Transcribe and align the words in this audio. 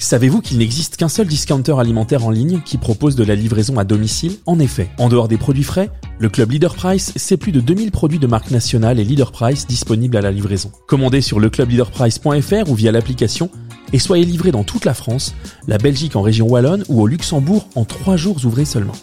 Savez-vous 0.00 0.40
qu'il 0.40 0.58
n'existe 0.58 0.96
qu'un 0.96 1.08
seul 1.08 1.26
discounter 1.26 1.74
alimentaire 1.80 2.24
en 2.24 2.30
ligne 2.30 2.60
qui 2.64 2.78
propose 2.78 3.16
de 3.16 3.24
la 3.24 3.34
livraison 3.34 3.78
à 3.78 3.84
domicile? 3.84 4.36
En 4.46 4.60
effet, 4.60 4.90
en 4.96 5.08
dehors 5.08 5.26
des 5.26 5.38
produits 5.38 5.64
frais, 5.64 5.90
le 6.20 6.28
club 6.28 6.52
Leader 6.52 6.76
Price, 6.76 7.12
c'est 7.16 7.36
plus 7.36 7.50
de 7.50 7.60
2000 7.60 7.90
produits 7.90 8.20
de 8.20 8.28
marque 8.28 8.52
nationale 8.52 9.00
et 9.00 9.04
Leader 9.04 9.32
Price 9.32 9.66
disponibles 9.66 10.16
à 10.16 10.20
la 10.20 10.30
livraison. 10.30 10.70
Commandez 10.86 11.20
sur 11.20 11.40
leclubleaderprice.fr 11.40 12.70
ou 12.70 12.74
via 12.76 12.92
l'application 12.92 13.50
et 13.92 13.98
soyez 13.98 14.24
livré 14.24 14.52
dans 14.52 14.62
toute 14.62 14.84
la 14.84 14.94
France, 14.94 15.34
la 15.66 15.78
Belgique 15.78 16.14
en 16.14 16.22
région 16.22 16.46
wallonne 16.46 16.84
ou 16.88 17.02
au 17.02 17.08
Luxembourg 17.08 17.68
en 17.74 17.84
3 17.84 18.16
jours 18.16 18.38
ouvrés 18.44 18.66
seulement. 18.66 18.96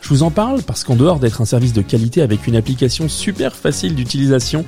Je 0.00 0.08
vous 0.08 0.22
en 0.22 0.30
parle 0.30 0.62
parce 0.62 0.84
qu'en 0.84 0.94
dehors 0.94 1.18
d'être 1.18 1.40
un 1.40 1.46
service 1.46 1.72
de 1.72 1.82
qualité 1.82 2.22
avec 2.22 2.46
une 2.46 2.54
application 2.54 3.08
super 3.08 3.56
facile 3.56 3.96
d'utilisation, 3.96 4.64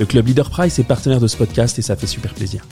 le 0.00 0.06
club 0.06 0.28
Leader 0.28 0.48
Price 0.48 0.78
est 0.78 0.84
partenaire 0.84 1.20
de 1.20 1.26
ce 1.26 1.36
podcast 1.36 1.78
et 1.78 1.82
ça 1.82 1.94
fait 1.94 2.06
super 2.06 2.32
plaisir. 2.32 2.66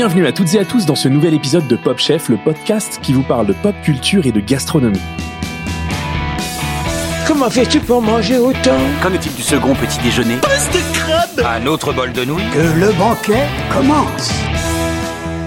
Bienvenue 0.00 0.26
à 0.26 0.32
toutes 0.32 0.54
et 0.54 0.58
à 0.58 0.64
tous 0.64 0.86
dans 0.86 0.94
ce 0.94 1.08
nouvel 1.08 1.34
épisode 1.34 1.68
de 1.68 1.76
Pop 1.76 1.98
Chef, 1.98 2.30
le 2.30 2.38
podcast 2.38 3.00
qui 3.02 3.12
vous 3.12 3.22
parle 3.22 3.46
de 3.46 3.52
pop 3.52 3.74
culture 3.82 4.24
et 4.24 4.32
de 4.32 4.40
gastronomie. 4.40 4.98
Comment 7.26 7.50
fais-tu 7.50 7.80
pour 7.80 8.00
manger 8.00 8.38
autant 8.38 8.78
Qu'en 9.02 9.12
est-il 9.12 9.34
du 9.34 9.42
second 9.42 9.74
petit 9.74 9.98
déjeuner 10.02 10.36
Un 11.44 11.66
autre 11.66 11.92
bol 11.92 12.14
de 12.14 12.24
nouilles 12.24 12.48
Que 12.50 12.80
le 12.80 12.92
banquet 12.98 13.46
commence 13.70 14.32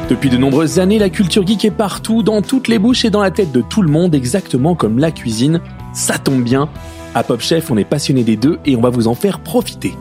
Depuis 0.07 0.29
de 0.29 0.37
nombreuses 0.37 0.77
années, 0.77 0.99
la 0.99 1.09
culture 1.09 1.47
geek 1.47 1.65
est 1.65 1.71
partout, 1.71 2.21
dans 2.21 2.43
toutes 2.43 2.67
les 2.67 2.77
bouches 2.77 3.05
et 3.05 3.09
dans 3.09 3.23
la 3.23 3.31
tête 3.31 3.51
de 3.51 3.61
tout 3.61 3.81
le 3.81 3.89
monde, 3.89 4.13
exactement 4.13 4.75
comme 4.75 4.99
la 4.99 5.09
cuisine. 5.09 5.61
Ça 5.95 6.19
tombe 6.19 6.43
bien. 6.43 6.69
À 7.15 7.23
Pop 7.23 7.41
Chef, 7.41 7.71
on 7.71 7.77
est 7.77 7.85
passionné 7.85 8.23
des 8.23 8.37
deux 8.37 8.59
et 8.67 8.75
on 8.75 8.81
va 8.81 8.91
vous 8.91 9.07
en 9.07 9.15
faire 9.15 9.39
profiter. 9.39 9.95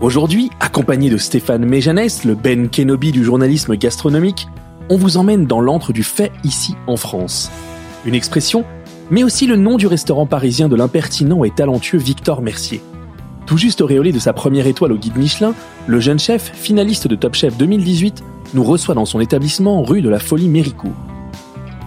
Aujourd'hui, 0.00 0.50
accompagné 0.60 1.08
de 1.08 1.16
Stéphane 1.16 1.64
Méjanès, 1.64 2.24
le 2.24 2.34
Ben 2.34 2.68
Kenobi 2.68 3.12
du 3.12 3.24
journalisme 3.24 3.76
gastronomique, 3.76 4.48
on 4.90 4.96
vous 4.96 5.16
emmène 5.16 5.46
dans 5.46 5.60
l'antre 5.60 5.92
du 5.92 6.02
fait 6.02 6.32
ici 6.42 6.74
en 6.86 6.96
France. 6.96 7.50
Une 8.04 8.14
expression, 8.14 8.64
mais 9.10 9.22
aussi 9.22 9.46
le 9.46 9.56
nom 9.56 9.76
du 9.76 9.86
restaurant 9.86 10.26
parisien 10.26 10.68
de 10.68 10.76
l'impertinent 10.76 11.44
et 11.44 11.50
talentueux 11.50 11.98
Victor 11.98 12.42
Mercier. 12.42 12.82
Tout 13.46 13.56
juste 13.56 13.80
auréolé 13.80 14.10
de 14.10 14.18
sa 14.18 14.32
première 14.32 14.66
étoile 14.66 14.92
au 14.92 14.96
guide 14.96 15.16
Michelin, 15.16 15.54
le 15.86 16.00
jeune 16.00 16.18
chef, 16.18 16.52
finaliste 16.54 17.06
de 17.06 17.14
Top 17.14 17.34
Chef 17.34 17.56
2018, 17.56 18.24
nous 18.54 18.64
reçoit 18.64 18.96
dans 18.96 19.06
son 19.06 19.20
établissement 19.20 19.82
rue 19.82 20.02
de 20.02 20.08
la 20.08 20.18
Folie 20.18 20.48
Méricourt. 20.48 20.92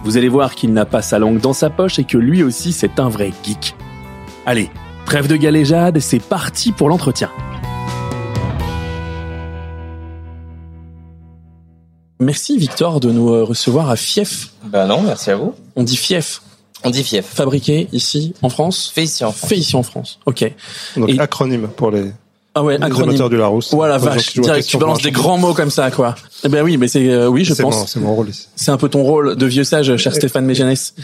Vous 0.02 0.16
allez 0.16 0.28
voir 0.28 0.54
qu'il 0.54 0.72
n'a 0.72 0.86
pas 0.86 1.02
sa 1.02 1.18
langue 1.18 1.40
dans 1.40 1.52
sa 1.52 1.68
poche 1.68 1.98
et 1.98 2.04
que 2.04 2.16
lui 2.16 2.42
aussi 2.42 2.72
c'est 2.72 2.98
un 3.00 3.10
vrai 3.10 3.32
geek. 3.44 3.76
Allez, 4.46 4.70
trêve 5.04 5.28
de 5.28 5.36
galéjade, 5.36 5.98
c'est 5.98 6.22
parti 6.22 6.72
pour 6.72 6.88
l'entretien. 6.88 7.30
Merci 12.20 12.58
Victor 12.58 13.00
de 13.00 13.10
nous 13.10 13.30
euh, 13.32 13.44
recevoir 13.44 13.90
à 13.90 13.96
Fief. 13.96 14.50
Ben 14.64 14.86
non, 14.86 15.02
merci 15.02 15.30
à 15.30 15.36
vous. 15.36 15.54
On 15.76 15.84
dit 15.84 15.96
Fief, 15.96 16.42
On 16.84 16.90
dit 16.90 17.04
fief. 17.04 17.24
fabriqué 17.24 17.88
ici 17.92 18.34
en 18.42 18.48
France, 18.48 18.90
Fait 18.92 19.04
ici 19.04 19.24
en 19.24 19.30
France. 19.32 19.48
fait 19.48 19.56
ici 19.56 19.76
en 19.76 19.82
France. 19.84 20.18
Ok. 20.26 20.52
Donc 20.96 21.08
Et- 21.10 21.20
acronyme 21.20 21.68
pour 21.68 21.90
les, 21.92 22.10
Ah 22.54 22.62
ouais, 22.64 22.76
les 22.78 22.84
acronyme. 22.84 23.28
du 23.28 23.36
Larousse. 23.36 23.72
Voilà, 23.72 23.98
vache, 23.98 24.32
direct, 24.34 24.66
tu 24.66 24.78
balances 24.78 25.02
des 25.02 25.12
grands 25.12 25.38
mots 25.38 25.54
comme 25.54 25.70
ça, 25.70 25.90
quoi. 25.92 26.16
Eh 26.44 26.48
ben 26.48 26.62
oui, 26.62 26.76
mais 26.76 26.86
c'est, 26.86 27.08
euh, 27.08 27.26
oui, 27.28 27.44
je 27.44 27.52
C'est 27.52 27.62
pense. 27.64 27.90
c'est 27.92 27.98
mon 27.98 28.14
rôle 28.14 28.28
ici. 28.28 28.46
C'est 28.54 28.70
un 28.70 28.76
peu 28.76 28.88
ton 28.88 29.02
rôle 29.02 29.34
de 29.34 29.46
vieux 29.46 29.64
sage, 29.64 29.96
cher 29.96 30.14
Stéphane 30.14 30.44
Méjanès. 30.44 30.94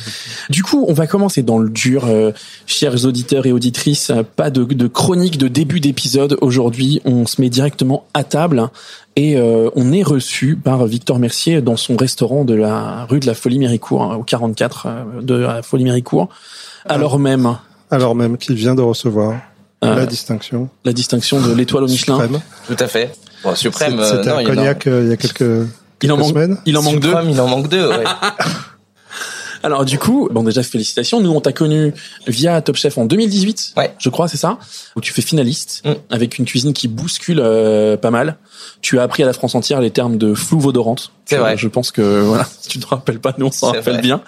Du 0.48 0.62
coup, 0.62 0.84
on 0.86 0.92
va 0.92 1.06
commencer 1.08 1.42
dans 1.42 1.58
le 1.58 1.68
dur, 1.70 2.04
euh, 2.06 2.30
chers 2.66 3.04
auditeurs 3.04 3.44
et 3.46 3.50
auditrices. 3.52 4.10
Euh, 4.10 4.22
Pas 4.22 4.50
de, 4.50 4.62
de 4.62 4.86
chronique 4.86 5.36
de 5.36 5.48
début 5.48 5.80
d'épisode 5.80 6.38
aujourd'hui. 6.40 7.00
On 7.04 7.26
se 7.26 7.40
met 7.40 7.50
directement 7.50 8.04
à 8.14 8.22
table 8.22 8.68
et 9.16 9.36
euh, 9.36 9.70
on 9.74 9.92
est 9.92 10.04
reçu 10.04 10.54
par 10.56 10.86
Victor 10.86 11.18
Mercier 11.18 11.60
dans 11.62 11.76
son 11.76 11.96
restaurant 11.96 12.44
de 12.44 12.54
la 12.54 13.04
rue 13.06 13.18
de 13.20 13.26
la 13.26 13.34
Folie 13.34 13.58
Méricourt, 13.58 14.02
hein, 14.04 14.16
au 14.16 14.22
44 14.22 14.86
euh, 14.86 15.20
de 15.20 15.34
la 15.34 15.62
Folie 15.62 15.84
Méricourt. 15.84 16.28
Alors 16.86 17.18
même 17.18 17.56
Alors 17.90 18.14
même 18.14 18.36
qu'il 18.38 18.54
vient 18.54 18.74
de 18.76 18.82
recevoir 18.82 19.34
euh, 19.84 19.96
la 19.96 20.06
distinction 20.06 20.68
la 20.84 20.92
distinction 20.92 21.40
de 21.40 21.52
l'étoile 21.54 21.84
au 21.84 21.88
Michelin. 21.88 22.20
suprême. 22.20 22.40
Tout 22.68 22.76
à 22.78 22.86
fait. 22.88 23.12
Bon, 23.44 23.54
suprême. 23.54 23.98
Euh, 24.00 24.10
C'était 24.10 24.30
un 24.30 24.40
il 24.40 24.44
y 24.44 24.46
en 24.48 24.52
a- 24.52 24.54
cognac 24.56 24.86
euh, 24.86 25.02
il 25.04 25.10
y 25.10 25.12
a 25.12 25.16
quelques, 25.16 25.68
Il 26.02 26.10
en 26.12 26.16
manque, 26.16 26.28
semaines. 26.30 26.56
il 26.66 26.76
en 26.78 26.82
manque 26.82 27.00
deux. 27.00 27.14
Il 27.28 27.40
en 27.40 27.46
manque 27.48 27.68
deux, 27.68 27.88
ouais. 27.88 28.04
Alors 29.62 29.86
du 29.86 29.98
coup, 29.98 30.28
bon 30.30 30.42
déjà 30.42 30.62
félicitations. 30.62 31.20
Nous 31.22 31.30
on 31.30 31.40
t'a 31.40 31.52
connu 31.52 31.94
via 32.26 32.60
Top 32.60 32.76
Chef 32.76 32.98
en 32.98 33.06
2018, 33.06 33.72
Ouais. 33.78 33.94
je 33.98 34.10
crois, 34.10 34.28
c'est 34.28 34.36
ça, 34.36 34.58
où 34.94 35.00
tu 35.00 35.10
fais 35.14 35.22
finaliste 35.22 35.80
Mm. 35.86 35.92
avec 36.10 36.38
une 36.38 36.44
cuisine 36.44 36.74
qui 36.74 36.86
bouscule 36.86 37.40
euh, 37.40 37.96
pas 37.96 38.10
mal. 38.10 38.36
Tu 38.82 38.98
as 38.98 39.02
appris 39.02 39.22
à 39.22 39.26
la 39.26 39.32
France 39.32 39.54
entière 39.54 39.80
les 39.80 39.90
termes 39.90 40.18
de 40.18 40.34
flou 40.34 40.60
odorante. 40.66 41.12
C'est 41.24 41.36
Je- 41.36 41.40
vrai. 41.40 41.56
Je 41.56 41.68
pense 41.68 41.92
que 41.92 42.20
voilà, 42.26 42.46
si 42.60 42.68
tu 42.68 42.78
te 42.78 42.86
rappelles 42.86 43.20
pas, 43.20 43.32
nous 43.38 43.46
on 43.46 43.50
s'en 43.50 43.68
rappelle 43.68 43.94
vrai. 43.94 44.02
bien. 44.02 44.20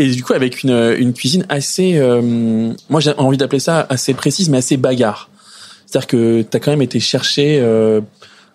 Et 0.00 0.08
du 0.08 0.24
coup 0.24 0.32
avec 0.32 0.64
une 0.64 0.96
une 0.98 1.12
cuisine 1.12 1.46
assez, 1.48 1.98
euh, 1.98 2.72
moi 2.90 2.98
j'ai 3.00 3.12
envie 3.18 3.36
d'appeler 3.36 3.60
ça 3.60 3.86
assez 3.88 4.14
précise, 4.14 4.48
mais 4.48 4.58
assez 4.58 4.76
bagarre. 4.76 5.30
C'est-à-dire 5.86 6.08
que 6.08 6.42
t'as 6.42 6.58
quand 6.58 6.72
même 6.72 6.82
été 6.82 6.98
chercher 6.98 7.60
euh, 7.60 8.00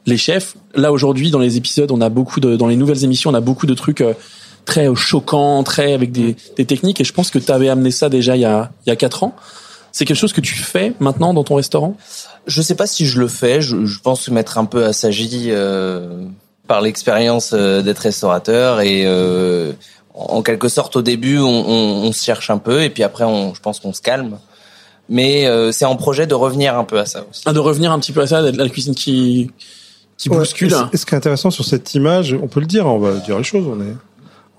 les 0.08 0.18
chefs. 0.18 0.56
Là 0.74 0.92
aujourd'hui 0.92 1.30
dans 1.30 1.40
les 1.40 1.58
épisodes, 1.58 1.92
on 1.92 2.02
a 2.02 2.10
beaucoup 2.10 2.40
de, 2.40 2.56
dans 2.56 2.68
les 2.68 2.76
nouvelles 2.76 3.04
émissions, 3.04 3.30
on 3.30 3.36
a 3.36 3.42
beaucoup 3.42 3.68
de 3.68 3.76
trucs. 3.76 4.02
euh, 4.02 4.14
très 4.66 4.94
choquants, 4.96 5.64
très 5.64 5.94
avec 5.94 6.12
des, 6.12 6.36
des 6.58 6.66
techniques. 6.66 7.00
Et 7.00 7.06
je 7.06 7.14
pense 7.14 7.32
que 7.32 7.40
tu 7.40 7.50
avais 7.54 7.70
amené 7.70 7.90
ça 7.90 8.10
déjà 8.10 8.36
il 8.36 8.42
y 8.42 8.46
a 8.46 8.70
il 8.86 8.90
y 8.90 8.92
a 8.92 8.98
quatre 8.98 9.24
ans. 9.24 9.34
C'est 9.94 10.04
quelque 10.04 10.18
chose 10.18 10.34
que 10.34 10.42
tu 10.42 10.56
fais 10.56 10.92
maintenant 11.00 11.34
dans 11.34 11.46
ton 11.46 11.56
restaurant? 11.56 11.96
Je 12.48 12.62
sais 12.62 12.76
pas 12.76 12.86
si 12.86 13.06
je 13.06 13.20
le 13.22 13.30
fais. 13.30 13.62
Je, 13.62 13.86
je 13.86 14.00
pense 14.02 14.28
m'être 14.30 14.58
un 14.58 14.66
peu 14.66 14.84
assagi 14.86 15.46
euh, 15.52 16.22
par 16.68 16.82
l'expérience 16.82 17.52
euh, 17.54 17.82
d'être 17.82 18.00
restaurateur 18.00 18.82
et 18.82 19.04
euh, 19.06 19.72
en 20.14 20.42
quelque 20.44 20.68
sorte 20.68 20.98
au 20.98 21.02
début 21.02 21.40
on, 21.40 21.46
on, 21.46 22.08
on 22.08 22.12
se 22.12 22.22
cherche 22.26 22.50
un 22.50 22.58
peu 22.58 22.84
et 22.84 22.90
puis 22.90 23.04
après 23.04 23.24
on, 23.24 23.54
je 23.54 23.62
pense 23.62 23.80
qu'on 23.80 23.94
se 23.94 24.02
calme. 24.02 24.38
Mais 25.08 25.48
euh, 25.48 25.72
c'est 25.72 25.86
en 25.86 25.96
projet 25.96 26.28
de 26.28 26.36
revenir 26.36 26.78
un 26.78 26.84
peu 26.84 27.00
à 27.00 27.06
ça 27.06 27.24
aussi. 27.30 27.44
Ah, 27.46 27.54
De 27.54 27.60
revenir 27.60 27.94
un 27.94 28.00
petit 28.00 28.12
peu 28.12 28.20
à 28.22 28.28
ça, 28.28 28.42
la 28.42 28.68
cuisine 28.68 28.96
qui 28.96 29.50
qui 30.18 30.30
Ouais, 30.30 30.38
bouscule. 30.38 30.68
et 30.68 30.72
ce- 30.72 30.84
Et 30.94 30.98
ce 30.98 31.06
qui 31.06 31.14
est 31.14 31.18
intéressant 31.18 31.52
sur 31.52 31.66
cette 31.66 31.94
image, 31.94 32.36
on 32.42 32.48
peut 32.48 32.60
le 32.60 32.66
dire, 32.66 32.86
on 32.88 32.98
va 33.00 33.14
dire 33.18 33.38
les 33.38 33.44
choses, 33.44 33.66
on 33.68 33.80
est 33.82 33.96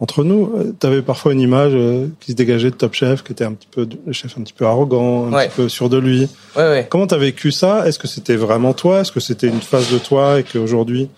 entre 0.00 0.22
nous. 0.22 0.52
Tu 0.80 0.86
avais 0.86 1.02
parfois 1.02 1.32
une 1.32 1.40
image 1.40 1.72
euh, 1.74 2.06
qui 2.20 2.30
se 2.32 2.36
dégageait 2.36 2.70
de 2.70 2.76
Top 2.76 2.94
Chef, 2.94 3.24
qui 3.24 3.32
était 3.32 3.44
un 3.44 3.52
petit 3.52 3.66
peu 3.70 3.88
le 4.06 4.12
chef 4.12 4.38
un 4.38 4.42
petit 4.42 4.52
peu 4.52 4.64
arrogant, 4.66 5.26
un 5.26 5.32
Ouais. 5.32 5.48
petit 5.48 5.56
peu 5.56 5.68
sûr 5.68 5.88
de 5.88 5.98
lui. 5.98 6.28
Ouais, 6.56 6.62
ouais. 6.68 6.86
Comment 6.88 7.06
t'as 7.08 7.16
vécu 7.18 7.50
ça? 7.50 7.86
Est-ce 7.88 7.98
que 7.98 8.06
c'était 8.06 8.36
vraiment 8.36 8.72
toi? 8.74 9.00
Est-ce 9.00 9.10
que 9.12 9.20
c'était 9.20 9.48
une 9.48 9.60
phase 9.60 9.90
de 9.90 9.98
toi 9.98 10.38
et 10.40 10.44
qu'aujourd'hui 10.44 11.08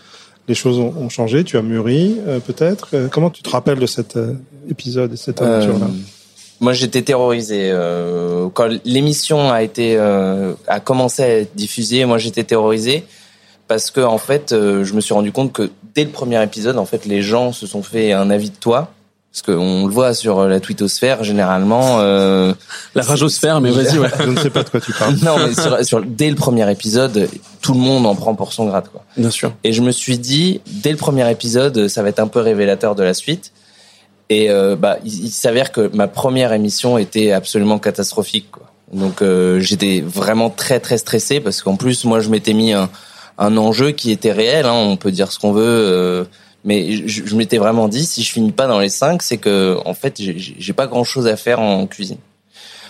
les 0.49 0.55
choses 0.55 0.79
ont, 0.79 0.95
ont 0.99 1.09
changé? 1.11 1.45
Tu 1.45 1.59
as 1.59 1.63
mûri 1.63 2.17
euh, 2.27 2.39
peut-être? 2.41 2.89
Euh, 2.95 3.09
Comment 3.11 3.29
tu 3.31 3.43
te 3.43 3.51
rappelles 3.51 3.79
de 3.79 3.87
cet 3.87 4.17
euh, 4.17 4.33
épisode 4.71 5.13
et 5.13 5.17
cette 5.17 5.43
aventure-là? 5.43 5.85
Euh, 5.87 5.99
moi, 6.63 6.73
j'étais 6.73 7.03
terrorisé 7.03 7.71
euh, 7.71 8.49
quand 8.53 8.69
l'émission 8.87 9.51
a 9.51 9.63
été 9.63 9.97
euh, 9.99 10.53
a 10.69 10.81
commencé 10.81 11.23
à 11.23 11.29
être 11.41 11.55
diffusée. 11.57 12.05
Moi, 12.07 12.17
j'étais 12.19 12.45
terrorisé 12.45 13.05
parce 13.71 13.93
que 13.93 14.01
en 14.01 14.19
fait, 14.19 14.51
euh, 14.51 14.83
je 14.83 14.95
me 14.95 15.01
suis 15.01 15.15
rendu 15.15 15.31
compte 15.31 15.53
que 15.53 15.71
dès 15.95 16.03
le 16.03 16.11
premier 16.11 16.43
épisode, 16.43 16.77
en 16.77 16.87
fait, 16.87 17.07
les 17.07 17.23
gens 17.23 17.53
se 17.53 17.69
sont 17.69 17.85
fait 17.85 18.13
un 18.13 18.29
avis 18.29 18.51
de 18.51 18.57
toi. 18.57 18.91
Parce 19.31 19.43
qu'on 19.43 19.87
le 19.87 19.93
voit 19.93 20.13
sur 20.13 20.49
la 20.49 20.59
twittosphère, 20.59 21.23
généralement. 21.23 22.01
Euh, 22.01 22.53
La 22.97 23.03
ragosphère, 23.05 23.61
mais 23.61 23.71
vas-y, 23.71 23.97
ouais. 24.01 24.09
Je 24.19 24.25
ne 24.25 24.37
sais 24.41 24.51
pas 24.51 24.65
de 24.65 24.71
quoi 24.71 24.81
tu 24.81 24.93
parles. 24.93 25.15
non, 25.23 25.37
mais 25.39 25.55
sur, 25.55 25.85
sur- 25.85 26.03
dès 26.05 26.29
le 26.31 26.35
premier 26.35 26.69
épisode, 26.69 27.29
tout 27.63 27.75
le 27.75 27.79
monde 27.79 28.07
en 28.07 28.17
prend 28.17 28.35
pour 28.35 28.53
son 28.53 28.67
grade, 28.67 28.89
quoi. 28.91 29.05
Bien 29.17 29.31
sûr. 29.31 29.53
Et 29.63 29.73
je 29.73 29.83
me 29.83 29.93
suis 29.93 30.19
dit, 30.19 30.61
dès 30.67 30.91
le 30.91 30.97
premier 30.97 31.31
épisode, 31.31 31.87
ça 31.87 32.03
va 32.03 32.09
être 32.09 32.19
un 32.19 32.27
peu 32.27 32.41
révélateur 32.41 32.97
de 32.97 33.05
la 33.05 33.15
suite. 33.15 33.53
Et 34.31 34.51
euh, 34.51 34.75
bah, 34.75 34.97
il, 35.05 35.27
il 35.27 35.31
s'avère 35.31 35.71
que 35.71 35.95
ma 35.95 36.09
première 36.09 36.53
émission 36.53 36.99
était 36.99 37.31
absolument 37.31 37.79
catastrophique. 37.79 38.51
Quoi. 38.51 38.67
Donc 38.93 39.23
euh, 39.23 39.61
j'étais 39.61 40.03
vraiment 40.05 40.51
très 40.51 40.81
très 40.81 40.99
stressé 40.99 41.39
parce 41.39 41.63
qu'en 41.63 41.77
plus 41.77 42.05
moi 42.05 42.19
je 42.21 42.29
m'étais 42.29 42.55
mis 42.55 42.73
un, 42.73 42.91
un 43.41 43.57
enjeu 43.57 43.91
qui 43.91 44.13
était 44.13 44.31
réel. 44.33 44.67
Hein, 44.67 44.73
on 44.75 44.97
peut 44.97 45.11
dire 45.11 45.33
ce 45.33 45.39
qu'on 45.41 45.53
veut, 45.53 45.65
euh, 45.67 46.25
mais 46.65 46.93
je, 47.09 47.23
je 47.27 47.35
m'étais 47.37 47.59
vraiment 47.59 47.89
dit 47.89 48.05
si 48.07 48.23
je 48.23 48.31
finis 48.31 48.53
pas 48.53 48.67
dans 48.69 48.79
les 48.79 48.89
cinq, 48.91 49.23
c'est 49.23 49.39
que 49.39 49.77
en 49.85 49.95
fait 49.95 50.15
j'ai- 50.21 50.39
j'ai 50.39 50.55
j'ai 50.59 50.73
pas 50.73 50.87
grand 50.87 51.03
chose 51.05 51.27
à 51.27 51.37
faire 51.37 51.59
en 51.61 51.87
cuisine. 51.89 52.19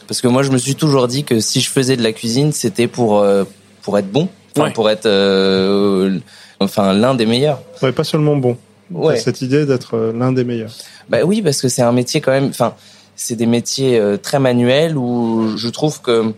Parce 0.08 0.20
que 0.20 0.28
moi 0.28 0.42
je 0.42 0.50
me 0.50 0.58
suis 0.58 0.74
toujours 0.74 1.06
dit 1.08 1.22
que 1.24 1.40
si 1.40 1.60
je 1.60 1.70
faisais 1.70 1.96
de 1.96 2.02
la 2.02 2.12
cuisine, 2.12 2.52
c'était 2.52 2.88
pour 2.88 3.20
euh, 3.20 3.44
pour 3.82 3.96
être 3.98 4.10
bon, 4.10 4.28
Ouais. 4.58 4.72
pour 4.72 4.90
être 4.90 5.06
euh, 5.06 6.18
enfin 6.58 6.92
l'un 6.92 7.14
des 7.14 7.26
meilleurs. 7.26 7.60
Ouais, 7.82 7.92
pas 7.92 8.04
seulement 8.04 8.36
bon. 8.36 8.56
Ouais. 8.90 9.16
Cette 9.18 9.40
idée 9.42 9.66
d'être 9.66 9.94
euh, 9.96 10.12
l'un 10.12 10.32
des 10.32 10.42
meilleurs. 10.42 10.72
Bah 11.08 11.18
oui, 11.24 11.40
parce 11.42 11.60
que 11.62 11.68
c'est 11.68 11.82
un 11.82 11.92
métier 11.92 12.20
quand 12.20 12.32
même. 12.32 12.48
Enfin, 12.48 12.74
c'est 13.14 13.36
des 13.36 13.46
métiers 13.46 13.98
euh, 14.00 14.16
très 14.16 14.40
manuels 14.40 14.96
où 14.96 15.56
je 15.56 15.68
trouve 15.68 16.00
que 16.00 16.32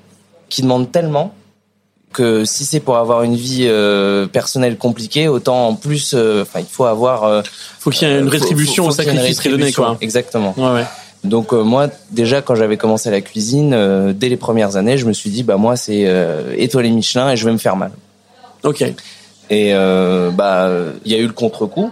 qui 0.51 0.61
demandent 0.61 0.93
tellement 0.93 1.33
que 2.13 2.45
si 2.45 2.65
c'est 2.65 2.81
pour 2.81 2.97
avoir 2.97 3.23
une 3.23 3.35
vie 3.37 3.67
euh, 3.69 4.27
personnelle 4.27 4.77
compliquée, 4.79 5.29
autant 5.29 5.69
en 5.69 5.75
plus, 5.75 6.13
euh, 6.15 6.43
enfin, 6.43 6.61
il 6.61 6.67
faut 6.67 6.85
avoir. 6.85 7.25
euh, 7.25 7.43
Faut 7.81 7.91
qu'il 7.91 8.07
y 8.07 8.11
ait 8.11 8.19
une 8.19 8.27
faut- 8.27 8.31
rétribution 8.31 8.85
faut- 8.85 8.91
au 8.91 8.93
faut 8.93 9.03
ait 9.03 9.05
une 9.05 9.19
sacrifice 9.19 9.51
donné, 9.51 9.73
quoi. 9.73 9.97
Exactement. 10.01 10.55
Ouais, 10.57 10.73
ouais. 10.75 10.85
Donc 11.25 11.53
euh, 11.53 11.63
moi 11.63 11.87
déjà 12.11 12.43
quand 12.43 12.57
j'avais 12.57 12.77
commencé 12.77 13.09
la 13.11 13.21
cuisine, 13.21 13.73
euh, 13.75 14.13
dès 14.13 14.29
les 14.29 14.37
premières 14.37 14.75
années, 14.77 14.99
je 14.99 15.07
me 15.07 15.13
suis 15.13 15.31
dit 15.31 15.45
bah 15.45 15.57
moi 15.57 15.77
c'est 15.77 16.03
euh, 16.07 16.53
étoilé 16.57 16.91
Michelin 16.91 17.31
et 17.31 17.37
je 17.37 17.45
vais 17.47 17.53
me 17.53 17.59
faire 17.59 17.77
mal. 17.77 17.93
Ok. 18.65 18.83
Et 19.51 19.73
bah 19.73 20.69
il 21.05 21.13
y 21.13 21.15
a 21.15 21.19
eu 21.19 21.27
le 21.27 21.33
contre-coup 21.33 21.91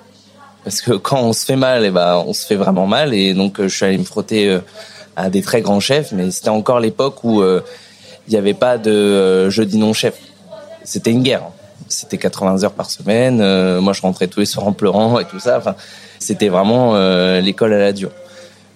parce 0.65 0.81
que 0.81 0.93
quand 0.93 1.21
on 1.23 1.33
se 1.33 1.45
fait 1.45 1.57
mal, 1.57 1.85
et 1.85 1.91
bah 1.91 2.23
on 2.27 2.33
se 2.33 2.45
fait 2.45 2.57
vraiment 2.57 2.87
mal 2.87 3.15
et 3.15 3.33
donc 3.35 3.61
je 3.63 3.69
suis 3.69 3.85
allé 3.87 3.99
me 3.99 4.05
frotter 4.05 4.59
à 5.17 5.31
des 5.31 5.43
très 5.43 5.61
grands 5.61 5.81
chefs, 5.81 6.11
mais 6.13 6.31
c'était 6.33 6.49
encore 6.49 6.81
l'époque 6.81 7.23
où 7.23 7.41
il 8.31 8.35
n'y 8.35 8.39
avait 8.39 8.55
pas 8.55 8.79
de 8.79 8.91
euh, 8.93 9.51
jeudi 9.51 9.77
non 9.77 9.93
chef. 9.93 10.15
C'était 10.85 11.11
une 11.11 11.23
guerre. 11.23 11.43
C'était 11.89 12.17
80 12.17 12.63
heures 12.63 12.73
par 12.73 12.89
semaine. 12.89 13.41
euh, 13.41 13.81
moi 13.81 13.93
je 13.93 14.03
rentrais 14.03 14.29
tous 14.29 14.39
les 14.39 14.47
soirs 14.47 14.69
en 14.69 14.73
pleurant 14.73 15.19
et 15.19 15.25
tout 15.25 15.41
ça. 15.41 15.59
Enfin 15.59 15.75
c'était 16.21 16.49
vraiment 16.49 16.95
euh, 16.95 17.41
l'école 17.41 17.73
à 17.73 17.79
la 17.79 17.93
dure 17.93 18.13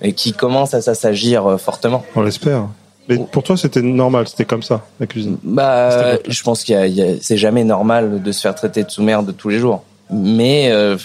et 0.02 0.12
qui 0.12 0.32
commence 0.32 0.74
à 0.74 0.82
s'assagir 0.82 1.58
fortement. 1.60 2.04
On 2.16 2.22
l'espère. 2.22 2.66
Mais 3.08 3.18
pour 3.18 3.42
toi, 3.42 3.56
c'était 3.56 3.82
normal, 3.82 4.26
c'était 4.26 4.46
comme 4.46 4.62
ça, 4.62 4.82
la 4.98 5.06
cuisine. 5.06 5.36
Bah, 5.42 6.16
je 6.26 6.42
pense 6.42 6.64
qu'il 6.64 6.74
y 6.74 7.02
a, 7.02 7.14
c'est 7.20 7.36
jamais 7.36 7.62
normal 7.62 8.22
de 8.22 8.32
se 8.32 8.40
faire 8.40 8.54
traiter 8.54 8.82
de 8.82 8.90
sous-merde 8.90 9.34
tous 9.36 9.50
les 9.50 9.58
jours. 9.58 9.84
Mais 10.10 10.70
euh, 10.72 10.96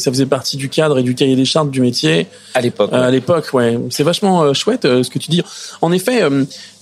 Ça 0.00 0.10
faisait 0.10 0.26
partie 0.26 0.56
du 0.56 0.68
cadre 0.68 0.98
et 0.98 1.02
du 1.02 1.14
cahier 1.14 1.36
des 1.36 1.44
chartes 1.44 1.70
du 1.70 1.80
métier 1.80 2.26
à 2.54 2.60
l'époque, 2.60 2.90
euh, 2.92 3.08
à 3.08 3.10
l'époque. 3.10 3.52
Ouais, 3.52 3.78
c'est 3.90 4.02
vachement 4.02 4.42
euh, 4.42 4.52
chouette 4.54 4.84
euh, 4.84 5.02
ce 5.02 5.10
que 5.10 5.18
tu 5.18 5.30
dis. 5.30 5.42
En 5.80 5.92
effet, 5.92 6.22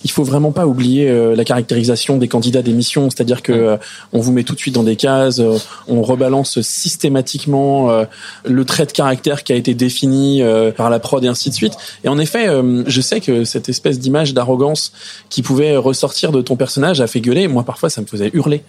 il 0.05 0.11
faut 0.11 0.23
vraiment 0.23 0.53
pas 0.53 0.67
oublier 0.67 1.13
la 1.35 1.45
caractérisation 1.45 2.19
des 2.19 2.29
candidats 2.29 2.63
d'émission, 2.63 3.11
c'est-à-dire 3.11 3.43
que 3.43 3.79
on 4.13 4.21
vous 4.21 4.33
met 4.33 4.45
tout 4.45 4.55
de 4.55 4.61
suite 4.61 4.75
dans 4.75 4.85
des 4.85 4.97
cases, 4.97 5.41
on 5.89 6.03
rebalance 6.03 6.61
systématiquement 6.61 8.05
le 8.45 8.65
trait 8.65 8.87
de 8.87 8.93
caractère 8.93 9.43
qui 9.43 9.53
a 9.53 9.57
été 9.57 9.75
défini 9.75 10.43
par 10.77 10.91
la 10.91 11.01
prod 11.01 11.25
et 11.25 11.29
ainsi 11.29 11.51
de 11.51 11.55
suite. 11.55 11.75
Et 12.05 12.09
en 12.09 12.19
effet, 12.19 12.49
je 12.87 13.01
sais 13.01 13.21
que 13.21 13.45
cette 13.45 13.69
espèce 13.69 13.99
d'image 13.99 14.35
d'arrogance 14.35 14.93
qui 15.31 15.43
pouvait 15.43 15.77
ressortir 15.77 16.31
de 16.31 16.43
ton 16.43 16.57
personnage 16.57 17.01
a 17.01 17.07
fait 17.07 17.21
gueuler. 17.21 17.49
Moi, 17.49 17.65
parfois, 17.65 17.91
ça 17.91 18.01
me 18.01 18.07
faisait 18.07 18.31
hurler. 18.35 18.63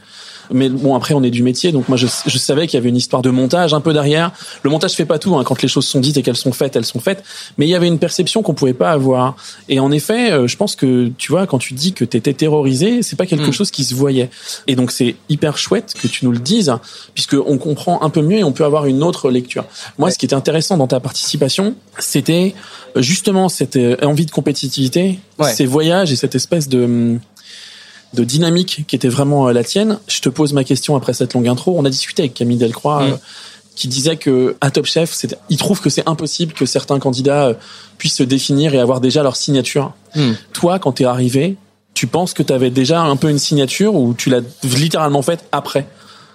Mais 0.51 0.69
bon, 0.69 0.95
après, 0.95 1.13
on 1.13 1.23
est 1.23 1.29
du 1.29 1.43
métier, 1.43 1.71
donc 1.71 1.87
moi, 1.89 1.97
je, 1.97 2.07
je 2.25 2.37
savais 2.37 2.67
qu'il 2.67 2.77
y 2.77 2.81
avait 2.81 2.89
une 2.89 2.95
histoire 2.97 3.21
de 3.21 3.29
montage 3.29 3.73
un 3.73 3.81
peu 3.81 3.93
derrière. 3.93 4.31
Le 4.63 4.69
montage 4.69 4.93
fait 4.93 5.05
pas 5.05 5.19
tout. 5.19 5.35
Hein. 5.35 5.43
Quand 5.43 5.61
les 5.61 5.67
choses 5.67 5.85
sont 5.87 5.99
dites 5.99 6.17
et 6.17 6.21
qu'elles 6.23 6.35
sont 6.37 6.51
faites, 6.51 6.75
elles 6.75 6.85
sont 6.85 6.99
faites. 6.99 7.23
Mais 7.57 7.65
il 7.67 7.69
y 7.69 7.75
avait 7.75 7.87
une 7.87 7.99
perception 7.99 8.41
qu'on 8.41 8.53
pouvait 8.53 8.73
pas 8.73 8.91
avoir. 8.91 9.35
Et 9.69 9.79
en 9.79 9.91
effet, 9.91 10.31
euh, 10.31 10.47
je 10.47 10.57
pense 10.57 10.75
que 10.75 11.11
tu 11.17 11.31
vois, 11.31 11.45
quand 11.47 11.59
tu 11.59 11.73
dis 11.73 11.93
que 11.93 12.03
t'étais 12.05 12.33
terrorisé, 12.33 13.01
c'est 13.03 13.15
pas 13.15 13.25
quelque 13.25 13.49
Mm. 13.49 13.53
chose 13.53 13.71
qui 13.71 13.83
se 13.83 13.93
voyait. 13.95 14.29
Et 14.67 14.75
donc, 14.75 14.91
c'est 14.91 15.15
hyper 15.29 15.57
chouette 15.57 15.93
que 16.01 16.07
tu 16.07 16.25
nous 16.25 16.31
le 16.31 16.39
dises, 16.39 16.73
puisque 17.13 17.35
on 17.45 17.57
comprend 17.57 18.01
un 18.01 18.09
peu 18.09 18.21
mieux 18.21 18.37
et 18.39 18.43
on 18.43 18.51
peut 18.51 18.65
avoir 18.65 18.85
une 18.85 19.03
autre 19.03 19.29
lecture. 19.31 19.65
Moi, 19.97 20.07
Ouais. 20.07 20.13
ce 20.13 20.17
qui 20.17 20.25
était 20.25 20.35
intéressant 20.35 20.77
dans 20.77 20.87
ta 20.87 20.99
participation, 20.99 21.75
c'était 21.99 22.55
euh, 22.95 23.01
justement 23.01 23.49
cette 23.49 23.75
euh, 23.75 23.95
envie 24.03 24.25
de 24.25 24.31
compétitivité, 24.31 25.19
Ouais. 25.37 25.53
ces 25.53 25.65
voyages 25.65 26.11
et 26.11 26.15
cette 26.15 26.35
espèce 26.35 26.67
de 26.69 26.83
hum, 26.83 27.19
de 28.13 28.23
dynamique 28.23 28.85
qui 28.87 28.95
était 28.95 29.07
vraiment 29.09 29.47
euh, 29.47 29.53
la 29.53 29.63
tienne. 29.63 29.99
Je 30.07 30.19
te 30.21 30.29
pose 30.29 30.53
ma 30.53 30.63
question 30.63 30.95
après 30.95 31.13
cette 31.13 31.33
longue 31.33 31.47
intro. 31.47 31.75
On 31.77 31.85
a 31.85 31.89
discuté 31.89 32.23
avec 32.23 32.33
Camille 32.33 32.57
Delcroix, 32.57 33.03
Mm. 33.03 33.11
euh, 33.11 33.15
qui 33.75 33.87
disait 33.87 34.17
que 34.17 34.57
à 34.59 34.71
Top 34.71 34.85
Chef, 34.85 35.25
il 35.49 35.57
trouve 35.57 35.79
que 35.79 35.89
c'est 35.89 36.07
impossible 36.07 36.51
que 36.53 36.65
certains 36.65 36.99
candidats 36.99 37.45
euh, 37.47 37.53
puissent 37.97 38.17
se 38.17 38.23
définir 38.23 38.73
et 38.73 38.79
avoir 38.79 38.99
déjà 38.99 39.23
leur 39.23 39.37
signature. 39.37 39.93
Hmm. 40.15 40.33
Toi, 40.51 40.79
quand 40.79 40.91
t'es 40.93 41.05
arrivé, 41.05 41.55
tu 41.93 42.05
penses 42.05 42.33
que 42.33 42.43
t'avais 42.43 42.71
déjà 42.71 42.99
un 43.01 43.15
peu 43.15 43.29
une 43.29 43.39
signature 43.39 43.95
ou 43.95 44.13
tu 44.13 44.29
l'as 44.29 44.41
littéralement 44.63 45.21
faite 45.21 45.45
après? 45.51 45.87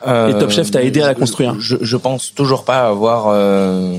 Et 0.07 0.33
Top 0.39 0.51
Chef 0.51 0.71
t'a 0.71 0.83
aidé 0.83 1.01
à 1.01 1.07
la 1.07 1.15
construire. 1.15 1.57
Je, 1.59 1.77
je 1.81 1.97
pense 1.97 2.35
toujours 2.35 2.65
pas 2.65 2.87
avoir 2.87 3.29
euh, 3.29 3.97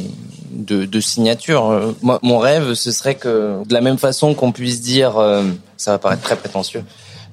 de, 0.51 0.85
de 0.85 0.99
signature. 0.99 1.93
Moi, 2.03 2.19
mon 2.21 2.37
rêve, 2.37 2.75
ce 2.75 2.91
serait 2.91 3.15
que 3.15 3.63
de 3.65 3.73
la 3.73 3.81
même 3.81 3.97
façon 3.97 4.35
qu'on 4.35 4.51
puisse 4.51 4.81
dire, 4.81 5.17
euh, 5.17 5.43
ça 5.77 5.91
va 5.91 5.97
paraître 5.97 6.21
très 6.21 6.35
prétentieux, 6.35 6.83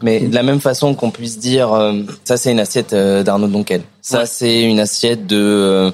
mais 0.03 0.21
de 0.21 0.35
la 0.35 0.43
même 0.43 0.61
façon 0.61 0.95
qu'on 0.95 1.11
puisse 1.11 1.39
dire, 1.39 1.73
euh, 1.73 1.93
ça 2.25 2.37
c'est 2.37 2.51
une 2.53 2.61
assiette 2.61 2.93
euh, 2.93 3.23
d'Arnaud 3.23 3.49
Donquel, 3.49 3.83
ça 4.01 4.21
Ouais. 4.21 4.27
c'est 4.27 4.63
une 4.63 4.81
assiette 4.81 5.27
de 5.27 5.37
euh, 5.41 5.91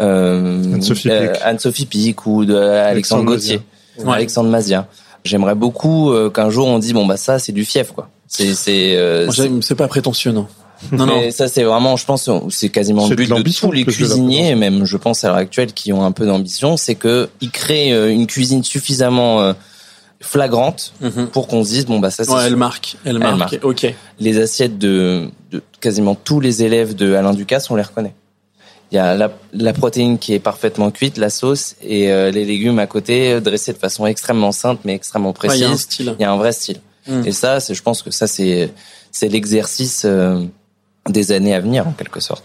euh, 0.00 0.74
Anne-Sophie 0.74 1.10
euh, 1.10 1.32
Pic. 1.32 1.40
Anne-Sophie 1.44 1.86
Pic 1.86 2.26
ou 2.26 2.44
de 2.44 2.54
Alexandre 2.54 2.88
Alexandre 2.88 3.24
Gauthier, 3.24 3.60
Ouais. 3.98 4.14
Alexandre 4.14 4.48
Mazia. 4.48 4.86
J'aimerais 5.24 5.54
beaucoup 5.54 6.10
euh, 6.12 6.30
qu'un 6.30 6.48
jour 6.48 6.66
on 6.66 6.78
dise 6.78 6.94
bon 6.94 7.04
bah 7.06 7.16
ça 7.18 7.38
c'est 7.38 7.52
du 7.52 7.64
fief 7.64 7.92
quoi. 7.92 8.08
C'est 8.26 8.54
c'est 8.54 8.96
euh, 8.96 9.30
c'est- 9.30 9.74
pas 9.74 9.88
prétentieux, 9.88 10.32
non. 10.32 10.46
Non, 10.92 11.04
non. 11.04 11.20
mais 11.20 11.30
ça, 11.30 11.46
c'est 11.46 11.62
vraiment, 11.62 11.96
je 11.96 12.06
pense, 12.06 12.30
c'est 12.48 12.70
quasiment 12.70 13.04
le 13.04 13.10
de 13.10 13.14
but 13.16 13.26
de, 13.26 13.30
l'ambition 13.32 13.68
tous 13.68 13.72
les 13.74 13.84
cuisiniers, 13.84 14.54
même, 14.54 14.86
je 14.86 14.96
pense, 14.96 15.24
à 15.24 15.28
l'heure 15.28 15.36
actuelle, 15.36 15.74
qui 15.74 15.92
ont 15.92 16.06
un 16.06 16.12
peu 16.12 16.24
d'ambition, 16.24 16.78
c'est 16.78 16.94
que 16.94 17.28
ils 17.42 17.50
créent 17.50 17.90
une 18.10 18.26
cuisine 18.26 18.64
suffisamment 18.64 19.42
euh, 19.42 19.52
flagrante 20.20 20.92
Mhm. 21.00 21.28
pour 21.28 21.46
qu'on 21.48 21.64
se 21.64 21.70
dise, 21.70 21.86
bon, 21.86 21.98
bah, 21.98 22.10
ça, 22.10 22.24
c'est 22.24 22.30
Ouais, 22.30 22.44
elle 22.46 22.56
marque. 22.56 22.96
Elle 23.04 23.18
marque. 23.18 23.38
marque. 23.38 23.58
Ok. 23.62 23.94
Les 24.18 24.38
assiettes 24.38 24.78
de, 24.78 25.28
de 25.50 25.62
quasiment 25.80 26.14
tous 26.14 26.40
les 26.40 26.62
élèves 26.62 26.94
de 26.94 27.14
Alain 27.14 27.32
Ducasse, 27.32 27.70
on 27.70 27.76
les 27.76 27.82
reconnaît. 27.82 28.14
Il 28.92 28.96
y 28.96 28.98
a 28.98 29.14
la, 29.14 29.30
la 29.52 29.72
protéine 29.72 30.18
qui 30.18 30.34
est 30.34 30.40
parfaitement 30.40 30.90
cuite, 30.90 31.16
la 31.16 31.30
sauce, 31.30 31.76
et 31.82 32.10
euh, 32.10 32.30
les 32.32 32.44
légumes 32.44 32.78
à 32.80 32.86
côté, 32.86 33.32
euh, 33.32 33.40
dressés 33.40 33.72
de 33.72 33.78
façon 33.78 34.04
extrêmement 34.04 34.50
simple, 34.52 34.82
mais 34.84 34.94
extrêmement 34.94 35.28
Ouais, 35.28 35.34
précise. 35.34 35.60
Il 35.60 35.62
y 35.62 35.66
a 35.66 35.70
un 35.70 35.76
style. 35.76 36.14
Il 36.18 36.22
y 36.22 36.24
a 36.24 36.32
un 36.32 36.36
vrai 36.36 36.52
style. 36.52 36.80
Mm. 37.06 37.22
Et 37.24 37.32
ça, 37.32 37.60
c'est, 37.60 37.74
je 37.74 37.82
pense 37.82 38.02
que 38.02 38.10
ça, 38.10 38.26
c'est, 38.26 38.72
c'est 39.12 39.28
l'exercice 39.28 40.02
euh, 40.04 40.42
des 41.08 41.30
années 41.32 41.54
à 41.54 41.60
venir, 41.60 41.86
en 41.86 41.92
quelque 41.92 42.20
sorte. 42.20 42.44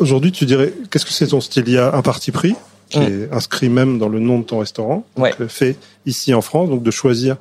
Aujourd'hui, 0.00 0.32
tu 0.32 0.44
dirais, 0.46 0.74
qu'est-ce 0.90 1.06
que 1.06 1.12
c'est 1.12 1.28
ton 1.28 1.40
style? 1.40 1.64
Il 1.68 1.72
y 1.74 1.78
a 1.78 1.94
un 1.94 2.02
parti 2.02 2.32
pris? 2.32 2.54
Qui 2.94 3.00
Mm. 3.00 3.22
est 3.24 3.32
inscrit 3.34 3.68
même 3.68 3.98
dans 3.98 4.08
le 4.08 4.18
nom 4.20 4.38
de 4.38 4.44
ton 4.44 4.58
restaurant, 4.60 5.04
donc, 5.16 5.24
Ouais. 5.24 5.34
euh, 5.40 5.48
fait 5.48 5.76
ici 6.06 6.32
en 6.34 6.40
France, 6.40 6.68
donc 6.70 6.82
de 6.82 6.90
choisir 6.90 7.36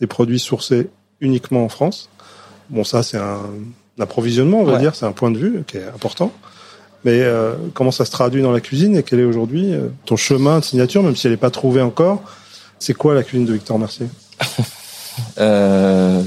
des 0.00 0.06
produits 0.06 0.38
sourcés 0.40 0.88
uniquement 1.20 1.64
en 1.64 1.68
France. 1.68 2.08
Bon, 2.70 2.84
ça, 2.84 3.02
c'est 3.02 3.18
un, 3.18 3.40
approvisionnement, 4.00 4.60
on 4.60 4.64
va 4.64 4.72
Ouais. 4.74 4.78
dire, 4.80 4.94
c'est 4.96 5.06
un 5.06 5.12
point 5.12 5.30
de 5.30 5.38
vue 5.38 5.62
qui 5.66 5.76
est 5.76 5.84
important. 5.84 6.32
Mais 7.04 7.20
euh, 7.22 7.52
comment 7.74 7.90
ça 7.92 8.04
se 8.04 8.10
traduit 8.10 8.42
dans 8.42 8.50
la 8.50 8.60
cuisine 8.60 8.96
et 8.96 9.02
quel 9.04 9.20
est 9.20 9.24
aujourd'hui 9.24 9.72
euh, 9.72 9.88
ton 10.06 10.16
chemin 10.16 10.58
de 10.58 10.64
signature, 10.64 11.02
même 11.02 11.14
si 11.14 11.26
elle 11.26 11.32
n'est 11.34 11.36
pas 11.36 11.50
trouvée 11.50 11.82
encore? 11.82 12.22
C'est 12.80 12.94
quoi 12.94 13.14
la 13.14 13.22
cuisine 13.22 13.46
de 13.46 13.52
Victor 13.52 13.78
Mercier? 13.78 14.06
Euh, 15.38 16.22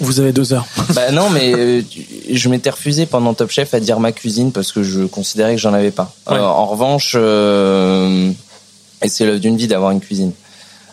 Vous 0.00 0.20
avez 0.20 0.32
deux 0.32 0.52
heures. 0.52 0.66
bah 0.94 1.10
non, 1.12 1.30
mais 1.30 1.54
euh, 1.54 1.82
je 2.30 2.48
m'étais 2.48 2.70
refusé 2.70 3.06
pendant 3.06 3.34
Top 3.34 3.50
Chef 3.50 3.74
à 3.74 3.80
dire 3.80 4.00
ma 4.00 4.12
cuisine 4.12 4.52
parce 4.52 4.72
que 4.72 4.82
je 4.82 5.02
considérais 5.02 5.54
que 5.54 5.60
j'en 5.60 5.74
avais 5.74 5.90
pas. 5.90 6.14
Ouais. 6.28 6.36
Euh, 6.36 6.44
en 6.44 6.66
revanche, 6.66 7.14
et 7.14 9.08
c'est 9.08 9.26
l'œuvre 9.26 9.40
d'une 9.40 9.56
vie 9.56 9.66
d'avoir 9.68 9.90
une 9.90 10.00
cuisine. 10.00 10.32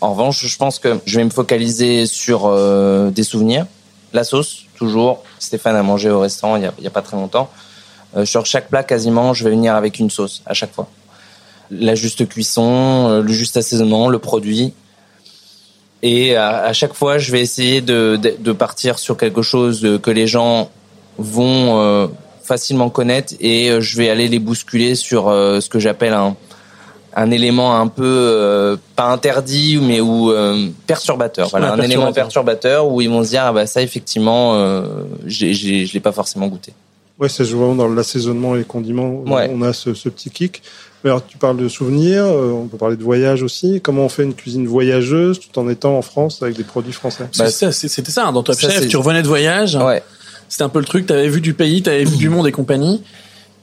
En 0.01 0.11
revanche, 0.11 0.45
je 0.45 0.57
pense 0.57 0.79
que 0.79 0.99
je 1.05 1.17
vais 1.17 1.23
me 1.23 1.29
focaliser 1.29 2.05
sur 2.05 2.51
des 3.11 3.23
souvenirs, 3.23 3.65
la 4.11 4.23
sauce 4.23 4.65
toujours. 4.75 5.23
Stéphane 5.39 5.75
a 5.77 5.83
mangé 5.83 6.09
au 6.09 6.19
restaurant 6.19 6.57
il 6.57 6.63
y 6.63 6.65
a, 6.65 6.73
il 6.77 6.83
y 6.83 6.88
a 6.88 6.91
pas 6.91 7.01
très 7.01 7.15
longtemps. 7.15 7.50
Sur 8.25 8.45
chaque 8.45 8.69
plat, 8.69 8.83
quasiment, 8.83 9.33
je 9.33 9.45
vais 9.45 9.51
venir 9.51 9.75
avec 9.75 10.00
une 10.00 10.09
sauce 10.09 10.43
à 10.45 10.53
chaque 10.53 10.73
fois. 10.73 10.88
La 11.71 11.95
juste 11.95 12.27
cuisson, 12.27 13.21
le 13.21 13.33
juste 13.33 13.55
assaisonnement, 13.55 14.09
le 14.09 14.19
produit. 14.19 14.73
Et 16.05 16.36
à, 16.36 16.65
à 16.65 16.74
chaque 16.74 16.93
fois, 16.93 17.17
je 17.17 17.31
vais 17.31 17.39
essayer 17.41 17.79
de, 17.81 18.17
de, 18.22 18.36
de 18.38 18.51
partir 18.51 19.00
sur 19.00 19.15
quelque 19.17 19.41
chose 19.41 19.83
euh, 19.86 19.98
que 19.98 20.12
les 20.12 20.27
gens 20.27 20.69
vont 21.17 21.79
euh, 21.79 22.07
facilement 22.43 22.89
connaître 22.89 23.33
et 23.39 23.69
euh, 23.72 23.79
je 23.81 23.95
vais 23.98 24.10
aller 24.10 24.27
les 24.27 24.39
bousculer 24.39 24.95
sur 24.95 25.29
euh, 25.29 25.62
ce 25.62 25.69
que 25.69 25.79
j'appelle 25.79 26.12
un, 26.13 26.36
un 27.15 27.31
élément 27.31 27.79
un 27.79 27.88
peu 27.88 28.03
euh, 28.05 28.75
pas 28.98 29.05
interdit 29.05 29.79
mais 29.81 30.01
ou 30.01 30.29
euh, 30.31 30.67
perturbateur. 30.88 31.48
Voilà, 31.50 31.74
Ouais, 31.74 31.79
un 31.79 31.83
élément 31.83 32.12
perturbateur. 32.12 32.88
où 32.88 33.00
ils 33.00 33.10
vont 33.10 33.24
se 33.24 33.29
dire 33.29 33.43
ah 33.45 33.53
bah 33.53 33.65
ça 33.65 33.81
effectivement 33.81 34.55
euh, 34.55 34.83
j'ai, 35.25 35.53
j'ai, 35.53 35.86
je 35.86 35.93
l'ai 35.93 36.00
pas 36.01 36.12
forcément 36.12 36.48
goûté. 36.48 36.74
Ouais, 37.19 37.29
c'est 37.29 37.43
vraiment 37.43 37.75
dans 37.75 37.88
l'assaisonnement 37.88 38.55
et 38.55 38.60
les 38.60 38.63
condiments. 38.65 39.22
Ouais. 39.27 39.50
On 39.53 39.62
a 39.62 39.72
ce, 39.72 39.93
ce 39.93 40.10
petit 40.10 40.31
kick. 40.31 40.63
Alors, 41.05 41.25
tu 41.25 41.38
parles 41.38 41.57
de 41.57 41.67
souvenirs, 41.67 42.24
euh, 42.24 42.51
on 42.51 42.67
peut 42.67 42.77
parler 42.77 42.95
de 42.95 43.03
voyage 43.03 43.43
aussi. 43.43 43.81
Comment 43.81 44.05
on 44.05 44.10
fait 44.10 44.24
une 44.24 44.33
cuisine 44.33 44.65
voyageuse 44.67 45.39
tout 45.39 45.60
en 45.60 45.67
étant 45.69 45.98
en 45.98 46.01
France 46.01 46.41
avec 46.41 46.55
des 46.55 46.63
produits 46.63 46.93
français? 46.93 47.25
Bah, 47.38 47.50
C'était 47.50 48.12
ça, 48.12 48.27
hein, 48.27 48.31
dans 48.31 48.43
Top 48.43 48.55
ça, 48.55 48.69
Chef. 48.69 48.88
Tu 48.88 48.98
revenais 48.98 49.22
de 49.22 49.27
voyage. 49.27 49.75
Ouais. 49.75 50.01
C'était 50.48 50.63
un 50.63 50.69
peu 50.69 50.79
le 50.79 50.86
truc. 50.86 51.07
T'avais 51.07 51.27
vu 51.27 51.41
du 51.41 51.53
pays, 51.53 51.81
t'avais 51.81 52.05
vu 52.05 52.15
du 52.15 52.29
monde 52.29 52.48
et 52.48 52.51
compagnie. 52.51 53.01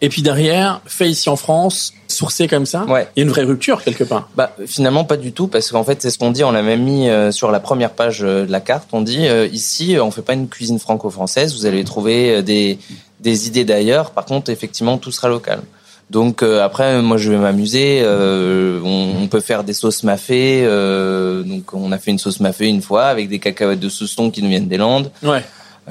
Et 0.03 0.09
puis 0.09 0.23
derrière, 0.23 0.81
fait 0.87 1.11
ici 1.11 1.29
en 1.29 1.37
France, 1.37 1.93
sourcé 2.09 2.49
comme 2.49 2.65
ça. 2.65 2.85
Ouais. 2.85 3.07
Il 3.15 3.21
y 3.21 3.23
a 3.23 3.25
une 3.25 3.31
vraie 3.31 3.45
rupture 3.45 3.83
quelque 3.83 4.05
part. 4.05 4.31
Bah 4.35 4.53
finalement 4.67 5.05
pas 5.05 5.17
du 5.17 5.33
tout 5.33 5.47
parce 5.47 5.71
qu'en 5.71 5.85
fait 5.85 6.01
c'est 6.01 6.11
ce 6.11 6.19
qu'on 6.19 6.31
dit 6.31 6.43
on 6.43 6.53
l'a 6.53 6.63
même 6.63 6.83
mis 6.83 7.09
euh, 7.09 7.33
sur 7.33 7.51
la 7.51 7.61
première 7.61 7.91
page 7.91 8.23
euh, 8.23 8.47
de 8.47 8.53
la 8.53 8.61
carte 8.61 8.89
on 8.93 9.03
dit 9.03 9.29
euh, 9.29 9.47
ici 9.47 9.97
on 10.01 10.11
fait 10.11 10.23
pas 10.23 10.33
une 10.33 10.49
cuisine 10.49 10.79
franco-française 10.79 11.55
vous 11.55 11.67
allez 11.67 11.85
trouver 11.85 12.43
des 12.43 12.79
des 13.21 13.47
idées 13.47 13.65
d'ailleurs 13.65 14.13
par 14.13 14.25
contre 14.25 14.51
effectivement 14.51 14.97
tout 14.97 15.13
sera 15.13 15.29
local 15.29 15.61
donc 16.11 16.43
euh, 16.43 16.63
après 16.65 17.01
moi 17.03 17.17
je 17.17 17.31
vais 17.31 17.39
m'amuser 17.39 18.01
euh, 18.03 18.81
on, 18.85 19.23
on 19.23 19.29
peut 19.29 19.41
faire 19.41 19.63
des 19.65 19.73
sauces 19.73 20.03
mafé 20.03 20.63
euh, 20.65 21.43
donc 21.43 21.73
on 21.73 21.93
a 21.93 21.99
fait 21.99 22.11
une 22.11 22.19
sauce 22.19 22.41
mafé 22.41 22.67
une 22.69 22.83
fois 22.83 23.05
avec 23.05 23.29
des 23.29 23.39
cacahuètes 23.39 23.81
de 23.81 23.89
Souston 23.89 24.31
qui 24.31 24.43
nous 24.43 24.49
viennent 24.49 24.69
des 24.69 24.77
Landes 24.77 25.11
Ouais. 25.23 25.45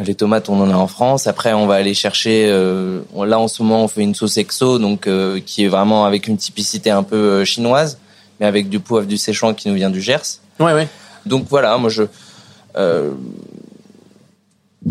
les 0.04 0.16
tomates, 0.16 0.50
on 0.50 0.62
en 0.62 0.70
a 0.70 0.76
en 0.76 0.88
France. 0.88 1.28
Après, 1.28 1.52
on 1.54 1.68
va 1.68 1.76
aller 1.76 1.94
chercher. 1.94 2.48
euh, 2.50 3.02
là, 3.26 3.38
en 3.40 3.48
ce 3.50 3.62
moment, 3.64 3.84
on 3.84 3.88
fait 3.90 4.02
une 4.02 4.16
sauce 4.16 4.38
exo, 4.38 4.80
donc 4.80 5.08
euh, 5.08 5.42
qui 5.46 5.66
est 5.66 5.68
vraiment 5.68 6.06
avec 6.06 6.28
une 6.28 6.38
typicité 6.38 6.90
un 6.90 7.04
peu 7.04 7.18
euh, 7.18 7.44
chinoise, 7.46 7.98
mais 8.40 8.46
avec 8.46 8.70
du 8.70 8.80
poivre 8.80 9.08
du 9.08 9.18
Séchouan 9.18 9.54
qui 9.54 9.68
nous 9.68 9.76
vient 9.76 9.90
du 9.90 10.00
Gers. 10.02 10.40
Ouais, 10.60 10.74
ouais. 10.74 10.88
Donc 11.26 11.48
voilà, 11.50 11.78
moi 11.78 11.90
je. 11.90 12.04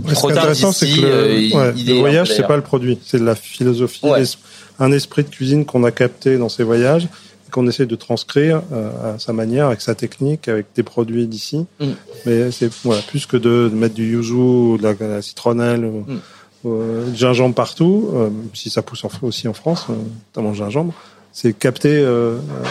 Ce 0.06 0.20
qui 0.20 0.26
est 0.26 0.32
intéressant, 0.32 0.72
c'est 0.72 0.86
que 0.88 1.00
le, 1.00 1.06
euh, 1.08 1.50
ouais, 1.54 1.72
le 1.86 1.94
voyage, 1.98 2.32
c'est 2.34 2.46
pas 2.46 2.56
le 2.56 2.62
produit, 2.62 2.98
c'est 3.04 3.18
de 3.18 3.24
la 3.24 3.34
philosophie, 3.34 4.06
Ouais. 4.06 4.22
un 4.78 4.92
esprit 4.92 5.24
de 5.24 5.28
cuisine 5.28 5.64
qu'on 5.64 5.84
a 5.84 5.90
capté 5.90 6.38
dans 6.38 6.48
ces 6.48 6.62
voyages 6.64 7.04
et 7.04 7.50
qu'on 7.50 7.66
essaie 7.66 7.86
de 7.86 7.96
transcrire 7.96 8.62
euh, 8.72 9.14
à 9.14 9.18
sa 9.18 9.32
manière, 9.32 9.66
avec 9.66 9.80
sa 9.80 9.94
technique, 9.94 10.48
avec 10.48 10.66
des 10.76 10.82
produits 10.82 11.26
d'ici. 11.26 11.64
Mm. 11.80 11.86
Mais 12.26 12.50
c'est 12.50 12.70
voilà, 12.84 13.00
plus 13.02 13.26
que 13.26 13.36
de, 13.36 13.68
de 13.70 13.74
mettre 13.74 13.94
du 13.94 14.12
yuzu, 14.12 14.78
de 14.78 14.82
la, 14.82 14.94
de 14.94 15.04
la 15.04 15.22
citronnelle, 15.22 15.84
ou, 15.84 16.04
Mm. 16.06 16.18
ou, 16.64 16.72
euh, 16.72 17.06
du 17.10 17.16
gingembre 17.16 17.54
partout, 17.54 18.10
euh, 18.14 18.28
si 18.54 18.70
ça 18.70 18.82
pousse 18.82 19.04
en- 19.04 19.10
aussi 19.22 19.48
en 19.48 19.54
France, 19.54 19.86
notamment 20.34 20.50
le 20.52 20.56
gingembre. 20.56 20.92
C'est 21.32 21.52
capter 21.56 22.00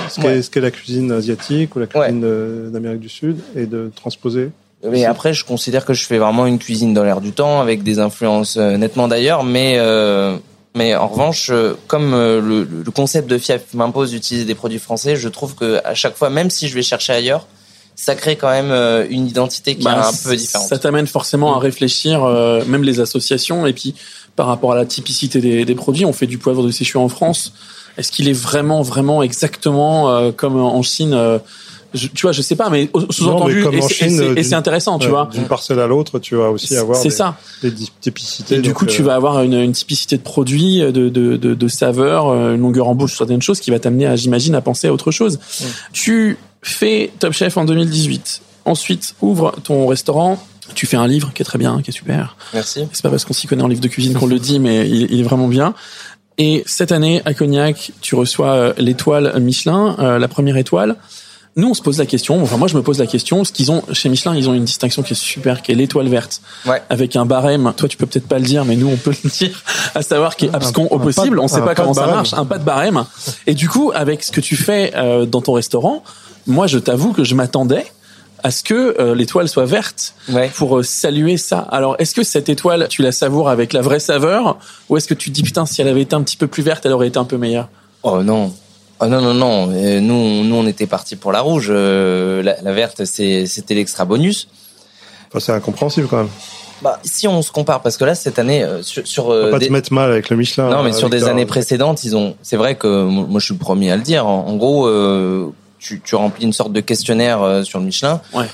ce 0.10 0.20
qu'est 0.20 0.60
Ouais. 0.60 0.62
la 0.62 0.72
cuisine 0.72 1.12
asiatique 1.12 1.76
ou 1.76 1.80
la 1.80 1.88
cuisine 1.88 2.70
d'Amérique 2.72 3.00
du 3.00 3.08
Sud 3.08 3.38
et 3.56 3.66
de 3.66 3.92
transposer. 3.96 4.50
Mais 4.92 5.06
après, 5.06 5.34
je 5.34 5.44
considère 5.46 5.86
que 5.86 5.94
je 5.94 6.06
fais 6.06 6.18
vraiment 6.18 6.46
une 6.46 6.60
cuisine 6.60 6.94
dans 6.94 7.04
l'air 7.04 7.22
du 7.22 7.32
temps, 7.32 7.60
avec 7.62 7.84
des 7.84 8.00
influences 8.00 8.58
euh, 8.58 8.78
nettement 8.78 9.08
d'ailleurs. 9.08 9.44
Mais 9.44 9.76
euh, 9.78 10.38
mais 10.76 10.96
en 10.96 11.08
revanche, 11.08 11.50
euh, 11.52 11.74
comme 11.88 12.14
euh, 12.14 12.40
le, 12.40 12.64
le 12.86 12.92
concept 12.92 13.28
de 13.30 13.38
Fief 13.38 13.74
m'impose 13.74 14.12
d'utiliser 14.12 14.46
des 14.46 14.56
produits 14.56 14.80
français, 14.80 15.16
je 15.16 15.28
trouve 15.30 15.56
que 15.56 15.82
à 15.84 15.94
chaque 15.96 16.16
fois, 16.16 16.30
même 16.30 16.50
si 16.50 16.68
je 16.68 16.76
vais 16.76 16.84
chercher 16.84 17.14
ailleurs, 17.14 17.48
ça 17.96 18.14
crée 18.14 18.36
quand 18.36 18.50
même 18.52 18.72
une 19.10 19.26
identité 19.28 19.76
qui 19.76 19.84
Bah, 19.84 19.94
est 19.96 20.08
un 20.08 20.30
peu 20.30 20.36
différente. 20.36 20.68
Ça 20.68 20.78
t'amène 20.78 21.08
forcément 21.08 21.56
à 21.56 21.60
réfléchir, 21.60 22.24
euh, 22.24 22.64
même 22.68 22.84
les 22.84 23.00
associations, 23.00 23.66
et 23.66 23.74
puis 23.74 23.96
par 24.36 24.46
rapport 24.46 24.74
à 24.74 24.76
la 24.76 24.86
typicité 24.86 25.42
des, 25.42 25.66
des 25.66 25.74
produits, 25.76 26.06
on 26.06 26.14
fait 26.14 26.28
du 26.28 26.38
poivre 26.38 26.64
de 26.64 26.70
Sichuan 26.70 27.04
en 27.04 27.10
France. 27.10 27.54
Est-ce 27.98 28.12
qu'il 28.12 28.30
est 28.30 28.40
vraiment, 28.40 28.84
vraiment 28.84 29.24
exactement 29.24 30.12
euh, 30.12 30.32
comme 30.32 30.58
en 30.62 30.84
Chine 30.84 31.16
euh, 31.16 31.40
je, 31.98 32.08
Tu 32.08 32.22
vois, 32.22 32.32
je 32.32 32.42
sais 32.42 32.56
pas, 32.56 32.70
mais 32.70 32.90
sous-entendu, 33.10 33.66
et 34.36 34.44
c'est- 34.44 34.54
intéressant, 34.56 34.98
tu 35.00 35.08
vois. 35.10 35.30
D'une 35.34 35.46
parcelle 35.46 35.80
à 35.80 35.88
l'autre, 35.88 36.20
tu 36.20 36.36
vas 36.36 36.50
aussi 36.52 36.76
avoir 36.78 37.02
des, 37.02 37.10
ça. 37.10 37.38
des 37.62 37.74
typicités. 38.02 38.56
Et 38.56 38.60
du 38.60 38.74
coup, 38.74 38.86
tu 38.86 39.02
euh, 39.02 39.06
vas 39.06 39.16
avoir 39.16 39.42
une, 39.44 39.54
une 39.56 39.72
typicité 39.74 40.18
de 40.18 40.22
produit, 40.22 40.80
de, 40.80 40.92
de, 40.92 41.10
de, 41.10 41.54
de 41.54 41.68
saveur, 41.68 42.28
euh, 42.30 42.56
une 42.56 42.62
longueur 42.62 42.88
en 42.88 42.96
bouche, 42.96 43.18
certaines 43.18 43.42
choses 43.42 43.60
qui 43.60 43.72
va 43.72 43.80
t'amener, 43.80 44.16
j'imagine, 44.16 44.56
à 44.56 44.62
penser 44.62 44.88
à 44.88 44.94
autre 44.94 45.12
chose. 45.12 45.40
Tu 45.94 46.38
fais 46.62 47.12
Top 47.20 47.34
Chef 47.34 47.58
en 47.58 47.66
2018. 47.66 48.42
Ensuite, 48.66 49.16
ouvre 49.22 49.54
ton 49.64 49.88
restaurant. 49.88 50.42
Tu 50.76 50.86
fais 50.86 50.98
un 50.98 51.08
livre 51.08 51.32
qui 51.34 51.42
est 51.42 51.46
très 51.46 51.58
bien, 51.58 51.82
qui 51.82 51.92
est 51.92 51.94
super. 51.94 52.36
Merci. 52.54 52.82
C'est 52.92 53.02
pas 53.02 53.10
parce 53.10 53.24
qu'on 53.24 53.34
s'y 53.34 53.48
connaît 53.48 53.64
en 53.64 53.68
livre 53.70 53.80
de 53.82 53.88
cuisine 53.88 54.14
qu'on 54.14 54.26
le 54.28 54.40
dit, 54.40 54.60
mais 54.60 54.88
il, 54.90 55.12
il 55.14 55.20
est 55.22 55.24
vraiment 55.24 55.48
bien. 55.48 55.74
Et 56.38 56.64
cette 56.68 56.92
année, 56.92 57.22
à 57.26 57.34
Cognac, 57.34 57.92
tu 58.02 58.16
reçois 58.16 58.52
euh, 58.52 58.74
l'étoile 58.78 59.34
Michelin, 59.40 59.96
euh, 60.00 60.20
la 60.20 60.28
première 60.28 60.58
étoile. 60.58 60.96
Nous, 61.58 61.68
on 61.70 61.74
se 61.74 61.82
pose 61.82 61.98
la 61.98 62.06
question, 62.06 62.42
enfin 62.42 62.56
moi 62.58 62.68
je 62.68 62.76
me 62.78 62.84
pose 62.84 63.00
la 63.00 63.08
question, 63.08 63.38
parce 63.38 63.50
qu'ils 63.52 63.72
ont, 63.72 63.82
chez 63.92 64.10
Michelin, 64.10 64.36
ils 64.36 64.48
ont 64.48 64.54
une 64.54 64.64
distinction 64.64 65.02
qui 65.02 65.14
est 65.14 65.16
super, 65.20 65.64
qui 65.64 65.72
est 65.72 65.76
l'étoile 65.76 66.08
verte, 66.08 66.40
Ouais. 66.68 66.82
avec 66.90 67.16
un 67.16 67.26
barème. 67.26 67.74
Toi, 67.76 67.90
tu 67.90 67.98
peux 67.98 68.06
peut-être 68.06 68.28
pas 68.28 68.38
le 68.38 68.46
dire, 68.46 68.64
mais 68.64 68.76
nous, 68.76 68.88
on 68.88 68.96
peut 68.96 69.14
le 69.24 69.30
dire, 69.30 69.64
à 69.96 70.04
savoir 70.04 70.36
qui 70.36 70.46
est 70.46 70.56
abscon 70.56 70.88
au 70.92 71.00
possible. 71.00 71.36
de- 71.38 71.42
on 71.42 71.48
sait 71.48 71.62
pas 71.62 71.74
comment 71.74 71.96
ça 71.96 72.06
marche, 72.08 72.34
un 72.34 72.46
pas 72.46 72.60
de 72.60 72.64
barème. 72.64 73.06
Et 73.48 73.56
du 73.56 73.68
coup, 73.70 73.92
avec 73.96 74.24
ce 74.24 74.32
que 74.32 74.40
tu 74.40 74.56
fais 74.56 74.94
euh, 74.96 75.26
dans 75.26 75.42
ton 75.42 75.54
restaurant, 75.54 76.04
moi, 76.46 76.68
je 76.68 76.78
t'avoue 76.78 77.12
que 77.12 77.24
je 77.24 77.34
m'attendais 77.34 77.86
à 78.44 78.52
ce 78.52 78.62
que 78.62 78.96
euh, 79.02 79.16
l'étoile 79.16 79.50
soit 79.50 79.66
verte 79.66 80.14
Ouais. 80.30 80.52
pour 80.56 80.78
euh, 80.78 80.84
saluer 80.84 81.38
ça. 81.38 81.58
Alors, 81.58 81.96
est-ce 81.98 82.14
que 82.14 82.22
cette 82.22 82.50
étoile, 82.50 82.86
tu 82.88 83.02
la 83.02 83.12
savoures 83.12 83.50
avec 83.50 83.74
la 83.74 83.82
vraie 83.82 84.00
saveur, 84.00 84.60
ou 84.90 84.98
est-ce 84.98 85.08
que 85.08 85.16
tu 85.16 85.32
te 85.32 85.36
dis 85.36 85.42
putain, 85.42 85.66
si 85.66 85.82
elle 85.82 85.88
avait 85.88 86.02
été 86.04 86.14
un 86.16 86.22
petit 86.22 86.38
peu 86.38 86.46
plus 86.46 86.62
verte, 86.62 86.86
elle 86.86 86.94
aurait 86.94 87.08
été 87.08 87.18
un 87.18 87.26
peu 87.26 87.38
meilleure? 87.38 87.68
Oh 88.04 88.22
non. 88.22 88.54
Oh 89.00 89.06
non 89.08 89.22
non 89.22 89.34
non. 89.34 89.70
Euh, 89.74 90.00
nous 90.00 90.44
nous 90.44 90.56
on 90.56 90.66
était 90.68 90.88
parti 90.88 91.16
pour 91.16 91.32
la 91.32 91.42
rouge. 91.42 91.68
Euh, 91.70 92.42
la, 92.42 92.62
la 92.62 92.74
verte 92.74 93.06
c'est 93.06 93.46
c'était 93.46 93.76
l'extra 93.76 94.06
bonus. 94.06 94.48
enfin, 95.30 95.40
c'est 95.40 95.52
incompréhensible 95.52 96.08
quand 96.08 96.18
même. 96.18 96.30
Bah 96.82 97.00
si 97.04 97.28
on 97.28 97.42
se 97.42 97.52
compare 97.52 97.82
parce 97.82 97.98
que 97.98 98.06
là 98.06 98.14
cette 98.16 98.38
année 98.40 98.64
euh, 98.64 98.82
sur, 98.84 99.08
sur 99.08 99.26
Faut 99.26 99.32
euh, 99.34 99.52
pas 99.52 99.60
des- 99.60 99.68
te 99.68 99.72
mettre 99.74 99.92
mal 99.94 100.12
avec 100.12 100.30
le 100.30 100.38
Michelin. 100.38 100.70
Non, 100.70 100.84
mais 100.84 100.94
sur 100.94 101.10
des 101.10 101.24
années 101.26 101.46
précédentes, 101.46 102.04
ils 102.04 102.16
ont. 102.16 102.36
C'est 102.44 102.58
vrai 102.58 102.76
que 102.76 103.04
moi, 103.04 103.40
je 103.40 103.46
suis 103.46 103.54
le 103.54 103.60
premier 103.60 103.92
à 103.92 103.96
le 103.98 104.04
dire. 104.04 104.28
En, 104.28 104.48
en 104.48 104.56
gros, 104.56 104.88
euh, 104.88 105.52
tu, 105.80 106.02
tu 106.04 106.16
remplis 106.16 106.46
une 106.46 106.54
sorte 106.54 106.74
de 106.74 106.80
questionnaire 106.82 107.42
euh, 107.42 107.64
sur 107.64 107.80
le 107.80 107.86
Michelin. 107.86 108.22
Ouais. 108.34 108.46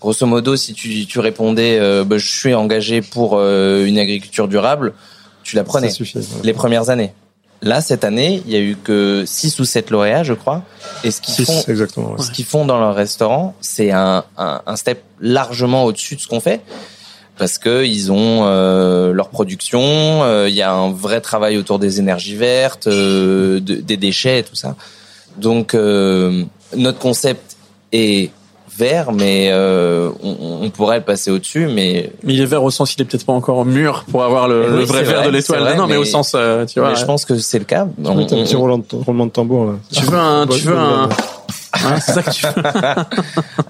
Grosso 0.00 0.26
modo, 0.26 0.56
si 0.56 0.72
tu, 0.72 1.04
tu 1.06 1.20
répondais, 1.20 1.78
euh, 1.78 2.04
bah, 2.04 2.16
je 2.18 2.26
suis 2.30 2.54
engagé 2.54 3.02
pour 3.02 3.36
euh, 3.36 3.84
une 3.84 3.98
agriculture 3.98 4.48
durable, 4.48 4.92
tu 5.42 5.56
la 5.56 5.64
prenais 5.64 5.88
Ça 5.90 5.94
suffit. 5.96 6.18
ouais. 6.18 6.24
les 6.42 6.52
premières 6.54 6.88
années. 6.90 7.12
Là, 7.62 7.80
cette 7.82 8.04
année, 8.04 8.42
il 8.46 8.52
y 8.52 8.56
a 8.56 8.60
eu 8.60 8.76
que 8.82 9.24
6 9.26 9.58
ou 9.60 9.64
7 9.64 9.90
lauréats, 9.90 10.22
je 10.22 10.32
crois. 10.32 10.62
Et 11.04 11.10
ce 11.10 11.20
qu'ils 11.20 11.44
font, 11.44 11.62
exactement. 11.68 12.12
ouais. 12.12 12.22
ce 12.22 12.30
qu'ils 12.30 12.46
font 12.46 12.64
dans 12.64 12.78
leur 12.78 12.94
restaurant, 12.94 13.54
c'est 13.60 13.90
un, 13.90 14.24
un, 14.38 14.62
un 14.66 14.76
step 14.76 15.02
largement 15.20 15.84
au-dessus 15.84 16.16
de 16.16 16.20
ce 16.20 16.26
qu'on 16.28 16.40
fait. 16.40 16.60
Parce 17.36 17.58
que 17.58 17.84
ils 17.86 18.12
ont 18.12 18.44
euh, 18.44 19.12
leur 19.12 19.28
production, 19.30 19.80
euh, 19.82 20.46
il 20.48 20.54
y 20.54 20.62
a 20.62 20.72
un 20.72 20.90
vrai 20.90 21.20
travail 21.22 21.56
autour 21.58 21.78
des 21.78 21.98
énergies 21.98 22.36
vertes, 22.36 22.86
euh, 22.86 23.60
de- 23.60 23.76
des 23.76 23.96
déchets 23.96 24.40
et 24.40 24.42
tout 24.42 24.56
ça. 24.56 24.76
Donc 25.38 25.74
euh, 25.74 26.44
notre 26.76 26.98
concept 26.98 27.56
est 27.92 28.30
vert, 28.76 29.12
mais 29.12 29.48
euh, 29.50 30.10
on, 30.22 30.60
on 30.62 30.70
pourrait 30.70 30.98
le 30.98 31.04
passer 31.04 31.30
au-dessus, 31.30 31.66
mais, 31.66 32.12
Mais 32.24 32.34
il 32.34 32.40
est 32.40 32.46
vert 32.46 32.62
au 32.62 32.70
sens, 32.70 32.94
il 32.94 33.02
est 33.02 33.04
peut-être 33.04 33.26
pas 33.26 33.32
encore 33.32 33.64
mûr 33.64 34.04
pour 34.10 34.24
avoir 34.24 34.48
le, 34.48 34.62
Oui, 34.70 34.78
le 34.78 34.84
vrai 34.84 35.02
vert 35.02 35.18
vrai, 35.18 35.26
de 35.26 35.32
l'étoile. 35.32 35.76
non, 35.76 35.86
mais, 35.86 35.94
mais- 35.94 35.96
au 35.98 36.04
sens, 36.04 36.32
euh, 36.34 36.64
tu 36.66 36.80
vois. 36.80 36.90
mais 36.90 36.96
je 36.96 37.04
pense 37.04 37.24
que 37.24 37.38
c'est 37.38 37.58
le 37.58 37.64
cas. 37.64 37.86
Tu 38.02 38.08
On- 38.08 38.14
veux, 38.14 38.22
un 38.22 38.24
on- 38.24 38.44
petit 38.44 38.56
roulement 38.56 38.78
de, 38.78 38.84
roulement 38.92 39.26
de 39.26 39.30
tambour 39.30 39.66
là. 39.66 39.72
Tu 39.92 40.04
veux 40.04 40.18
un, 40.18 40.46
tu 40.46 40.60
veux 40.60 40.78
un. 40.78 41.08
Hein, 41.72 42.00
c'est 42.00 42.12
ça 42.12 42.22
que 42.22 42.30
tu 42.30 42.46
veux. 42.46 42.52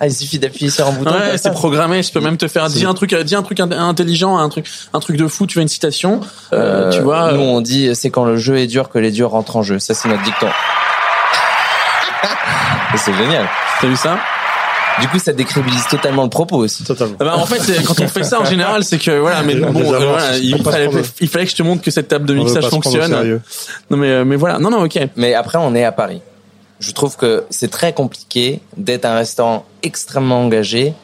Ah, 0.03 0.07
il 0.07 0.15
suffit 0.15 0.39
d'appuyer 0.39 0.71
sur 0.71 0.87
un 0.87 0.93
bouton. 0.93 1.11
Ouais, 1.11 1.37
c'est 1.37 1.51
programmé. 1.53 2.03
Je 2.03 2.11
peux 2.11 2.21
même 2.21 2.39
te 2.39 2.49
faire 2.49 2.69
dis 2.69 2.87
un 2.87 2.95
truc, 2.95 3.15
dis 3.15 3.35
un 3.35 3.43
truc 3.43 3.59
int- 3.59 3.77
intelligent, 3.77 4.39
un 4.39 4.49
truc, 4.49 4.65
un 4.95 5.01
truc 5.01 5.19
de 5.19 5.29
fou. 5.29 5.47
Tu 5.47 5.59
veux 5.59 5.63
une 5.63 5.69
citation, 5.69 6.21
euh, 6.55 6.91
tu 6.91 7.01
vois. 7.03 7.33
Nous, 7.33 7.41
on 7.43 7.61
dit 7.61 7.91
c'est 7.95 8.09
quand 8.09 8.25
le 8.25 8.39
jeu 8.39 8.57
est 8.57 8.67
dur 8.67 8.89
que 8.89 8.99
les 8.99 9.11
durs 9.11 9.29
rentrent 9.31 9.57
en 9.57 9.63
jeu. 9.63 9.79
Ça, 9.79 9.93
c'est 9.93 10.09
notre 10.09 10.23
dicton. 10.23 10.47
Et 12.95 12.97
c'est 12.97 13.15
génial. 13.15 13.47
T'as 13.81 13.87
vu 13.87 13.97
ça? 13.97 14.19
Du 15.01 15.09
coup, 15.09 15.19
ça 15.19 15.33
décrédibilise 15.33 15.87
totalement 15.89 16.25
le 16.25 16.29
propos 16.29 16.57
aussi. 16.57 16.85
Totalement. 16.85 17.17
Ah 17.21 17.25
bah, 17.25 17.37
en 17.37 17.47
fait, 17.47 17.83
quand 17.85 18.01
on 18.01 18.09
fait 18.09 18.25
ça 18.25 18.41
en 18.41 18.45
général, 18.55 18.85
c'est 18.85 18.99
que 18.99 19.19
voilà, 19.19 19.43
mais 19.43 19.63
On 19.63 19.73
bon, 19.73 19.81
euh, 19.93 19.99
voilà, 19.99 20.37
il, 20.37 20.63
fallait, 20.63 20.89
il 21.21 21.29
fallait 21.29 21.45
que 21.45 21.51
je 21.51 21.57
te 21.57 21.63
montre 21.63 21.83
que 21.83 21.91
cette 21.91 22.09
table 22.09 22.27
de 22.27 22.35
mixage 22.35 22.69
fonctionne. 22.69 23.41
Non 23.91 23.97
mais 23.97 24.11
euh, 24.11 24.25
mais 24.25 24.37
voilà, 24.37 24.59
non 24.59 24.71
non, 24.71 24.85
ok. 24.85 24.99
Mais 25.17 25.35
après, 25.35 25.59
on 25.59 25.75
est 25.75 25.85
à 25.85 25.93
Paris. 25.93 26.21
Je 26.81 26.93
trouve 26.93 27.17
que 27.17 27.45
c'est 27.51 27.71
très 27.71 27.93
compliqué 27.93 28.61
d'être 28.77 29.05
un 29.05 29.15
restaurant 29.15 29.67
extrêmement 29.83 30.41
engagé 30.41 30.95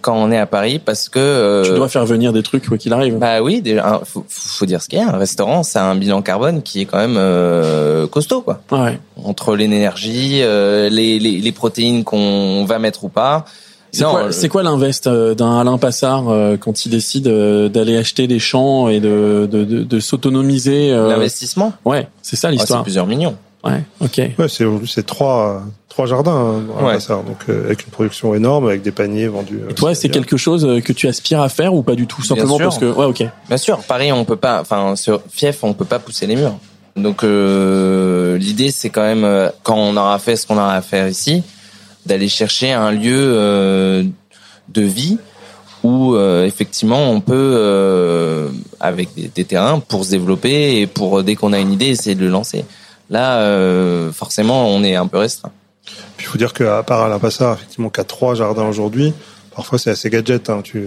quand 0.00 0.14
on 0.16 0.30
est 0.32 0.38
à 0.38 0.46
Paris 0.46 0.78
parce 0.78 1.08
que 1.08 1.18
euh, 1.18 1.64
Tu 1.64 1.74
dois 1.74 1.88
faire 1.88 2.04
venir 2.06 2.32
des 2.32 2.42
trucs 2.42 2.66
quoi 2.68 2.78
qu'il 2.78 2.92
arrive. 2.92 3.18
bah 3.18 3.42
oui, 3.42 3.60
déjà, 3.62 4.00
faut, 4.04 4.24
faut 4.28 4.66
dire 4.66 4.80
ce 4.82 4.88
qu'il 4.88 4.98
y 4.98 5.02
a. 5.02 5.08
Un 5.08 5.16
restaurant, 5.18 5.62
ça 5.62 5.84
a 5.84 5.90
un 5.90 5.94
bilan 5.94 6.22
carbone 6.22 6.62
qui 6.62 6.80
est 6.82 6.84
quand 6.84 6.98
même 6.98 7.16
euh, 7.18 8.06
costaud, 8.06 8.40
quoi. 8.42 8.60
ouais. 8.72 8.98
Entre 9.24 9.54
l'énergie, 9.56 10.40
euh, 10.42 10.88
les, 10.88 11.18
les, 11.18 11.38
les 11.38 11.52
protéines 11.52 12.04
qu'on 12.04 12.64
va 12.64 12.78
mettre 12.78 13.04
ou 13.04 13.08
pas. 13.08 13.44
C'est 13.92 14.04
quoi, 14.04 14.30
c'est 14.30 14.48
quoi 14.48 14.62
l'invest 14.62 15.08
d'un 15.08 15.58
Alain 15.58 15.76
Passard 15.76 16.24
quand 16.60 16.86
il 16.86 16.90
décide 16.90 17.24
d'aller 17.26 17.96
acheter 17.96 18.28
des 18.28 18.38
champs 18.38 18.88
et 18.88 19.00
de 19.00 19.48
de, 19.50 19.64
de, 19.64 19.82
de 19.82 20.00
s'autonomiser 20.00 20.90
L'investissement, 20.92 21.72
Ouais, 21.84 22.06
c'est 22.22 22.36
ça 22.36 22.46
Ah, 22.48 22.50
c'est 22.52 22.56
l'histoire. 22.58 22.82
plusieurs 22.84 23.06
millions. 23.08 23.34
Ouais, 23.64 23.82
ok. 24.00 24.18
Ouais, 24.38 24.48
c'est 24.48 24.64
c'est 24.86 25.06
trois 25.06 25.62
trois 25.88 26.06
jardins 26.06 26.32
hein, 26.32 26.62
à 26.78 26.84
Ouais. 26.84 26.98
Donc 27.08 27.38
euh, 27.48 27.66
avec 27.66 27.84
une 27.84 27.90
production 27.90 28.34
énorme, 28.34 28.66
avec 28.68 28.82
des 28.82 28.92
paniers 28.92 29.26
vendus. 29.28 29.60
euh, 29.64 29.70
Et 29.70 29.74
toi, 29.74 29.94
c'est 29.94 30.08
quelque 30.08 30.36
chose 30.36 30.64
euh, 30.64 30.80
que 30.80 30.92
tu 30.92 31.08
aspires 31.08 31.40
à 31.40 31.48
faire 31.48 31.74
ou 31.74 31.82
pas 31.82 31.94
du 31.96 32.06
tout, 32.06 32.20
Bien 32.22 32.28
simplement 32.28 32.56
sûr. 32.56 32.64
parce 32.66 32.78
que 32.78 32.86
ouais, 32.92 33.06
ok. 33.06 33.24
Bien 33.48 33.56
sûr, 33.56 33.78
Paris, 33.80 34.12
on 34.12 34.24
peut 34.24 34.36
pas, 34.36 34.60
enfin, 34.60 34.94
sur 34.96 35.20
Fief, 35.30 35.62
on 35.64 35.72
peut 35.74 35.84
pas 35.84 35.98
pousser 35.98 36.26
les 36.26 36.36
murs. 36.36 36.56
Donc, 36.96 37.22
euh, 37.24 38.36
l'idée, 38.38 38.70
c'est 38.70 38.90
quand 38.90 39.02
même, 39.02 39.50
quand 39.62 39.76
on 39.76 39.96
aura 39.96 40.18
fait 40.18 40.36
ce 40.36 40.46
qu'on 40.46 40.56
aura 40.56 40.74
à 40.74 40.82
faire 40.82 41.08
ici, 41.08 41.42
d'aller 42.06 42.28
chercher 42.28 42.72
un 42.72 42.90
lieu 42.92 43.12
euh, 43.16 44.02
de 44.68 44.82
vie 44.82 45.18
où, 45.82 46.14
euh, 46.14 46.44
effectivement, 46.44 47.10
on 47.10 47.20
peut, 47.20 47.32
euh, 47.56 48.48
avec 48.80 49.14
des, 49.14 49.28
des 49.34 49.44
terrains, 49.44 49.80
pour 49.80 50.04
se 50.04 50.10
développer 50.10 50.80
et 50.80 50.86
pour, 50.86 51.22
dès 51.22 51.36
qu'on 51.36 51.52
a 51.52 51.58
une 51.58 51.72
idée, 51.72 51.86
essayer 51.86 52.14
de 52.16 52.20
le 52.24 52.28
lancer. 52.30 52.64
Là, 53.10 53.40
euh, 53.40 54.12
forcément, 54.12 54.68
on 54.68 54.82
est 54.84 54.94
un 54.94 55.06
peu 55.06 55.18
restreint. 55.18 55.50
Puis 56.16 56.26
il 56.26 56.30
faut 56.30 56.38
dire 56.38 56.52
qu'à 56.52 56.82
part 56.82 57.02
Alain 57.02 57.18
Passard, 57.18 57.54
effectivement, 57.54 57.88
qui 57.90 58.00
a 58.00 58.04
trois 58.04 58.34
jardins 58.34 58.66
aujourd'hui, 58.68 59.12
parfois 59.54 59.78
c'est 59.78 59.90
assez 59.90 60.08
gadget. 60.10 60.48
Hein. 60.50 60.60
Tu 60.62 60.84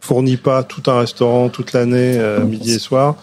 fournis 0.00 0.36
pas 0.38 0.62
tout 0.62 0.82
un 0.90 1.00
restaurant 1.00 1.48
toute 1.50 1.72
l'année, 1.74 2.16
euh, 2.18 2.44
midi 2.44 2.72
et 2.74 2.78
soir, 2.78 3.16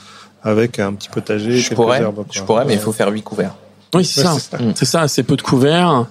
avec 0.44 0.78
un 0.80 0.94
petit 0.94 1.10
potager. 1.10 1.58
Je 1.58 1.74
pourrais, 1.74 2.02
herbes, 2.02 2.16
quoi. 2.16 2.26
je 2.30 2.42
pourrais, 2.44 2.66
mais 2.66 2.74
il 2.76 2.80
faut 2.80 2.92
faire 2.92 3.10
huit 3.10 3.24
couverts. 3.24 3.56
Oui, 3.96 4.06
c'est 4.06 4.22
Ouais, 4.22 4.28
ça. 4.28 4.34
c'est 4.40 4.58
ça. 4.58 4.64
Mm. 4.64 4.74
C'est 4.76 4.86
ça, 4.86 5.08
c'est 5.08 5.24
peu 5.24 5.36
de 5.38 5.42
couverts. 5.42 6.06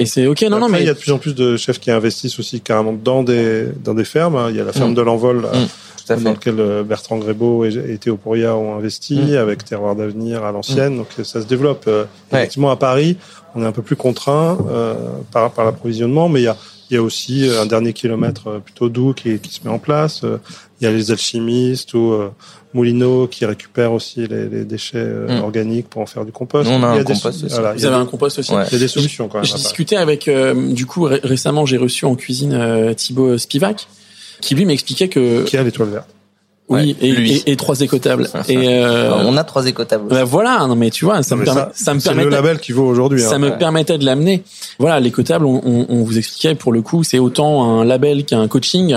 Et 0.00 0.06
c'est 0.06 0.26
ok, 0.26 0.42
non, 0.42 0.58
non, 0.58 0.68
mais 0.68 0.80
il 0.80 0.86
y 0.86 0.90
a 0.90 0.94
de 0.94 0.98
plus 0.98 1.12
en 1.12 1.18
plus 1.18 1.34
de 1.34 1.56
chefs 1.56 1.78
qui 1.80 1.90
investissent 1.90 2.38
aussi 2.38 2.60
carrément 2.60 2.92
dans 2.92 3.22
des 3.22 3.66
dans 3.84 3.94
des 3.94 4.04
fermes. 4.04 4.36
hein. 4.36 4.46
Il 4.50 4.56
y 4.56 4.60
a 4.60 4.64
la 4.64 4.72
ferme 4.72 4.92
Mm. 4.92 4.94
de 4.94 5.02
l'Envol 5.02 5.36
Mm. 5.38 5.66
Tout 6.16 6.20
à 6.20 6.24
dans 6.24 6.32
lequel 6.32 6.58
euh, 6.60 6.82
Bertrand 6.82 7.18
Grébeau 7.18 7.64
et, 7.64 7.74
et 7.92 7.98
Théo 7.98 8.16
Pourria 8.16 8.56
ont 8.56 8.74
investi, 8.76 9.16
Mm. 9.18 9.36
avec 9.36 9.64
Terroir 9.64 9.94
d'avenir 9.96 10.44
à 10.44 10.52
l'ancienne. 10.52 10.96
Donc 10.96 11.08
euh, 11.18 11.24
ça 11.24 11.40
se 11.42 11.46
développe. 11.46 11.84
Euh, 11.88 12.04
Ouais. 12.32 12.40
Effectivement, 12.40 12.70
à 12.70 12.76
Paris, 12.76 13.16
on 13.54 13.62
est 13.62 13.66
un 13.66 13.72
peu 13.72 13.82
plus 13.82 13.96
contraint 13.96 14.58
euh, 14.70 14.94
par, 15.32 15.50
par 15.52 15.64
l'approvisionnement, 15.64 16.28
mais 16.28 16.40
il 16.40 16.44
y 16.44 16.48
a, 16.48 16.56
il 16.90 16.94
y 16.94 16.96
a 16.96 17.02
aussi 17.02 17.48
un 17.60 17.66
dernier 17.66 17.92
kilomètre 17.92 18.60
plutôt 18.64 18.88
doux 18.88 19.12
qui, 19.14 19.38
qui 19.38 19.52
se 19.52 19.60
met 19.64 19.70
en 19.70 19.78
place. 19.78 20.22
Il 20.80 20.84
y 20.84 20.86
a 20.86 20.90
les 20.92 21.10
alchimistes 21.10 21.92
ou 21.94 22.12
euh, 22.12 22.28
Moulineau 22.74 23.26
qui 23.26 23.44
récupèrent 23.46 23.92
aussi 23.92 24.26
les, 24.26 24.48
les 24.48 24.64
déchets 24.64 24.98
euh, 24.98 25.40
Mm. 25.40 25.42
organiques 25.44 25.88
pour 25.88 26.02
en 26.02 26.06
faire 26.06 26.24
du 26.24 26.32
compost. 26.32 26.68
On 26.70 26.82
a 26.82 26.94
Il 26.94 26.96
y 26.96 27.00
un 27.00 27.04
des 27.04 27.04
compost 27.14 27.38
so- 27.40 27.46
aussi. 27.46 27.54
voilà, 27.54 27.72
il 27.72 27.78
Vous 27.78 27.82
y 27.82 27.86
a 27.86 27.88
avez 27.88 27.96
des- 27.96 28.02
un 28.02 28.06
compost 28.06 28.38
aussi. 28.38 28.52
Ouais. 28.54 28.64
il 28.68 28.72
y 28.72 28.76
a 28.76 28.78
des 28.78 28.88
solutions 28.88 29.28
quand 29.28 29.38
même. 29.38 29.46
Paris. 29.48 29.62
discutais 29.62 29.96
avec, 29.96 30.28
euh, 30.28 30.72
du 30.72 30.84
coup, 30.86 31.02
ré- 31.04 31.20
récemment, 31.24 31.64
j'ai 31.66 31.78
reçu 31.78 32.04
en 32.04 32.14
cuisine 32.14 32.52
euh, 32.54 32.94
Thibaut 32.94 33.36
Spivak, 33.38 33.86
qui 34.40 34.54
lui 34.54 34.64
m'expliquait 34.64 35.08
que 35.08 35.42
Qui 35.44 35.56
a 35.56 35.62
l'étoile 35.62 35.88
verte 35.90 36.08
oui, 36.70 36.94
Ouais, 37.00 37.08
et, 37.08 37.12
lui. 37.12 37.32
et, 37.46 37.52
et 37.52 37.56
trois 37.56 37.80
écotables. 37.80 38.28
et 38.48 38.56
euh, 38.68 39.10
on 39.24 39.38
a 39.38 39.44
trois 39.44 39.66
écotables. 39.66 40.06
bah 40.08 40.24
voilà, 40.24 40.66
non 40.66 40.76
mais 40.76 40.90
tu 40.90 41.06
vois, 41.06 41.22
ça 41.22 41.34
Non, 41.34 41.40
me 41.40 41.44
permet, 41.46 41.62
ça, 41.72 41.94
me 41.94 41.98
C'est 41.98 42.10
le 42.10 42.16
permettait, 42.16 42.36
label 42.36 42.58
qui 42.58 42.72
vaut 42.72 42.84
aujourd'hui. 42.86 43.22
ça 43.22 43.36
hein. 43.36 43.38
me 43.38 43.48
Ouais. 43.50 43.56
permettait 43.58 43.96
de 43.96 44.04
l'amener. 44.04 44.42
Voilà, 44.78 45.00
l'écotable, 45.00 45.46
on, 45.46 45.62
on, 45.64 45.86
on 45.88 46.02
vous 46.02 46.18
expliquait 46.18 46.54
pour 46.54 46.72
le 46.72 46.82
coup, 46.82 47.04
c'est 47.04 47.18
autant 47.18 47.80
un 47.80 47.84
label 47.86 48.26
qu'un 48.26 48.46
coaching 48.48 48.96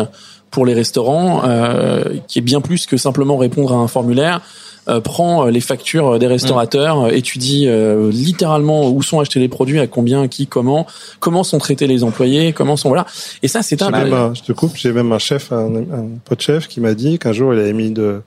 pour 0.50 0.66
les 0.66 0.74
restaurants, 0.74 1.44
euh, 1.46 2.04
qui 2.28 2.40
est 2.40 2.42
bien 2.42 2.60
plus 2.60 2.86
que 2.88 2.98
simplement 2.98 3.38
répondre 3.38 3.72
à 3.72 3.78
un 3.78 3.88
formulaire. 3.88 4.42
Euh, 4.88 5.00
prend 5.00 5.46
euh, 5.46 5.52
les 5.52 5.60
factures 5.62 6.18
des 6.18 6.26
restaurateurs, 6.26 7.02
euh, 7.06 7.10
étudie 7.10 7.66
euh, 7.68 8.10
littéralement 8.12 8.90
où 8.90 9.04
sont 9.04 9.20
achetés 9.20 9.40
les 9.40 9.48
produits, 9.48 9.80
à 9.80 9.86
combien, 9.86 10.28
qui, 10.28 10.48
comment, 10.48 10.88
comment 11.20 11.44
sont 11.44 11.60
traités 11.60 11.86
les 11.86 12.04
employés, 12.04 12.52
comment 12.52 12.76
sont 12.76 12.88
voilà. 12.90 13.06
Et 13.44 13.48
ça, 13.48 13.62
c'est 13.62 13.80
un 13.84 13.92
même 13.92 14.12
un- 14.12 14.34
je 14.34 14.42
te 14.42 14.52
coupe, 14.54 14.72
j'ai 14.76 14.92
même 14.92 15.12
un 15.12 15.20
chef, 15.20 15.52
un, 15.52 15.68
un 15.76 16.06
pote 16.26 16.42
chef 16.42 16.68
qui 16.68 16.80
m'a 16.82 16.96
dit 16.96 17.20
qu'un 17.20 17.32
jour 17.32 17.54
il 17.54 17.60
avait 17.60 17.74
mis 17.74 17.92
de, 17.92 18.22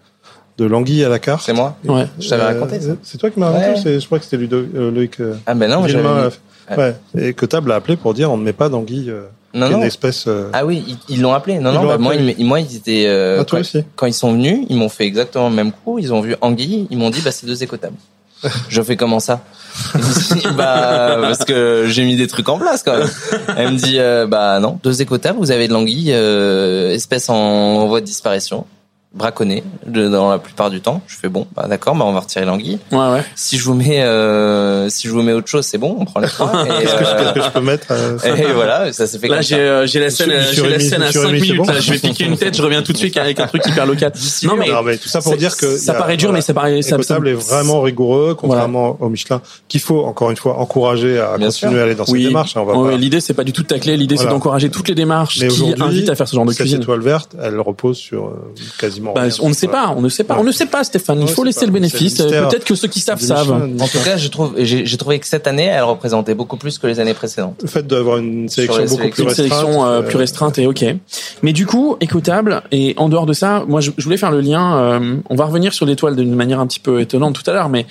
de 0.58 0.64
l'anguille 0.64 1.02
à 1.02 1.08
la 1.08 1.18
carte. 1.18 1.42
C'est 1.44 1.52
moi 1.54 1.76
Ouais. 1.84 2.06
Je 2.20 2.28
t'avais 2.28 2.44
Euh, 2.44 2.46
raconté. 2.60 2.78
C'est 3.02 3.18
toi 3.18 3.30
qui 3.30 3.40
m'as 3.40 3.50
raconté 3.50 3.70
Ouais. 3.70 3.80
c'est- 3.82 3.98
Je 3.98 4.06
crois 4.06 4.18
que 4.20 4.24
c'était 4.24 4.36
Ludo, 4.36 4.58
euh, 4.76 4.92
Loïc. 4.92 5.18
euh, 5.18 5.34
Ah 5.46 5.54
ben 5.54 5.68
non, 5.68 5.88
j'avais 5.88 6.06
euh, 6.06 6.30
ouais. 6.78 6.94
Et 7.20 7.34
que 7.34 7.46
Table 7.46 7.72
a 7.72 7.74
appelé 7.74 7.96
pour 7.96 8.14
dire 8.14 8.30
on 8.30 8.36
ne 8.36 8.44
met 8.44 8.52
pas 8.52 8.68
d'anguille, 8.68 9.10
euh, 9.10 9.22
Non, 9.54 9.70
non. 9.70 9.78
une 9.78 9.84
espèce. 9.84 10.24
euh, 10.26 10.50
Ah 10.52 10.66
oui, 10.66 10.96
ils- 11.08 11.20
l'ont 11.22 11.32
appelé. 11.32 11.58
Non, 11.58 11.70
Ils 11.70 11.74
non, 11.74 11.86
bah, 11.86 11.96
moi, 11.98 12.14
ils, 12.16 12.44
moi, 12.44 12.60
ils 12.60 12.76
étaient, 12.76 13.04
euh, 13.06 13.38
ah, 13.40 13.44
toi 13.44 13.58
quand, 13.58 13.60
aussi. 13.60 13.84
quand 13.96 14.06
ils 14.06 14.12
sont 14.14 14.32
venus, 14.32 14.66
ils 14.68 14.76
m'ont 14.76 14.88
fait 14.88 15.04
exactement 15.06 15.48
le 15.48 15.54
même 15.54 15.70
coup. 15.72 15.98
Ils 15.98 16.12
ont 16.12 16.20
vu 16.20 16.34
Anguille, 16.40 16.86
ils 16.90 16.98
m'ont 16.98 17.10
dit, 17.10 17.20
bah, 17.22 17.30
c'est 17.30 17.46
deux 17.46 17.62
écotables. 17.62 17.96
Je 18.68 18.82
fais 18.82 18.96
comment 18.96 19.20
ça? 19.20 19.40
Bah, 20.56 21.16
parce 21.20 21.44
que 21.44 21.86
j'ai 21.88 22.04
mis 22.04 22.16
des 22.16 22.26
trucs 22.26 22.48
en 22.48 22.58
place, 22.58 22.82
quand 22.82 22.96
même. 22.98 23.08
Elle 23.56 23.72
me 23.72 23.76
dit, 23.78 23.98
euh, 23.98 24.26
bah, 24.26 24.58
non, 24.60 24.78
deux 24.82 25.00
écotables, 25.02 25.38
vous 25.38 25.50
avez 25.50 25.68
de 25.68 25.72
l'anguille, 25.72 26.12
euh, 26.12 26.90
espèce 26.92 27.28
en 27.28 27.86
voie 27.86 28.00
de 28.00 28.06
disparition, 28.06 28.66
braconnée, 29.14 29.62
de- 29.86 30.08
dans 30.08 30.28
la 30.30 30.38
plupart 30.38 30.70
du 30.70 30.80
temps. 30.80 31.00
Je 31.06 31.16
fais 31.16 31.28
bon, 31.28 31.46
bah, 31.54 31.66
d'accord, 31.68 31.94
bah, 31.94 32.04
on 32.06 32.12
va 32.12 32.20
retirer 32.20 32.44
l'anguille. 32.44 32.78
Ouais, 32.90 32.98
ouais. 32.98 33.22
Si 33.36 33.58
je 33.58 33.64
vous 33.64 33.74
mets, 33.74 34.02
euh, 34.02 34.88
si 34.88 35.06
je 35.08 35.12
vous 35.12 35.22
mets 35.22 35.32
autre 35.32 35.48
chose, 35.48 35.64
c'est 35.64 35.78
bon, 35.78 35.96
on 35.98 36.04
prend 36.04 36.20
les. 36.20 36.26
Et, 36.28 36.30
Qu'est-ce 36.82 36.94
que, 36.96 37.04
je- 37.04 37.10
euh, 37.10 37.18
qu'est-ce 37.18 37.32
que 37.34 37.42
je 37.42 37.50
peux 37.50 37.60
mettre 37.60 37.86
euh, 37.92 38.18
et 38.24 38.52
voilà, 38.52 38.92
ça 38.92 39.06
s'est 39.06 39.18
fait 39.18 39.28
Là, 39.28 39.40
j'ai 39.40 39.56
euh, 39.56 39.86
j'ai 39.86 40.00
la 40.00 40.10
scène, 40.10 40.30
euh, 40.30 40.42
j'ai 40.52 40.68
la 40.68 40.80
scène 40.80 41.02
à 41.02 41.06
Monsieur 41.06 41.20
5 41.22 41.26
Rémy, 41.28 41.38
c'est 41.40 41.46
minutes. 41.52 41.66
bon 41.66 41.72
là. 41.72 41.80
je 41.80 41.92
vais 41.92 41.98
piquer 41.98 42.24
une 42.24 42.36
tête, 42.36 42.56
je 42.56 42.62
reviens 42.62 42.82
tout 42.82 42.92
de 42.92 42.96
suite 42.98 43.16
avec 43.16 43.38
un 43.40 43.46
truc 43.46 43.62
hyper 43.66 43.86
local. 43.86 44.12
Non 44.44 44.56
mais, 44.56 44.68
Non, 44.70 44.82
mais 44.82 44.96
tout 44.96 45.08
ça 45.08 45.20
pour 45.20 45.36
dire 45.36 45.56
que 45.56 45.76
ça 45.76 45.94
paraît 45.94 46.16
dur, 46.16 46.28
voilà. 46.30 46.38
mais 46.38 46.42
ça 46.42 46.54
paraît 46.54 46.82
ça, 46.82 46.96
est 46.96 47.32
vraiment 47.34 47.80
rigoureux, 47.82 48.34
contrairement 48.34 48.96
au 49.00 49.08
Michelin, 49.08 49.40
qu'il 49.68 49.80
faut 49.80 50.04
encore 50.04 50.30
une 50.30 50.36
fois 50.36 50.58
encourager 50.58 51.18
à 51.20 51.36
Bien 51.38 51.46
continuer 51.48 51.72
sûr. 51.72 51.80
à 51.80 51.82
aller 51.84 51.94
dans 51.94 52.04
Oui. 52.08 52.20
cette 52.22 52.28
démarche. 52.28 52.56
hein, 52.56 52.64
pas- 52.64 52.96
L'idée 52.96 53.20
c'est 53.20 53.34
pas 53.34 53.44
du 53.44 53.52
tout 53.52 53.62
de 53.62 53.68
tacler, 53.68 53.96
l'idée 53.96 54.16
c'est 54.16 54.26
d'encourager 54.26 54.70
toutes 54.70 54.88
les 54.88 54.94
démarches 54.94 55.38
qui 55.38 55.74
invitent 55.80 56.08
à 56.10 56.14
faire 56.16 56.26
ce 56.28 56.34
genre 56.34 56.44
de 56.44 56.50
cette 56.52 56.60
cuisine. 56.62 56.80
étoile 56.82 57.00
verte, 57.00 57.36
elle 57.42 57.60
repose 57.60 57.96
sur 57.96 58.32
quasiment. 59.04 59.12
Bah, 59.14 59.22
rien. 59.22 59.30
on 59.42 59.48
ne 59.48 59.54
sait 59.54 59.68
pas, 59.68 59.94
on 59.96 60.00
ne 60.00 60.08
sait 60.08 60.24
pas, 60.24 60.34
Ouais. 60.34 60.40
on 60.40 60.44
ne 60.44 60.52
sait 60.52 60.66
pas, 60.66 60.84
Stéphane. 60.84 61.20
Il 61.20 61.28
faut 61.28 61.44
laisser 61.44 61.60
pas. 61.60 61.66
le 61.66 61.72
bénéfice. 61.72 62.18
mystère 62.20 62.48
Peut-être 62.48 62.64
que 62.64 62.74
ceux 62.74 62.88
qui 62.88 63.00
savent 63.00 63.20
savent. 63.20 63.52
En 63.80 63.86
tout 63.88 63.98
cas, 64.04 64.16
je 64.16 64.28
trouve, 64.28 64.54
j'ai 64.58 64.86
j'ai 64.86 64.96
trouvé 64.96 65.18
que 65.18 65.26
cette 65.26 65.46
année, 65.46 65.64
elle 65.64 65.82
représentait 65.84 66.34
beaucoup 66.34 66.56
plus 66.56 66.78
que 66.78 66.86
les 66.86 67.00
années 67.00 67.14
précédentes. 67.14 67.58
Le 67.62 67.68
fait 67.68 67.86
d'avoir 67.86 68.18
une 68.18 68.48
sélection 68.48 68.84
beaucoup 68.84 69.08
plus 69.08 69.22
une 69.22 69.28
restreinte. 69.28 69.34
sélection 69.36 69.84
euh, 69.86 69.88
euh, 69.88 70.02
plus 70.02 70.16
restreinte 70.16 70.58
et 70.58 70.66
ok. 70.66 70.84
Mais 71.42 71.52
du 71.52 71.66
coup, 71.66 71.96
écoutable 72.00 72.62
et 72.72 72.94
en 72.96 73.08
dehors 73.08 73.26
de 73.26 73.32
ça, 73.32 73.64
moi 73.68 73.80
je, 73.80 73.90
je 73.96 74.04
voulais 74.04 74.16
faire 74.16 74.30
le 74.30 74.40
lien. 74.40 74.76
euh, 74.76 75.16
on 75.30 75.34
va 75.36 75.44
revenir 75.46 75.72
sur 75.72 75.86
l'étoile 75.86 76.16
d'une 76.16 76.34
manière 76.34 76.60
un 76.60 76.66
petit 76.66 76.80
peu 76.80 77.00
étonnante 77.00 77.34
tout 77.42 77.48
à 77.50 77.54
l'heure, 77.54 77.68
mais 77.68 77.86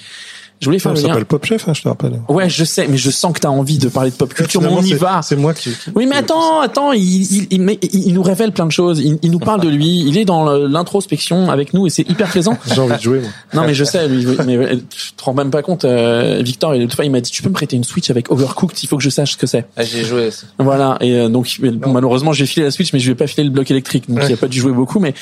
je 0.64 0.68
voulais 0.70 0.80
faire 0.80 0.92
Ça 0.96 1.02
le 1.02 1.08
lien. 1.08 1.14
s'appelle 1.14 1.26
Pop 1.26 1.46
Chef, 1.46 1.68
hein, 1.68 1.74
je 1.76 1.82
te 1.84 1.88
rappelle. 1.88 2.20
Ouais, 2.30 2.50
je 2.50 2.64
sais, 2.64 2.88
mais 2.88 2.98
je 2.98 3.12
sens 3.12 3.34
que 3.34 3.40
tu 3.40 3.48
as 3.48 3.52
envie 3.52 3.78
de 3.78 3.90
parler 3.90 4.10
de 4.12 4.16
pop 4.16 4.34
culture. 4.34 4.62
mais 4.62 4.68
on 4.70 4.82
y 4.82 4.94
va. 4.94 5.22
C'est 5.22 5.36
moi 5.36 5.54
qui. 5.54 5.70
Oui, 5.96 6.06
mais 6.08 6.16
attends, 6.16 6.62
attends, 6.62 6.92
il, 6.94 7.02
il, 7.04 7.48
il, 7.52 7.62
mais 7.62 7.78
il- 7.82 8.08
il 8.08 8.14
nous 8.14 8.24
révèle 8.24 8.52
plein 8.52 8.66
de 8.66 8.72
choses. 8.72 9.00
Il, 9.00 9.20
il 9.22 9.32
nous 9.32 9.40
parle 9.40 9.62
de 9.62 9.70
lui. 9.70 10.02
Il 10.08 10.18
est 10.18 10.26
dans 10.26 10.44
l'introspection 10.58 11.50
avec 11.52 11.74
nous 11.74 11.86
et 11.88 11.90
c'est 11.90 12.10
hyper 12.10 12.30
plaisant. 12.30 12.58
J'ai 12.74 12.82
envie 12.82 12.96
de 12.96 13.02
jouer. 13.02 13.20
Moi. 13.22 13.30
Non, 13.54 13.64
mais 13.68 13.74
je 13.74 13.84
sais, 13.84 14.08
lui, 14.08 14.26
mais 14.46 14.58
euh, 14.58 14.76
tu 14.90 15.14
te 15.14 15.24
rends 15.24 15.34
même 15.34 15.52
pas 15.52 15.62
compte. 15.62 15.86
Euh, 15.86 16.42
Victor, 16.44 16.74
l'autre 16.74 16.96
fois, 16.96 17.06
il 17.06 17.12
m'a 17.12 17.22
dit, 17.22 17.32
tu 17.32 17.42
peux 17.44 17.50
me 17.50 17.54
prêter 17.54 17.76
une 17.76 17.84
Switch 17.84 18.10
avec 18.10 18.32
Overcooked 18.32 18.78
Il 18.84 18.88
faut 18.88 18.98
que 18.98 19.04
je 19.04 19.10
sache 19.10 19.34
ce 19.34 19.38
que 19.38 19.48
c'est. 19.48 19.66
Ah, 19.78 19.84
j'ai 19.84 20.04
joué. 20.04 20.30
Voilà. 20.60 20.98
Et 21.02 21.14
euh, 21.16 21.30
donc, 21.30 21.60
malheureusement, 21.88 22.34
j'ai 22.34 22.46
filé 22.46 22.66
la 22.66 22.72
Switch, 22.72 22.94
mais 22.94 23.00
je 23.00 23.10
vais 23.12 23.16
pas 23.16 23.28
filer 23.28 23.44
le 23.44 23.50
bloc 23.50 23.70
électrique, 23.72 24.06
donc 24.10 24.20
il 24.24 24.28
Ouais. 24.28 24.34
a 24.34 24.38
pas 24.38 24.48
dû 24.48 24.60
jouer 24.60 24.72
beaucoup. 24.72 25.00
Mais 25.00 25.14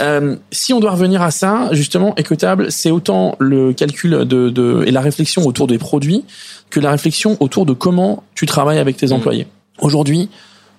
euh, 0.00 0.36
si 0.50 0.72
on 0.72 0.80
doit 0.80 0.92
revenir 0.92 1.22
à 1.22 1.30
ça, 1.30 1.68
justement, 1.72 2.14
écotable, 2.16 2.70
c'est 2.70 2.90
autant 2.90 3.34
le 3.38 3.72
calcul 3.72 4.10
de, 4.24 4.48
de 4.50 4.75
et 4.84 4.90
la 4.90 5.00
réflexion 5.00 5.46
autour 5.46 5.66
des 5.66 5.78
produits 5.78 6.24
que 6.70 6.80
la 6.80 6.90
réflexion 6.90 7.36
autour 7.40 7.66
de 7.66 7.72
comment 7.72 8.22
tu 8.34 8.46
travailles 8.46 8.78
avec 8.78 8.96
tes 8.96 9.08
Mm. 9.08 9.12
employés. 9.12 9.46
Aujourd'hui, 9.80 10.28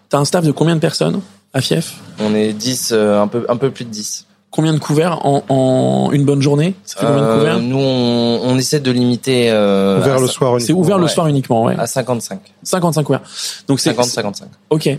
tu 0.09 0.15
as 0.15 0.19
un 0.19 0.25
staff 0.25 0.45
de 0.45 0.51
combien 0.51 0.75
de 0.75 0.79
personnes 0.81 1.21
à 1.53 1.61
Fief? 1.61 1.95
On 2.19 2.33
est 2.35 2.53
10, 2.53 2.89
euh, 2.91 3.21
un 3.21 3.27
peu, 3.27 3.45
un 3.49 3.55
peu 3.57 3.71
plus 3.71 3.85
de 3.85 3.89
10. 3.89 4.25
Combien 4.49 4.73
de 4.73 4.79
couverts 4.79 5.25
en, 5.25 5.43
en 5.49 6.11
une 6.13 6.23
bonne 6.25 6.41
journée? 6.41 6.73
Ça 6.85 6.99
fait 7.01 7.05
combien 7.05 7.21
de 7.21 7.27
Euh, 7.27 7.37
couverts? 7.37 7.59
nous, 7.59 7.77
on, 7.77 8.39
on 8.43 8.57
essaie 8.57 8.79
de 8.79 8.89
limiter 8.91 9.51
euh, 9.51 9.99
Ouvert 9.99 10.15
à, 10.15 10.19
le 10.21 10.27
soir. 10.27 10.55
C'est 10.61 10.73
ouvert 10.73 10.97
le 10.97 11.07
soir 11.07 11.27
uniquement, 11.27 11.63
ouais. 11.65 11.75
à 11.77 11.85
55. 11.85 12.39
55 12.63 13.03
couverts. 13.03 13.21
Donc 13.67 13.79
c'est 13.79 13.91
50-55. 13.91 14.43
Ok. 14.69 14.89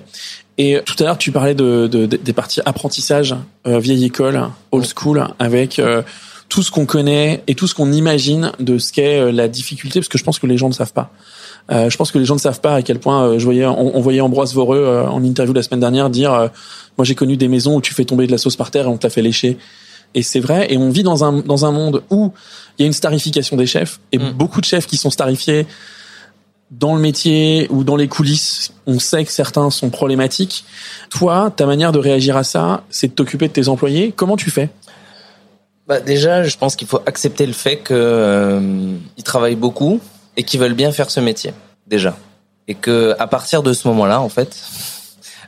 Et 0.58 0.80
tout 0.84 0.94
à 1.00 1.04
l'heure, 1.04 1.18
tu 1.18 1.32
parlais 1.32 1.54
de, 1.54 1.87
de- 1.90 2.06
de- 2.06 2.16
des 2.16 2.32
parties 2.32 2.61
apprentissage, 2.66 3.34
euh, 3.66 3.78
vieille 3.78 4.04
école, 4.04 4.48
old 4.70 4.87
school, 4.96 5.26
avec 5.38 5.78
euh, 5.78 6.02
tout 6.48 6.62
ce 6.62 6.70
qu'on 6.70 6.87
connaît 6.87 7.42
et 7.46 7.54
tout 7.54 7.66
ce 7.66 7.74
qu'on 7.74 7.92
imagine 7.92 8.52
de 8.58 8.78
ce 8.78 8.92
qu'est 8.92 9.18
euh, 9.18 9.32
la 9.32 9.48
difficulté, 9.48 10.00
parce 10.00 10.08
que 10.08 10.18
je 10.18 10.24
pense 10.24 10.38
que 10.38 10.46
les 10.46 10.56
gens 10.56 10.68
ne 10.68 10.74
savent 10.74 10.92
pas. 10.92 11.11
Euh, 11.70 11.90
je 11.90 11.96
pense 11.98 12.11
que 12.11 12.18
les 12.18 12.24
gens 12.24 12.34
ne 12.34 12.40
savent 12.40 12.61
pas 12.61 12.74
à 12.76 12.82
quel 12.82 12.98
point 12.98 13.24
euh, 13.24 13.38
je 13.38 13.44
voyais, 13.44 13.66
on, 13.66 13.96
on 13.96 14.00
voyait 14.00 14.22
Ambroise 14.22 14.54
Voreux 14.54 14.78
euh, 14.78 15.06
en 15.06 15.22
interview 15.22 15.52
la 15.52 15.62
semaine 15.62 15.80
dernière 15.80 16.08
dire, 16.08 16.32
euh, 16.32 16.48
moi 16.96 17.04
j'ai 17.04 17.14
connu 17.14 17.37
des 17.37 17.48
maisons 17.48 17.76
où 17.76 17.80
tu 17.82 17.92
fais 17.92 18.06
tomber 18.06 18.26
de 18.26 18.32
la 18.32 18.38
sauce 18.38 18.56
par 18.56 18.70
terre 18.70 18.87
et 18.87 18.88
on 18.88 18.96
te 18.96 19.06
la 19.06 19.11
fait 19.11 19.22
lécher. 19.22 19.58
Et 20.14 20.22
c'est 20.22 20.40
vrai. 20.40 20.72
Et 20.72 20.78
on 20.78 20.88
vit 20.88 21.02
dans 21.02 21.22
un 21.22 21.32
dans 21.42 21.66
un 21.66 21.70
monde 21.70 22.02
où 22.08 22.32
il 22.78 22.82
y 22.82 22.84
a 22.84 22.87
une 22.87 22.94
starification 22.94 23.58
des 23.58 23.66
chefs 23.66 24.00
et 24.12 24.18
Mm. 24.18 24.30
beaucoup 24.32 24.62
de 24.62 24.64
chefs 24.64 24.87
qui 24.87 24.96
sont 24.96 25.11
starifiés 25.11 25.66
dans 26.70 26.94
le 26.94 27.00
métier 27.00 27.66
ou 27.70 27.84
dans 27.84 27.96
les 27.96 28.08
coulisses, 28.08 28.72
on 28.87 28.98
sait 28.98 29.24
que 29.24 29.32
certains 29.32 29.70
sont 29.70 29.90
problématiques. 29.90 30.64
Toi, 31.11 31.52
ta 31.54 31.66
manière 31.66 31.92
de 31.92 31.98
réagir 31.98 32.37
à 32.37 32.44
ça, 32.44 32.84
c'est 32.90 33.08
de 33.08 33.12
t'occuper 33.12 33.48
de 33.48 33.52
tes 33.52 33.68
employés. 33.68 34.12
Comment 34.16 34.37
tu 34.37 34.50
fais? 34.50 34.70
Bah, 35.88 36.01
déjà, 36.01 36.42
je 36.42 36.57
pense 36.59 36.77
qu'il 36.77 36.87
faut 36.87 37.01
accepter 37.07 37.46
le 37.46 37.55
fait 37.55 37.79
que 37.79 37.94
euh, 37.94 38.96
travaillent 39.24 39.57
beaucoup 39.57 40.01
et 40.37 40.42
qu'ils 40.42 40.61
veulent 40.61 40.74
bien 40.74 40.92
faire 40.92 41.11
ce 41.11 41.18
métier. 41.18 41.55
Déjà. 41.87 42.14
Et 42.68 42.74
que 42.74 43.16
à 43.18 43.27
partir 43.27 43.62
de 43.62 43.72
ce 43.72 43.88
moment-là, 43.88 44.20
en 44.20 44.29
fait, 44.29 44.55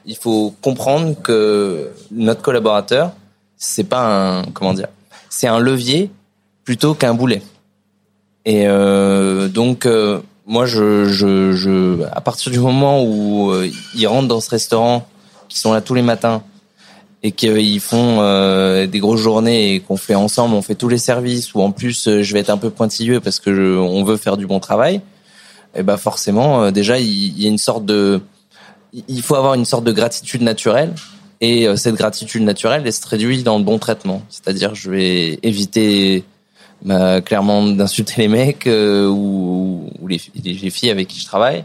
il 0.07 0.17
faut 0.17 0.55
comprendre 0.63 1.15
que 1.23 1.91
notre 2.11 2.41
collaborateur, 2.41 3.13
c'est 3.59 3.85
pas 3.85 4.39
un 4.39 4.45
comment 4.45 4.73
dire, 4.73 4.89
c'est 5.29 5.47
un 5.47 5.59
levier 5.59 6.11
plutôt 6.65 6.95
qu'un 6.95 7.13
boulet. 7.13 7.43
Et 8.47 8.67
euh, 8.67 9.49
donc 9.49 9.85
euh, 9.85 10.21
moi, 10.47 10.65
je, 10.65 11.05
je, 11.05 11.53
je, 11.53 12.03
à 12.11 12.23
partir 12.23 12.51
du 12.51 12.59
moment 12.59 13.05
où 13.05 13.51
euh, 13.51 13.71
ils 13.95 14.07
rentrent 14.07 14.29
dans 14.29 14.41
ce 14.41 14.49
restaurant, 14.49 15.07
qui 15.49 15.59
sont 15.59 15.75
là 15.75 15.83
tous 15.83 15.95
les 15.95 16.03
matins, 16.03 16.43
et 17.23 17.33
qu'ils 17.33 17.81
font 17.81 18.19
euh, 18.21 18.87
des 18.87 18.99
grosses 18.99 19.21
journées 19.21 19.75
et 19.75 19.81
qu'on 19.81 19.97
fait 19.97 20.15
ensemble, 20.15 20.55
on 20.55 20.63
fait 20.63 20.75
tous 20.75 20.89
les 20.89 20.99
services, 20.99 21.55
ou 21.55 21.61
en 21.61 21.71
plus 21.71 22.09
euh, 22.09 22.23
je 22.23 22.33
vais 22.33 22.41
être 22.41 22.51
un 22.51 22.57
peu 22.57 22.71
pointilleux 22.71 23.21
parce 23.21 23.41
que 23.41 23.55
je, 23.55 23.79
on 23.79 24.05
veut 24.05 24.17
faire 24.17 24.37
du 24.37 24.47
bon 24.47 24.61
travail, 24.61 25.01
et 25.75 25.83
ben 25.83 25.97
forcément 25.97 26.65
euh, 26.65 26.71
déjà 26.71 26.99
il, 26.99 27.41
y 27.41 27.47
a 27.47 27.49
une 27.49 27.59
sorte 27.59 27.85
de, 27.85 28.21
il 29.09 29.23
faut 29.23 29.35
avoir 29.35 29.55
une 29.55 29.65
sorte 29.65 29.85
de 29.85 29.93
gratitude 29.93 30.43
naturelle. 30.43 30.95
Et 31.41 31.67
euh, 31.67 31.77
cette 31.77 31.95
gratitude 31.95 32.43
naturelle, 32.43 32.83
elle 32.85 32.93
se 32.93 33.01
traduit 33.01 33.43
dans 33.43 33.59
le 33.59 33.65
bon 33.65 33.79
traitement. 33.79 34.23
C'est-à-dire, 34.29 34.75
je 34.75 34.91
vais 34.91 35.39
éviter 35.43 36.25
bah, 36.85 37.21
clairement 37.23 37.67
d'insulter 37.67 38.15
les 38.19 38.29
mecs 38.29 38.67
euh, 38.67 39.07
ou, 39.09 39.91
ou 40.01 40.07
les 40.07 40.19
filles 40.19 40.91
avec 40.91 41.09
qui 41.09 41.19
je 41.19 41.25
travaille. 41.25 41.65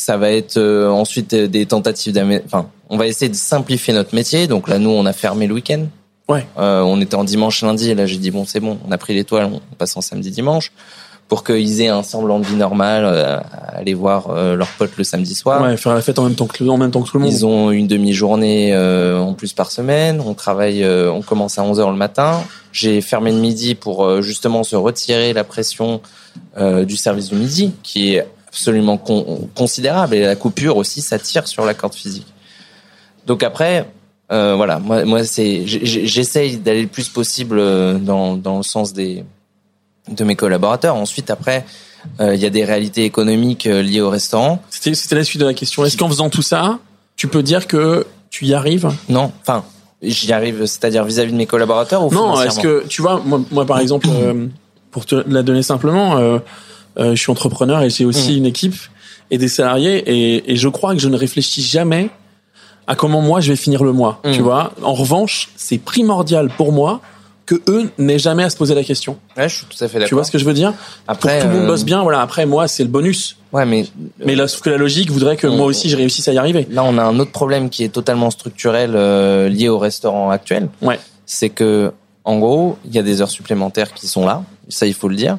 Ça 0.00 0.16
va 0.16 0.30
être 0.30 0.56
euh, 0.56 0.88
ensuite 0.88 1.34
euh, 1.34 1.46
des 1.46 1.66
tentatives 1.66 2.14
d'amé... 2.14 2.40
Enfin, 2.46 2.68
on 2.88 2.96
va 2.96 3.06
essayer 3.06 3.28
de 3.28 3.36
simplifier 3.36 3.92
notre 3.92 4.14
métier. 4.14 4.46
Donc 4.46 4.68
là, 4.68 4.78
nous, 4.78 4.90
on 4.90 5.04
a 5.04 5.12
fermé 5.12 5.46
le 5.46 5.54
week-end. 5.54 5.86
Ouais. 6.28 6.46
Euh, 6.58 6.80
on 6.80 7.00
était 7.00 7.16
en 7.16 7.24
dimanche, 7.24 7.62
lundi. 7.62 7.90
Et 7.90 7.94
là, 7.94 8.06
j'ai 8.06 8.16
dit 8.16 8.30
bon, 8.30 8.44
c'est 8.46 8.60
bon. 8.60 8.78
On 8.88 8.92
a 8.92 8.98
pris 8.98 9.14
l'étoile. 9.14 9.50
On 9.52 9.74
passe 9.76 9.96
en 9.96 10.00
samedi, 10.00 10.30
dimanche 10.30 10.72
pour 11.30 11.44
qu'ils 11.44 11.80
aient 11.80 11.88
un 11.88 12.02
semblant 12.02 12.40
de 12.40 12.44
vie 12.44 12.56
normale, 12.56 13.04
euh, 13.06 13.38
aller 13.68 13.94
voir 13.94 14.30
euh, 14.30 14.56
leurs 14.56 14.72
potes 14.72 14.96
le 14.98 15.04
samedi 15.04 15.36
soir. 15.36 15.62
Ouais, 15.62 15.76
faire 15.76 15.94
la 15.94 16.02
fête 16.02 16.18
en 16.18 16.24
même 16.24 16.34
temps 16.34 16.48
que 16.48 16.64
en 16.64 16.76
même 16.76 16.90
temps 16.90 17.02
que 17.02 17.08
tout 17.08 17.18
le 17.18 17.24
monde. 17.24 17.32
Ils 17.32 17.46
ont 17.46 17.70
une 17.70 17.86
demi-journée 17.86 18.74
euh, 18.74 19.20
en 19.20 19.32
plus 19.34 19.52
par 19.52 19.70
semaine. 19.70 20.20
On 20.20 20.34
travaille, 20.34 20.82
euh, 20.82 21.08
on 21.08 21.22
commence 21.22 21.56
à 21.56 21.62
11 21.62 21.78
heures 21.78 21.92
le 21.92 21.96
matin. 21.96 22.42
J'ai 22.72 23.00
fermé 23.00 23.30
le 23.30 23.38
midi 23.38 23.76
pour 23.76 24.04
euh, 24.04 24.22
justement 24.22 24.64
se 24.64 24.74
retirer 24.74 25.32
la 25.32 25.44
pression 25.44 26.00
euh, 26.58 26.84
du 26.84 26.96
service 26.96 27.28
du 27.28 27.36
midi, 27.36 27.74
qui 27.84 28.16
est 28.16 28.26
absolument 28.50 28.98
con- 28.98 29.48
considérable. 29.54 30.14
Et 30.14 30.22
la 30.22 30.36
coupure 30.36 30.76
aussi, 30.76 31.00
ça 31.00 31.18
tire 31.18 31.46
sur 31.46 31.64
la 31.64 31.74
corde 31.74 31.94
physique. 31.94 32.26
Donc 33.26 33.42
après, 33.42 33.88
euh, 34.32 34.54
voilà, 34.56 34.78
moi, 34.78 35.04
moi 35.04 35.24
c'est, 35.24 35.62
j'essaye 35.66 36.56
d'aller 36.58 36.82
le 36.82 36.88
plus 36.88 37.08
possible 37.08 37.58
euh, 37.58 37.94
dans 37.98 38.36
dans 38.36 38.58
le 38.58 38.62
sens 38.62 38.92
des 38.92 39.24
de 40.08 40.24
mes 40.24 40.36
collaborateurs. 40.36 40.96
Ensuite, 40.96 41.30
après, 41.30 41.64
euh, 42.20 42.34
il 42.34 42.40
y 42.40 42.46
a 42.46 42.50
des 42.50 42.64
réalités 42.64 43.04
économiques 43.04 43.66
euh, 43.66 43.82
liées 43.82 44.00
au 44.00 44.10
restaurant. 44.10 44.62
C'était 44.70 44.94
c'était 44.94 45.14
la 45.16 45.24
suite 45.24 45.40
de 45.40 45.46
la 45.46 45.54
question. 45.54 45.84
Est-ce 45.84 45.96
qu'en 45.96 46.08
faisant 46.08 46.30
tout 46.30 46.42
ça, 46.42 46.78
tu 47.16 47.28
peux 47.28 47.42
dire 47.42 47.66
que 47.66 48.06
tu 48.30 48.46
y 48.46 48.54
arrives? 48.54 48.88
Non, 49.08 49.30
enfin, 49.42 49.64
j'y 50.02 50.32
arrive, 50.32 50.64
c'est-à-dire 50.66 51.04
vis-à-vis 51.04 51.32
de 51.32 51.36
mes 51.36 51.46
collaborateurs 51.46 52.04
ou 52.04 52.12
Non, 52.12 52.40
est-ce 52.40 52.58
que 52.60 52.84
tu 52.88 53.02
vois, 53.02 53.20
moi, 53.24 53.40
moi 53.50 53.66
par 53.66 53.78
exemple, 53.84 54.08
euh, 54.10 54.46
pour 54.90 55.06
te 55.06 55.16
la 55.28 55.42
donner 55.42 55.62
simplement, 55.62 56.18
je 56.98 57.14
suis 57.14 57.30
entrepreneur 57.30 57.82
et 57.82 57.90
j'ai 57.90 58.04
aussi 58.04 58.34
Mm. 58.34 58.38
une 58.38 58.46
équipe 58.46 58.74
et 59.30 59.38
des 59.38 59.48
salariés 59.48 59.98
et, 60.06 60.52
et 60.52 60.56
je 60.56 60.68
crois 60.68 60.94
que 60.94 61.00
je 61.00 61.08
ne 61.08 61.16
réfléchis 61.16 61.62
jamais 61.62 62.10
à 62.86 62.96
comment 62.96 63.20
moi 63.20 63.40
je 63.40 63.52
vais 63.52 63.56
finir 63.56 63.84
le 63.84 63.92
mois. 63.92 64.20
Mm. 64.24 64.32
Tu 64.32 64.40
vois. 64.42 64.72
En 64.82 64.94
revanche, 64.94 65.50
c'est 65.56 65.78
primordial 65.78 66.48
pour 66.56 66.72
moi 66.72 67.00
que 67.46 67.60
eux 67.68 67.90
n'aient 67.98 68.18
jamais 68.20 68.44
à 68.44 68.50
se 68.50 68.56
poser 68.56 68.74
la 68.76 68.84
question. 68.84 69.16
Ouais, 69.36 69.48
je 69.48 69.56
suis 69.56 69.66
tout 69.66 69.82
à 69.84 69.88
fait 69.88 69.94
d'accord. 69.98 70.08
Tu 70.08 70.14
vois 70.14 70.22
ce 70.24 70.30
que 70.30 70.38
je 70.38 70.44
veux 70.44 70.52
dire? 70.52 70.72
Après, 71.08 71.30
Pour 71.30 71.38
que 71.38 71.42
tout 71.42 71.48
le 71.48 71.54
monde 71.54 71.64
euh, 71.64 71.72
bosse 71.72 71.84
bien. 71.84 72.02
Voilà. 72.02 72.20
Après, 72.20 72.46
moi, 72.46 72.68
c'est 72.68 72.84
le 72.84 72.88
bonus. 72.88 73.36
Ouais, 73.52 73.66
mais 73.66 73.86
Mais 74.24 74.36
là, 74.36 74.46
sauf 74.46 74.60
que 74.60 74.70
la 74.70 74.76
logique 74.76 75.10
voudrait 75.10 75.36
que 75.36 75.48
Mm. 75.48 75.56
moi 75.56 75.66
aussi 75.66 75.88
je 75.88 75.96
réussisse 75.96 76.28
à 76.28 76.32
y 76.32 76.38
arriver. 76.38 76.66
là, 76.70 76.84
on 76.84 76.96
a 76.96 77.02
un 77.02 77.18
autre 77.18 77.32
problème 77.32 77.68
qui 77.68 77.82
est 77.82 77.88
totalement 77.88 78.30
structurel 78.30 78.92
euh, 78.94 79.48
lié 79.48 79.68
au 79.68 79.78
restaurant 79.78 80.30
actuel. 80.30 80.68
Ouais. 80.80 81.00
C'est 81.26 81.48
que, 81.50 81.92
en 82.24 82.38
gros, 82.38 82.76
il 82.84 82.94
y 82.94 82.98
a 83.00 83.02
des 83.02 83.20
heures 83.20 83.30
supplémentaires 83.30 83.94
qui 83.94 84.06
sont 84.06 84.24
là. 84.24 84.44
Ça, 84.68 84.86
il 84.86 84.94
faut 84.94 85.08
le 85.08 85.16
dire. 85.16 85.38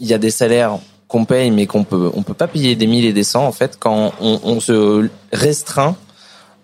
Il 0.00 0.06
y 0.06 0.14
a 0.14 0.18
des 0.18 0.30
salaires 0.30 0.78
qu'on 1.08 1.24
paye, 1.24 1.50
mais 1.50 1.66
qu'on 1.66 1.84
peut, 1.84 2.10
on 2.14 2.22
peut 2.22 2.34
pas 2.34 2.46
payer 2.48 2.74
des 2.76 2.86
mille 2.86 3.04
et 3.04 3.12
des 3.12 3.24
cents 3.24 3.44
en 3.46 3.52
fait 3.52 3.76
quand 3.78 4.12
on, 4.20 4.40
on 4.44 4.60
se 4.60 5.08
restreint 5.32 5.96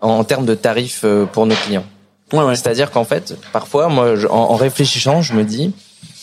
en 0.00 0.24
termes 0.24 0.46
de 0.46 0.54
tarifs 0.54 1.02
euh, 1.04 1.24
pour 1.26 1.46
nos 1.46 1.54
clients. 1.54 1.84
Ouais, 2.32 2.42
ouais. 2.44 2.54
C'est-à-dire 2.56 2.90
qu'en 2.90 3.04
fait, 3.04 3.36
parfois, 3.52 3.88
moi, 3.88 4.16
je- 4.16 4.26
en, 4.26 4.34
en 4.50 4.56
réfléchissant, 4.56 5.22
je 5.22 5.32
me 5.34 5.44
dis, 5.44 5.72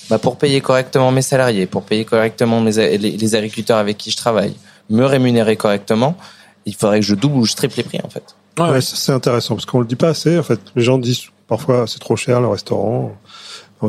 bah, 0.10 0.20
pour 0.20 0.38
payer 0.38 0.62
correctement 0.62 1.12
mes 1.12 1.22
salariés, 1.22 1.66
pour 1.66 1.84
payer 1.84 2.06
correctement 2.06 2.60
mes, 2.62 2.72
les, 2.74 2.98
les 2.98 3.36
agriculteurs 3.36 3.78
avec 3.78 3.98
qui 3.98 4.12
je 4.12 4.18
travaille, 4.18 4.54
me 4.90 5.06
rémunérer 5.06 5.56
correctement, 5.56 6.16
il 6.66 6.76
faudrait 6.76 7.00
que 7.00 7.06
je 7.06 7.16
double 7.16 7.38
ou 7.38 7.46
je 7.46 7.56
triple 7.56 7.76
les 7.78 7.84
prix, 7.84 8.00
en 8.04 8.10
fait. 8.10 8.24
Ouais, 8.58 8.66
ouais. 8.66 8.72
Ouais, 8.74 8.82
ça, 8.82 8.96
c'est 8.96 9.12
intéressant 9.12 9.56
parce 9.56 9.66
qu'on 9.66 9.80
le 9.80 9.86
dit 9.86 9.96
pas 9.96 10.10
assez. 10.10 10.38
En 10.38 10.44
fait, 10.44 10.60
les 10.76 10.84
gens 10.84 10.98
disent 10.98 11.24
parfois 11.48 11.86
c'est 11.88 12.00
trop 12.00 12.16
cher 12.16 12.40
le 12.42 12.48
restaurant. 12.48 13.12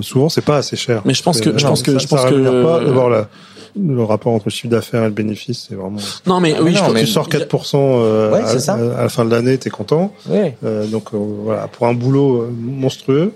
Souvent, 0.02 0.28
c'est 0.28 0.44
pas 0.44 0.56
assez 0.58 0.76
cher. 0.76 1.02
Mais 1.04 1.14
je 1.14 1.22
pense 1.22 1.40
que- 1.40 1.56
je 1.58 1.66
pense 1.66 1.82
que- 1.82 1.92
ça- 1.92 1.98
je 1.98 2.06
pense 2.06 2.20
ça 2.22 2.30
que- 2.30 2.62
pas 2.62 2.84
d'avoir 2.84 3.08
la 3.10 3.28
le 3.76 4.04
rapport 4.04 4.32
entre 4.32 4.44
le 4.46 4.50
chiffre 4.52 4.68
d'affaires 4.68 5.02
et 5.02 5.06
le 5.06 5.10
bénéfice, 5.10 5.66
c'est 5.68 5.74
vraiment. 5.74 5.98
Non, 6.26 6.38
mais 6.38 6.54
Ah, 6.56 6.62
oui, 6.62 6.70
non, 6.70 6.76
je 6.76 6.84
pense 6.84 6.92
mais- 6.94 7.00
tu 7.00 7.06
sors 7.08 7.28
4% 7.28 7.96
euh, 7.98 8.30
Ouais, 8.32 8.38
à, 8.42 8.58
ça. 8.60 8.74
à 8.74 9.02
la 9.02 9.08
fin 9.08 9.24
de 9.24 9.30
l'année, 9.32 9.58
t'es 9.58 9.68
content. 9.68 10.12
Oui. 10.30 10.52
Euh, 10.64 10.86
donc 10.86 11.08
euh, 11.12 11.18
voilà, 11.18 11.66
pour 11.66 11.88
un 11.88 11.92
boulot 11.94 12.42
euh, 12.42 12.52
monstrueux. 12.56 13.32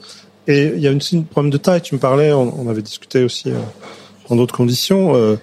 Et 0.47 0.73
il 0.77 0.81
y 0.81 0.87
a 0.87 0.93
une, 0.93 1.01
une 1.13 1.25
problème 1.25 1.51
de 1.51 1.57
taille. 1.59 1.83
Tu 1.83 1.95
me 1.97 1.99
parlais, 2.01 2.33
on, 2.33 2.55
on 2.57 2.69
avait 2.71 2.83
discuté 2.83 3.25
aussi 3.25 3.51
euh, 3.51 3.55
en 4.31 4.37
d'autres 4.37 4.55
conditions. 4.55 5.17
Euh, 5.17 5.35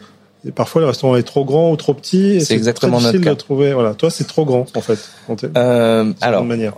et 0.47 0.51
parfois, 0.51 0.80
le 0.82 0.88
restaurant 0.88 1.17
est 1.17 1.23
trop 1.23 1.43
grand 1.43 1.71
ou 1.71 1.75
trop 1.75 1.93
petit. 1.93 2.36
et 2.36 2.39
C'est 2.39 2.54
exactement 2.54 2.97
très 2.97 3.04
notre 3.08 3.12
difficile 3.17 3.25
cas. 3.25 3.34
de 3.36 3.39
trouver. 3.39 3.73
Voilà, 3.73 3.95
toi, 3.95 4.10
c'est 4.10 4.25
trop 4.28 4.45
grand 4.45 4.65
en 4.78 4.82
fait. 4.82 4.99
quand 5.28 5.43
Euh, 5.58 6.13
alors, 6.21 6.45
manière. 6.45 6.73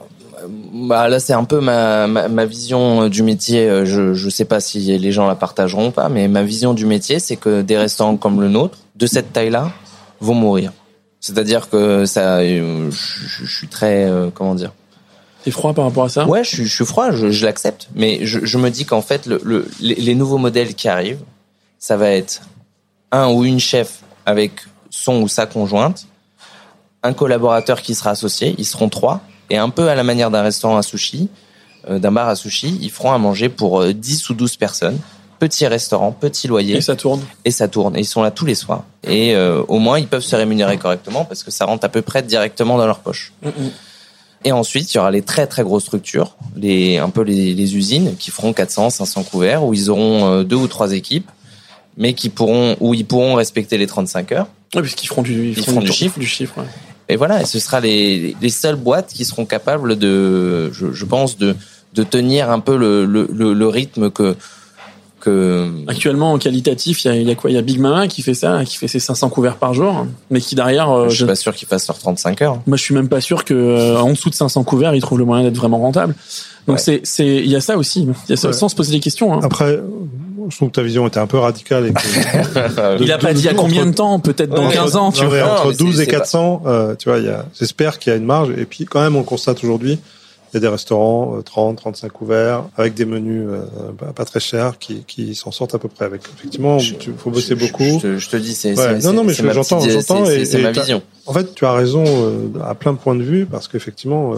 Bah, 0.73 1.07
là, 1.09 1.19
c'est 1.19 1.33
un 1.33 1.43
peu 1.43 1.59
ma, 1.59 2.07
ma, 2.07 2.27
ma 2.27 2.45
vision 2.45 3.03
euh, 3.03 3.09
du 3.09 3.23
métier. 3.23 3.67
Euh, 3.69 3.85
Je 3.85 4.13
je 4.13 4.29
sais 4.29 4.45
pas 4.45 4.59
si 4.59 4.79
les 4.97 5.11
gens 5.11 5.27
la 5.27 5.35
partageront 5.35 5.87
ou 5.87 5.91
pas, 5.91 6.09
mais 6.09 6.27
ma 6.27 6.43
vision 6.43 6.73
du 6.73 6.85
métier, 6.85 7.19
c'est 7.19 7.35
que 7.35 7.61
des 7.61 7.77
restaurants 7.77 8.17
comme 8.17 8.41
le 8.41 8.49
nôtre, 8.49 8.77
de 8.95 9.05
cette 9.07 9.33
taille-là, 9.33 9.71
vont 10.19 10.33
mourir. 10.33 10.71
C'est-à-dire 11.19 11.69
que 11.69 12.05
ça, 12.05 12.37
euh, 12.37 12.89
je, 12.91 13.45
je 13.45 13.55
suis 13.57 13.67
très, 13.67 14.05
euh, 14.05 14.29
comment 14.33 14.55
dire, 14.55 14.71
T'es 15.43 15.51
froid 15.51 15.73
par 15.73 15.85
rapport 15.85 16.03
à 16.05 16.09
ça? 16.09 16.25
Ouais, 16.27 16.43
je, 16.43 16.49
suis- 16.49 16.65
je 16.65 16.75
suis 16.75 16.85
froid, 16.85 17.11
je, 17.11 17.31
je 17.31 17.45
l'accepte, 17.45 17.87
mais 17.95 18.25
je, 18.25 18.43
je 18.43 18.57
me 18.57 18.69
dis 18.69 18.83
qu'en 18.85 19.01
fait, 19.01 19.25
le, 19.27 19.39
le, 19.45 19.65
les, 19.79 19.95
les 19.95 20.15
nouveaux 20.15 20.37
modèles 20.39 20.73
qui 20.75 20.89
arrivent, 20.89 21.21
ça 21.79 21.95
va 21.95 22.09
être 22.09 22.41
un 23.11 23.29
ou 23.31 23.45
une 23.45 23.59
chef 23.59 24.01
avec 24.25 24.51
son 24.89 25.21
ou 25.21 25.27
sa 25.29 25.45
conjointe, 25.45 26.05
un 27.03 27.13
collaborateur 27.13 27.81
qui 27.81 27.95
sera 27.95 28.09
associé, 28.09 28.55
ils 28.57 28.65
seront 28.65 28.89
trois, 28.89 29.21
et 29.49 29.57
un 29.57 29.69
peu 29.69 29.89
à 29.89 29.95
la 29.95 30.03
manière 30.03 30.31
d'un 30.31 30.41
restaurant 30.41 30.77
à 30.77 30.81
sushi, 30.83 31.29
euh, 31.89 31.99
d'un 31.99 32.11
bar 32.11 32.27
à 32.27 32.35
sushi, 32.35 32.77
ils 32.81 32.89
feront 32.91 33.11
à 33.13 33.17
manger 33.17 33.49
pour 33.49 33.81
euh, 33.81 33.93
10 33.93 34.29
ou 34.29 34.33
12 34.33 34.55
personnes. 34.57 34.97
Petit 35.39 35.67
restaurant, 35.67 36.11
petit 36.11 36.47
loyer, 36.47 36.77
Et 36.77 36.81
ça 36.81 36.95
tourne. 36.95 37.21
et 37.45 37.51
ça 37.51 37.67
tourne. 37.67 37.95
Et 37.95 37.99
ils 37.99 38.05
sont 38.05 38.23
là 38.23 38.31
tous 38.31 38.45
les 38.45 38.55
soirs. 38.55 38.83
Et 39.03 39.35
euh, 39.35 39.61
au 39.67 39.77
moins, 39.77 39.99
ils 39.99 40.07
peuvent 40.07 40.23
se 40.23 40.35
rémunérer 40.35 40.77
correctement 40.77 41.25
parce 41.25 41.43
que 41.43 41.51
ça 41.51 41.65
rentre 41.65 41.85
à 41.85 41.89
peu 41.89 42.01
près 42.01 42.23
directement 42.23 42.75
dans 42.77 42.87
leur 42.87 42.99
poche. 42.99 43.33
Et 44.43 44.51
ensuite, 44.51 44.91
il 44.93 44.97
y 44.97 44.99
aura 44.99 45.11
les 45.11 45.21
très 45.21 45.45
très 45.45 45.63
grosses 45.63 45.83
structures, 45.83 46.35
les 46.55 46.97
un 46.97 47.09
peu 47.09 47.21
les, 47.21 47.53
les 47.53 47.75
usines 47.75 48.15
qui 48.17 48.31
feront 48.31 48.51
400, 48.53 48.89
500 48.89 49.23
couverts 49.23 49.63
où 49.63 49.73
ils 49.75 49.89
auront 49.91 50.25
euh, 50.27 50.43
deux 50.43 50.55
ou 50.55 50.67
trois 50.67 50.91
équipes, 50.93 51.29
mais 51.97 52.13
qui 52.13 52.29
pourront 52.29 52.75
où 52.79 52.93
ils 52.95 53.05
pourront 53.05 53.35
respecter 53.35 53.77
les 53.77 53.87
35 53.87 54.31
heures. 54.31 54.47
Ouais, 54.75 54.81
puisqu'ils 54.81 55.07
feront 55.07 55.21
du, 55.23 55.49
Ils 55.49 55.63
feront 55.63 55.79
du 55.81 55.87
tour- 55.87 55.95
chiffre. 55.95 56.19
Du 56.19 56.25
chiffre, 56.27 56.57
ouais. 56.57 56.65
Et 57.09 57.15
voilà, 57.15 57.41
et 57.41 57.45
ce 57.45 57.59
sera 57.59 57.79
les, 57.79 58.35
les 58.41 58.49
seules 58.49 58.75
boîtes 58.75 59.11
qui 59.13 59.23
seront 59.25 59.45
capables 59.45 59.97
de, 59.97 60.71
je, 60.73 60.91
je 60.91 61.05
pense, 61.05 61.37
de 61.37 61.55
de 61.93 62.03
tenir 62.03 62.51
un 62.51 62.59
peu 62.59 62.75
le 62.77 63.05
le, 63.05 63.29
le, 63.33 63.53
le 63.53 63.67
rythme 63.67 64.11
que 64.11 64.35
que 65.19 65.71
Actuellement, 65.87 66.33
en 66.33 66.37
qualitatif, 66.37 67.03
il 67.03 67.07
y 67.07 67.11
a, 67.11 67.15
il 67.15 67.27
y 67.27 67.31
a 67.31 67.35
quoi? 67.35 67.49
Il 67.49 67.53
y 67.55 67.57
a 67.57 67.61
Big 67.63 67.79
Mama 67.79 68.07
qui 68.07 68.21
fait 68.21 68.35
ça, 68.35 68.63
qui 68.65 68.77
fait 68.77 68.87
ses 68.87 68.99
500 68.99 69.29
couverts 69.29 69.55
par 69.55 69.73
jour, 69.73 70.05
mais 70.29 70.39
qui 70.39 70.53
derrière, 70.53 70.91
euh, 70.91 71.05
je 71.09 71.15
suis 71.15 71.19
je- 71.21 71.25
pas 71.25 71.35
sûr 71.35 71.55
qu'ils 71.55 71.67
fassent 71.67 71.87
leurs 71.87 71.97
35 71.97 72.41
heures. 72.43 72.61
moi, 72.67 72.77
je 72.77 72.83
suis 72.83 72.93
même 72.93 73.09
pas 73.09 73.19
sûr 73.19 73.43
que 73.43 73.53
euh, 73.55 73.97
en 73.99 74.11
dessous 74.11 74.29
de 74.29 74.35
500 74.35 74.63
couverts, 74.63 74.93
ils 74.93 75.01
trouvent 75.01 75.17
le 75.17 75.25
moyen 75.25 75.43
d'être 75.43 75.55
vraiment 75.57 75.79
rentable. 75.79 76.13
Donc 76.67 76.75
Ouais. 76.75 76.81
c'est, 76.83 77.01
c'est, 77.03 77.37
il 77.37 77.47
y 77.49 77.55
a 77.55 77.61
ça 77.61 77.77
aussi. 77.77 78.01
Il 78.01 78.29
y 78.29 78.33
a 78.33 78.35
ça 78.35 78.49
Ouais. 78.49 78.53
sans 78.53 78.69
se 78.69 78.75
poser 78.75 78.91
des 78.91 78.99
questions. 78.99 79.33
Hein. 79.33 79.39
Après, 79.41 79.79
je 80.49 80.55
trouve 80.55 80.69
que 80.69 80.75
ta 80.75 80.81
vision 80.83 81.07
était 81.07 81.19
un 81.19 81.27
peu 81.27 81.37
radicale. 81.37 81.87
Et 81.87 81.93
que, 81.93 83.01
Il 83.03 83.11
a 83.11 83.17
pas 83.17 83.33
dit 83.33 83.47
à 83.49 83.53
combien 83.53 83.81
entre- 83.81 83.91
de 83.91 83.95
temps, 83.95 84.19
peut-être 84.19 84.49
dans 84.51 84.67
Ouais, 84.67 84.73
15 84.73 84.95
ans, 84.95 85.11
tu 85.11 85.23
Non, 85.23 85.29
vois. 85.29 85.39
Non, 85.39 85.45
entre 85.51 85.65
mais 85.67 85.71
c'est- 85.73 85.77
12 85.83 85.95
et 86.01 86.05
c'est 86.05 86.11
pas- 86.11 86.17
400, 86.19 86.63
euh, 86.65 86.95
tu 86.95 87.09
vois, 87.09 87.19
j'espère 87.57 87.99
qu'il 87.99 88.11
y 88.11 88.13
a 88.13 88.17
une 88.17 88.25
marge. 88.25 88.49
Et 88.57 88.65
puis, 88.65 88.85
quand 88.85 89.01
même, 89.01 89.15
on 89.15 89.23
constate 89.23 89.63
aujourd'hui, 89.63 89.99
il 90.53 90.55
y 90.55 90.57
a 90.57 90.59
des 90.61 90.67
restaurants 90.69 91.35
euh, 91.37 91.41
30, 91.41 91.75
35 91.77 92.09
couverts 92.09 92.63
avec 92.77 92.93
des 92.93 93.03
menus 93.03 93.43
euh, 93.49 93.59
pas, 93.99 94.13
pas 94.13 94.23
très 94.25 94.39
chers 94.39 94.77
qui, 94.79 95.03
qui 95.05 95.35
s'en 95.35 95.51
sortent 95.51 95.75
à 95.75 95.77
peu 95.77 95.89
près. 95.89 96.05
Avec 96.05 96.21
effectivement, 96.37 96.77
il 96.77 96.95
faut 97.17 97.29
bosser 97.31 97.49
Je- 97.49 97.65
beaucoup. 97.67 97.83
Je, 97.83 97.97
te- 97.99 98.17
je 98.17 98.29
te 98.29 98.37
dis, 98.37 98.53
c'est 98.55 98.73
Ouais. 98.77 98.99
Non, 98.99 99.11
non, 99.11 99.23
mais 99.25 99.33
j'entends, 99.33 99.81
j'entends, 99.81 100.25
c'est- 100.25 100.61
ma 100.61 100.71
vision. 100.71 101.01
En 101.25 101.33
fait, 101.33 101.53
tu 101.53 101.65
as 101.65 101.73
raison 101.73 102.05
euh, 102.07 102.47
à 102.65 102.75
plein 102.75 102.93
de 102.93 102.97
points 102.97 103.15
de 103.15 103.23
vue 103.23 103.45
parce 103.45 103.67
qu'effectivement, 103.67 104.35
euh, 104.35 104.37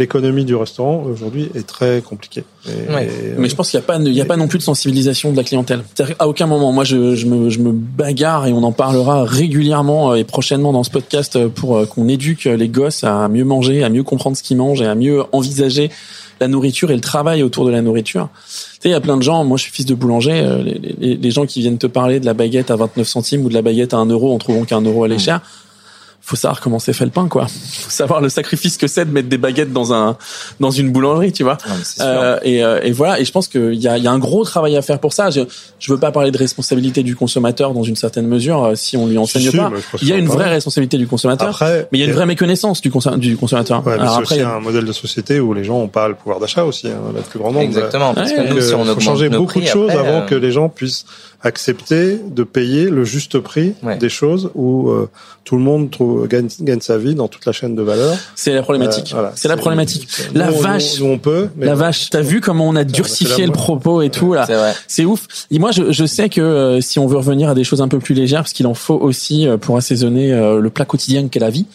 l'économie 0.00 0.44
du 0.44 0.56
restaurant 0.56 1.04
aujourd'hui 1.04 1.48
est 1.54 1.66
très 1.66 2.00
compliquée. 2.02 2.42
Et- 2.66 2.92
Ouais. 2.92 3.06
et, 3.06 3.38
Mais 3.38 3.48
je 3.48 3.54
pense 3.54 3.70
qu'il 3.70 3.78
n'y 3.78 3.84
a 3.84 3.86
pas, 3.86 3.96
il 3.98 4.12
y 4.12 4.20
a 4.20 4.24
pas 4.24 4.36
non 4.36 4.48
plus 4.48 4.58
de 4.58 4.64
sensibilisation 4.64 5.30
de 5.30 5.36
la 5.36 5.44
clientèle. 5.44 5.82
C'est-à-dire 5.94 6.16
qu'à 6.16 6.26
aucun 6.26 6.46
moment, 6.46 6.72
moi, 6.72 6.82
je, 6.84 7.14
je, 7.14 7.26
me, 7.26 7.48
je 7.50 7.60
me 7.60 7.70
bagarre 7.70 8.46
et 8.48 8.52
on 8.52 8.62
en 8.64 8.72
parlera 8.72 9.24
régulièrement 9.24 10.12
euh, 10.12 10.14
et 10.16 10.24
prochainement 10.24 10.72
dans 10.72 10.82
ce 10.82 10.90
podcast 10.90 11.36
euh, 11.36 11.48
pour 11.48 11.76
euh, 11.76 11.86
qu'on 11.86 12.08
éduque 12.08 12.44
les 12.44 12.68
gosses 12.68 13.04
à 13.04 13.28
mieux 13.28 13.44
manger, 13.44 13.84
à 13.84 13.88
mieux 13.90 14.02
comprendre 14.02 14.36
ce 14.36 14.42
qu'ils 14.42 14.56
mangent 14.56 14.82
et 14.82 14.86
à 14.86 14.94
mieux 14.96 15.22
envisager 15.32 15.90
la 16.40 16.48
nourriture 16.48 16.90
et 16.90 16.94
le 16.94 17.00
travail 17.02 17.42
autour 17.42 17.66
de 17.66 17.70
la 17.70 17.82
nourriture. 17.82 18.28
Tu 18.34 18.48
sais, 18.48 18.88
il 18.88 18.92
y 18.92 18.94
a 18.94 19.00
plein 19.00 19.18
de 19.18 19.22
gens, 19.22 19.44
moi 19.44 19.58
je 19.58 19.64
suis 19.64 19.72
fils 19.72 19.84
de 19.84 19.94
boulanger, 19.94 20.42
les, 20.64 20.80
les, 20.98 21.16
les 21.16 21.30
gens 21.30 21.44
qui 21.44 21.60
viennent 21.60 21.76
te 21.76 21.86
parler 21.86 22.18
de 22.18 22.24
la 22.24 22.32
baguette 22.32 22.70
à 22.70 22.76
29 22.76 23.06
centimes 23.06 23.44
ou 23.44 23.50
de 23.50 23.54
la 23.54 23.60
baguette 23.60 23.92
à 23.92 23.98
1 23.98 24.06
euro 24.06 24.32
en 24.34 24.38
trouvant 24.38 24.64
qu'un 24.64 24.80
euro 24.80 25.04
elle 25.04 25.12
est 25.12 25.16
Mm. 25.16 25.40
Faut 26.22 26.36
savoir 26.36 26.60
comment 26.60 26.78
c'est 26.78 26.92
fait 26.92 27.06
le 27.06 27.10
pain, 27.10 27.26
quoi. 27.28 27.46
Faut 27.48 27.90
savoir 27.90 28.20
le 28.20 28.28
sacrifice 28.28 28.76
que 28.76 28.86
c'est 28.86 29.04
de 29.04 29.10
mettre 29.10 29.28
des 29.28 29.38
baguettes 29.38 29.72
dans 29.72 29.92
un 29.92 30.16
dans 30.60 30.70
une 30.70 30.92
boulangerie, 30.92 31.32
tu 31.32 31.42
vois. 31.42 31.56
Non. 31.66 31.74
Euh, 32.00 32.38
et, 32.42 32.62
euh, 32.62 32.78
et 32.82 32.92
voilà. 32.92 33.18
Et 33.18 33.24
je 33.24 33.32
pense 33.32 33.48
qu'il 33.48 33.74
y 33.74 33.88
a, 33.88 33.96
il 33.98 34.04
y 34.04 34.06
a 34.06 34.12
un 34.12 34.18
gros 34.18 34.44
travail 34.44 34.76
à 34.76 34.82
faire 34.82 34.98
pour 35.00 35.12
ça. 35.12 35.30
Je, 35.30 35.40
je 35.78 35.92
veux 35.92 35.98
pas 35.98 36.12
parler 36.12 36.30
de 36.30 36.38
responsabilité 36.38 37.02
du 37.02 37.16
consommateur 37.16 37.72
dans 37.72 37.82
une 37.82 37.96
certaine 37.96 38.26
mesure 38.28 38.62
euh, 38.64 38.74
si 38.76 38.96
on 38.96 39.06
lui 39.08 39.18
enseigne 39.18 39.50
Si, 39.50 39.56
pas. 39.56 39.70
Il 40.02 40.08
y 40.08 40.12
a 40.12 40.16
une 40.18 40.28
vraie 40.28 40.50
responsabilité 40.50 40.98
du 40.98 41.06
consommateur. 41.08 41.48
Après, 41.48 41.88
mais 41.90 41.98
il 41.98 42.00
y 42.02 42.04
a 42.04 42.06
une 42.06 42.12
vraie 42.14 42.26
méconnaissance 42.26 42.80
du, 42.80 42.90
consom- 42.90 43.18
du 43.18 43.36
consommateur. 43.36 43.78
Ouais, 43.84 43.94
mais 43.96 44.02
Alors 44.02 44.18
après, 44.18 44.22
aussi 44.26 44.34
il 44.36 44.40
y 44.40 44.44
a- 44.44 44.50
un 44.54 44.60
modèle 44.60 44.84
de 44.84 44.92
société 44.92 45.40
où 45.40 45.52
les 45.54 45.64
gens 45.64 45.78
ont 45.78 45.88
pas 45.88 46.06
le 46.06 46.14
pouvoir 46.14 46.38
d'achat 46.38 46.64
aussi, 46.64 46.86
hein, 46.88 46.98
le 47.14 47.22
plus 47.22 47.38
grand 47.40 47.50
nombre. 47.50 47.64
Exactement. 47.64 48.14
Parce 48.14 48.30
Ouais, 48.30 48.36
que 48.46 48.52
nous, 48.54 48.60
si 48.60 48.74
on 48.74 48.84
faut 48.84 49.00
changer 49.00 49.30
beaucoup 49.30 49.54
prix, 49.54 49.62
de 49.62 49.66
choses 49.66 49.90
après, 49.90 50.06
avant 50.06 50.18
euh, 50.20 50.26
que 50.26 50.34
les 50.36 50.52
gens 50.52 50.68
puissent 50.68 51.06
accepter 51.42 52.18
de 52.24 52.42
payer 52.42 52.90
le 52.90 53.04
juste 53.04 53.38
prix 53.38 53.74
Ouais. 53.82 53.96
des 53.96 54.08
choses 54.08 54.50
où 54.54 54.90
euh, 54.90 55.08
tout 55.44 55.56
le 55.56 55.62
monde 55.62 55.90
trouve 55.90 56.22
ou 56.22 56.26
gagne, 56.26 56.48
gagne 56.60 56.80
sa 56.80 56.98
vie 56.98 57.14
dans 57.14 57.28
toute 57.28 57.46
la 57.46 57.52
chaîne 57.52 57.74
de 57.74 57.82
valeur. 57.82 58.14
C'est 58.34 58.52
la 58.52 58.62
problématique. 58.62 59.08
Euh, 59.12 59.14
voilà. 59.14 59.32
c'est 59.34 59.48
la 59.48 59.56
problématique. 59.56 60.06
La 60.34 60.50
nous, 60.50 60.58
vache. 60.58 61.00
nous, 61.00 61.06
on 61.06 61.18
peut. 61.18 61.48
Mais 61.56 61.66
la 61.66 61.74
vache. 61.74 62.10
T'as 62.10 62.20
vu 62.20 62.40
comment 62.40 62.68
on 62.68 62.76
a 62.76 62.84
durcifié 62.84 63.46
le 63.46 63.52
propos 63.52 64.02
et 64.02 64.10
tout 64.10 64.34
là. 64.34 64.44
C'est 64.46 64.54
vrai. 64.54 64.74
C'est 64.86 65.04
ouf. 65.04 65.26
Et 65.50 65.58
moi, 65.58 65.70
je, 65.72 65.90
je 65.92 66.04
sais 66.04 66.28
que 66.28 66.40
euh, 66.40 66.80
si 66.80 66.98
on 66.98 67.06
veut 67.06 67.16
revenir 67.16 67.48
à 67.48 67.54
des 67.54 67.64
choses 67.64 67.80
un 67.80 67.88
peu 67.88 67.98
plus 68.00 68.14
légères, 68.14 68.40
parce 68.42 68.52
qu'il 68.52 68.66
en 68.66 68.74
faut 68.74 68.98
aussi 68.98 69.46
euh, 69.48 69.56
pour 69.56 69.76
assaisonner 69.76 70.32
euh, 70.32 70.60
le 70.60 70.70
plat 70.70 70.84
quotidien 70.84 71.28
qu'est 71.28 71.40
la 71.40 71.50
vie. 71.50 71.66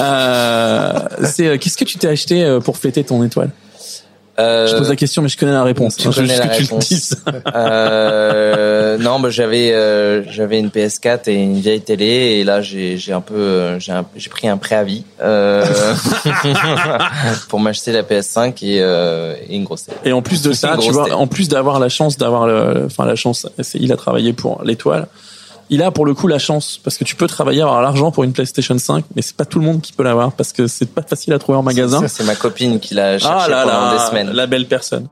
Euh, 0.00 0.92
c'est 1.24 1.46
euh, 1.46 1.58
qu'est-ce 1.58 1.76
que 1.76 1.84
tu 1.84 1.98
t'es 1.98 2.08
acheté 2.08 2.42
euh, 2.44 2.60
pour 2.60 2.76
fêter 2.78 3.04
ton 3.04 3.22
étoile? 3.24 3.50
Euh, 4.38 4.66
Je 4.66 4.76
pose 4.76 4.88
la 4.88 4.96
question, 4.96 5.22
mais 5.22 5.28
je 5.28 5.36
connais 5.38 5.52
la 5.52 5.62
réponse. 5.62 5.96
tu 5.96 6.08
Hein, 6.08 6.10
connais 6.14 6.36
la 6.36 6.48
que 6.48 6.56
tu 6.56 6.62
le 6.62 6.68
réponse. 6.68 7.14
Euh, 7.54 8.98
non, 8.98 9.20
bah, 9.20 9.30
j'avais 9.30 9.72
euh, 9.72 10.22
j'avais 10.30 10.58
une 10.58 10.68
PS4 10.68 11.28
et 11.30 11.34
une 11.34 11.60
vieille 11.60 11.80
télé 11.80 12.04
et 12.06 12.44
là 12.44 12.62
j'ai 12.62 12.96
j'ai 12.96 13.12
un 13.12 13.20
peu 13.20 13.34
euh, 13.34 13.78
j'ai 13.78 13.92
j'ai 14.16 14.28
pris 14.30 14.48
un 14.48 14.56
préavis 14.56 15.04
euh, 15.22 15.64
pour 17.48 17.60
m'acheter 17.60 17.92
la 17.92 18.02
PS5 18.02 18.64
et, 18.64 18.80
euh, 18.80 19.34
et 19.48 19.56
une 19.56 19.64
grosse 19.64 19.84
télé. 19.84 19.96
Et 20.04 20.12
en 20.12 20.22
plus 20.22 20.42
de 20.42 20.52
ça, 20.52 20.76
tu 20.80 20.90
vois, 20.90 21.12
en 21.14 21.26
plus 21.26 21.48
d'avoir 21.48 21.78
la 21.78 21.88
chance 21.88 22.16
d'avoir 22.18 22.46
le, 22.46 22.84
enfin 22.86 23.04
la 23.06 23.16
chance, 23.16 23.46
c'est 23.60 23.78
il 23.78 23.92
a 23.92 23.96
travaillé 23.96 24.32
pour 24.32 24.62
l'étoile. 24.64 25.06
Il 25.70 25.82
a 25.82 25.90
pour 25.90 26.04
le 26.04 26.14
coup 26.14 26.26
la 26.28 26.38
chance 26.38 26.78
parce 26.82 26.98
que 26.98 27.04
tu 27.04 27.16
peux 27.16 27.26
travailler 27.26 27.62
avoir 27.62 27.80
l'argent 27.80 28.10
pour 28.10 28.24
une 28.24 28.32
PlayStation 28.32 28.76
5, 28.76 29.04
mais 29.16 29.22
c'est 29.22 29.36
pas 29.36 29.46
tout 29.46 29.58
le 29.58 29.64
monde 29.64 29.80
qui 29.80 29.92
peut 29.92 30.02
l'avoir 30.02 30.32
parce 30.32 30.52
que 30.52 30.66
c'est 30.66 30.86
pas 30.86 31.02
facile 31.02 31.32
à 31.32 31.38
trouver 31.38 31.56
en 31.58 31.62
magasin. 31.62 32.06
C'est 32.06 32.24
ma 32.24 32.34
copine 32.34 32.80
qui 32.80 32.94
l'a 32.94 33.18
cherché 33.18 33.34
Ah 33.46 33.48
là 33.48 33.62
pendant 33.64 33.86
là, 33.86 33.94
des 33.94 34.10
semaines. 34.10 34.30
la 34.30 34.46
belle 34.46 34.66
personne. 34.66 35.08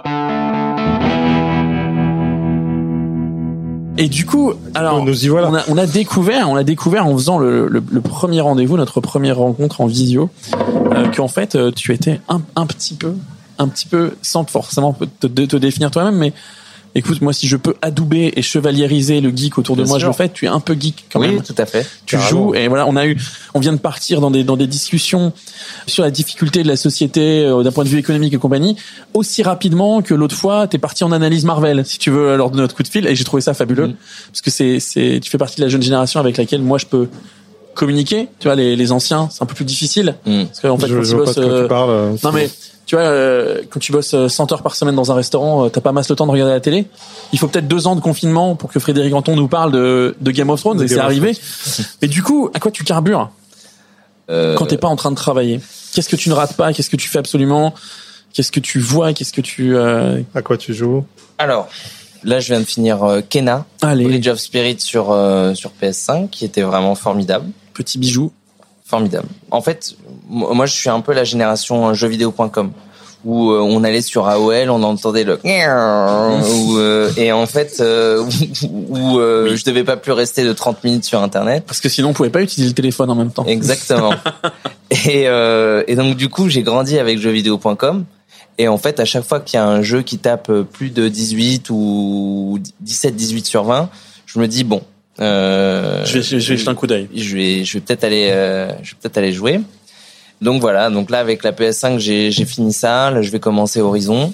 Et 3.98 4.08
du 4.08 4.24
coup, 4.24 4.52
alors 4.74 5.04
nous 5.04 5.24
y 5.24 5.28
voilà. 5.28 5.48
on 5.50 5.54
a, 5.54 5.62
on 5.68 5.76
a 5.78 5.86
découvert, 5.86 6.48
on 6.48 6.56
a 6.56 6.64
découvert 6.64 7.06
en 7.06 7.12
faisant 7.12 7.38
le, 7.38 7.68
le, 7.68 7.82
le 7.90 8.00
premier 8.00 8.40
rendez-vous, 8.40 8.76
notre 8.76 9.00
première 9.00 9.36
rencontre 9.38 9.80
en 9.82 9.86
visio, 9.86 10.30
euh, 10.92 11.08
qu'en 11.14 11.28
fait 11.28 11.54
euh, 11.56 11.70
tu 11.70 11.92
étais 11.92 12.20
un, 12.28 12.40
un 12.56 12.66
petit 12.66 12.94
peu, 12.94 13.14
un 13.58 13.68
petit 13.68 13.86
peu, 13.86 14.14
sans 14.22 14.44
forcément 14.44 14.94
te, 15.20 15.26
te, 15.26 15.42
te 15.44 15.56
définir 15.56 15.90
toi-même, 15.90 16.16
mais 16.16 16.32
écoute, 16.94 17.20
moi 17.22 17.32
si 17.32 17.46
je 17.48 17.56
peux 17.56 17.74
adouber 17.82 18.32
et 18.36 18.42
chevaliériser 18.42 19.20
le 19.20 19.30
geek 19.30 19.56
autour 19.58 19.76
de 19.76 19.82
Bien 19.82 19.88
moi, 19.90 19.98
sûr. 19.98 20.06
je 20.06 20.12
le 20.12 20.16
fais. 20.16 20.28
Tu 20.32 20.44
es 20.44 20.48
un 20.48 20.60
peu 20.60 20.74
geek 20.78 21.06
quand 21.12 21.20
oui, 21.20 21.28
même 21.28 21.42
tout 21.42 21.54
à 21.58 21.66
fait. 21.66 21.86
tu 22.06 22.16
Carrément. 22.16 22.28
joues 22.48 22.54
et 22.54 22.68
voilà 22.68 22.86
on 22.86 22.96
a 22.96 23.06
eu 23.06 23.16
on 23.54 23.60
vient 23.60 23.72
de 23.72 23.78
partir 23.78 24.20
dans 24.20 24.30
des 24.30 24.44
dans 24.44 24.56
des 24.56 24.66
discussions 24.66 25.32
sur 25.86 26.02
la 26.04 26.10
difficulté 26.10 26.62
de 26.62 26.68
la 26.68 26.76
société 26.76 27.44
euh, 27.44 27.62
d'un 27.62 27.72
point 27.72 27.84
de 27.84 27.88
vue 27.88 27.98
économique 27.98 28.34
et 28.34 28.38
compagnie 28.38 28.76
aussi 29.14 29.42
rapidement 29.42 30.02
que 30.02 30.14
l'autre 30.14 30.36
fois 30.36 30.66
t'es 30.66 30.78
parti 30.78 31.02
en 31.04 31.12
analyse 31.12 31.44
Marvel 31.44 31.84
si 31.86 31.98
tu 31.98 32.10
veux 32.10 32.36
lors 32.36 32.50
de 32.50 32.56
notre 32.56 32.74
coup 32.74 32.82
de 32.82 32.88
fil 32.88 33.06
et 33.06 33.14
j'ai 33.14 33.24
trouvé 33.24 33.40
ça 33.42 33.54
fabuleux 33.54 33.86
Mhm. 33.88 33.94
parce 34.30 34.40
que 34.42 34.50
c'est 34.50 34.80
c'est 34.80 35.20
tu 35.22 35.30
fais 35.30 35.38
partie 35.38 35.56
de 35.56 35.62
la 35.62 35.68
jeune 35.68 35.82
génération 35.82 36.20
avec 36.20 36.36
laquelle 36.36 36.62
moi 36.62 36.78
je 36.78 36.86
peux 36.86 37.08
communiquer 37.74 38.28
tu 38.38 38.48
vois 38.48 38.54
les 38.54 38.76
les 38.76 38.92
anciens 38.92 39.28
c'est 39.30 39.42
un 39.42 39.46
peu 39.46 39.54
plus 39.54 39.64
difficile 39.64 40.14
Mm. 40.26 40.44
parce 40.44 40.60
que 40.60 40.68
en 40.68 40.76
fait 40.78 40.88
je, 40.88 40.94
quand 40.94 41.04
je 41.32 41.40
euh, 41.40 41.62
tu 41.62 41.68
parles. 41.68 41.90
euh, 41.90 42.12
non 42.22 42.32
mais 42.32 42.50
tu 42.86 42.96
vois 42.96 43.04
euh, 43.04 43.62
quand 43.70 43.80
tu 43.80 43.92
bosses 43.92 44.14
euh, 44.14 44.28
100 44.28 44.52
heures 44.52 44.62
par 44.62 44.74
semaine 44.74 44.94
dans 44.94 45.12
un 45.12 45.14
restaurant, 45.14 45.66
euh, 45.66 45.68
t'as 45.68 45.80
pas 45.80 45.92
masse 45.92 46.10
le 46.10 46.16
temps 46.16 46.26
de 46.26 46.32
regarder 46.32 46.52
la 46.52 46.60
télé. 46.60 46.86
Il 47.32 47.38
faut 47.38 47.48
peut-être 47.48 47.68
deux 47.68 47.86
ans 47.86 47.96
de 47.96 48.00
confinement 48.00 48.56
pour 48.56 48.70
que 48.72 48.80
Frédéric 48.80 49.14
Anton 49.14 49.36
nous 49.36 49.48
parle 49.48 49.72
de, 49.72 50.16
de 50.20 50.30
Game 50.30 50.50
of 50.50 50.60
Thrones 50.60 50.78
De 50.78 50.84
et 50.84 50.88
c'est 50.88 50.98
arrivé. 50.98 51.36
Mais 52.02 52.08
du 52.08 52.22
coup, 52.22 52.50
à 52.54 52.60
quoi 52.60 52.70
tu 52.70 52.84
carbures 52.84 53.30
Euh, 54.30 54.56
quand 54.56 54.66
t'es 54.66 54.78
pas 54.78 54.88
en 54.88 54.96
train 54.96 55.10
de 55.10 55.16
travailler? 55.16 55.60
Qu'est-ce 55.94 56.08
que 56.08 56.16
tu 56.16 56.28
ne 56.28 56.34
rates 56.34 56.56
pas? 56.56 56.72
Qu'est-ce 56.72 56.90
que 56.90 56.96
tu 56.96 57.08
fais 57.08 57.18
absolument? 57.18 57.74
Qu'est-ce 58.32 58.50
que 58.52 58.60
tu 58.60 58.78
vois? 58.78 59.12
Qu'est-ce 59.12 59.32
que 59.32 59.42
tu 59.42 59.76
euh... 59.76 60.20
À 60.34 60.42
quoi 60.42 60.56
tu 60.56 60.72
joues? 60.74 61.04
Alors, 61.38 61.68
là, 62.24 62.40
je 62.40 62.48
viens 62.48 62.60
de 62.60 62.64
finir 62.64 63.02
euh, 63.04 63.20
Kena, 63.28 63.66
allez. 63.82 64.04
Bridge 64.04 64.28
of 64.28 64.38
Spirit 64.38 64.80
sur 64.80 65.10
euh, 65.10 65.54
sur 65.54 65.72
PS5, 65.80 66.30
qui 66.30 66.44
était 66.44 66.62
vraiment 66.62 66.94
formidable. 66.94 67.46
petit 67.74 67.98
bijou 67.98 68.32
Formidable. 68.92 69.28
En 69.50 69.62
fait, 69.62 69.94
mo- 70.28 70.52
moi, 70.52 70.66
je 70.66 70.74
suis 70.74 70.90
un 70.90 71.00
peu 71.00 71.14
la 71.14 71.24
génération 71.24 71.88
euh, 71.88 71.94
jeuxvideo.com 71.94 72.72
où 73.24 73.50
euh, 73.52 73.60
on 73.60 73.84
allait 73.84 74.02
sur 74.02 74.28
AOL, 74.28 74.68
on 74.68 74.82
entendait 74.82 75.24
le 75.24 75.38
où, 75.44 76.76
euh, 76.76 77.10
et 77.16 77.32
en 77.32 77.46
fait 77.46 77.76
euh, 77.80 78.22
où, 78.90 79.18
euh, 79.18 79.56
je 79.56 79.64
devais 79.64 79.82
pas 79.84 79.96
plus 79.96 80.12
rester 80.12 80.44
de 80.44 80.52
30 80.52 80.84
minutes 80.84 81.04
sur 81.04 81.22
internet. 81.22 81.64
parce 81.66 81.80
que 81.80 81.88
sinon 81.88 82.08
on 82.10 82.12
pouvait 82.12 82.28
pas 82.30 82.42
utiliser 82.42 82.68
le 82.68 82.74
téléphone 82.74 83.08
en 83.10 83.14
même 83.14 83.30
temps. 83.30 83.46
Exactement. 83.46 84.12
et, 84.90 85.22
et 85.86 85.96
donc 85.96 86.16
du 86.16 86.28
coup, 86.28 86.50
j'ai 86.50 86.62
grandi 86.62 86.98
avec 86.98 87.18
jeuxvideo.com. 87.18 88.04
Et 88.58 88.68
en 88.68 88.76
fait, 88.76 89.00
à 89.00 89.06
chaque 89.06 89.24
fois 89.24 89.40
qu'il 89.40 89.56
y 89.56 89.60
a 89.60 89.66
un 89.66 89.80
jeu 89.80 90.02
qui 90.02 90.18
tape 90.18 90.52
plus 90.70 90.90
de 90.90 91.08
18 91.08 91.70
ou 91.70 92.58
17, 92.80 93.16
18 93.16 93.46
sur 93.46 93.64
20, 93.64 93.88
je 94.26 94.38
me 94.38 94.46
dis 94.46 94.64
bon. 94.64 94.82
Euh, 95.22 96.04
Je 96.04 96.18
vais, 96.18 96.22
je 96.40 96.48
vais 96.52 96.56
jeter 96.56 96.68
un 96.70 96.74
coup 96.74 96.86
d'œil. 96.86 97.08
je 97.14 97.36
vais, 97.36 97.64
je 97.64 97.74
vais 97.74 97.80
peut-être 97.80 98.04
aller, 98.04 98.28
euh, 98.30 98.68
je 98.82 98.90
vais 98.92 98.96
peut-être 99.00 99.18
aller 99.18 99.32
jouer. 99.32 99.60
Donc 100.40 100.60
voilà. 100.60 100.90
Donc 100.90 101.10
là, 101.10 101.20
avec 101.20 101.44
la 101.44 101.52
PS5, 101.52 101.98
j'ai, 101.98 102.30
fini 102.44 102.72
ça. 102.72 103.10
Là, 103.10 103.22
je 103.22 103.30
vais 103.30 103.38
commencer 103.40 103.80
Horizon. 103.80 104.32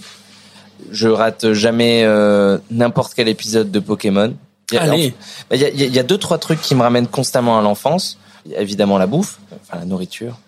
Je 0.91 1.09
rate 1.09 1.53
jamais 1.53 2.05
euh, 2.05 2.59
n'importe 2.71 3.13
quel 3.15 3.29
épisode 3.29 3.71
de 3.71 3.79
Pokémon. 3.81 4.35
Il 4.71 4.75
y 4.75 4.79
a- 4.79 4.83
Allez, 4.83 5.15
Il 5.53 5.61
y 5.61 5.65
a, 5.65 5.69
il 5.69 5.97
y 5.97 6.05
deux 6.05 6.19
trois 6.19 6.39
trucs 6.39 6.61
qui 6.63 6.75
me 6.75 6.83
ramènent 6.83 7.09
constamment 7.09 7.59
à 7.59 7.63
l'enfance. 7.63 8.19
Évidemment 8.57 8.97
la 8.97 9.07
bouffe, 9.07 9.39
enfin 9.53 9.81
la 9.81 9.85
nourriture. 9.85 10.39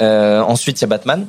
Ensuite 0.00 0.80
il 0.80 0.82
y 0.82 0.84
a 0.84 0.88
Batman. 0.88 1.26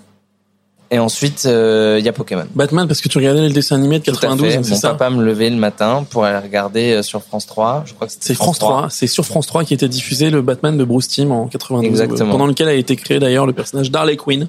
Et 0.89 0.99
ensuite 0.99 1.43
euh, 1.45 1.97
il 1.99 2.05
y 2.05 2.09
a 2.09 2.13
Pokémon. 2.13 2.45
Batman 2.55 2.87
parce 2.87 3.01
que 3.01 3.09
tu 3.09 3.17
regardais 3.17 3.41
le 3.41 3.49
dessin 3.53 3.75
animé 3.75 3.99
de 3.99 4.05
Tout 4.05 4.11
à 4.11 4.13
92, 4.21 4.53
fait. 4.53 4.63
c'est 4.63 4.69
Mon 4.71 4.75
ça 4.77 4.89
papa 4.91 5.09
me 5.09 5.21
levait 5.23 5.49
le 5.49 5.57
matin 5.57 6.05
pour 6.09 6.23
aller 6.23 6.37
regarder 6.37 6.93
euh, 6.93 7.03
sur 7.03 7.21
France 7.21 7.45
3. 7.45 7.83
Je 7.85 7.93
crois 7.93 8.07
que 8.07 8.13
c'était 8.13 8.27
C'est 8.27 8.33
France 8.35 8.59
3, 8.59 8.87
c'est 8.89 9.07
sur 9.07 9.25
France 9.25 9.47
3 9.47 9.65
qui 9.65 9.73
était 9.73 9.89
diffusé 9.89 10.29
le 10.29 10.41
Batman 10.41 10.77
de 10.77 10.83
Bruce 10.85 11.09
Timm 11.09 11.31
en 11.31 11.47
92, 11.47 11.89
Exactement. 11.89 12.31
pendant 12.31 12.45
lequel 12.47 12.69
a 12.69 12.73
été 12.73 12.95
créé 12.95 13.19
d'ailleurs 13.19 13.45
le 13.45 13.51
personnage 13.53 13.91
d'Harley 13.91 14.15
Quinn, 14.15 14.47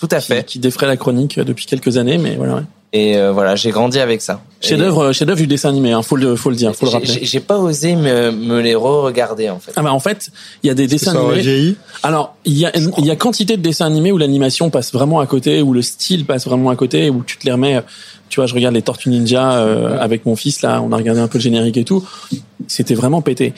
Tout 0.00 0.08
à 0.10 0.18
qui, 0.20 0.26
fait. 0.26 0.44
qui 0.44 0.58
défraie 0.58 0.86
la 0.88 0.96
chronique 0.96 1.38
depuis 1.38 1.66
quelques 1.66 1.96
années, 1.98 2.18
mais 2.18 2.34
voilà. 2.34 2.54
ouais. 2.56 2.62
Et 2.92 3.16
euh, 3.16 3.32
voilà, 3.32 3.56
j'ai 3.56 3.70
grandi 3.70 3.98
avec 3.98 4.22
ça. 4.22 4.40
Chef 4.60 4.78
d'œuvre, 4.78 5.12
chef 5.12 5.26
d'œuvre 5.26 5.40
du 5.40 5.46
dessin 5.46 5.68
animé, 5.68 5.92
hein, 5.92 6.02
faut 6.02 6.16
le, 6.16 6.34
faut 6.36 6.50
le 6.50 6.56
dire, 6.56 6.74
faut 6.74 6.86
le 6.86 6.92
rappeler. 6.92 7.12
J'ai 7.12 7.24
j'ai 7.24 7.40
pas 7.40 7.58
osé 7.58 7.94
me, 7.94 8.30
me 8.30 8.60
les 8.60 8.74
re-regarder 8.74 9.50
en 9.50 9.58
fait. 9.58 9.72
Ah 9.76 9.82
bah 9.82 9.92
en 9.92 9.98
fait, 10.00 10.30
il 10.62 10.68
y 10.68 10.70
a 10.70 10.74
des 10.74 10.86
dessins 10.86 11.12
Ça 11.12 11.20
animés. 11.20 11.74
Alors, 12.02 12.36
il 12.44 12.56
y 12.56 12.64
a, 12.64 12.72
il 12.76 13.04
y 13.04 13.10
a 13.10 13.16
quantité 13.16 13.56
de 13.56 13.62
dessins 13.62 13.86
animés 13.86 14.12
où 14.12 14.18
l'animation 14.18 14.70
passe 14.70 14.92
vraiment 14.92 15.20
à 15.20 15.26
côté, 15.26 15.62
où 15.62 15.72
le 15.72 15.82
style 15.82 16.24
passe 16.24 16.46
vraiment 16.46 16.70
à 16.70 16.76
côté, 16.76 17.10
où 17.10 17.22
tu 17.26 17.36
te 17.36 17.44
les 17.44 17.52
remets. 17.52 17.82
Tu 18.28 18.40
vois, 18.40 18.46
je 18.46 18.54
regarde 18.54 18.74
les 18.74 18.82
Tortues 18.82 19.08
Ninja 19.08 19.58
euh, 19.58 19.98
avec 20.00 20.26
mon 20.26 20.34
fils 20.34 20.62
là, 20.62 20.82
on 20.82 20.90
a 20.92 20.96
regardé 20.96 21.20
un 21.20 21.28
peu 21.28 21.38
le 21.38 21.42
générique 21.42 21.76
et 21.76 21.84
tout. 21.84 22.04
C'était 22.68 22.94
vraiment 22.94 23.22
pété. 23.22 23.54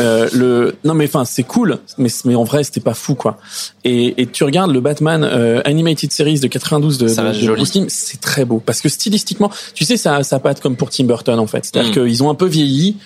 Euh, 0.00 0.28
le 0.32 0.76
non 0.84 0.94
mais 0.94 1.06
enfin 1.06 1.24
c'est 1.24 1.42
cool, 1.42 1.78
mais 1.98 2.08
mais 2.24 2.34
en 2.34 2.44
vrai 2.44 2.62
c'était 2.64 2.80
pas 2.80 2.94
fou 2.94 3.14
quoi. 3.14 3.38
Et, 3.84 4.20
et 4.22 4.26
tu 4.26 4.44
regardes 4.44 4.70
le 4.72 4.80
Batman 4.80 5.24
euh, 5.24 5.60
animated 5.64 6.12
series 6.12 6.40
de 6.40 6.46
92 6.46 6.98
de, 6.98 7.08
Ça 7.08 7.22
de, 7.32 7.56
de 7.56 7.86
c'est 7.88 8.20
très 8.20 8.44
beau 8.44 8.62
parce 8.64 8.80
que 8.80 8.88
stylistiquement, 8.88 9.50
tu 9.74 9.84
sais 9.84 9.96
ça 9.96 10.22
ça 10.22 10.38
patte 10.38 10.60
comme 10.60 10.76
pour 10.76 10.90
Tim 10.90 11.04
Burton 11.04 11.38
en 11.38 11.46
fait. 11.46 11.64
C'est-à-dire 11.64 11.90
Mm. 11.90 12.04
qu'ils 12.06 12.22
ont 12.22 12.30
un 12.30 12.34
peu 12.34 12.46
vieilli, 12.46 12.96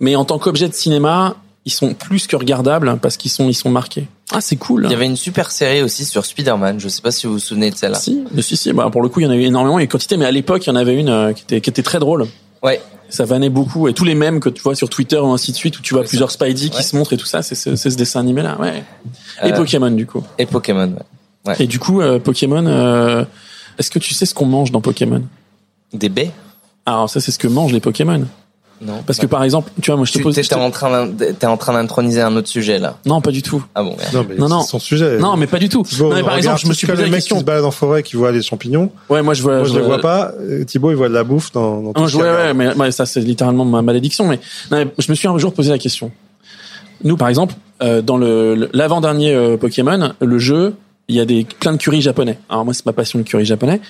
mais 0.00 0.16
en 0.16 0.24
tant 0.24 0.38
qu'objet 0.38 0.68
de 0.68 0.74
cinéma, 0.74 1.36
ils 1.64 1.72
sont 1.72 1.94
plus 1.94 2.26
que 2.26 2.36
regardables 2.36 2.98
parce 3.00 3.16
qu'ils 3.16 3.30
sont 3.30 3.48
ils 3.48 3.54
sont 3.54 3.70
marqués. 3.70 4.06
Ah 4.32 4.40
c'est 4.40 4.56
cool. 4.56 4.84
Il 4.86 4.90
y 4.90 4.94
avait 4.94 5.06
une 5.06 5.16
super 5.16 5.50
série 5.50 5.82
aussi 5.82 6.04
sur 6.04 6.24
Spider-Man. 6.24 6.80
Je 6.80 6.88
sais 6.88 7.02
pas 7.02 7.10
si 7.10 7.26
vous 7.26 7.34
vous 7.34 7.38
souvenez 7.38 7.70
de 7.70 7.76
celle-là. 7.76 7.98
Si, 7.98 8.24
si, 8.40 8.56
si. 8.56 8.72
Bah, 8.72 8.88
pour 8.90 9.02
le 9.02 9.08
coup, 9.08 9.20
il 9.20 9.24
y 9.24 9.26
en 9.26 9.30
a 9.30 9.36
eu 9.36 9.42
énormément 9.42 9.78
et 9.78 9.86
quantité, 9.86 10.16
mais 10.16 10.24
à 10.24 10.30
l'époque, 10.32 10.66
il 10.66 10.70
y 10.70 10.72
en 10.72 10.76
avait 10.76 10.94
une 10.94 11.08
euh, 11.10 11.32
qui 11.34 11.42
était, 11.44 11.60
qui 11.60 11.70
était 11.70 11.82
très 11.82 11.98
drôle. 11.98 12.26
Ouais. 12.62 12.80
Ça 13.14 13.24
vannait 13.24 13.48
beaucoup 13.48 13.86
et 13.86 13.94
tous 13.94 14.04
les 14.04 14.16
mêmes 14.16 14.40
que 14.40 14.48
tu 14.48 14.60
vois 14.60 14.74
sur 14.74 14.88
Twitter 14.88 15.18
ou 15.18 15.28
ainsi 15.32 15.52
de 15.52 15.56
suite 15.56 15.78
où 15.78 15.82
tu 15.82 15.94
vois 15.94 16.02
Ouais, 16.02 16.08
plusieurs 16.08 16.30
Spidey 16.32 16.68
qui 16.68 16.76
Ouais. 16.78 16.82
se 16.82 16.96
montrent 16.96 17.12
et 17.12 17.16
tout 17.16 17.26
ça, 17.26 17.42
c'est 17.42 17.54
ce, 17.54 17.88
dessin 17.90 18.18
animé 18.20 18.42
là, 18.42 18.58
ouais. 18.60 18.82
Et 19.44 19.52
Euh, 19.52 19.56
Pokémon 19.56 19.90
du 19.92 20.04
coup. 20.06 20.24
Et 20.38 20.46
Pokémon. 20.46 20.88
ouais. 20.88 21.02
Ouais. 21.46 21.56
Et 21.60 21.66
du 21.68 21.78
coup, 21.78 22.00
euh, 22.00 22.18
Pokémon, 22.18 22.66
euh, 22.66 23.24
est-ce 23.78 23.90
que 23.90 23.98
tu 24.00 24.14
sais 24.14 24.26
ce 24.26 24.34
qu'on 24.34 24.46
mange 24.46 24.72
dans 24.72 24.80
Pokémon? 24.80 25.22
Des 25.92 26.08
baies? 26.08 26.32
Alors 26.86 27.08
ça, 27.08 27.20
c'est 27.20 27.30
ce 27.30 27.38
que 27.38 27.46
mangent 27.46 27.72
les 27.72 27.80
Pokémon. 27.80 28.26
Non. 28.82 29.02
Parce 29.06 29.18
que 29.18 29.26
par 29.26 29.42
exemple, 29.44 29.70
tu 29.80 29.90
vois, 29.90 29.96
moi 29.96 30.04
je 30.04 30.12
te 30.12 30.18
tu 30.18 30.24
pose. 30.24 30.34
t'es 30.34 30.42
je 30.42 30.48
te- 30.48 30.54
en 30.54 30.70
train 30.70 31.08
t'es 31.38 31.46
en 31.46 31.56
train 31.56 31.72
d'introniser 31.72 32.20
un 32.20 32.34
autre 32.36 32.48
sujet 32.48 32.78
là. 32.78 32.96
Non, 33.06 33.20
pas 33.20 33.30
du 33.30 33.40
tout. 33.42 33.64
Ah 33.74 33.82
bon. 33.82 33.96
merde. 33.96 34.12
Non, 34.14 34.26
mais 34.28 34.34
Non, 34.36 34.48
non. 34.48 34.60
c'est 34.62 34.70
son 34.70 34.78
sujet. 34.78 35.18
Non, 35.18 35.36
mais 35.36 35.46
pas 35.46 35.58
du 35.58 35.68
tout. 35.68 35.84
Non, 36.00 36.10
mais 36.14 36.22
par 36.22 36.36
exemple, 36.36 36.60
je 36.60 36.66
me 36.66 36.72
tout 36.72 36.78
suis 36.78 36.86
posé 36.86 36.98
les 37.04 37.04
la 37.04 37.10
mecs 37.10 37.20
qui 37.22 37.28
question. 37.28 37.38
se 37.38 37.44
baladent 37.44 37.64
en 37.64 37.70
forêt 37.70 38.02
qui 38.02 38.16
voient 38.16 38.32
les 38.32 38.42
champignons. 38.42 38.90
Ouais, 39.08 39.22
moi 39.22 39.32
je 39.34 39.42
vois. 39.42 39.58
Moi, 39.58 39.64
je 39.68 39.74
les 39.74 39.80
vois 39.80 39.88
vois 39.88 40.00
pas. 40.00 40.32
Euh, 40.40 40.64
Thibaut, 40.64 40.90
il 40.90 40.96
voit 40.96 41.08
de 41.08 41.14
la 41.14 41.24
bouffe 41.24 41.52
dans, 41.52 41.80
dans 41.80 41.92
tout 41.92 42.00
Non, 42.00 42.06
ce 42.08 42.12
je, 42.12 42.16
qu'il 42.18 42.26
ouais, 42.26 42.52
mais, 42.54 42.74
mais 42.74 42.90
ça 42.90 43.06
c'est 43.06 43.20
littéralement 43.20 43.64
ma 43.64 43.80
malédiction. 43.82 44.26
Mais, 44.26 44.38
non, 44.70 44.78
mais 44.78 44.88
je 44.98 45.10
me 45.10 45.14
suis 45.14 45.28
un 45.28 45.38
jour 45.38 45.54
posé 45.54 45.70
la 45.70 45.78
question. 45.78 46.10
Nous, 47.04 47.16
par 47.16 47.28
exemple, 47.28 47.54
euh, 47.82 48.02
dans 48.02 48.16
le 48.16 48.54
le- 48.54 48.70
l'avant-dernier 48.72 49.34
euh, 49.34 49.56
Pokémon, 49.56 50.12
le 50.20 50.38
jeu, 50.38 50.74
il 51.08 51.16
y 51.16 51.20
a 51.20 51.24
des 51.24 51.46
plein 51.60 51.72
de 51.72 51.76
curry 51.78 52.00
japonais. 52.00 52.38
Alors 52.48 52.64
moi, 52.64 52.74
c'est 52.74 52.86
ma 52.86 52.92
passion 52.92 53.18
de 53.18 53.24
curry 53.24 53.44
japonais. 53.44 53.80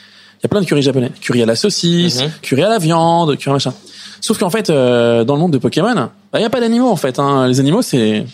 Il 0.45 0.47
y 0.47 0.49
a 0.49 0.51
plein 0.51 0.61
de 0.61 0.67
curry 0.67 0.83
japonais. 0.83 1.11
Curry 1.23 1.43
à 1.43 1.47
la 1.47 1.57
saucisse, 1.57 2.21
Mhm. 2.23 2.31
curry 2.43 2.63
à 2.65 2.69
la 2.69 2.77
viande, 2.79 3.35
curry 3.39 3.55
machin. 3.55 3.73
Sauf 4.21 4.37
qu'en 4.39 4.51
fait, 4.51 4.69
euh, 4.69 5.25
dans 5.25 5.35
le 5.37 5.41
monde 5.41 5.53
de 5.53 5.59
Pokémon, 5.59 5.95
bah, 5.95 6.11
il 6.35 6.43
y 6.43 6.45
a 6.45 6.51
pas 6.51 6.61
d'animaux 6.61 6.91
en 6.91 6.97
fait. 6.97 7.19
Hein. 7.19 7.49
Les 7.49 7.61
animaux, 7.61 7.81
c'est 7.81 8.27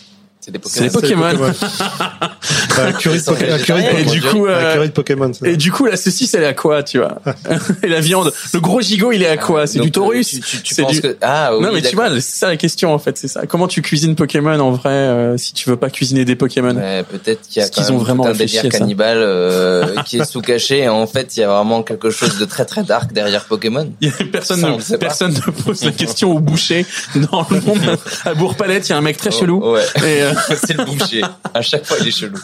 C'est 0.43 0.49
des 0.51 0.59
C'est 0.65 0.91
Pokémon. 0.91 1.29
Pokémon. 1.29 1.53
Un 2.79 2.91
curry 2.93 3.17
de 3.19 3.23
Sans 3.23 3.33
Poké- 3.33 3.51
un 3.51 3.57
végétarien, 3.57 3.89
curry 3.91 4.03
de 4.05 4.09
Et 4.09 4.11
du 4.11 4.21
coup, 4.21 4.47
euh, 4.47 4.73
curry 4.73 4.87
de 4.87 4.93
Pokémon. 4.93 5.31
c'est 5.33 5.51
et 5.51 5.57
du 5.57 5.71
coup, 5.71 5.85
la 5.85 5.95
saucisse, 5.97 6.33
elle 6.33 6.43
est 6.43 6.47
à 6.47 6.53
quoi, 6.53 6.81
tu 6.83 6.97
vois 6.97 7.19
Et 7.83 7.87
la 7.87 7.99
viande, 7.99 8.31
le 8.53 8.59
gros 8.59 8.81
gigot, 8.81 9.11
il 9.11 9.21
est 9.21 9.27
à 9.27 9.37
quoi 9.37 9.67
C'est 9.67 9.77
Donc, 9.77 9.85
du 9.85 9.91
taurus 9.91 10.27
Tu, 10.29 10.39
tu, 10.39 10.61
tu 10.63 10.73
C'est 10.73 10.81
penses 10.81 10.93
du- 10.93 11.01
que 11.01 11.15
ah 11.21 11.55
oui, 11.55 11.63
Non, 11.63 11.71
mais 11.73 11.81
tu 11.81 11.95
vois, 11.95 12.09
c'est 12.15 12.21
ça 12.21 12.47
la 12.47 12.57
question 12.57 12.91
en 12.93 12.97
fait, 12.97 13.17
c'est 13.19 13.27
ça. 13.27 13.45
Comment 13.45 13.67
tu 13.67 13.81
cuisines 13.83 14.15
Pokémon 14.15 14.59
en 14.59 14.71
vrai 14.71 14.89
euh, 14.89 15.37
si 15.37 15.53
tu 15.53 15.69
veux 15.69 15.75
pas 15.75 15.89
cuisiner 15.91 16.25
des 16.25 16.35
Pokémon 16.35 16.75
Ouais, 16.75 17.03
peut-être 17.03 17.41
qu'il 17.47 17.61
y 17.61 17.65
a 17.65 17.69
quand 17.69 17.81
qu'ils 17.83 17.91
ont 17.93 17.97
vraiment 17.97 18.25
un 18.25 18.33
délire 18.33 18.67
cannibale 18.69 19.17
euh, 19.19 19.85
qui 20.05 20.17
est 20.17 20.25
sous 20.25 20.41
caché 20.41 20.79
et 20.79 20.89
en 20.89 21.05
fait 21.05 21.37
il 21.37 21.41
y 21.41 21.43
a 21.43 21.49
vraiment 21.49 21.83
quelque 21.83 22.09
chose 22.09 22.39
de 22.39 22.45
très 22.45 22.65
très 22.65 22.83
dark 22.83 23.13
derrière 23.13 23.45
Pokémon. 23.45 23.91
Personne, 24.31 24.61
ne, 24.61 24.97
personne 24.97 25.33
ne 25.33 25.51
pose 25.51 25.83
la 25.83 25.91
question 25.91 26.31
au 26.35 26.39
boucher 26.39 26.85
dans 27.31 27.45
le 27.51 27.59
monde. 27.61 27.97
À 28.25 28.33
Bourg-Palette, 28.33 28.87
il 28.89 28.91
y 28.91 28.95
a 28.95 28.97
un 28.97 29.01
mec 29.01 29.17
très 29.17 29.29
chelou. 29.31 29.61
Oh, 29.63 29.73
ouais. 29.73 30.30
C'est 30.63 30.77
le 30.77 30.85
boucher. 30.85 31.21
À 31.53 31.61
chaque 31.61 31.85
fois 31.85 31.97
il 32.01 32.07
est 32.07 32.11
chelou. 32.11 32.37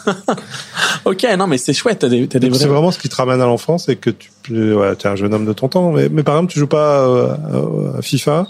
ok, 1.04 1.26
non 1.38 1.46
mais 1.46 1.58
c'est 1.58 1.72
chouette. 1.72 1.98
T'as 2.00 2.08
des, 2.08 2.26
t'as 2.28 2.38
des 2.38 2.50
C'est 2.52 2.58
vrais. 2.64 2.68
vraiment 2.68 2.90
ce 2.90 2.98
qui 2.98 3.08
te 3.08 3.16
ramène 3.16 3.40
à 3.40 3.46
l'enfance 3.46 3.88
et 3.88 3.96
que 3.96 4.10
tu, 4.10 4.74
ouais, 4.74 4.92
es 4.92 5.06
un 5.06 5.16
jeune 5.16 5.32
homme 5.34 5.46
de 5.46 5.52
ton 5.52 5.68
temps. 5.68 5.90
Mais, 5.92 6.08
mais 6.08 6.22
par 6.22 6.36
exemple, 6.36 6.52
tu 6.52 6.58
joues 6.58 6.66
pas 6.66 7.06
euh, 7.06 7.98
à 7.98 8.02
FIFA, 8.02 8.46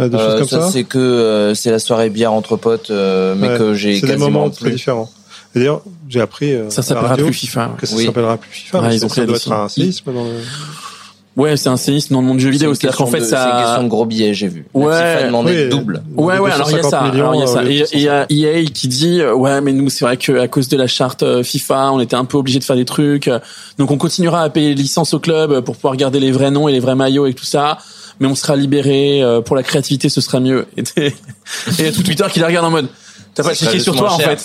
euh, 0.00 0.08
des 0.08 0.16
Euh, 0.16 0.30
choses 0.38 0.50
comme 0.50 0.60
ça. 0.62 0.70
c'est 0.70 0.84
que 0.84 0.98
euh, 0.98 1.54
c'est 1.54 1.70
la 1.70 1.78
soirée 1.78 2.10
bière 2.10 2.32
entre 2.32 2.56
potes 2.56 2.90
euh, 2.90 3.34
mais 3.36 3.48
Ouais. 3.48 3.58
que 3.58 3.74
j'ai 3.74 3.94
C'est 3.96 4.02
des 4.06 4.12
quasiment 4.14 4.30
moments 4.30 4.50
très 4.50 4.66
plus. 4.66 4.72
différents. 4.72 5.10
Et 5.54 5.60
D'ailleurs, 5.60 5.80
j'ai 6.08 6.20
appris 6.20 6.52
euh, 6.52 6.68
Ça 6.68 6.80
à 6.80 6.82
la 6.82 6.82
s'appellera 6.88 7.08
radio 7.08 7.26
plus 7.26 7.34
FIFA. 7.34 7.70
que 7.78 7.86
ça 7.86 7.96
Oui. 7.96 8.04
s'appellera 8.06 8.36
plus 8.36 8.50
FIFA. 8.50 8.80
Ouais, 8.82 8.94
ils 8.96 9.04
ont 9.04 9.08
ça 9.08 9.24
doit 9.24 9.36
être 9.36 9.52
un 9.52 9.68
séisme 9.68 10.12
dans 10.12 10.24
le. 10.24 10.30
Ouais, 11.38 11.56
c'est 11.56 11.68
un 11.68 11.76
séisme 11.76 12.12
dans 12.14 12.20
le 12.20 12.26
monde 12.26 12.36
du 12.38 12.42
jeu 12.44 12.50
vidéo. 12.50 12.74
C'est-à-dire 12.74 12.96
qu'en 12.98 13.06
fait, 13.06 13.20
de- 13.20 13.24
C'est 13.24 13.36
une 13.36 13.42
question 13.42 13.76
ça. 13.76 13.82
de 13.82 13.88
gros 13.88 14.04
billets 14.04 14.34
j'ai 14.34 14.48
vu. 14.48 14.66
Ouais. 14.74 14.88
La 14.90 15.14
FIFA 15.16 15.26
demandait 15.28 15.50
Oui, 15.52 15.56
le 15.64 15.68
double. 15.70 16.02
Ouais, 16.16 16.38
ouais, 16.38 16.50
alors 16.50 16.68
il 16.70 16.76
y 16.76 16.78
a 16.78 16.82
250 16.82 16.90
ça. 16.90 17.02
millions, 17.10 17.30
Alors 17.30 17.34
il 17.36 17.40
y 17.40 17.42
a 17.42 17.46
ça. 17.46 17.60
euh, 17.60 18.24
Et 18.28 18.28
il 18.32 18.38
y 18.38 18.46
a 18.46 18.58
EA 18.58 18.64
qui 18.64 18.88
dit, 18.88 19.20
euh, 19.20 19.32
ouais, 19.34 19.60
mais 19.60 19.72
nous, 19.72 19.88
c'est 19.88 20.04
vrai 20.04 20.16
que 20.16 20.38
à 20.40 20.48
cause 20.48 20.68
de 20.68 20.76
la 20.76 20.86
charte 20.88 21.22
euh, 21.22 21.42
FIFA, 21.42 21.92
on 21.92 22.00
était 22.00 22.16
un 22.16 22.24
peu 22.24 22.36
obligé 22.38 22.58
de 22.58 22.64
faire 22.64 22.76
des 22.76 22.84
trucs. 22.84 23.30
Donc 23.78 23.90
on 23.90 23.96
continuera 23.98 24.42
à 24.42 24.50
payer 24.50 24.70
les 24.70 24.74
licences 24.82 25.14
au 25.14 25.20
club 25.20 25.60
pour 25.60 25.76
pouvoir 25.76 25.96
garder 25.96 26.18
les 26.20 26.32
vrais 26.32 26.50
noms 26.50 26.66
et 26.68 26.72
les 26.72 26.80
vrais 26.80 26.96
maillots 26.96 27.26
et 27.26 27.34
tout 27.34 27.44
ça. 27.44 27.78
Mais 28.20 28.26
on 28.26 28.34
sera 28.34 28.56
libéré 28.56 29.22
pour 29.44 29.54
la 29.54 29.62
créativité, 29.62 30.08
ce 30.08 30.20
sera 30.20 30.40
mieux. 30.40 30.66
Et 30.76 30.82
il 31.78 31.84
y 31.84 31.88
a 31.88 31.92
tout 31.92 32.02
Twitter 32.02 32.24
qui 32.32 32.40
les 32.40 32.46
regarde 32.46 32.66
en 32.66 32.70
mode. 32.70 32.88
T'as 33.42 33.48
pas 33.48 33.54
checké 33.54 33.78
sur 33.78 33.94
toi 33.94 34.12
en 34.12 34.18
fait. 34.18 34.44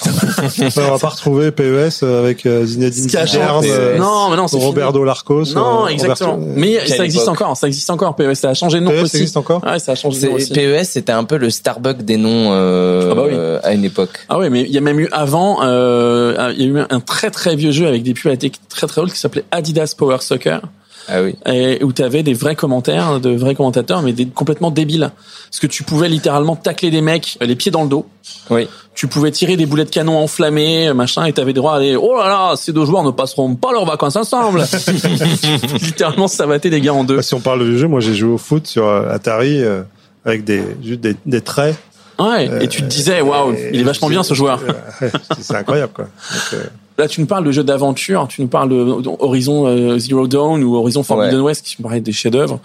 Enfin, 0.61 0.81
on 0.87 0.91
va 0.91 0.99
pas 0.99 1.09
retrouver 1.09 1.51
PES 1.51 2.03
avec 2.03 2.45
euh, 2.45 2.63
Zinedine 2.65 3.09
Zidane, 3.09 3.27
euh, 3.65 3.97
Non, 3.97 4.29
mais 4.29 4.37
non, 4.37 4.47
c'est 4.47 4.57
Robert 4.57 4.87
fini. 4.89 4.99
Dolarcos. 4.99 5.53
Non, 5.55 5.85
euh, 5.85 5.87
exactement. 5.87 6.33
Roberto- 6.35 6.53
Mais 6.55 6.73
Quelle 6.85 6.87
ça 6.97 7.05
existe 7.05 7.23
époque. 7.23 7.41
encore. 7.41 7.57
Ça 7.57 7.67
existe 7.67 7.89
encore. 7.89 8.15
PES, 8.15 8.33
ça 8.35 8.49
a 8.49 8.53
changé 8.53 8.79
de 8.79 8.85
nom 8.85 8.91
PES 8.91 9.01
aussi. 9.01 9.17
existe 9.17 9.37
encore 9.37 9.63
Ouais, 9.63 9.79
ça 9.79 9.93
a 9.93 9.95
changé 9.95 10.21
de 10.21 10.27
nom 10.27 10.33
aussi. 10.35 10.53
PES 10.53 10.83
c'était 10.83 11.11
un 11.11 11.23
peu 11.23 11.37
le 11.37 11.49
Starbucks 11.49 12.03
des 12.03 12.17
noms 12.17 12.49
euh, 12.51 13.09
Ah 13.11 13.15
bah 13.15 13.23
oui. 13.25 13.33
euh, 13.33 13.59
à 13.63 13.73
une 13.73 13.83
époque. 13.83 14.19
Ah 14.29 14.37
ouais, 14.37 14.49
mais 14.51 14.61
il 14.61 14.71
y 14.71 14.77
a 14.77 14.81
même 14.81 14.99
eu 14.99 15.09
avant, 15.11 15.63
euh, 15.63 16.53
il 16.55 16.61
y 16.61 16.65
a 16.65 16.67
eu 16.67 16.85
un 16.89 16.99
très 16.99 17.31
très 17.31 17.55
vieux 17.55 17.71
jeu 17.71 17.87
avec 17.87 18.03
des 18.03 18.13
pubs 18.13 18.27
à 18.27 18.31
la 18.31 18.37
tech 18.37 18.51
très 18.69 18.85
très 18.87 19.01
hautes 19.01 19.11
qui 19.13 19.19
s'appelait 19.19 19.43
Adidas 19.51 19.95
Power 19.97 20.17
Soccer. 20.21 20.61
Ah 21.09 21.21
oui. 21.21 21.35
et 21.45 21.83
où 21.83 21.91
tu 21.91 22.01
avais 22.01 22.23
des 22.23 22.33
vrais 22.33 22.55
commentaires, 22.55 23.19
de 23.19 23.31
vrais 23.31 23.55
commentateurs, 23.55 24.01
mais 24.01 24.13
des 24.13 24.25
complètement 24.27 24.71
débiles. 24.71 25.11
Parce 25.49 25.59
que 25.59 25.67
tu 25.67 25.83
pouvais 25.83 26.07
littéralement 26.09 26.55
tacler 26.55 26.91
des 26.91 27.01
mecs, 27.01 27.37
les 27.41 27.55
pieds 27.55 27.71
dans 27.71 27.83
le 27.83 27.89
dos. 27.89 28.05
Oui. 28.49 28.67
Tu 28.95 29.07
pouvais 29.07 29.31
tirer 29.31 29.57
des 29.57 29.65
boulets 29.65 29.85
de 29.85 29.89
canon 29.89 30.17
enflammées, 30.17 30.93
machin, 30.93 31.25
et 31.25 31.33
t'avais 31.33 31.53
droit 31.53 31.75
à 31.75 31.79
des 31.79 31.95
oh 31.95 32.15
là 32.17 32.27
là, 32.27 32.55
ces 32.55 32.71
deux 32.71 32.85
joueurs 32.85 33.03
ne 33.03 33.11
passeront 33.11 33.55
pas 33.55 33.71
leurs 33.71 33.85
vacances 33.85 34.15
ensemble. 34.15 34.63
littéralement, 35.81 36.27
ça 36.27 36.45
battait 36.45 36.69
des 36.69 36.81
gars 36.81 36.93
en 36.93 37.03
deux. 37.03 37.17
Bah, 37.17 37.21
Si 37.21 37.33
on 37.33 37.39
parle 37.41 37.65
du 37.65 37.77
jeu, 37.77 37.87
moi 37.87 37.99
j'ai 37.99 38.13
joué 38.13 38.31
au 38.31 38.37
foot 38.37 38.67
sur 38.67 38.87
euh, 38.87 39.09
Atari 39.09 39.61
euh, 39.61 39.81
avec 40.25 40.43
des 40.43 40.63
juste 40.83 41.01
des, 41.01 41.15
des 41.25 41.41
traits. 41.41 41.75
Ouais. 42.19 42.63
et 42.63 42.67
tu 42.67 42.81
te 42.83 42.87
disais 42.87 43.21
waouh, 43.21 43.55
il 43.73 43.79
est 43.79 43.83
vachement 43.83 44.07
bien 44.07 44.21
ce 44.21 44.35
joueur. 44.35 44.61
C'est 45.39 45.55
incroyable 45.55 45.93
quoi. 45.93 46.05
Donc, 46.05 46.53
euh, 46.53 46.63
Là, 46.97 47.07
tu 47.07 47.21
nous 47.21 47.27
parles 47.27 47.43
de 47.45 47.51
jeux 47.51 47.63
d'aventure, 47.63 48.27
tu 48.27 48.41
nous 48.41 48.47
parles 48.47 48.69
de 48.69 48.75
Horizon 49.19 49.65
euh, 49.67 49.97
Zero 49.97 50.27
Dawn 50.27 50.63
ou 50.63 50.75
Horizon 50.75 51.01
Forbidden 51.03 51.39
Ouais. 51.39 51.45
West 51.47 51.65
qui 51.65 51.75
me 51.79 51.83
paraissent 51.83 52.03
des 52.03 52.11
chefs-d'œuvre. 52.11 52.59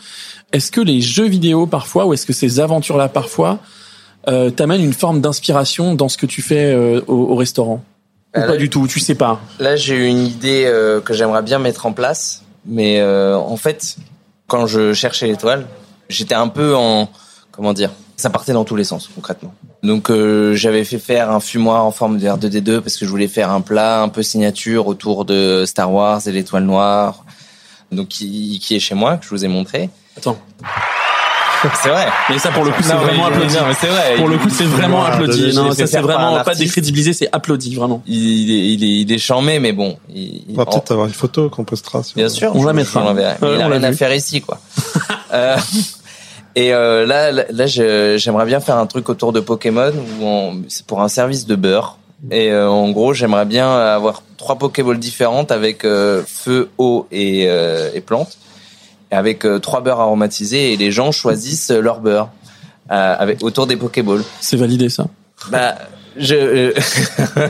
Est-ce 0.52 0.70
que 0.70 0.80
les 0.82 1.00
jeux 1.00 1.26
vidéo 1.28 1.66
parfois, 1.66 2.06
ou 2.06 2.12
est-ce 2.14 2.26
que 2.26 2.32
ces 2.34 2.60
aventures-là 2.60 3.08
parfois, 3.08 3.58
euh, 4.28 4.50
t'amènent 4.50 4.82
une 4.84 4.92
forme 4.92 5.20
d'inspiration 5.22 5.94
dans 5.94 6.08
ce 6.08 6.18
que 6.18 6.26
tu 6.26 6.42
fais 6.42 6.72
euh, 6.74 7.00
au, 7.06 7.14
au 7.32 7.36
restaurant? 7.36 7.82
Ou 8.36 8.40
Ah, 8.40 8.42
pas 8.42 8.56
du 8.56 8.68
tout, 8.68 8.86
tu 8.86 9.00
sais 9.00 9.14
pas? 9.14 9.40
Là, 9.58 9.76
j'ai 9.76 9.94
eu 9.94 10.06
une 10.06 10.26
idée 10.26 10.64
euh, 10.66 11.00
que 11.00 11.14
j'aimerais 11.14 11.42
bien 11.42 11.58
mettre 11.58 11.86
en 11.86 11.92
place, 11.92 12.42
mais 12.66 13.00
euh, 13.00 13.36
en 13.38 13.56
fait, 13.56 13.96
quand 14.46 14.66
je 14.66 14.92
cherchais 14.92 15.26
l'étoile, 15.26 15.66
j'étais 16.10 16.34
un 16.34 16.48
peu 16.48 16.74
en 16.76 17.08
comment 17.50 17.72
dire, 17.72 17.90
ça 18.16 18.28
partait 18.28 18.52
dans 18.52 18.64
tous 18.64 18.76
les 18.76 18.84
sens 18.84 19.08
concrètement. 19.14 19.54
Donc 19.82 20.10
euh, 20.10 20.54
j'avais 20.54 20.84
fait 20.84 20.98
faire 20.98 21.30
un 21.30 21.40
fumoir 21.40 21.84
en 21.84 21.92
forme 21.92 22.18
de 22.18 22.26
R2D2 22.26 22.80
parce 22.80 22.96
que 22.96 23.04
je 23.04 23.10
voulais 23.10 23.28
faire 23.28 23.50
un 23.50 23.60
plat 23.60 24.02
un 24.02 24.08
peu 24.08 24.22
signature 24.22 24.86
autour 24.88 25.24
de 25.24 25.64
Star 25.66 25.92
Wars 25.92 26.20
et 26.26 26.32
l'étoile 26.32 26.64
noire. 26.64 27.24
Donc 27.92 28.08
qui, 28.08 28.58
qui 28.62 28.74
est 28.76 28.80
chez 28.80 28.94
moi 28.94 29.16
que 29.16 29.24
je 29.24 29.30
vous 29.30 29.44
ai 29.44 29.48
montré. 29.48 29.88
Attends. 30.16 30.38
C'est 31.82 31.88
vrai. 31.88 32.06
Mais 32.30 32.38
ça, 32.38 32.50
pour 32.52 32.64
le 32.64 32.70
coup, 32.70 32.82
c'est 32.84 32.94
vraiment 32.94 33.26
applaudi. 33.26 33.52
c'est 33.80 33.88
vrai. 33.88 34.14
Pour 34.16 34.28
le 34.28 34.38
coup, 34.38 34.48
c'est 34.48 34.62
vraiment 34.64 35.04
applaudi. 35.04 35.52
Non, 35.56 35.72
ça 35.72 35.88
c'est 35.88 36.00
vraiment 36.00 36.40
pas 36.44 36.54
décrédibilisé, 36.54 37.12
c'est 37.12 37.28
applaudi 37.32 37.74
vraiment. 37.74 38.00
Il, 38.06 38.14
il 38.16 38.50
est, 38.52 38.74
il 38.74 38.84
est, 38.84 39.00
il 39.00 39.12
est 39.12 39.18
charmé, 39.18 39.58
mais 39.58 39.72
bon. 39.72 39.96
Il, 40.14 40.44
on 40.50 40.54
va 40.54 40.66
peut-être 40.66 40.92
avoir 40.92 41.08
une 41.08 41.12
photo 41.12 41.50
qu'on 41.50 41.64
postera. 41.64 42.04
Sur... 42.04 42.14
Bien 42.14 42.28
sûr, 42.28 42.54
On 42.54 42.64
la 42.64 42.72
mettra. 42.72 43.00
a 43.00 43.12
on 43.12 43.14
l'a 43.56 43.66
rien 43.66 43.82
à 43.82 43.90
vu. 43.90 43.96
faire 43.96 44.14
ici, 44.14 44.40
quoi. 44.40 44.60
Euh, 45.30 45.58
et 46.54 46.72
euh, 46.72 47.06
là, 47.06 47.30
là, 47.32 47.66
j'aimerais 47.66 48.46
bien 48.46 48.60
faire 48.60 48.76
un 48.76 48.86
truc 48.86 49.08
autour 49.08 49.32
de 49.32 49.40
Pokémon 49.40 49.92
où 50.20 50.62
c'est 50.68 50.86
pour 50.86 51.00
un 51.02 51.08
service 51.08 51.46
de 51.46 51.56
beurre. 51.56 51.98
Et 52.30 52.50
euh, 52.50 52.68
en 52.68 52.90
gros, 52.90 53.12
j'aimerais 53.14 53.46
bien 53.46 53.70
avoir 53.70 54.22
trois 54.36 54.56
Pokéballs 54.56 54.98
différentes 54.98 55.52
avec 55.52 55.84
euh, 55.84 56.22
feu, 56.26 56.68
eau 56.78 57.06
et, 57.12 57.46
euh, 57.48 57.90
et 57.94 58.00
plantes, 58.00 58.38
et 59.12 59.14
avec 59.14 59.44
euh, 59.44 59.60
trois 59.60 59.82
beurres 59.82 60.00
aromatisés. 60.00 60.72
Et 60.72 60.76
les 60.76 60.90
gens 60.90 61.12
choisissent 61.12 61.70
leur 61.70 62.00
beurre 62.00 62.30
euh, 62.90 63.14
avec 63.18 63.44
autour 63.44 63.68
des 63.68 63.76
Pokéballs. 63.76 64.24
C'est 64.40 64.56
validé 64.56 64.88
ça? 64.88 65.06
Bah, 65.50 65.76
je 66.16 66.34
euh, 66.34 66.72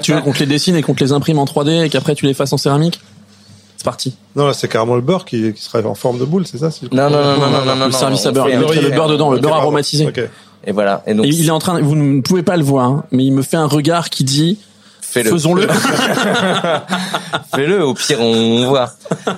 tu 0.03 0.13
veux 0.13 0.21
qu'on 0.21 0.33
te 0.33 0.41
les 0.41 0.47
dessine 0.47 0.77
et 0.77 0.83
qu'on 0.83 0.95
te 0.95 1.03
les 1.03 1.13
imprime 1.13 1.39
en 1.39 1.47
3D 1.47 1.85
et 1.85 1.89
qu'après 1.89 2.15
tu 2.15 2.27
les 2.27 2.35
fasses 2.35 2.53
en 2.53 2.59
céramique? 2.59 3.01
C'est 3.79 3.85
parti. 3.85 4.17
Non, 4.35 4.47
là 4.49 4.53
c'est 4.53 4.69
carrément 4.69 4.97
le 4.97 5.01
beurre 5.01 5.25
qui, 5.25 5.53
qui 5.55 5.63
serait 5.63 5.85
en 5.85 5.95
forme 5.95 6.19
de 6.19 6.25
boule, 6.25 6.47
c'est 6.47 6.59
ça 6.59 6.69
non, 6.93 7.09
non, 7.09 7.11
non, 7.11 7.39
non, 7.39 7.51
non, 7.51 7.65
non, 7.65 7.77
non, 7.77 7.87
le 7.87 7.93
service 7.93 8.27
on 8.27 8.29
à 8.29 8.33
beurre. 8.33 8.47
fait 8.47 8.53
Il 8.53 8.59
mettrait 8.59 8.81
le 8.83 8.91
beurre 8.91 9.09
dedans, 9.09 9.31
le 9.31 9.39
beurre 9.39 9.55
aromatisé. 9.55 10.07
Ok. 10.09 10.21
Et 10.67 10.73
voilà. 10.73 11.03
Et 11.07 11.15
donc, 11.15 11.25
Et 11.25 11.29
il 11.29 11.47
est 11.47 11.51
en 11.51 11.61
train, 11.61 11.81
vous 11.81 11.95
ne 11.95 12.21
pouvez 12.21 12.43
pas 12.43 12.57
le 12.57 12.65
voir, 12.65 12.87
hein, 12.87 13.05
mais 13.13 13.25
il 13.25 13.33
me 13.33 13.43
fait 13.43 13.57
un 13.57 13.67
regard 13.69 14.11
qui 14.11 14.25
dit 14.25 14.59
fais-le. 15.01 15.31
faisons-le. 15.31 15.67
Fais-le, 17.55 17.85
au 17.85 17.95
pire, 17.95 18.21
on 18.21 18.67
voit. 18.67 18.93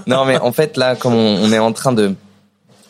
Non, 0.07 0.24
mais 0.24 0.38
en 0.38 0.53
fait, 0.53 0.76
là, 0.79 0.96
comme 0.96 1.14
on, 1.14 1.38
on 1.42 1.53
est 1.53 1.59
en 1.59 1.72
train 1.72 1.92
de... 1.92 2.14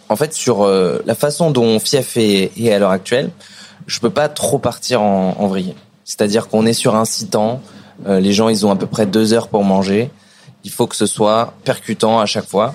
En 0.09 0.17
fait, 0.17 0.33
sur 0.33 0.63
euh, 0.63 1.03
la 1.05 1.15
façon 1.15 1.51
dont 1.51 1.79
Fief 1.79 2.17
est, 2.17 2.53
est 2.57 2.73
à 2.73 2.79
l'heure 2.79 2.91
actuelle, 2.91 3.31
je 3.87 4.01
peux 4.01 4.11
pas 4.11 4.29
trop 4.29 4.59
partir 4.59 5.03
en, 5.03 5.37
en 5.39 5.47
vrille. 5.49 5.75
C'est-à-dire 6.05 6.49
qu'on 6.49 6.67
est 6.67 6.73
sur 6.73 6.95
un 6.97 7.05
six 7.05 7.27
temps, 7.29 7.61
euh, 8.09 8.21
les 8.21 8.33
gens, 8.33 8.49
ils 8.49 8.67
ont 8.67 8.71
à 8.71 8.77
peu 8.77 8.87
près 8.87 9.07
deux 9.07 9.33
heures 9.35 9.49
pour 9.49 9.65
manger. 9.65 10.11
Il 10.64 10.70
faut 10.70 10.87
que 10.87 10.96
ce 10.96 11.07
soit 11.07 11.55
percutant 11.64 12.20
à 12.20 12.27
chaque 12.27 12.46
fois. 12.46 12.75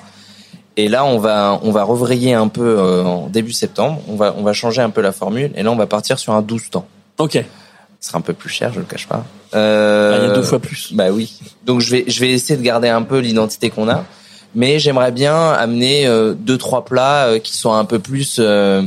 Et 0.78 0.88
là, 0.90 1.06
on 1.06 1.20
va, 1.20 1.60
on 1.64 1.72
va 1.72 1.84
revrayer 1.84 2.34
un 2.34 2.48
peu 2.50 2.78
euh, 2.80 3.04
en 3.04 3.28
début 3.28 3.54
septembre. 3.54 4.02
On 4.10 4.16
va, 4.16 4.34
on 4.38 4.44
va 4.44 4.54
changer 4.54 4.82
un 4.82 4.90
peu 4.90 5.02
la 5.02 5.12
formule. 5.12 5.52
Et 5.56 5.64
là, 5.64 5.72
on 5.72 5.76
va 5.78 5.86
partir 5.88 6.20
sur 6.20 6.34
un 6.34 6.42
12 6.42 6.70
temps. 6.72 6.88
ok. 7.18 7.44
Ce 8.02 8.10
sera 8.10 8.20
un 8.20 8.22
peu 8.22 8.34
plus 8.34 8.50
cher, 8.50 8.72
je 8.72 8.80
le 8.80 8.86
cache 8.86 9.08
pas. 9.08 9.24
Euh, 9.56 10.12
Ah, 10.14 10.18
il 10.24 10.28
y 10.28 10.32
a 10.32 10.36
deux 10.36 10.44
fois 10.44 10.60
plus. 10.60 10.94
bah 10.94 11.10
oui. 11.12 11.40
Donc 11.66 11.80
je 11.82 11.90
vais 11.90 12.04
je 12.08 12.20
vais 12.20 12.30
essayer 12.30 12.56
de 12.56 12.62
garder 12.62 12.88
un 12.90 13.02
peu 13.02 13.18
l'identité 13.18 13.72
qu'on 13.72 13.90
a, 13.90 14.04
mais 14.54 14.78
j'aimerais 14.78 15.12
bien 15.12 15.52
amener 15.54 16.06
euh, 16.06 16.36
deux 16.38 16.58
trois 16.60 16.86
plats 16.86 17.26
euh, 17.30 17.40
qui 17.40 17.56
sont 17.58 17.74
un 17.74 17.86
peu 17.86 17.98
plus 17.98 18.36
euh, 18.40 18.84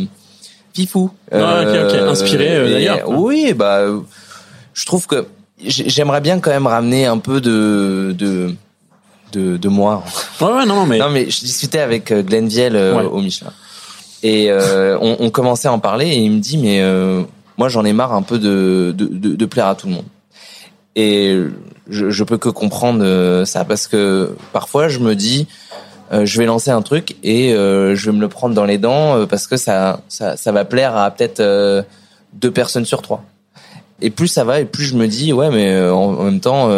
fifou. 0.73 1.11
Ah, 1.33 1.63
ok, 1.63 1.69
ok. 1.89 1.95
Inspirés, 2.11 2.55
euh, 2.57 2.69
et- 2.69 2.73
d'ailleurs. 2.73 3.09
Oui, 3.09 3.55
bah 3.55 3.81
je 4.73 4.87
trouve 4.87 5.07
que 5.09 5.27
j'ai- 5.65 5.89
j'aimerais 5.89 6.21
bien 6.21 6.39
quand 6.39 6.51
même 6.51 6.67
ramener 6.69 7.07
un 7.07 7.19
peu 7.19 7.41
de 7.41 8.15
de 8.17 8.55
de, 9.33 9.57
de 9.57 9.69
moi. 9.69 10.03
Ouais, 10.41 10.47
ouais, 10.53 10.67
non, 10.67 10.75
non, 10.77 10.87
mais 10.87 10.99
Non 10.99 11.11
mais 11.11 11.29
je 11.31 11.41
discutais 11.41 11.81
avec 11.81 12.11
euh, 12.13 12.23
Glenn 12.23 12.49
Viel 12.49 12.75
euh, 12.77 12.97
Ouais. 12.97 13.05
au 13.05 13.21
Michelin 13.21 13.53
et 14.25 14.51
euh, 14.51 14.99
on, 15.01 15.17
on 15.21 15.31
commençait 15.31 15.69
à 15.69 15.73
en 15.73 15.79
parler 15.79 16.07
et 16.09 16.17
il 16.17 16.31
me 16.33 16.41
dit 16.41 16.59
mais 16.59 16.81
euh, 16.83 17.23
moi 17.57 17.69
j'en 17.69 17.85
ai 17.85 17.93
marre 17.93 18.13
un 18.13 18.23
peu 18.23 18.39
de, 18.41 18.93
de, 18.97 19.07
de, 19.07 19.37
de 19.37 19.47
plaire 19.47 19.67
à 19.69 19.75
tout 19.77 19.87
le 19.87 19.93
monde. 19.95 20.05
Et 20.97 21.39
je, 21.89 22.11
je 22.11 22.25
peux 22.25 22.37
que 22.39 22.49
comprendre 22.49 23.45
ça 23.45 23.65
parce 23.65 23.87
que 23.87 24.35
parfois 24.53 24.89
je 24.89 24.99
me 24.99 25.15
dis 25.15 25.47
euh, 26.13 26.25
je 26.27 26.39
vais 26.39 26.47
lancer 26.47 26.71
un 26.73 26.83
truc 26.83 27.15
et 27.23 27.51
je 27.53 28.05
vais 28.07 28.13
me 28.13 28.21
le 28.21 28.29
prendre 28.29 28.55
dans 28.57 28.65
les 28.65 28.79
dents 28.79 29.25
parce 29.27 29.47
que 29.47 29.57
ça 29.57 30.01
ça, 30.09 30.37
ça 30.37 30.51
va 30.51 30.65
plaire 30.65 30.97
à 30.97 31.11
peut-être 31.13 31.85
deux 32.33 32.51
personnes 32.51 32.85
sur 32.87 33.03
trois. 33.03 33.23
Et 34.03 34.11
plus 34.11 34.27
ça 34.29 34.43
va 34.43 34.59
et 34.61 34.65
plus 34.65 34.85
je 34.85 34.97
me 34.97 35.07
dis 35.07 35.33
ouais 35.33 35.51
mais 35.51 35.79
en, 35.89 35.95
en 35.97 36.25
même 36.25 36.41
temps 36.41 36.69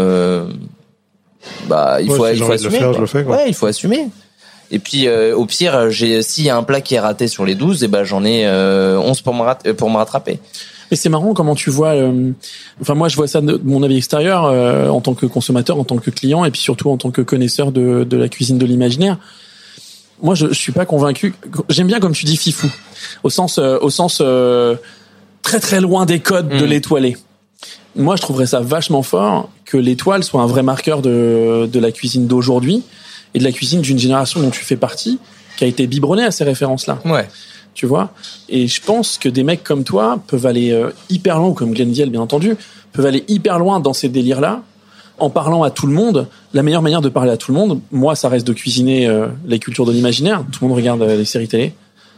bah 1.69 1.99
il 2.01 2.11
Ouais, 2.11 2.17
faut 2.17 2.27
si 2.27 2.33
il 2.33 2.37
j'ai 2.37 2.43
faut 2.45 2.49
le 2.49 2.55
assumer. 2.55 2.79
faire, 2.79 2.87
quoi. 2.89 2.95
je 2.97 3.01
le 3.01 3.07
fais, 3.07 3.25
quoi. 3.25 3.37
Ouais, 3.37 3.45
il 3.49 3.55
faut 3.55 3.67
assumer. 3.67 4.09
Et 4.73 4.79
puis 4.79 5.09
euh, 5.09 5.35
au 5.35 5.47
pire, 5.47 5.91
j'ai 5.91 6.23
s'il 6.23 6.45
y 6.45 6.51
a 6.51 6.57
un 6.57 6.63
plat 6.63 6.81
qui 6.81 6.95
est 6.95 7.01
raté 7.01 7.27
sur 7.29 7.45
les 7.45 7.55
12, 7.57 7.83
et 7.85 7.89
ben 7.89 8.05
j'en 8.05 8.25
ai 8.25 8.47
euh, 8.47 8.99
11 8.99 9.21
pour 9.23 9.35
me 9.35 9.43
rat- 9.43 9.59
euh, 9.67 9.75
pour 9.75 9.91
me 9.91 9.97
rattraper. 9.97 10.39
Et 10.93 10.97
c'est 10.97 11.09
marrant 11.09 11.35
comment 11.35 11.55
tu 11.55 11.71
vois. 11.71 11.91
euh, 11.91 12.31
enfin, 12.81 12.95
moi, 12.95 13.09
je 13.09 13.15
vois 13.17 13.29
ça 13.29 13.41
de 13.41 13.61
mon 13.65 13.83
avis 13.85 13.97
extérieur 13.97 14.45
euh, 14.47 14.89
en 14.89 15.01
tant 15.01 15.15
que 15.15 15.25
consommateur, 15.27 15.79
en 15.79 15.85
tant 15.85 15.97
que 15.99 16.11
client, 16.11 16.45
et 16.45 16.51
puis 16.51 16.61
surtout 16.61 16.91
en 16.91 16.97
tant 16.97 17.11
que 17.13 17.23
connaisseur 17.23 17.71
de, 17.73 18.03
de 18.05 18.17
la 18.17 18.29
cuisine 18.29 18.59
de 18.59 18.67
l'imaginaire. 18.67 19.17
Moi, 20.23 20.35
je, 20.35 20.49
je 20.49 20.55
suis 20.55 20.73
pas 20.73 20.85
convaincu. 20.87 21.35
J'aime 21.69 21.87
bien 21.87 21.99
comme 22.01 22.13
tu 22.13 22.25
dis 22.25 22.37
fifou, 22.37 22.69
au 23.23 23.31
sens, 23.31 23.59
euh, 23.59 23.79
au 23.81 23.89
sens 23.91 24.19
euh, 24.21 24.75
très 25.43 25.61
très 25.61 25.81
loin 25.81 26.07
des 26.07 26.19
codes 26.21 26.49
de 26.49 26.57
Mhm. 26.57 26.65
l'étoilé. 26.67 27.17
Moi, 27.97 28.17
je 28.17 28.23
trouverais 28.23 28.47
ça 28.47 28.61
vachement 28.61 29.03
fort 29.03 29.49
que 29.71 29.77
l'étoile 29.77 30.25
soit 30.25 30.43
un 30.43 30.47
vrai 30.47 30.63
marqueur 30.65 31.01
de, 31.03 31.69
de 31.73 31.79
la 31.81 31.93
cuisine 31.93 32.27
d'aujourd'hui 32.27 32.83
et 33.35 33.39
de 33.39 33.45
la 33.45 33.53
cuisine 33.53 33.81
d'une 33.83 33.99
génération 33.99 34.41
dont 34.41 34.51
tu 34.51 34.65
fais 34.65 34.77
partie, 34.77 35.19
qui 35.57 35.63
a 35.65 35.67
été 35.69 35.87
biberonnée 35.87 36.25
à 36.25 36.33
ces 36.33 36.43
références-là 36.45 36.99
Ouais. 37.05 37.29
tu 37.75 37.87
vois? 37.87 38.11
Et 38.49 38.67
je 38.67 38.81
pense 38.83 39.17
que 39.19 39.29
des 39.29 39.45
mecs 39.45 39.63
comme 39.63 39.85
toi 39.85 40.19
peuvent 40.27 40.47
aller 40.47 40.73
euh, 40.73 40.91
hyper 41.09 41.39
loin, 41.39 41.49
ou 41.51 41.55
comme 41.55 41.73
Glenn 41.73 41.93
Vielle, 41.93 42.11
bien 42.11 42.21
entendu, 42.21 42.57
peuvent 42.93 43.07
aller 43.07 43.25
hyper 43.29 43.59
loin 43.61 43.79
dans 43.79 43.93
ces 43.93 44.09
délires-là, 44.09 44.63
en 45.19 45.31
parlant 45.31 45.63
à 45.63 45.71
tout 45.71 45.87
le 45.87 45.93
monde. 45.93 46.27
La 46.55 46.63
meilleure 46.65 46.83
manière 46.83 47.03
de 47.03 47.09
parler 47.09 47.31
à 47.31 47.37
tout 47.37 47.53
le 47.53 47.59
monde, 47.59 47.81
moi, 47.93 48.17
ça 48.17 48.29
reste 48.29 48.47
de 48.47 48.53
cuisiner 48.55 49.07
euh, 49.07 49.29
les 49.47 49.59
cultures 49.61 49.85
de 49.87 49.93
l'imaginaire. 49.93 50.43
Tout 50.51 50.59
le 50.65 50.69
monde 50.69 50.77
regarde 50.79 51.03
euh, 51.03 51.17
les 51.17 51.25
séries 51.27 51.47
télé, 51.47 51.75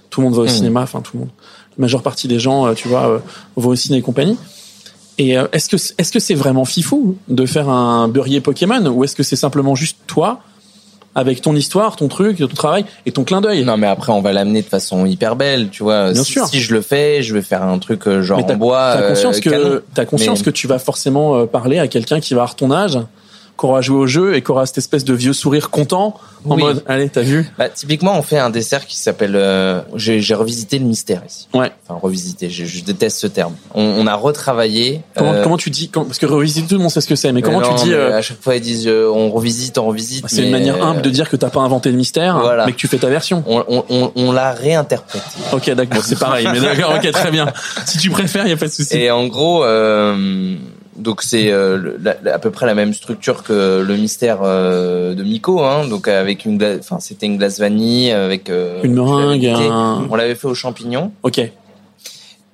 tout 0.09 0.21
le 0.23 0.27
monde 0.29 0.37
va 0.37 0.43
au 0.43 0.45
Mhm. 0.47 0.51
cinéma, 0.51 0.81
enfin 0.83 1.01
tout 1.03 1.11
le 1.15 1.21
monde. 1.21 1.31
La 1.77 1.83
majeure 1.83 2.03
partie 2.03 2.29
des 2.29 2.39
gens, 2.39 2.67
euh, 2.67 2.73
tu 2.75 2.89
vois, 2.89 3.07
euh, 3.09 3.19
va 3.57 3.69
au 3.69 3.75
ciné 3.75 3.99
et 3.99 4.03
compagnie. 4.03 4.39
Et 5.19 5.37
euh, 5.39 5.47
est-ce 5.53 5.69
que 5.69 5.77
est-ce 5.77 6.11
que 6.13 6.19
c'est 6.19 6.35
vraiment 6.35 6.65
fifou 6.65 7.17
de 7.29 7.47
faire 7.47 7.69
un 7.69 8.09
beurrier 8.09 8.41
Pokémon 8.41 8.85
ou 8.87 9.05
est-ce 9.05 9.15
que 9.15 9.23
c'est 9.23 9.37
simplement 9.37 9.75
juste 9.75 9.99
toi 10.07 10.41
avec 11.15 11.43
ton 11.43 11.55
histoire, 11.55 11.97
ton 11.97 12.09
truc, 12.09 12.39
ton 12.39 12.47
travail 12.49 12.87
et 13.05 13.13
ton 13.13 13.25
clin 13.25 13.43
d'œil? 13.43 13.65
Non, 13.65 13.77
mais 13.77 13.87
après, 13.87 14.13
on 14.13 14.23
va 14.23 14.33
l'amener 14.33 14.63
de 14.63 14.67
façon 14.67 15.05
hyper 15.05 15.37
belle, 15.37 15.69
tu 15.69 15.83
vois. 15.83 16.13
Bien 16.13 16.25
si, 16.25 16.33
sûr. 16.33 16.47
si 16.47 16.61
je 16.61 16.73
le 16.73 16.81
fais, 16.81 17.23
je 17.23 17.35
vais 17.35 17.43
faire 17.43 17.63
un 17.63 17.79
truc 17.79 18.07
euh, 18.09 18.23
genre 18.23 18.39
en 18.43 18.57
bois. 18.57 18.95
T'as 18.97 19.09
conscience 19.09 19.37
euh, 19.37 19.41
que 19.41 19.85
t'as 19.95 20.07
conscience 20.07 20.39
Mais- 20.39 20.45
que 20.47 20.51
tu 20.51 20.67
vas 20.67 20.79
forcément 20.79 21.47
parler 21.47 21.79
à 21.79 21.89
quelqu'un 21.89 22.19
qui 22.21 22.33
va 22.33 22.41
avoir 22.43 22.57
ton 22.57 22.71
âge, 22.71 22.99
qui 23.59 23.67
aura 23.67 23.81
joué 23.81 23.97
au 23.99 24.07
jeu 24.07 24.35
et 24.35 24.43
qui 24.43 24.51
aura 24.51 24.67
cette 24.67 24.79
espèce 24.79 25.05
de 25.05 25.15
vieux 25.15 25.33
sourire 25.33 25.71
content 25.71 26.19
en 26.45 26.57
Oui. 26.57 26.63
mode 26.63 26.83
allez 26.89 27.09
t'as 27.09 27.21
vu 27.21 27.49
Bah, 27.59 27.69
typiquement, 27.69 28.19
on 28.19 28.23
fait 28.23 28.39
un 28.39 28.51
dessert 28.51 28.87
qui 28.87 28.99
s'appelle. 28.99 29.37
euh, 29.37 29.81
J'ai 29.95 30.21
j'ai 30.21 30.35
revisité 30.35 30.79
le 30.81 30.85
mystère 30.87 31.23
ici. 31.29 31.47
Ouais. 31.55 31.71
Enfin, 31.87 32.01
revisité. 32.03 32.51
Je, 32.51 32.65
je 32.65 32.83
déteste 32.83 33.19
ce 33.19 33.29
terme. 33.29 33.55
On, 33.75 33.83
on 33.83 34.07
a 34.09 34.15
retravaillé. 34.15 35.03
Comment, 35.17 35.33
euh, 35.35 35.43
comment 35.45 35.57
tu 35.57 35.71
dis 35.71 35.89
comment- 35.89 36.07
parce 36.07 36.19
que 36.19 36.27
revisiter 36.27 36.67
tout 36.67 36.75
le 36.75 36.81
monde 36.81 36.91
sait 36.91 37.01
ce 37.01 37.07
que 37.07 37.15
c'est 37.15 37.31
mais 37.31 37.43
comment 37.43 37.61
non, 37.61 37.75
tu 37.77 37.85
dis 37.85 37.93
euh, 37.93 38.17
À 38.19 38.23
chaque 38.23 38.43
fois, 38.43 38.57
ils 38.57 38.61
disent 38.61 38.89
euh, 38.89 39.09
on 39.15 39.31
revisite, 39.31 39.79
on 39.79 39.87
revisite. 39.87 40.25
c'est 40.29 40.43
une 40.43 40.51
manière 40.51 40.77
euh, 40.83 40.87
humble 40.87 41.03
de 41.03 41.11
dire 41.11 41.29
que 41.31 41.37
t'as 41.37 41.51
pas 41.51 41.61
inventé 41.61 41.91
le 41.91 41.97
mystère 41.97 42.39
Voilà. 42.41 42.67
mais 42.67 42.73
que 42.73 42.77
tu 42.79 42.89
fais 42.89 42.99
ta 42.99 43.09
version. 43.09 43.45
On, 43.47 43.63
on, 43.69 43.85
on, 43.89 44.13
on 44.17 44.33
l'a 44.33 44.53
réinterprété. 44.53 45.25
Ok 45.53 45.71
d'accord 45.71 46.03
c'est 46.05 46.19
pareil 46.19 46.49
mais 46.53 46.61
d'accord 46.61 46.95
ok 46.97 47.11
très 47.13 47.31
bien. 47.31 47.47
Si 47.87 47.99
tu 47.99 48.11
préfères 48.11 48.47
y 48.49 48.53
a 48.53 48.57
pas 48.57 48.67
de 48.67 48.73
souci. 48.73 48.97
Et 48.97 49.11
en 49.11 49.27
gros, 49.27 49.63
euh, 49.65 50.57
donc 51.03 51.23
c'est 51.23 51.51
euh, 51.53 51.77
le- 51.77 51.99
la- 52.03 52.17
la- 52.23 52.35
à 52.35 52.39
peu 52.39 52.51
près 52.51 52.67
la 52.67 52.75
même 52.75 52.95
structure 52.95 53.43
que 53.43 53.83
le 53.87 53.97
mystère 53.97 54.39
euh, 54.43 55.15
de 55.15 55.23
Miko, 55.23 55.61
hein, 55.63 55.87
donc 55.89 56.09
avec 56.09 56.45
une 56.45 56.57
glace, 56.59 56.79
enfin 56.81 56.99
c'était 57.01 57.27
une 57.27 57.37
glace 57.37 57.59
vanille 57.59 58.11
avec 58.13 58.49
euh, 58.49 58.81
Une 58.83 58.95
meringue, 58.95 59.47
un- 59.47 60.07
On 60.11 60.15
l'avait 60.15 60.35
fait 60.35 60.47
aux 60.49 60.55
champignons 60.55 61.13
Ok. 61.23 61.39
et 61.39 61.51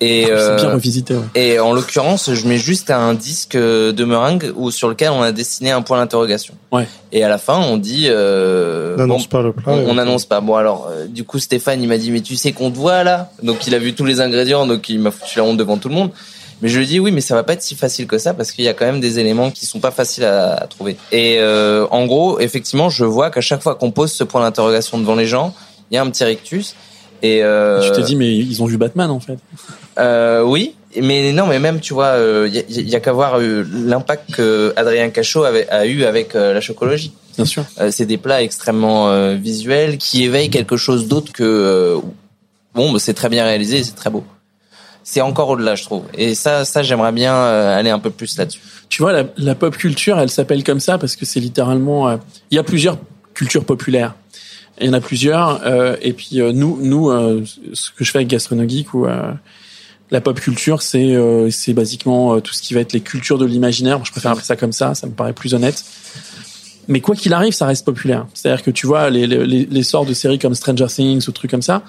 c'est 0.00 0.30
euh, 0.30 0.56
bien 0.56 0.70
revisité. 0.74 1.14
Ouais. 1.14 1.22
et 1.34 1.58
en 1.58 1.72
l'occurrence, 1.72 2.32
je 2.32 2.46
mets 2.46 2.56
juste 2.58 2.90
un 2.90 3.14
disque 3.14 3.56
de 3.56 4.04
meringue 4.04 4.52
où 4.56 4.70
sur 4.70 4.88
lequel 4.88 5.10
on 5.10 5.22
a 5.22 5.32
dessiné 5.32 5.70
un 5.72 5.82
point 5.82 5.98
d'interrogation. 5.98 6.54
Ouais. 6.70 6.86
Et 7.10 7.24
à 7.24 7.28
la 7.28 7.38
fin, 7.38 7.58
on 7.58 7.76
dit 7.78 8.04
euh, 8.08 8.94
On 8.94 8.98
n'annonce 8.98 9.24
bon, 9.24 9.28
pas 9.38 9.42
le 9.42 9.52
plat. 9.52 9.72
on 9.72 9.94
n'annonce 9.94 10.24
pas. 10.24 10.40
Bon 10.40 10.54
alors, 10.54 10.88
euh, 10.90 11.06
du 11.06 11.24
coup, 11.24 11.38
Stéphane, 11.38 11.82
il 11.82 11.88
m'a 11.88 11.98
dit, 11.98 12.10
mais 12.10 12.20
tu 12.20 12.36
sais 12.36 12.52
qu'on 12.52 12.70
te 12.70 12.76
voit 12.76 13.02
là? 13.02 13.30
Donc 13.42 13.66
il 13.66 13.74
a 13.74 13.78
vu 13.78 13.94
tous 13.94 14.04
les 14.04 14.20
ingrédients, 14.20 14.66
donc 14.66 14.88
il 14.88 15.00
m'a 15.00 15.10
foutu 15.10 15.38
la 15.38 15.44
honte 15.44 15.56
devant 15.56 15.78
tout 15.78 15.88
le 15.88 15.94
monde. 15.94 16.10
Mais 16.62 16.68
je 16.68 16.78
lui 16.78 16.86
dis 16.86 16.98
oui, 17.00 17.12
mais 17.12 17.20
ça 17.20 17.34
va 17.34 17.42
pas 17.44 17.52
être 17.52 17.62
si 17.62 17.74
facile 17.76 18.06
que 18.06 18.18
ça 18.18 18.34
parce 18.34 18.50
qu'il 18.52 18.64
y 18.64 18.68
a 18.68 18.74
quand 18.74 18.84
même 18.86 19.00
des 19.00 19.18
éléments 19.18 19.50
qui 19.50 19.64
sont 19.66 19.78
pas 19.80 19.90
faciles 19.92 20.24
à, 20.24 20.54
à 20.54 20.66
trouver. 20.66 20.96
Et 21.12 21.36
euh, 21.38 21.86
en 21.90 22.06
gros, 22.06 22.40
effectivement, 22.40 22.88
je 22.90 23.04
vois 23.04 23.30
qu'à 23.30 23.40
chaque 23.40 23.62
fois 23.62 23.74
qu'on 23.76 23.90
pose 23.92 24.10
ce 24.12 24.24
point 24.24 24.40
d'interrogation 24.42 24.98
devant 24.98 25.14
les 25.14 25.26
gens, 25.26 25.54
il 25.90 25.94
y 25.94 25.98
a 25.98 26.02
un 26.02 26.10
petit 26.10 26.24
rictus. 26.24 26.74
Et 27.22 27.42
euh, 27.42 27.80
Tu 27.82 27.92
t'es 27.92 28.02
dit 28.06 28.16
mais 28.16 28.34
ils 28.34 28.62
ont 28.62 28.66
vu 28.66 28.76
Batman 28.76 29.10
en 29.10 29.20
fait. 29.20 29.38
euh, 29.98 30.42
oui, 30.42 30.74
mais 31.00 31.32
non, 31.32 31.46
mais 31.46 31.58
même 31.58 31.80
tu 31.80 31.92
vois, 31.94 32.14
il 32.46 32.54
y, 32.54 32.58
a- 32.58 32.62
y 32.68 32.94
a 32.96 33.00
qu'à 33.00 33.12
voir 33.12 33.38
euh, 33.40 33.64
l'impact 33.72 34.32
que 34.34 34.72
Adrien 34.76 35.10
Cachot 35.10 35.44
avait, 35.44 35.68
a 35.68 35.84
eu 35.86 36.04
avec 36.04 36.34
euh, 36.34 36.52
la 36.54 36.60
chocologie. 36.60 37.12
Bien 37.36 37.44
sûr. 37.44 37.64
Euh, 37.80 37.90
c'est 37.92 38.06
des 38.06 38.18
plats 38.18 38.42
extrêmement 38.42 39.10
euh, 39.10 39.34
visuels 39.34 39.98
qui 39.98 40.24
éveillent 40.24 40.50
quelque 40.50 40.76
chose 40.76 41.06
d'autre 41.08 41.32
que 41.32 41.42
euh, 41.44 41.98
bon, 42.74 42.92
bah, 42.92 42.98
c'est 43.00 43.14
très 43.14 43.28
bien 43.28 43.44
réalisé, 43.44 43.82
c'est 43.84 43.94
très 43.96 44.10
beau. 44.10 44.24
C'est 45.10 45.22
encore 45.22 45.48
au-delà, 45.48 45.74
je 45.74 45.84
trouve. 45.84 46.02
Et 46.12 46.34
ça, 46.34 46.66
ça, 46.66 46.82
j'aimerais 46.82 47.12
bien 47.12 47.34
euh, 47.34 47.78
aller 47.78 47.88
un 47.88 47.98
peu 47.98 48.10
plus 48.10 48.36
là-dessus. 48.36 48.60
Tu 48.90 49.00
vois, 49.00 49.14
la, 49.14 49.24
la 49.38 49.54
pop 49.54 49.74
culture, 49.74 50.18
elle 50.20 50.28
s'appelle 50.28 50.62
comme 50.62 50.80
ça 50.80 50.98
parce 50.98 51.16
que 51.16 51.24
c'est 51.24 51.40
littéralement. 51.40 52.10
euh, 52.10 52.18
Il 52.50 52.56
y 52.56 52.58
a 52.58 52.62
plusieurs 52.62 52.98
cultures 53.32 53.64
populaires. 53.64 54.14
Il 54.78 54.86
y 54.86 54.90
en 54.90 54.92
a 54.92 55.00
plusieurs. 55.00 55.66
euh, 55.66 55.96
et 56.02 56.12
puis 56.12 56.42
euh, 56.42 56.52
nous, 56.52 56.78
nous, 56.82 57.08
euh, 57.08 57.42
ce 57.72 57.90
que 57.90 58.04
je 58.04 58.10
fais 58.10 58.18
avec 58.18 58.28
Gastronogeek 58.28 58.92
ou 58.92 59.06
la 60.10 60.20
pop 60.20 60.38
culture, 60.38 60.82
c'est 60.82 61.16
c'est 61.50 61.72
basiquement 61.72 62.38
tout 62.42 62.52
ce 62.52 62.60
qui 62.60 62.74
va 62.74 62.80
être 62.80 62.92
les 62.92 63.00
cultures 63.00 63.38
de 63.38 63.46
l'imaginaire. 63.46 64.04
Je 64.04 64.12
préfère 64.12 64.32
appeler 64.32 64.44
ça 64.44 64.56
comme 64.56 64.72
ça. 64.72 64.94
Ça 64.94 65.06
me 65.06 65.12
paraît 65.12 65.32
plus 65.32 65.54
honnête. 65.54 65.82
Mais 66.86 67.00
quoi 67.00 67.14
qu'il 67.14 67.32
arrive, 67.32 67.54
ça 67.54 67.64
reste 67.64 67.86
populaire. 67.86 68.26
C'est-à-dire 68.34 68.62
que 68.62 68.70
tu 68.70 68.86
vois, 68.86 69.08
les, 69.08 69.26
les, 69.26 69.46
les 69.46 69.82
de 70.06 70.14
séries 70.14 70.38
comme 70.38 70.54
Stranger 70.54 70.86
Things 70.88 71.26
ou 71.28 71.32
trucs 71.32 71.50
comme 71.50 71.62
ça, 71.62 71.82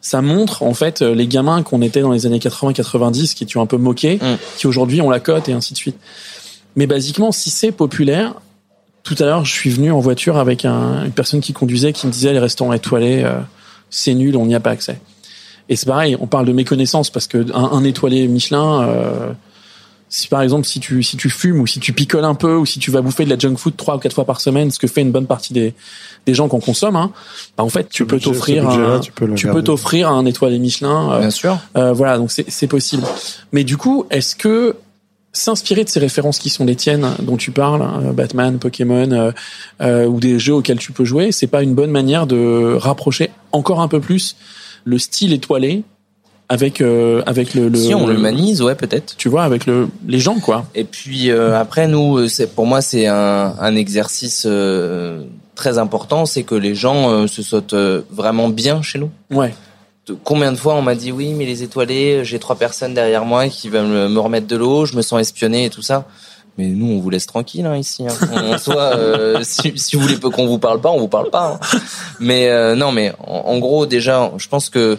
ça 0.00 0.22
montre 0.22 0.62
en 0.62 0.72
fait 0.74 1.02
euh, 1.02 1.14
les 1.14 1.26
gamins 1.26 1.62
qu'on 1.62 1.82
était 1.82 2.00
dans 2.00 2.10
les 2.12 2.24
années 2.26 2.38
80-90 2.38 3.34
qui 3.34 3.44
étaient 3.44 3.58
un 3.58 3.66
peu 3.66 3.76
moqués, 3.76 4.18
Mm. 4.22 4.36
qui 4.56 4.66
aujourd'hui 4.66 5.00
ont 5.00 5.10
la 5.10 5.20
cote 5.20 5.48
et 5.48 5.52
ainsi 5.52 5.72
de 5.74 5.78
suite. 5.78 5.96
Mais 6.76 6.86
basiquement, 6.86 7.32
si 7.32 7.50
c'est 7.50 7.72
populaire, 7.72 8.34
tout 9.02 9.16
à 9.18 9.24
l'heure, 9.24 9.44
je 9.44 9.52
suis 9.52 9.70
venu 9.70 9.90
en 9.92 10.00
voiture 10.00 10.36
avec 10.36 10.64
un- 10.64 11.04
une 11.04 11.10
personne 11.12 11.40
qui 11.40 11.52
conduisait, 11.52 11.92
qui 11.92 12.06
me 12.06 12.12
disait 12.12 12.32
les 12.32 12.38
restaurants 12.38 12.72
étoilés, 12.72 13.22
euh, 13.24 13.38
c'est 13.90 14.14
nul, 14.14 14.36
on 14.36 14.46
n'y 14.46 14.54
a 14.54 14.60
pas 14.60 14.70
accès. 14.70 15.00
Et 15.68 15.76
c'est 15.76 15.86
pareil, 15.86 16.16
on 16.20 16.26
parle 16.26 16.46
de 16.46 16.52
méconnaissance 16.52 17.10
parce 17.10 17.26
que 17.26 17.38
un, 17.54 17.64
un 17.72 17.84
étoilé 17.84 18.26
Michelin, 18.28 18.82
euh, 18.82 19.32
si 20.12 20.26
par 20.26 20.42
exemple 20.42 20.66
si 20.66 20.80
tu 20.80 21.02
si 21.02 21.16
tu 21.16 21.30
fumes 21.30 21.60
ou 21.60 21.66
si 21.66 21.78
tu 21.78 21.92
picoles 21.92 22.24
un 22.24 22.34
peu 22.34 22.56
ou 22.56 22.66
si 22.66 22.80
tu 22.80 22.90
vas 22.90 23.00
bouffer 23.00 23.24
de 23.24 23.30
la 23.30 23.38
junk 23.38 23.56
food 23.56 23.76
trois 23.76 23.94
ou 23.96 23.98
quatre 23.98 24.12
fois 24.12 24.26
par 24.26 24.40
semaine, 24.40 24.70
ce 24.70 24.78
que 24.78 24.88
fait 24.88 25.00
une 25.02 25.12
bonne 25.12 25.26
partie 25.26 25.52
des 25.52 25.72
des 26.26 26.34
gens 26.34 26.48
qu'on 26.48 26.60
consomme, 26.60 26.96
hein, 26.96 27.12
bah 27.56 27.62
en 27.64 27.68
fait 27.70 27.88
tu 27.88 28.04
peux 28.04 28.18
t'offrir 28.18 28.68
un, 28.68 28.98
tu 28.98 29.12
peux 29.12 29.32
tu 29.34 29.46
t'offrir 29.62 30.10
un 30.10 30.26
étoilé 30.26 30.58
Michelin. 30.58 31.12
euh, 31.12 31.18
Bien 31.20 31.30
sûr. 31.30 31.58
euh, 31.76 31.92
voilà, 31.92 32.18
donc 32.18 32.32
c'est 32.32 32.44
c'est 32.50 32.66
possible. 32.66 33.04
Mais 33.52 33.64
du 33.64 33.76
coup, 33.76 34.04
est-ce 34.10 34.34
que 34.34 34.76
s'inspirer 35.32 35.84
de 35.84 35.88
ces 35.88 36.00
références 36.00 36.40
qui 36.40 36.50
sont 36.50 36.64
les 36.64 36.74
tiennes, 36.74 37.08
dont 37.20 37.36
tu 37.36 37.52
parles, 37.52 37.82
hein, 37.82 38.12
Batman, 38.12 38.58
Pokémon, 38.58 39.12
euh, 39.12 39.30
euh, 39.80 40.06
ou 40.06 40.18
des 40.18 40.40
jeux 40.40 40.54
auxquels 40.54 40.78
tu 40.80 40.90
peux 40.90 41.04
jouer, 41.04 41.30
c'est 41.30 41.46
pas 41.46 41.62
une 41.62 41.74
bonne 41.76 41.92
manière 41.92 42.26
de 42.26 42.76
rapprocher 42.76 43.30
encore 43.52 43.80
un 43.80 43.86
peu 43.86 44.00
plus 44.00 44.34
le 44.84 44.98
style 44.98 45.32
étoilé 45.32 45.84
avec 46.50 46.80
euh, 46.82 47.22
avec 47.26 47.54
le, 47.54 47.68
le 47.68 47.78
si 47.78 47.94
on 47.94 48.06
le- 48.06 48.12
l'humanise, 48.14 48.60
ouais, 48.60 48.74
peut-être. 48.74 49.16
tu 49.16 49.28
vois, 49.30 49.44
avec 49.44 49.64
le 49.66 49.88
les 50.06 50.18
gens 50.18 50.38
quoi. 50.40 50.66
Et 50.74 50.84
puis 50.84 51.30
euh, 51.30 51.58
après, 51.58 51.86
nous, 51.88 52.18
euh, 52.18 52.28
c'est 52.28 52.54
pour 52.54 52.66
moi, 52.66 52.82
c'est 52.82 53.06
un, 53.06 53.54
un 53.58 53.76
exercice 53.76 54.44
euh, 54.46 55.22
très 55.54 55.78
important, 55.78 56.26
c'est 56.26 56.42
que 56.42 56.54
les 56.56 56.74
gens 56.74 57.08
euh, 57.10 57.26
se 57.28 57.42
sentent 57.42 57.72
euh, 57.74 58.02
vraiment 58.10 58.48
bien 58.48 58.82
chez 58.82 58.98
nous. 58.98 59.10
Ouais. 59.30 59.54
de- 60.08 60.16
combien 60.24 60.50
de 60.52 60.56
fois 60.56 60.74
on 60.74 60.82
m'a 60.82 60.94
dit 60.96 61.12
oui 61.12 61.34
mais 61.34 61.44
les 61.46 61.62
étoilés 61.62 62.24
j'ai 62.24 62.38
trois 62.40 62.56
personnes 62.56 62.94
derrière 62.94 63.24
moi 63.24 63.46
qui 63.48 63.68
veulent 63.68 63.86
me, 63.86 64.08
me 64.08 64.18
remettre 64.18 64.46
de 64.48 64.56
l'eau 64.56 64.84
je 64.86 64.96
me 64.96 65.02
sens 65.02 65.20
espionné 65.20 65.66
et 65.66 65.70
tout 65.70 65.82
ça 65.82 66.04
mais 66.58 66.66
nous 66.68 66.86
on 66.94 66.98
vous 66.98 67.10
laisse 67.10 67.26
tranquille 67.26 67.64
hein, 67.66 67.76
ici 67.76 68.04
hein. 68.08 68.14
en 68.54 68.58
soi 68.58 68.96
euh, 68.96 69.38
si, 69.44 69.72
si 69.76 69.94
vous 69.96 70.02
voulez 70.02 70.18
qu'on 70.18 70.46
vous 70.48 70.58
parle 70.58 70.80
pas 70.80 70.90
on 70.90 70.98
vous 70.98 71.06
parle 71.08 71.30
pas 71.30 71.58
hein. 71.62 71.78
mais 72.18 72.48
euh, 72.48 72.74
non 72.74 72.90
mais 72.92 73.12
en, 73.24 73.42
en 73.52 73.58
gros 73.58 73.84
déjà 73.86 74.32
je 74.38 74.48
pense 74.48 74.68
que 74.70 74.96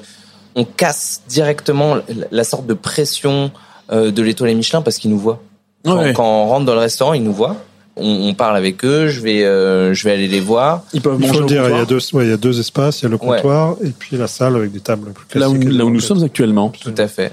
on 0.56 0.66
casse 0.66 1.22
directement 1.28 1.98
la, 2.32 2.44
sorte 2.44 2.66
de 2.68 2.74
pression 2.74 3.52
euh, 3.92 4.12
de 4.12 4.22
l'étoilé 4.22 4.54
Michelin 4.56 4.82
parce 4.82 4.98
qu'ils 4.98 5.12
nous 5.12 5.20
voient 5.20 5.42
quand, 5.86 5.98
Ouais. 5.98 6.14
quand 6.14 6.24
on 6.26 6.48
rentre 6.48 6.66
dans 6.66 6.74
le 6.74 6.80
restaurant 6.80 7.14
ils 7.14 7.24
nous 7.24 7.34
voient 7.34 7.56
on, 7.98 8.30
on 8.30 8.34
parle 8.34 8.56
avec 8.58 8.84
eux 8.86 9.08
je 9.08 9.20
vais 9.22 9.44
euh, 9.44 9.94
je 9.94 10.04
vais 10.06 10.12
aller 10.14 10.28
les 10.28 10.40
voir 10.40 10.84
Ils 10.94 11.02
peuvent 11.02 11.18
Il 11.20 11.28
manger 11.28 11.34
faut 11.34 11.40
le 11.40 11.46
au 11.46 11.48
dire, 11.48 11.70
il 11.70 11.76
y 11.76 11.80
a 11.80 11.86
deux, 11.86 12.00
ouais, 12.14 12.26
il 12.26 12.30
y 12.30 12.34
a 12.34 12.38
deux 12.38 12.60
espaces, 12.60 13.02
il 13.02 13.04
y 13.04 13.06
a 13.08 13.10
le 13.10 13.16
Ouais. 13.16 13.36
comptoir 13.38 13.76
et 13.84 13.90
puis 13.90 14.18
la 14.18 14.28
salle 14.28 14.56
avec 14.56 14.72
des 14.72 14.80
tables 14.80 15.12
plus 15.12 15.40
là 15.40 15.50
où, 15.50 15.56
là 15.56 15.86
où 15.86 15.90
nous 15.90 16.00
sommes 16.00 16.24
actuellement. 16.24 16.70
tout 16.70 16.94
à 16.98 17.08
fait 17.08 17.32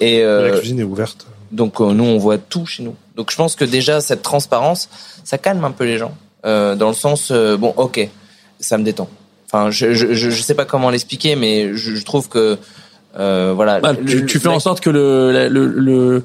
et 0.00 0.20
La 0.20 0.26
euh, 0.26 0.58
cuisine 0.58 0.80
est 0.80 0.84
ouverte. 0.84 1.26
Donc 1.52 1.80
euh, 1.80 1.92
nous, 1.92 2.04
on 2.04 2.18
voit 2.18 2.36
tout 2.36 2.66
chez 2.66 2.82
nous. 2.82 2.94
Donc 3.16 3.30
je 3.30 3.36
pense 3.36 3.56
que 3.56 3.64
déjà 3.64 4.00
cette 4.02 4.22
transparence, 4.22 4.90
ça 5.24 5.38
calme 5.38 5.64
un 5.64 5.70
peu 5.70 5.84
les 5.84 5.96
gens, 5.96 6.12
euh, 6.44 6.74
dans 6.74 6.88
le 6.88 6.94
sens 6.94 7.30
euh, 7.30 7.56
bon, 7.56 7.72
ok, 7.76 8.06
ça 8.60 8.76
me 8.76 8.84
détend. 8.84 9.08
Enfin, 9.50 9.70
je 9.70 9.94
je 9.94 10.12
je, 10.14 10.30
je 10.30 10.42
sais 10.42 10.54
pas 10.54 10.64
comment 10.66 10.90
l'expliquer, 10.90 11.34
mais 11.36 11.74
je, 11.74 11.94
je 11.96 12.04
trouve 12.04 12.28
que 12.28 12.58
euh, 13.18 13.52
voilà. 13.54 13.80
Bah, 13.80 13.94
tu, 14.06 14.26
tu 14.26 14.38
fais 14.38 14.48
en 14.48 14.60
sorte 14.60 14.80
que 14.80 14.90
le 14.90 15.48
le 15.48 15.66
le- 15.66 16.22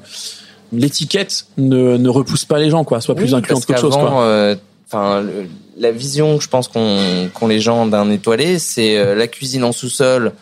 l'étiquette 0.72 1.46
ne, 1.56 1.96
ne 1.96 2.08
repousse 2.08 2.44
pas 2.44 2.58
les 2.58 2.70
gens 2.70 2.84
quoi, 2.84 3.00
soit 3.00 3.14
plus 3.14 3.26
Oui, 3.32 3.34
incluante 3.34 3.64
qu'autre 3.66 3.80
chose 3.80 3.94
quoi. 3.96 4.22
euh, 4.22 4.54
enfin, 4.86 5.20
le- 5.22 5.46
la 5.78 5.90
vision, 5.90 6.40
je 6.40 6.48
pense 6.48 6.68
qu'on 6.68 7.28
qu'ont 7.32 7.48
les 7.48 7.60
gens 7.60 7.86
d'un 7.86 8.10
étoilé, 8.10 8.58
c'est 8.58 8.96
euh, 8.98 9.14
la 9.14 9.26
cuisine 9.26 9.64
en 9.64 9.72
sous-sol 9.72 10.32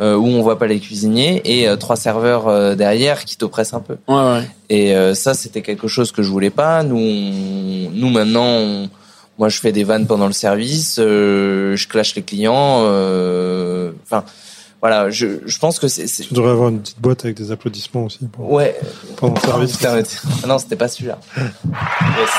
euh, 0.00 0.16
où 0.16 0.26
on 0.26 0.42
voit 0.42 0.58
pas 0.58 0.66
les 0.66 0.80
cuisiniers 0.80 1.42
et 1.44 1.68
euh, 1.68 1.76
trois 1.76 1.96
serveurs 1.96 2.48
euh, 2.48 2.74
derrière 2.74 3.24
qui 3.24 3.36
t'oppressent 3.36 3.74
un 3.74 3.80
peu. 3.80 3.96
Ouais, 4.08 4.14
ouais. 4.32 4.50
Et 4.70 4.94
euh, 4.96 5.14
ça, 5.14 5.34
c'était 5.34 5.60
quelque 5.62 5.86
chose 5.88 6.12
que 6.12 6.22
je 6.22 6.28
voulais 6.30 6.50
pas. 6.50 6.82
Nous, 6.82 6.96
on- 6.96 7.90
nous 7.92 8.08
maintenant, 8.10 8.46
on- 8.46 8.88
moi, 9.38 9.48
je 9.48 9.58
fais 9.58 9.72
des 9.72 9.84
vannes 9.84 10.06
pendant 10.06 10.26
le 10.26 10.32
service, 10.32 10.96
euh, 10.98 11.74
je 11.76 11.88
clash 11.88 12.14
les 12.14 12.22
clients. 12.22 12.82
euh, 12.86 13.92
Enfin, 14.04 14.24
voilà, 14.80 15.10
je, 15.10 15.26
je 15.46 15.58
pense 15.58 15.78
que 15.78 15.88
c'est. 15.88 16.06
Tu 16.06 16.34
devrais 16.34 16.50
avoir 16.52 16.68
une 16.68 16.80
petite 16.80 17.00
boîte 17.00 17.24
avec 17.24 17.36
des 17.36 17.50
applaudissements 17.52 18.04
aussi 18.06 18.26
pour- 18.26 18.50
Ouais. 18.52 18.78
pendant 19.16 19.34
le 19.58 19.66
service. 19.68 20.22
Ah 20.42 20.46
non, 20.48 20.58
c'était 20.58 20.76
pas 20.76 20.88
celui-là. 20.88 21.18
Yes. 21.36 22.30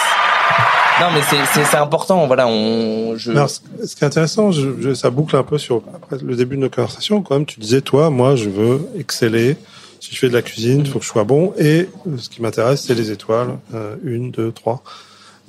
Non, 1.01 1.07
mais 1.13 1.21
c'est- 1.53 1.77
important. 1.77 2.27
Voilà, 2.27 2.47
on. 2.47 3.17
Je... 3.17 3.31
Alors, 3.31 3.49
ce 3.49 3.59
qui 3.95 4.03
est 4.03 4.07
intéressant, 4.07 4.51
je, 4.51 4.69
je- 4.79 4.93
ça 4.93 5.09
boucle 5.09 5.35
un 5.35 5.43
peu 5.43 5.57
sur 5.57 5.81
après 5.95 6.17
le 6.23 6.35
début 6.35 6.55
de 6.55 6.61
nos 6.61 6.69
conversations. 6.69 7.21
Quand 7.21 7.35
même, 7.35 7.45
tu 7.45 7.59
disais, 7.59 7.81
toi, 7.81 8.09
moi, 8.11 8.35
je 8.35 8.49
veux 8.49 8.87
exceller. 8.97 9.57
Si 9.99 10.13
je 10.13 10.19
fais 10.19 10.27
de 10.29 10.33
la 10.33 10.41
cuisine, 10.41 10.81
il 10.81 10.87
faut 10.91 10.99
que 10.99 11.05
je 11.05 11.09
sois 11.09 11.23
bon. 11.23 11.53
Et 11.57 11.87
euh, 12.07 12.17
ce 12.17 12.29
qui 12.29 12.41
m'intéresse, 12.41 12.83
c'est 12.85 12.93
les 12.93 13.09
étoiles. 13.09 13.57
Euh, 13.73 13.95
une, 14.03 14.31
deux, 14.31 14.51
trois. 14.51 14.83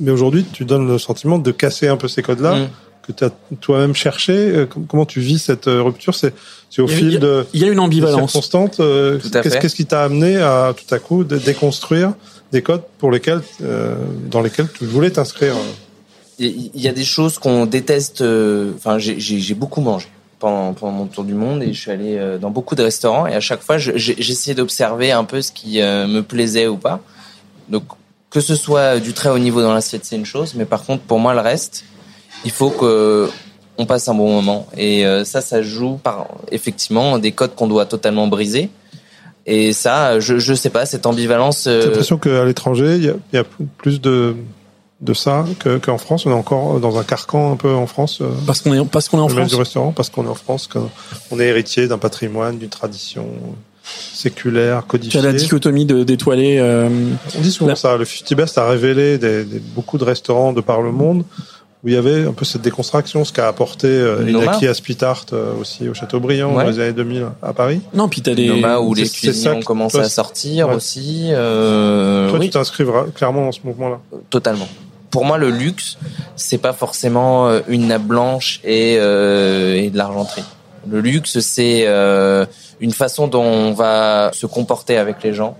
Mais 0.00 0.10
aujourd'hui, 0.10 0.44
tu 0.52 0.64
donnes 0.64 0.86
le 0.88 0.98
sentiment 0.98 1.38
de 1.38 1.50
casser 1.52 1.88
un 1.88 1.96
peu 1.96 2.08
ces 2.08 2.22
codes-là 2.22 2.56
Mm. 2.56 2.68
que 3.06 3.12
tu 3.12 3.24
as 3.24 3.30
toi-même 3.60 3.94
cherché. 3.94 4.32
Euh, 4.32 4.66
com- 4.66 4.86
Comment 4.88 5.06
tu 5.06 5.20
vis 5.20 5.38
cette 5.38 5.68
euh, 5.68 5.82
rupture? 5.82 6.14
C'est 6.14 6.32
au 6.82 6.86
Il 6.86 6.90
y 6.90 6.94
a- 6.94 6.96
fil 6.98 7.18
de 7.20 7.46
Il 7.54 7.60
y 7.60 7.64
a 7.64 7.68
une 7.68 7.78
ambivalence. 7.78 8.32
circonstances. 8.32 8.76
euh, 8.80 9.18
Qu'est-ce 9.42 9.74
qui 9.76 9.86
t'a 9.86 10.02
amené 10.02 10.36
à 10.38 10.74
tout 10.76 10.92
à 10.94 10.98
coup 10.98 11.22
de 11.24 11.38
déconstruire 11.38 12.14
des 12.50 12.62
codes 12.62 12.82
pour 12.98 13.10
lesquels, 13.12 13.42
euh, 13.62 13.94
dans 14.30 14.40
lesquels 14.42 14.66
tu 14.76 14.84
voulais 14.86 15.10
t'inscrire? 15.10 15.54
Il 16.40 16.70
y 16.74 16.88
a 16.88 16.92
des 16.92 17.04
choses 17.04 17.38
qu'on 17.38 17.64
déteste. 17.66 18.20
Enfin, 18.76 18.98
j'ai- 18.98 19.54
beaucoup 19.54 19.80
mangé 19.80 20.08
pendant, 20.40 20.72
pendant 20.72 20.92
mon 20.92 21.06
tour 21.06 21.22
du 21.22 21.34
monde 21.34 21.62
et 21.62 21.72
je 21.72 21.80
suis 21.80 21.90
allé 21.92 22.16
euh, 22.18 22.38
dans 22.38 22.50
beaucoup 22.50 22.74
de 22.74 22.82
restaurants 22.82 23.26
et 23.28 23.34
à 23.34 23.40
chaque 23.40 23.62
fois, 23.62 23.78
je- 23.78 23.92
j'ai 23.94 24.16
j'ai 24.18 24.32
essayé 24.32 24.54
d'observer 24.56 25.12
un 25.12 25.22
peu 25.24 25.40
ce 25.42 25.52
qui 25.52 25.78
me 25.80 26.20
plaisait 26.22 26.66
ou 26.66 26.76
pas. 26.76 27.00
Donc, 27.68 27.84
que 28.34 28.40
ce 28.40 28.56
soit 28.56 28.98
du 29.00 29.12
très 29.14 29.30
haut 29.30 29.38
niveau 29.38 29.62
dans 29.62 29.72
l'assiette, 29.72 30.04
c'est 30.04 30.16
une 30.16 30.26
chose, 30.26 30.54
mais 30.56 30.64
par 30.66 30.82
contre, 30.84 31.02
pour 31.04 31.18
moi, 31.20 31.32
le 31.34 31.40
reste, 31.40 31.84
il 32.44 32.50
faut 32.50 32.68
que 32.70 33.30
on 33.78 33.86
passe 33.86 34.06
un 34.08 34.14
bon 34.14 34.30
moment 34.32 34.66
et 34.76 35.06
euh, 35.06 35.24
ça, 35.24 35.40
ça 35.40 35.62
joue 35.62 35.96
par 36.02 36.28
effectivement 36.52 37.18
des 37.18 37.32
codes 37.32 37.54
qu'on 37.54 37.66
doit 37.66 37.86
totalement 37.86 38.26
briser. 38.28 38.70
Et 39.46 39.72
ça, 39.72 40.20
je 40.20 40.38
je 40.38 40.54
sais 40.54 40.70
pas 40.70 40.86
cette 40.86 41.06
ambivalence. 41.06 41.66
euh, 41.66 41.80
J'ai 41.80 41.86
l'impression 41.88 42.18
qu'à 42.18 42.44
l'étranger, 42.44 42.96
il 42.96 43.04
y 43.04 43.08
a, 43.08 43.14
il 43.32 43.36
y 43.36 43.38
a 43.38 43.44
plus 43.78 44.00
de, 44.00 44.36
de 45.00 45.12
ça 45.14 45.44
que- 45.58 45.76
qu'en 45.78 45.98
France. 45.98 46.24
On 46.26 46.30
est 46.30 46.34
encore 46.44 46.80
dans 46.80 46.98
un 46.98 47.04
carcan 47.04 47.52
un 47.52 47.56
peu 47.56 47.72
en 47.74 47.86
France, 47.86 48.20
Parce 48.46 48.60
qu'on 48.62 48.72
est, 48.74 48.84
parce 48.86 49.08
qu'on 49.08 49.18
est 49.18 49.22
en 49.22 49.28
France. 49.28 49.48
du 49.48 49.56
restaurant, 49.56 49.92
parce 49.92 50.08
qu'on 50.08 50.24
est 50.24 50.28
en 50.28 50.34
France, 50.34 50.66
qu'on 50.66 50.88
on 51.30 51.38
est 51.40 51.46
héritier 51.46 51.88
d'un 51.88 51.98
patrimoine, 51.98 52.58
d'une 52.58 52.70
tradition 52.70 53.26
séculaire, 53.84 54.84
Tu 55.10 55.18
as 55.18 55.22
la 55.22 55.32
dichotomie 55.32 55.84
de 55.86 56.02
d'étoilé. 56.04 56.58
Euh, 56.58 56.88
On 57.36 57.40
dit 57.40 57.50
souvent 57.50 57.70
La- 57.70 57.76
ça. 57.76 57.96
Le 57.96 58.04
50 58.04 58.34
Best 58.36 58.58
a 58.58 58.68
révélé 58.68 59.18
des, 59.18 59.44
des- 59.44 59.58
beaucoup 59.60 59.98
de 59.98 60.04
restaurants 60.04 60.52
de 60.52 60.60
par 60.60 60.82
le 60.82 60.92
monde 60.92 61.24
où 61.82 61.88
il 61.88 61.94
y 61.94 61.96
avait 61.98 62.24
un 62.24 62.32
peu 62.32 62.46
cette 62.46 62.62
déconstruction, 62.62 63.26
ce 63.26 63.32
qu'a 63.32 63.46
apporté 63.46 63.86
euh. 63.88 64.26
Inaki 64.26 64.66
Aspitart 64.66 65.26
euh, 65.34 65.52
aussi 65.60 65.86
au 65.86 65.92
Châteaubriand 65.92 66.54
Ouais. 66.56 66.64
dans 66.64 66.70
les 66.70 66.80
années 66.80 66.92
2000 66.94 67.26
à 67.42 67.52
Paris. 67.52 67.80
non, 67.92 68.08
puis 68.08 68.22
t'as 68.22 68.34
des. 68.34 68.48
Noma 68.48 68.80
où 68.80 68.94
les 68.94 69.04
c'est- 69.04 69.10
c'est 69.10 69.26
ça 69.26 69.30
cuisiniers 69.32 69.56
ont 69.56 69.62
commencé 69.62 69.98
toi, 69.98 70.06
à 70.06 70.08
sortir 70.08 70.68
ouais. 70.70 70.74
aussi. 70.76 71.28
Euh, 71.32 72.30
Toi, 72.30 72.38
oui, 72.38 72.46
tu 72.46 72.52
t'inscris 72.52 72.84
clairement 73.14 73.44
dans 73.44 73.52
ce 73.52 73.60
mouvement-là. 73.64 73.98
totalement. 74.30 74.68
Pour 75.10 75.24
moi, 75.26 75.36
le 75.38 75.50
luxe, 75.50 75.96
c'est 76.34 76.58
pas 76.58 76.72
forcément 76.72 77.48
euh, 77.48 77.60
une 77.68 77.86
nappe 77.88 78.02
blanche 78.02 78.60
et, 78.64 78.96
euh, 78.98 79.74
et 79.74 79.90
de 79.90 79.96
l'argenterie. 79.98 80.42
Le 80.88 81.00
luxe, 81.00 81.38
c'est 81.40 81.84
euh, 81.86 82.44
une 82.80 82.92
façon 82.92 83.26
dont 83.28 83.42
on 83.42 83.72
va 83.72 84.30
se 84.32 84.46
comporter 84.46 84.96
avec 84.96 85.22
les 85.22 85.32
gens, 85.34 85.56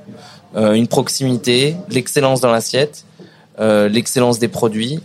euh, 0.56 0.72
une 0.72 0.86
proximité, 0.88 1.76
l'excellence 1.90 2.40
dans 2.40 2.50
l'assiette, 2.52 3.04
euh, 3.60 3.88
l'excellence 3.88 4.38
des 4.38 4.48
produits, 4.48 5.00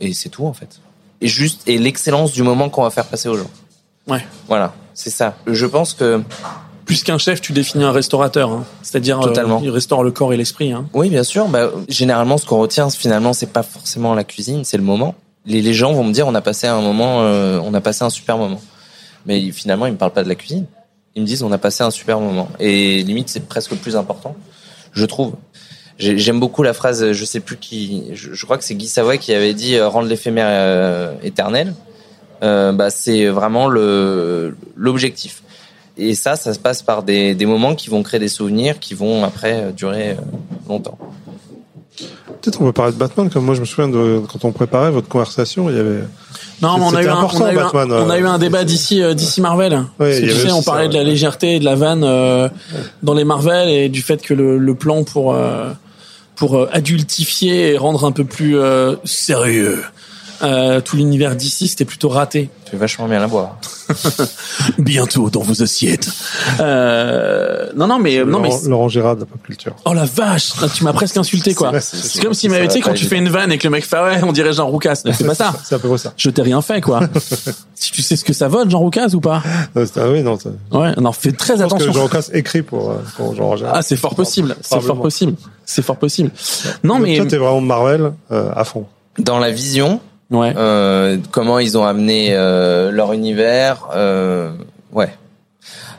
et 0.00 0.12
c'est 0.14 0.28
tout 0.28 0.46
en 0.46 0.52
fait. 0.52 0.80
Et 1.20 1.28
juste 1.28 1.62
et 1.66 1.78
l'excellence 1.78 2.32
du 2.32 2.42
moment 2.42 2.68
qu'on 2.70 2.82
va 2.82 2.90
faire 2.90 3.06
passer 3.06 3.28
aux 3.28 3.36
gens. 3.36 3.50
Ouais. 4.06 4.24
Voilà, 4.46 4.72
c'est 4.94 5.10
ça. 5.10 5.34
Je 5.46 5.66
pense 5.66 5.92
que 5.94 6.22
Plus 6.86 7.02
qu'un 7.02 7.18
chef, 7.18 7.42
tu 7.42 7.52
définis 7.52 7.84
un 7.84 7.92
restaurateur. 7.92 8.50
hein. 8.50 8.64
C'est-à-dire, 8.82 9.20
euh, 9.20 9.24
Totalement. 9.24 9.60
il 9.62 9.68
restaure 9.70 10.02
le 10.02 10.10
corps 10.10 10.32
et 10.32 10.38
l'esprit. 10.38 10.72
Hein. 10.72 10.86
Oui, 10.94 11.10
bien 11.10 11.22
sûr. 11.24 11.46
Bah, 11.48 11.68
généralement, 11.88 12.38
ce 12.38 12.46
qu'on 12.46 12.56
retient, 12.58 12.88
finalement, 12.88 13.34
c'est 13.34 13.52
pas 13.52 13.62
forcément 13.62 14.14
la 14.14 14.24
cuisine, 14.24 14.64
c'est 14.64 14.78
le 14.78 14.82
moment. 14.84 15.14
Les, 15.44 15.60
les 15.60 15.74
gens 15.74 15.92
vont 15.92 16.04
me 16.04 16.12
dire, 16.12 16.26
on 16.26 16.34
a 16.34 16.40
passé 16.40 16.66
un 16.66 16.80
moment, 16.80 17.20
euh, 17.22 17.60
on 17.62 17.74
a 17.74 17.80
passé 17.82 18.04
un 18.04 18.10
super 18.10 18.38
moment. 18.38 18.60
Mais 19.28 19.52
finalement, 19.52 19.86
ils 19.86 19.92
me 19.92 19.98
parlent 19.98 20.12
pas 20.14 20.24
de 20.24 20.28
la 20.28 20.34
cuisine. 20.34 20.64
Ils 21.14 21.22
me 21.22 21.26
disent, 21.26 21.42
on 21.44 21.52
a 21.52 21.58
passé 21.58 21.84
un 21.84 21.90
super 21.90 22.18
moment. 22.18 22.48
Et 22.58 23.02
limite, 23.04 23.28
c'est 23.28 23.46
presque 23.46 23.70
le 23.72 23.76
plus 23.76 23.94
important, 23.94 24.34
je 24.92 25.04
trouve. 25.04 25.34
J'ai- 25.98 26.16
J'aime 26.18 26.40
beaucoup 26.40 26.62
la 26.62 26.72
phrase, 26.72 27.12
je 27.12 27.24
sais 27.24 27.40
plus 27.40 27.56
qui, 27.58 28.04
je, 28.14 28.44
crois 28.44 28.56
que 28.56 28.64
c'est 28.64 28.74
Guy 28.74 28.88
Savoy 28.88 29.18
qui 29.18 29.32
avait 29.34 29.52
dit, 29.54 29.74
euh, 29.76 29.88
rendre 29.88 30.08
l'éphémère 30.08 30.46
euh, 30.48 31.14
éternel. 31.22 31.74
Euh, 32.42 32.72
bah, 32.72 32.88
c'est 32.90 33.26
vraiment 33.26 33.68
le 33.68 34.56
l'objectif. 34.76 35.42
Et 35.96 36.14
ça, 36.14 36.36
ça 36.36 36.54
se 36.54 36.60
passe 36.60 36.82
par 36.82 37.02
des, 37.02 37.34
des 37.34 37.46
moments 37.46 37.74
qui 37.74 37.90
vont 37.90 38.02
créer 38.04 38.20
des 38.20 38.28
souvenirs, 38.28 38.78
qui 38.78 38.94
vont 38.94 39.24
après 39.24 39.72
durer 39.72 40.16
longtemps. 40.68 40.96
Peut-être 42.40 42.60
on 42.60 42.64
peut 42.66 42.72
parler 42.72 42.92
de 42.92 42.98
Batman, 42.98 43.30
comme 43.30 43.44
moi 43.44 43.54
je 43.54 43.60
me 43.60 43.66
souviens 43.66 43.88
de 43.88 44.20
quand 44.30 44.44
on 44.44 44.52
préparait 44.52 44.90
votre 44.90 45.08
conversation, 45.08 45.68
il 45.70 45.76
y 45.76 45.80
avait. 45.80 46.04
Non, 46.62 46.78
mais 46.78 46.84
on 46.84 46.94
a, 46.94 47.02
eu 47.02 47.08
un, 47.08 47.16
on, 47.16 47.44
a 47.44 47.52
eu 47.52 47.58
un, 47.58 47.62
Batman, 47.62 47.92
on 47.92 48.10
a 48.10 48.16
euh, 48.16 48.20
eu 48.20 48.26
un 48.26 48.38
débat 48.38 48.64
d'ici 48.64 49.02
euh, 49.02 49.14
d'ici 49.14 49.40
Marvel. 49.40 49.84
Y 50.00 50.20
tu 50.22 50.30
sais, 50.30 50.52
on 50.52 50.62
ça, 50.62 50.72
parlait 50.72 50.88
de 50.88 50.94
la 50.94 51.04
légèreté 51.04 51.56
et 51.56 51.58
de 51.60 51.64
la 51.64 51.74
vanne 51.74 52.04
euh, 52.04 52.48
dans 53.02 53.14
les 53.14 53.24
Marvel 53.24 53.68
et 53.68 53.88
du 53.88 54.02
fait 54.02 54.20
que 54.22 54.34
le, 54.34 54.58
le 54.58 54.74
plan 54.74 55.04
pour 55.04 55.34
euh, 55.34 55.70
pour 56.36 56.56
euh, 56.56 56.68
adultifier 56.72 57.72
et 57.72 57.78
rendre 57.78 58.04
un 58.04 58.12
peu 58.12 58.24
plus 58.24 58.58
euh, 58.58 58.94
sérieux 59.04 59.82
euh, 60.42 60.80
tout 60.80 60.96
l'univers 60.96 61.34
d'ici, 61.36 61.68
c'était 61.68 61.84
plutôt 61.84 62.08
raté. 62.08 62.50
Tu 62.64 62.72
fais 62.72 62.76
vachement 62.76 63.08
bien 63.08 63.18
la 63.20 63.26
boire. 63.26 63.56
Bientôt 64.78 65.30
dans 65.30 65.40
vos 65.40 65.62
assiettes. 65.62 66.08
Euh, 66.60 67.70
non, 67.76 67.86
non, 67.86 67.98
mais 67.98 68.24
non, 68.24 68.40
mais 68.40 68.50
Laurent, 68.66 68.88
Gérard 68.88 69.16
de 69.16 69.20
la 69.20 69.26
pop 69.26 69.42
culture. 69.42 69.74
oh 69.84 69.94
la 69.94 70.04
vache, 70.04 70.52
tu 70.74 70.84
m'as 70.84 70.92
presque 70.92 71.16
insulté 71.16 71.54
quoi. 71.54 71.72
C'est 71.80 72.22
comme 72.22 72.34
s'il 72.34 72.50
ça 72.50 72.56
m'avait 72.56 72.68
va 72.68 72.72
dit 72.74 72.80
pas 72.80 72.88
quand 72.90 72.94
tu 72.94 73.06
fais 73.06 73.16
une 73.16 73.28
vanne 73.28 73.50
et 73.52 73.58
que 73.58 73.66
le 73.66 73.70
mec 73.70 73.84
fait 73.86 73.96
ouais, 73.98 74.20
on 74.22 74.32
dirait 74.32 74.52
Jean 74.52 74.66
Roucas. 74.68 74.96
C'est 74.96 75.24
pas 75.26 75.34
ça. 75.34 75.54
C'est 75.64 75.74
à 75.74 75.78
peu 75.78 75.88
près 75.88 75.98
ça. 75.98 76.12
Je 76.16 76.30
t'ai 76.30 76.42
rien 76.42 76.60
fait 76.62 76.80
quoi. 76.80 77.00
si 77.74 77.90
tu 77.92 78.02
sais 78.02 78.16
ce 78.16 78.24
que 78.24 78.32
ça 78.32 78.48
vote 78.48 78.70
Jean 78.70 78.80
Roucas 78.80 79.08
ou 79.14 79.20
pas? 79.20 79.42
Ah 79.74 80.08
oui, 80.10 80.22
non. 80.22 80.38
c'est- 80.38 80.50
Ouais, 80.76 80.92
non, 81.00 81.12
fais 81.12 81.32
très 81.32 81.56
Je 81.56 81.62
pense 81.62 81.72
attention. 81.72 81.92
que 81.92 81.98
Jean 81.98 82.08
Casse 82.08 82.30
écrit 82.34 82.62
pour, 82.62 82.90
euh, 82.90 82.96
pour 83.16 83.34
Jean 83.34 83.56
Gérard. 83.56 83.74
Ah, 83.76 83.82
c'est 83.82 83.96
fort 83.96 84.14
possible. 84.14 84.56
C'est 84.60 84.80
fort 84.80 85.00
possible. 85.00 85.34
C'est 85.64 85.82
fort 85.82 85.96
possible. 85.96 86.30
Non, 86.84 86.96
Donc 86.98 87.04
mais 87.06 87.16
Toi, 87.16 87.26
t'es 87.26 87.36
vraiment 87.38 87.60
Marvel 87.60 88.12
euh, 88.30 88.50
à 88.54 88.64
fond. 88.64 88.86
Dans 89.18 89.38
la 89.38 89.50
vision, 89.50 90.00
ouais. 90.30 90.52
euh, 90.56 91.16
comment 91.30 91.58
ils 91.58 91.76
ont 91.78 91.84
amené 91.84 92.28
euh, 92.32 92.90
leur 92.90 93.12
univers, 93.12 93.88
euh, 93.94 94.50
ouais. 94.92 95.10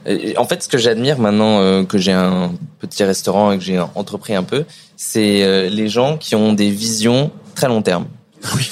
Et 0.06 0.38
en 0.38 0.46
fait, 0.46 0.64
ce 0.64 0.68
que 0.70 0.78
j'admire 0.78 1.20
maintenant 1.20 1.60
euh, 1.60 1.84
que 1.84 1.98
j'ai 1.98 2.14
un 2.14 2.52
petit 2.80 3.04
restaurant 3.04 3.52
et 3.52 3.58
que 3.58 3.64
j'ai 3.64 3.80
entrepris 3.96 4.34
un 4.34 4.44
peu, 4.44 4.64
c'est 4.96 5.44
euh, 5.44 5.70
les 5.70 5.88
gens 5.90 6.18
qui 6.18 6.36
ont 6.36 6.54
des 6.54 6.70
visions 6.70 7.32
très 7.56 7.68
long 7.68 7.82
terme. 7.82 8.06
Oui. 8.56 8.70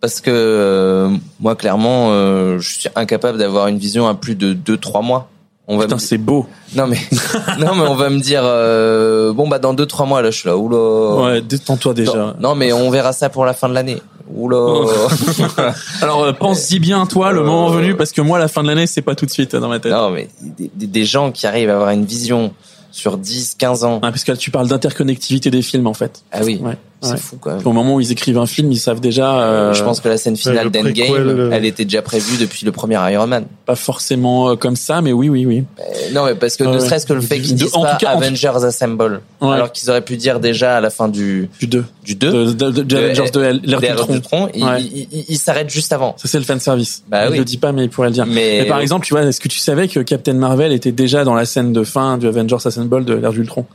Parce 0.00 0.20
que 0.20 0.30
euh, 0.30 1.10
moi, 1.40 1.56
clairement, 1.56 2.10
euh, 2.12 2.58
je 2.60 2.78
suis 2.78 2.88
incapable 2.94 3.36
d'avoir 3.38 3.66
une 3.66 3.78
vision 3.78 4.06
à 4.06 4.14
plus 4.14 4.36
de 4.36 4.54
2-3 4.54 5.04
mois. 5.04 5.28
On 5.66 5.76
va 5.76 5.84
Putain, 5.84 5.96
me- 5.96 6.00
c'est 6.00 6.18
beau. 6.18 6.46
Non 6.76 6.86
mais 6.86 6.98
non 7.58 7.74
mais 7.74 7.86
on 7.88 7.94
va 7.96 8.08
me 8.08 8.20
dire 8.20 8.40
euh, 8.44 9.34
bon 9.34 9.48
bah 9.48 9.58
dans 9.58 9.74
deux 9.74 9.84
trois 9.84 10.06
mois 10.06 10.22
là 10.22 10.30
je 10.30 10.38
suis 10.38 10.48
là 10.48 10.56
oula. 10.56 11.32
Ouais, 11.32 11.40
détends-toi 11.42 11.92
déjà. 11.94 12.34
Non, 12.40 12.54
mais 12.54 12.72
on 12.72 12.88
verra 12.90 13.12
ça 13.12 13.28
pour 13.28 13.44
la 13.44 13.52
fin 13.52 13.68
de 13.68 13.74
l'année. 13.74 14.00
Oula. 14.34 14.56
Alors, 16.02 16.22
euh, 16.24 16.32
pense-y 16.32 16.78
bien, 16.78 17.06
toi, 17.06 17.32
le 17.32 17.40
moment 17.42 17.70
venu, 17.70 17.94
parce 17.96 18.12
que 18.12 18.20
moi, 18.20 18.38
la 18.38 18.48
fin 18.48 18.62
de 18.62 18.68
l'année, 18.68 18.86
c'est 18.86 19.02
pas 19.02 19.14
tout 19.14 19.26
de 19.26 19.30
suite 19.30 19.54
dans 19.56 19.68
ma 19.68 19.78
tête. 19.80 19.92
non 19.92 20.10
mais 20.10 20.28
des, 20.40 20.70
des- 20.74 20.86
des 20.86 21.04
gens 21.04 21.30
qui 21.32 21.46
arrivent 21.46 21.70
à 21.70 21.74
avoir 21.74 21.90
une 21.90 22.04
vision 22.04 22.52
sur 22.90 23.18
10 23.18 23.54
15 23.58 23.84
ans. 23.84 24.00
Ah, 24.02 24.10
parce 24.10 24.24
que 24.24 24.32
là, 24.32 24.36
tu 24.36 24.50
parles 24.50 24.68
d'interconnectivité 24.68 25.50
des 25.50 25.62
films, 25.62 25.86
en 25.86 25.94
fait. 25.94 26.22
Ah 26.32 26.40
oui. 26.44 26.58
Ouais. 26.62 26.76
C'est 27.00 27.12
ouais. 27.12 27.16
fou 27.16 27.36
quand 27.40 27.54
même. 27.56 27.64
Au 27.64 27.72
moment 27.72 27.94
où 27.94 28.00
ils 28.00 28.10
écrivent 28.10 28.38
un 28.38 28.46
film, 28.46 28.72
ils 28.72 28.78
savent 28.78 28.98
déjà. 28.98 29.40
euh, 29.40 29.72
Je 29.72 29.84
pense 29.84 30.00
que 30.00 30.08
la 30.08 30.18
scène 30.18 30.36
finale 30.36 30.64
le 30.64 30.70
d'Endgame, 30.70 31.12
euh, 31.12 31.50
elle 31.52 31.64
était 31.64 31.84
déjà 31.84 32.02
prévue 32.02 32.38
depuis 32.38 32.66
le 32.66 32.72
premier 32.72 32.96
Iron 33.12 33.28
Man. 33.28 33.44
pas 33.66 33.76
forcément 33.76 34.50
euh, 34.50 34.56
comme 34.56 34.74
ça, 34.74 35.00
mais 35.00 35.12
oui, 35.12 35.28
oui, 35.28 35.46
oui. 35.46 35.62
Euh, 35.78 35.82
Non, 36.12 36.24
mais 36.26 36.34
parce 36.34 36.56
que 36.56 36.64
ne 36.64 36.78
serait-ce 36.80 37.06
que 37.06 37.12
le 37.12 37.20
fait 37.20 37.38
qu'ils 37.40 37.54
disent 37.54 37.70
en 37.74 37.82
pas 37.82 37.92
tout 37.94 38.04
cas, 38.04 38.14
en 38.14 38.20
Avengers 38.20 38.64
Assemble, 38.64 39.20
Ouais. 39.40 39.54
alors 39.54 39.70
qu'ils 39.70 39.88
auraient 39.90 40.00
pu 40.04 40.16
dire 40.16 40.40
déjà 40.40 40.76
à 40.78 40.80
la 40.80 40.90
fin 40.90 41.08
du 41.08 41.48
Du 41.60 41.68
2. 41.68 41.84
du 42.02 42.14
2, 42.16 42.30
De, 42.32 42.52
de, 42.52 42.70
de, 42.70 42.82
de 42.82 42.96
Avengers 42.96 43.30
2, 43.32 43.40
l'ère 43.62 43.80
du 43.80 43.86
du 43.86 44.20
tronc. 44.20 44.20
tronc, 44.20 44.48
ils 44.54 45.38
s'arrêtent 45.38 45.70
juste 45.70 45.92
avant. 45.92 46.14
Ça, 46.18 46.26
c'est 46.28 46.38
le 46.38 46.44
fan 46.44 46.58
service. 46.58 47.04
Bah 47.08 47.26
il 47.26 47.30
oui. 47.32 47.38
le 47.38 47.44
dit 47.44 47.58
pas, 47.58 47.70
mais 47.70 47.84
il 47.84 47.90
pourrait 47.90 48.08
le 48.08 48.14
dire. 48.14 48.26
Mais, 48.26 48.58
Mais 48.62 48.64
par 48.66 48.80
exemple, 48.80 49.06
tu 49.06 49.14
vois, 49.14 49.22
est-ce 49.22 49.40
que 49.40 49.46
tu 49.48 49.58
savais 49.60 49.86
que 49.86 50.00
Captain 50.00 50.34
Marvel 50.34 50.72
était 50.72 50.90
déjà 50.92 51.22
dans 51.22 51.34
la 51.34 51.44
scène 51.44 51.72
de 51.72 51.84
fin 51.84 52.18
du 52.18 52.26
Avengers 52.26 52.56
Assemble 52.64 53.04
de 53.04 53.14
l'ère 53.14 53.32
d'Ultron 53.32 53.66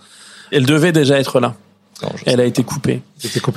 Elle 0.51 0.65
devait 0.65 0.91
déjà 0.91 1.17
être 1.19 1.39
là. 1.39 1.55
Non, 2.01 2.09
je 2.15 2.23
sais 2.23 2.23
Elle 2.31 2.41
a 2.41 2.45
été 2.45 2.63
coupée. 2.63 3.01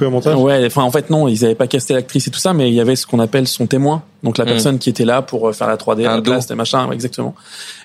Au 0.02 0.10
montage. 0.10 0.36
Ouais, 0.36 0.64
enfin 0.66 0.82
en 0.82 0.90
fait 0.90 1.10
non, 1.10 1.26
ils 1.26 1.44
avaient 1.44 1.54
pas 1.56 1.66
casté 1.66 1.94
l'actrice 1.94 2.28
et 2.28 2.30
tout 2.30 2.38
ça, 2.38 2.52
mais 2.52 2.68
il 2.68 2.74
y 2.74 2.80
avait 2.80 2.94
ce 2.94 3.06
qu'on 3.06 3.18
appelle 3.18 3.48
son 3.48 3.66
témoin, 3.66 4.02
donc 4.22 4.38
la 4.38 4.44
Mm. 4.44 4.48
personne 4.48 4.78
qui 4.78 4.90
était 4.90 5.04
là 5.04 5.22
pour 5.22 5.48
euh, 5.48 5.52
faire 5.52 5.66
la 5.66 5.76
3D, 5.76 6.06
Un 6.06 6.16
la 6.16 6.22
place, 6.22 6.48
les 6.48 6.54
machins, 6.54 6.86
ouais, 6.88 6.94
exactement. 6.94 7.34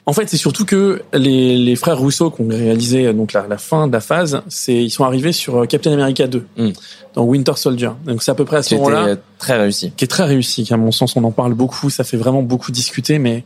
En 0.06 0.14
fait, 0.14 0.30
c'est 0.30 0.38
surtout 0.38 0.66
que 0.66 1.02
les, 1.14 1.58
les 1.58 1.76
frères 1.76 1.98
Rousseau 1.98 2.30
qui 2.30 2.42
ont 2.42 2.48
réalisé 2.50 3.08
euh, 3.08 3.14
donc 3.14 3.34
la, 3.34 3.48
la 3.48 3.58
fin 3.58 3.88
de 3.88 3.94
la 3.94 4.02
phase, 4.02 4.42
c'est 4.50 4.76
ils 4.76 4.92
sont 4.92 5.04
arrivés 5.06 5.32
sur 5.32 5.64
euh, 5.64 5.66
Captain 5.66 5.94
America 5.94 6.28
2, 6.28 6.46
Mm. 6.58 6.70
dans 7.16 7.24
Winter 7.24 7.54
Soldier. 7.56 7.90
Donc 8.06 8.22
c'est 8.22 8.32
à 8.32 8.36
peu 8.36 8.46
près 8.46 8.58
à 8.58 8.64
ce 8.64 8.70
Qui 8.70 8.76
était 8.76 8.84
moment-là 8.84 9.16
très 9.40 9.58
réussi. 9.58 9.92
qui 9.98 10.04
est 10.06 10.08
très 10.10 10.26
réussi. 10.26 10.64
qui, 10.66 10.74
À 10.74 10.78
mon 10.78 10.92
sens, 10.92 11.16
on 11.16 11.24
en 11.24 11.32
parle 11.32 11.54
beaucoup, 11.56 11.90
ça 11.90 12.04
fait 12.04 12.18
vraiment 12.18 12.44
beaucoup 12.44 12.72
discuter, 12.72 13.18
mais 13.18 13.44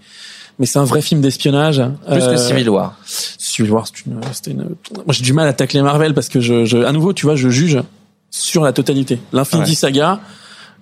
mais 0.60 0.66
c'est 0.66 0.80
un 0.80 0.84
vrai 0.86 1.02
film 1.02 1.22
d'espionnage. 1.22 1.82
Plus 2.08 2.22
Euh, 2.24 2.32
que 2.34 2.38
Civil 2.38 2.70
War. 2.70 2.98
Civil 3.06 3.72
War, 3.72 3.86
c'est 3.88 4.06
une, 4.06 4.20
c'était 4.34 4.52
une. 4.52 4.64
Moi, 4.64 5.06
j'ai 5.10 5.24
du 5.24 5.34
mal 5.34 5.48
à 5.48 5.54
tacler 5.54 5.82
Marvel 5.82 6.14
parce 6.14 6.30
que 6.30 6.40
je, 6.40 6.66
je, 6.66 6.78
à 6.78 6.92
nouveau, 6.92 7.14
tu 7.14 7.26
vois, 7.26 7.36
je 7.36 7.50
juge 7.50 7.80
sur 8.32 8.64
la 8.64 8.74
totalité. 8.74 9.20
L'Infinity 9.34 9.72
Ouais. 9.72 9.76
Saga, 9.76 10.20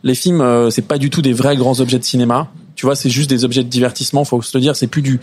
les 0.03 0.15
films, 0.15 0.41
euh, 0.41 0.69
c'est 0.69 0.81
pas 0.83 0.97
du 0.97 1.09
tout 1.09 1.21
des 1.21 1.33
vrais 1.33 1.55
grands 1.55 1.79
objets 1.79 1.99
de 1.99 2.03
cinéma. 2.03 2.47
Tu 2.75 2.85
vois, 2.85 2.95
c'est 2.95 3.09
juste 3.09 3.29
des 3.29 3.45
objets 3.45 3.63
de 3.63 3.69
divertissement. 3.69 4.25
Faut 4.25 4.41
se 4.41 4.55
le 4.57 4.61
dire, 4.61 4.75
c'est 4.75 4.87
plus 4.87 5.01
du. 5.01 5.19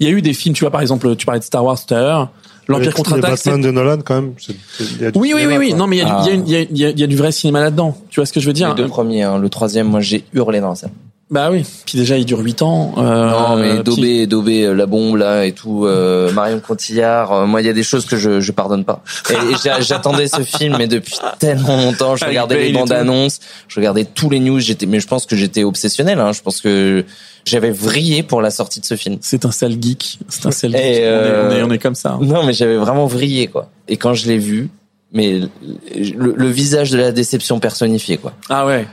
Il 0.00 0.06
y 0.08 0.10
a 0.10 0.12
eu 0.12 0.22
des 0.22 0.32
films, 0.34 0.54
tu 0.54 0.60
vois, 0.64 0.70
par 0.70 0.80
exemple, 0.80 1.14
tu 1.16 1.26
parlais 1.26 1.38
de 1.40 1.44
Star 1.44 1.64
Wars 1.64 1.78
tout 1.84 1.94
à 1.94 2.00
l'heure. 2.00 2.30
L'Empire 2.68 2.86
Les- 2.88 2.92
contre-attaque. 2.92 3.30
Batman 3.30 3.60
de 3.60 3.70
Nolan, 3.72 3.98
quand 4.04 4.14
même. 4.14 4.34
y 5.00 5.04
a 5.04 5.10
du 5.10 5.18
Oui, 5.18 5.32
oui, 5.34 5.46
oui, 5.46 5.56
oui. 5.58 5.74
Non, 5.74 5.86
mais 5.88 5.96
il 5.96 5.98
y 5.98 6.02
a, 6.02 6.04
du- 6.06 6.10
Ah. 6.14 6.22
il 6.24 6.28
y, 6.28 6.30
a 6.30 6.34
une- 6.34 6.46
il 6.46 6.52
y, 6.52 6.56
a, 6.56 6.60
y 6.60 6.84
a- 6.86 6.90
il 6.90 7.00
y 7.00 7.02
a 7.02 7.06
du 7.08 7.16
vrai 7.16 7.32
cinéma 7.32 7.60
là-dedans. 7.60 7.96
Tu 8.08 8.20
vois 8.20 8.26
ce 8.26 8.32
que 8.32 8.38
je 8.40 8.46
veux 8.46 8.52
dire? 8.52 8.68
Les 8.68 8.82
deux 8.82 8.88
premiers, 8.88 9.22
hein. 9.24 9.38
le 9.38 9.48
troisième, 9.48 9.88
moi 9.88 10.00
j'ai 10.00 10.24
hurlé 10.32 10.60
dans 10.60 10.68
la 10.70 10.74
salle. 10.76 10.90
Bah 11.32 11.48
oui. 11.50 11.64
Puis 11.86 11.96
déjà, 11.98 12.18
il 12.18 12.26
dure 12.26 12.40
8 12.40 12.60
ans. 12.60 12.92
Euh, 12.98 13.30
non, 13.30 13.56
mais 13.56 13.74
puis- 13.76 13.82
Dobé, 13.82 14.26
Dobé, 14.26 14.66
euh, 14.66 14.74
la 14.74 14.84
bombe 14.84 15.16
là 15.16 15.46
et 15.46 15.52
tout, 15.52 15.86
euh, 15.86 16.30
Marion 16.32 16.60
Cotillard. 16.60 17.32
euh, 17.32 17.46
moi, 17.46 17.62
il 17.62 17.66
y 17.66 17.70
a 17.70 17.72
des 17.72 17.82
choses 17.82 18.04
que 18.04 18.16
je, 18.18 18.40
je 18.40 18.52
pardonne 18.52 18.84
pas. 18.84 19.02
Et, 19.30 19.32
et 19.32 19.36
j'a- 19.64 19.80
j'attendais 19.80 20.28
ce 20.28 20.42
film, 20.42 20.76
mais 20.78 20.86
depuis 20.88 21.16
tellement 21.38 21.78
longtemps, 21.78 22.16
je 22.16 22.24
Avec 22.24 22.36
regardais 22.36 22.62
les 22.64 22.72
bandes 22.74 22.92
annonces, 22.92 23.40
je 23.66 23.76
regardais 23.80 24.04
tous 24.04 24.28
les 24.28 24.40
news. 24.40 24.60
J'étais, 24.60 24.84
mais 24.84 25.00
je 25.00 25.06
pense 25.08 25.24
que 25.24 25.34
j'étais 25.34 25.64
obsessionnel. 25.64 26.20
Hein, 26.20 26.32
je 26.32 26.42
pense 26.42 26.60
que 26.60 27.02
j'avais 27.46 27.70
vrillé 27.70 28.22
pour 28.22 28.42
la 28.42 28.50
sortie 28.50 28.80
de 28.80 28.84
ce 28.84 28.94
film. 28.96 29.16
C'est 29.22 29.46
un 29.46 29.50
sale 29.52 29.76
geek. 29.80 30.18
C'est 30.28 30.44
un 30.44 30.50
sale 30.50 30.72
geek. 30.72 30.80
On, 30.80 30.84
est, 30.84 31.00
euh, 31.06 31.48
on, 31.48 31.52
est, 31.56 31.62
on 31.62 31.70
est 31.70 31.78
comme 31.78 31.94
ça. 31.94 32.10
hein. 32.10 32.18
Non, 32.20 32.44
mais 32.44 32.52
j'avais 32.52 32.76
vraiment 32.76 33.06
vrillé 33.06 33.46
quoi. 33.46 33.70
Et 33.88 33.96
quand 33.96 34.12
je 34.12 34.26
l'ai 34.26 34.36
vu, 34.38 34.68
mais 35.14 35.40
le, 35.96 36.34
le 36.36 36.46
visage 36.48 36.90
de 36.90 36.98
la 36.98 37.10
déception 37.10 37.58
personnifié 37.58 38.18
quoi. 38.18 38.34
Ah 38.50 38.66
ouais. 38.66 38.86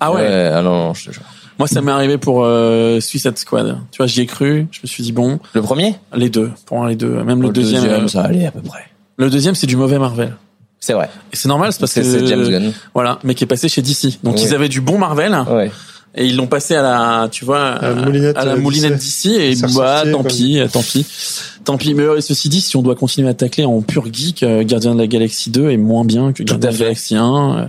Ah 0.00 0.10
ouais. 0.10 0.50
ah 0.54 0.62
non, 0.62 0.86
non, 0.86 0.94
je 0.94 1.10
te 1.10 1.12
jure. 1.12 1.22
Moi, 1.62 1.68
ça 1.68 1.80
m'est 1.80 1.92
arrivé 1.92 2.18
pour 2.18 2.42
euh, 2.44 2.98
Suicide 2.98 3.38
Squad. 3.38 3.78
Tu 3.92 3.98
vois, 3.98 4.06
j'y 4.08 4.22
ai 4.22 4.26
cru. 4.26 4.66
Je 4.72 4.80
me 4.82 4.88
suis 4.88 5.04
dit 5.04 5.12
bon, 5.12 5.38
Le 5.54 5.62
premier? 5.62 5.94
Les 6.12 6.28
deux, 6.28 6.50
pour 6.66 6.78
moi, 6.78 6.88
les 6.88 6.96
deux, 6.96 7.22
même 7.22 7.40
le, 7.40 7.48
Le 7.48 7.52
deuxième. 7.52 7.84
euh, 7.84 8.08
ça 8.08 8.22
allait 8.22 8.46
à 8.46 8.50
peu 8.50 8.60
près. 8.62 8.84
le 9.16 9.30
deuxième, 9.30 9.54
c'est 9.54 9.68
du 9.68 9.76
mauvais 9.76 9.98
Marvel. 10.00 10.34
C'est 10.80 10.92
vrai. 10.94 11.08
Et 11.32 11.36
c'est 11.36 11.46
normal, 11.46 11.72
c'est 11.72 11.78
parce 11.78 11.92
C'est 11.92 12.00
que 12.02 12.06
c'est 12.06 12.26
James 12.26 12.48
Gunn. 12.48 12.72
voilà, 12.94 13.20
mais 13.22 13.36
qui 13.36 13.44
est 13.44 13.46
passé 13.46 13.68
chez 13.68 13.80
DC. 13.82 14.18
Donc 14.24 14.34
Oui. 14.34 14.42
ils 14.42 14.54
avaient 14.54 14.68
du 14.68 14.80
bon 14.80 14.98
Marvel 14.98 15.32
Ouais. 15.48 15.70
et 16.16 16.26
ils 16.26 16.34
l'ont 16.36 16.48
passé 16.48 16.74
à 16.74 16.82
la, 16.82 17.28
tu 17.30 17.44
vois, 17.44 17.60
à, 17.74 17.90
la 17.90 17.94
moulinette, 17.94 18.36
à 18.36 18.44
la 18.44 18.52
euh, 18.54 18.56
moulinette 18.58 18.94
DC. 18.94 19.26
DC 19.26 19.26
et 19.26 19.54
bah 19.54 19.68
ressorti, 20.02 20.10
tant 20.10 20.18
comme- 20.18 20.26
pis, 20.26 20.58
euh, 20.58 20.66
tant 20.66 20.82
pis, 20.82 21.06
tant 21.64 21.76
pis. 21.78 21.94
Mais 21.94 22.02
euh, 22.02 22.20
ceci 22.20 22.48
dit, 22.48 22.60
si 22.60 22.76
on 22.76 22.82
doit 22.82 22.94
continuer 22.94 23.28
à 23.28 23.34
tacler 23.34 23.64
en 23.64 23.80
pur 23.82 24.06
geek, 24.12 24.42
euh, 24.42 24.64
Gardien 24.64 24.94
de 24.94 25.00
la 25.00 25.06
Galaxie 25.06 25.50
2 25.50 25.70
est 25.70 25.76
moins 25.76 26.04
bien 26.04 26.32
que 26.32 26.42
Gardien 26.42 26.70
de 26.70 26.74
la. 26.74 26.80
Galaxie 26.80 27.16
1. 27.16 27.58
euh, 27.58 27.64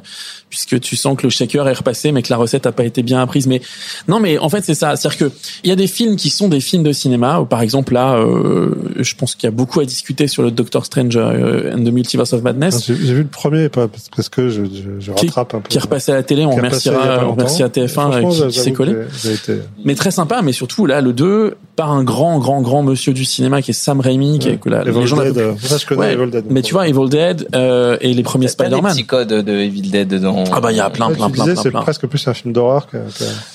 puisque 0.50 0.80
tu 0.80 0.96
sens 0.96 1.18
que 1.18 1.24
le 1.24 1.32
shaker 1.32 1.68
est 1.68 1.74
repassé, 1.74 2.12
mais 2.12 2.22
que 2.22 2.30
la 2.30 2.38
recette 2.38 2.68
a 2.68 2.72
pas 2.72 2.84
été 2.86 3.02
bien 3.02 3.20
apprise. 3.20 3.48
Mais 3.48 3.60
non, 4.08 4.20
mais 4.20 4.38
en 4.38 4.50
fait 4.50 4.64
c'est 4.64 4.76
ça, 4.76 4.96
c'est-à-dire 4.96 5.18
que 5.18 5.32
il 5.64 5.70
y 5.72 5.74
a 5.74 5.76
des 5.76 5.88
films 5.88 6.16
qui 6.16 6.30
sont 6.30 6.48
des 6.48 6.60
films 6.60 6.84
de 6.84 6.92
cinéma. 6.92 7.40
Ou 7.40 7.46
par 7.46 7.64
exemple 7.64 7.96
là, 7.96 8.18
euh, 8.18 8.70
je 9.00 9.16
pense 9.16 9.34
qu'il 9.34 9.48
y 9.48 9.52
a 9.52 9.52
beaucoup 9.52 9.80
à 9.80 9.86
discuter 9.86 10.28
sur 10.28 10.44
le 10.44 10.52
Doctor 10.52 10.86
Strange 10.86 11.18
euh, 11.18 11.74
and 11.74 11.80
the 11.84 11.92
Multiverse 11.92 12.34
of 12.34 12.42
Ah, 12.42 12.54
Madness, 12.54 12.86
J'ai 12.86 12.96
j'ai 12.96 13.14
vu 13.16 13.24
le 13.24 13.28
premier, 13.30 13.68
pas 13.70 13.88
parce 14.16 14.30
que 14.30 14.50
je, 14.50 14.66
je, 14.66 15.00
je 15.00 15.12
Qui- 15.14 15.26
rattrape 15.26 15.56
un 15.56 15.60
peu. 15.62 15.70
qui 15.70 15.78
est 15.78 15.82
repassé 15.82 16.12
à 16.12 16.16
la 16.16 16.22
télé. 16.24 16.46
On 16.46 16.52
remerciera, 16.52 17.00
on 17.00 17.22
longtemps. 17.22 17.32
remercie 17.32 17.64
à 17.64 17.70
TF1 17.70 17.88
Franchement, 17.90 18.32
euh, 18.42 18.50
qui, 18.50 18.60
s'est 18.60 18.74
collé. 18.74 18.94
été. 19.26 19.54
Mais 19.86 19.96
très 19.96 20.12
sympa, 20.12 20.44
mais 20.44 20.52
surtout 20.54 20.86
là, 20.86 21.02
le 21.02 21.14
2, 21.14 21.56
par 21.76 21.92
un 21.92 22.04
grand, 22.04 22.38
grand, 22.38 22.62
grand 22.62 22.84
monsieur 22.84 23.14
du 23.14 23.26
cinéma 23.26 23.64
qui 23.64 23.72
est 23.72 23.74
Sam 23.84 24.00
Raimi, 24.00 24.40
qui 24.40 24.50
est 24.50 24.58
que 24.58 24.70
la, 24.70 24.84
les 24.84 24.90
Evil 24.92 25.06
gens 25.08 25.18
Dead, 25.18 25.36
la- 25.36 25.58
ça 25.58 25.78
je 25.78 25.86
connais 25.86 26.02
Ouais, 26.02 26.14
Evil 26.14 26.32
Dead. 26.32 26.46
Mais 26.50 26.62
tu 26.62 26.74
vois, 26.74 26.88
Evil 26.88 27.10
Dead 27.10 27.48
euh, 27.56 27.98
et 28.02 28.14
les 28.14 28.24
premiers 28.24 28.48
T'as 28.48 28.64
des 28.64 28.70
Spider-Man. 28.70 28.92
petits 28.94 29.06
codes 29.06 29.28
de 29.34 29.52
Evil 29.54 29.90
Dead 29.92 30.08
dedans. 30.08 30.44
Ah 30.52 30.62
bah 30.62 30.72
il 30.72 30.78
y 30.78 30.80
a 30.80 30.90
plein, 30.90 31.08
plein, 31.12 31.30
plein, 31.30 31.46
plein, 31.46 31.56
c'est 31.56 31.72
presque 31.72 32.08
plus 32.08 32.28
un 32.28 32.34
film 32.34 32.54
d'horreur 32.54 32.88
que. 32.88 32.98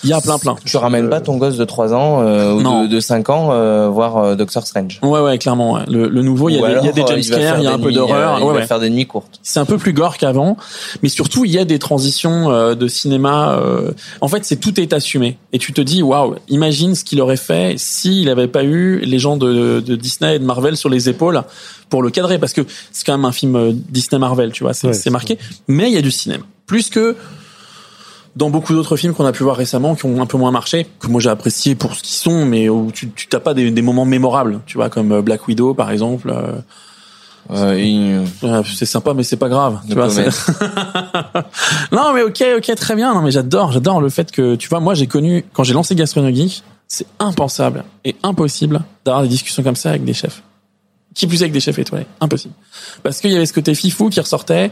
Il 0.05 0.11
y 0.11 0.12
a 0.12 0.20
plein, 0.20 0.39
plein. 0.39 0.57
Tu 0.64 0.76
ramènes 0.76 1.09
pas 1.09 1.20
ton 1.20 1.37
gosse 1.39 1.57
de 1.57 1.64
3 1.64 1.95
ans 1.95 2.20
euh, 2.22 2.53
ou 2.53 2.61
Non. 2.62 2.83
de, 2.85 2.89
de 2.89 3.01
5 3.01 3.29
ans 3.31 3.49
euh, 3.53 3.89
voir 3.89 4.16
euh, 4.18 4.35
Doctor 4.35 4.66
Strange. 4.66 5.01
Ouais, 5.03 5.20
ouais, 5.20 5.39
clairement. 5.39 5.79
Le, 5.89 6.09
le 6.09 6.22
nouveau, 6.22 6.49
il 6.51 6.57
y, 6.57 6.59
a 6.59 6.61
des, 6.61 6.66
il 6.66 6.72
y 6.72 6.76
a 6.76 6.81
alors, 6.81 6.93
des 6.95 7.01
euh, 7.01 7.07
jump 7.07 7.18
il 7.18 7.24
il 7.24 7.31
y 7.31 7.35
a 7.35 7.57
des 7.61 7.66
un 7.68 7.79
peu 7.79 7.93
d'horreur. 7.93 8.39
il 8.41 8.47
va 8.59 8.66
faire 8.66 8.81
des 8.81 8.91
nuits 8.91 9.07
courtes. 9.07 9.41
C'est 9.43 9.61
un 9.61 9.64
peu 9.64 9.79
plus 9.79 9.93
gore 9.93 10.18
qu'avant, 10.18 10.57
mais 11.03 11.09
surtout 11.09 11.45
il 11.45 11.53
y 11.53 11.59
a 11.59 11.64
des 11.64 11.79
transitions 11.79 12.51
euh, 12.51 12.74
de 12.74 12.87
cinéma. 12.89 13.53
euh, 13.61 13.91
En 14.20 14.29
fait, 14.29 14.45
c'est 14.45 14.57
tout 14.57 14.79
est 14.81 14.93
assumé, 14.93 15.39
et 15.53 15.59
tu 15.59 15.72
te 15.72 15.81
dis 15.81 16.03
waouh, 16.03 16.35
imagine 16.49 16.95
ce 16.95 17.05
qu'il 17.05 17.20
aurait 17.20 17.37
fait 17.37 17.74
s'il 17.79 18.26
n'avait 18.26 18.49
pas 18.49 18.64
eu 18.64 18.99
les 19.01 19.18
gens 19.18 19.37
de, 19.37 19.81
de 19.81 19.97
Disney 19.97 20.18
et 20.23 20.39
de 20.39 20.45
Marvel 20.45 20.77
sur 20.77 20.89
les 20.89 21.09
épaules 21.09 21.43
pour 21.91 22.03
le 22.03 22.11
cadrer, 22.11 22.39
parce 22.39 22.53
que 22.53 22.62
c'est 22.93 23.05
quand 23.07 23.16
même 23.16 23.25
un 23.25 23.33
film 23.33 23.57
euh, 23.57 23.73
Disney 23.73 24.19
Marvel, 24.19 24.53
tu 24.53 24.64
vois, 24.64 24.75
c'est 24.75 24.89
Ouais, 24.89 25.11
marqué. 25.11 25.39
Mais 25.69 25.89
il 25.89 25.95
y 25.95 25.99
a 25.99 26.03
du 26.03 26.11
cinéma, 26.11 26.45
plus 26.66 26.91
que 26.91 27.16
dans 28.37 28.51
beaucoup 28.51 28.73
d'autres 28.75 28.97
films 28.97 29.14
qu'on 29.14 29.25
a 29.27 29.33
pu 29.33 29.43
voir 29.43 29.57
récemment 29.57 29.95
qui 29.97 30.05
ont 30.07 30.21
un 30.23 30.27
peu 30.27 30.39
moins 30.39 30.51
marché, 30.53 30.87
que 31.01 31.09
moi 31.09 31.21
j'ai 31.21 31.31
apprécié 31.31 31.75
pour 31.75 31.95
ce 31.95 32.03
qu'ils 32.03 32.16
sont, 32.16 32.45
mais 32.47 32.69
où 32.69 32.91
tu 32.93 33.11
tu 33.11 33.27
t'as 33.27 33.41
pas 33.41 33.53
des, 33.55 33.71
des 33.71 33.83
moments 33.83 34.05
mémorables, 34.05 34.61
tu 34.66 34.77
vois, 34.77 34.91
comme 34.91 35.11
euh, 35.12 35.23
Black 35.23 35.49
Widow 35.49 35.75
par 35.75 35.91
exemple. 35.91 36.31
euh, 36.31 36.61
c'est 38.64 38.85
sympa, 38.87 39.14
mais 39.14 39.23
c'est 39.23 39.37
pas 39.39 39.49
grave. 39.49 39.79
No 39.89 39.89
Tu 39.89 39.95
vois, 39.95 40.09
non, 41.93 42.12
mais 42.12 42.23
ok, 42.23 42.45
ok, 42.59 42.75
très 42.77 42.95
bien. 42.95 43.14
Non, 43.14 43.23
mais 43.23 43.31
j'adore, 43.31 43.73
j'adore 43.73 44.01
le 44.01 44.11
fait 44.11 44.31
que, 44.31 44.55
tu 44.57 44.69
vois, 44.69 44.81
moi, 44.81 44.95
j'ai 44.95 45.07
connu, 45.07 45.45
quand 45.53 45.64
j'ai 45.64 45.73
lancé 45.75 45.95
Gastronomie, 45.95 46.62
c'est 46.89 47.07
impensable 47.18 47.84
et 48.05 48.16
impossible 48.22 48.82
d'avoir 49.05 49.22
des 49.22 49.28
discussions 49.28 49.62
comme 49.62 49.76
ça 49.76 49.91
avec 49.91 50.05
des 50.05 50.14
chefs. 50.14 50.43
Qui 51.14 51.26
plus 51.26 51.41
est 51.41 51.45
avec 51.45 51.53
des 51.53 51.61
chefs 51.61 51.78
étoilés. 51.78 52.07
Impossible. 52.20 52.55
Parce 53.03 53.20
qu'il 53.20 53.30
y 53.30 53.36
avait 53.36 53.47
ce 53.47 53.53
côté 53.53 53.74
fifou 53.74 54.09
qui 54.09 54.20
ressortait. 54.20 54.70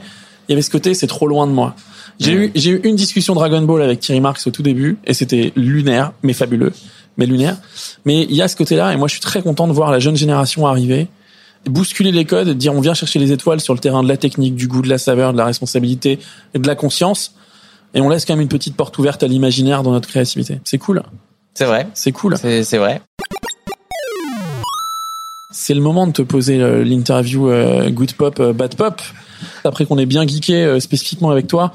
Il 0.49 0.53
y 0.53 0.55
avait 0.55 0.63
ce 0.63 0.71
côté, 0.71 0.95
c'est 0.95 1.07
trop 1.07 1.27
loin 1.27 1.47
de 1.47 1.53
moi. 1.53 1.75
J'ai 2.19 2.33
eu, 2.33 2.53
j'ai 2.55 2.71
eu 2.71 2.81
une 2.85 2.97
discussion 2.97 3.35
Dragon 3.35 3.61
Ball 3.63 3.83
avec 3.83 4.01
Thierry 4.01 4.21
Marx 4.21 4.47
au 4.47 4.51
tout 4.51 4.63
début 4.63 4.97
et 5.05 5.13
c'était 5.13 5.53
lunaire, 5.57 6.13
mais 6.23 6.33
fabuleux, 6.33 6.73
mais 7.17 7.27
lunaire. 7.27 7.59
Mais 8.05 8.23
il 8.23 8.35
y 8.35 8.43
a 8.43 8.49
ce 8.49 8.57
côté-là 8.57 8.93
et 8.93 8.97
moi, 8.97 9.09
je 9.09 9.13
suis 9.13 9.21
très 9.21 9.43
content 9.43 9.69
de 9.69 9.73
voir 9.73 9.91
la 9.91 9.99
jeune 9.99 10.17
génération 10.17 10.67
arriver 10.67 11.09
bousculer 11.69 12.13
les 12.13 12.25
codes, 12.25 12.51
dire 12.51 12.73
on 12.75 12.81
vient 12.81 12.95
chercher 12.95 13.19
les 13.19 13.33
étoiles 13.33 13.61
sur 13.61 13.75
le 13.75 13.81
terrain 13.81 14.03
de 14.03 14.09
la 14.09 14.17
technique, 14.17 14.55
du 14.55 14.69
goût, 14.69 14.83
de 14.83 14.89
la 14.89 14.99
saveur, 14.99 15.33
de 15.33 15.39
la 15.39 15.45
responsabilité 15.45 16.19
et 16.55 16.59
de 16.59 16.67
la 16.67 16.75
conscience. 16.75 17.35
Et 17.95 18.01
on 18.01 18.09
laisse 18.09 18.25
quand 18.25 18.35
même 18.35 18.43
une 18.43 18.49
petite 18.49 18.77
porte 18.77 18.97
ouverte 18.99 19.23
à 19.23 19.27
l'imaginaire 19.27 19.83
dans 19.83 19.93
notre 19.93 20.09
créativité. 20.09 20.61
C'est 20.65 20.79
cool. 20.79 21.03
C'est 21.57 21.65
vrai. 21.65 21.89
C'est 21.95 22.13
cool. 22.13 22.37
C'est 22.37 22.63
c'est 22.65 22.77
vrai. 22.77 23.01
C'est 25.51 25.73
le 25.73 25.81
moment 25.81 26.07
de 26.07 26.13
te 26.13 26.21
poser 26.21 26.61
euh, 26.61 26.85
l'interview 26.85 27.49
euh, 27.49 27.89
Good 27.89 28.13
Pop, 28.13 28.39
euh, 28.41 28.53
Bad 28.53 28.75
Pop. 28.77 29.01
Après 29.65 29.87
qu'on 29.87 29.97
ait 29.97 30.05
bien 30.05 30.27
geeké 30.27 30.63
euh, 30.63 30.81
spécifiquement 30.81 31.31
avec 31.31 31.47
toi, 31.47 31.73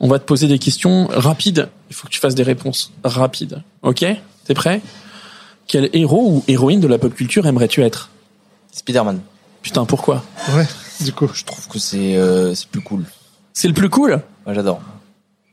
on 0.00 0.08
va 0.08 0.18
te 0.18 0.24
poser 0.24 0.48
des 0.48 0.58
questions 0.58 1.06
rapides. 1.12 1.68
Il 1.90 1.94
faut 1.94 2.08
que 2.08 2.12
tu 2.12 2.18
fasses 2.18 2.34
des 2.34 2.42
réponses 2.42 2.90
rapides. 3.04 3.62
Ok? 3.82 4.04
T'es 4.46 4.54
prêt? 4.54 4.80
Quel 5.68 5.90
héros 5.92 6.28
ou 6.28 6.44
héroïne 6.48 6.80
de 6.80 6.88
la 6.88 6.98
pop 6.98 7.14
culture 7.14 7.46
aimerais-tu 7.46 7.84
être? 7.84 8.10
Spider-Man. 8.72 9.20
Putain, 9.62 9.84
pourquoi? 9.84 10.24
Ouais, 10.56 10.66
du 11.02 11.12
coup. 11.12 11.30
Je 11.32 11.44
trouve 11.44 11.68
que 11.68 11.78
c'est 11.78 12.16
euh, 12.16 12.52
c'est 12.56 12.66
plus 12.68 12.80
cool. 12.80 13.04
C'est 13.52 13.68
le 13.68 13.74
plus 13.74 13.90
cool? 13.90 14.22
Moi, 14.44 14.54
j'adore. 14.56 14.80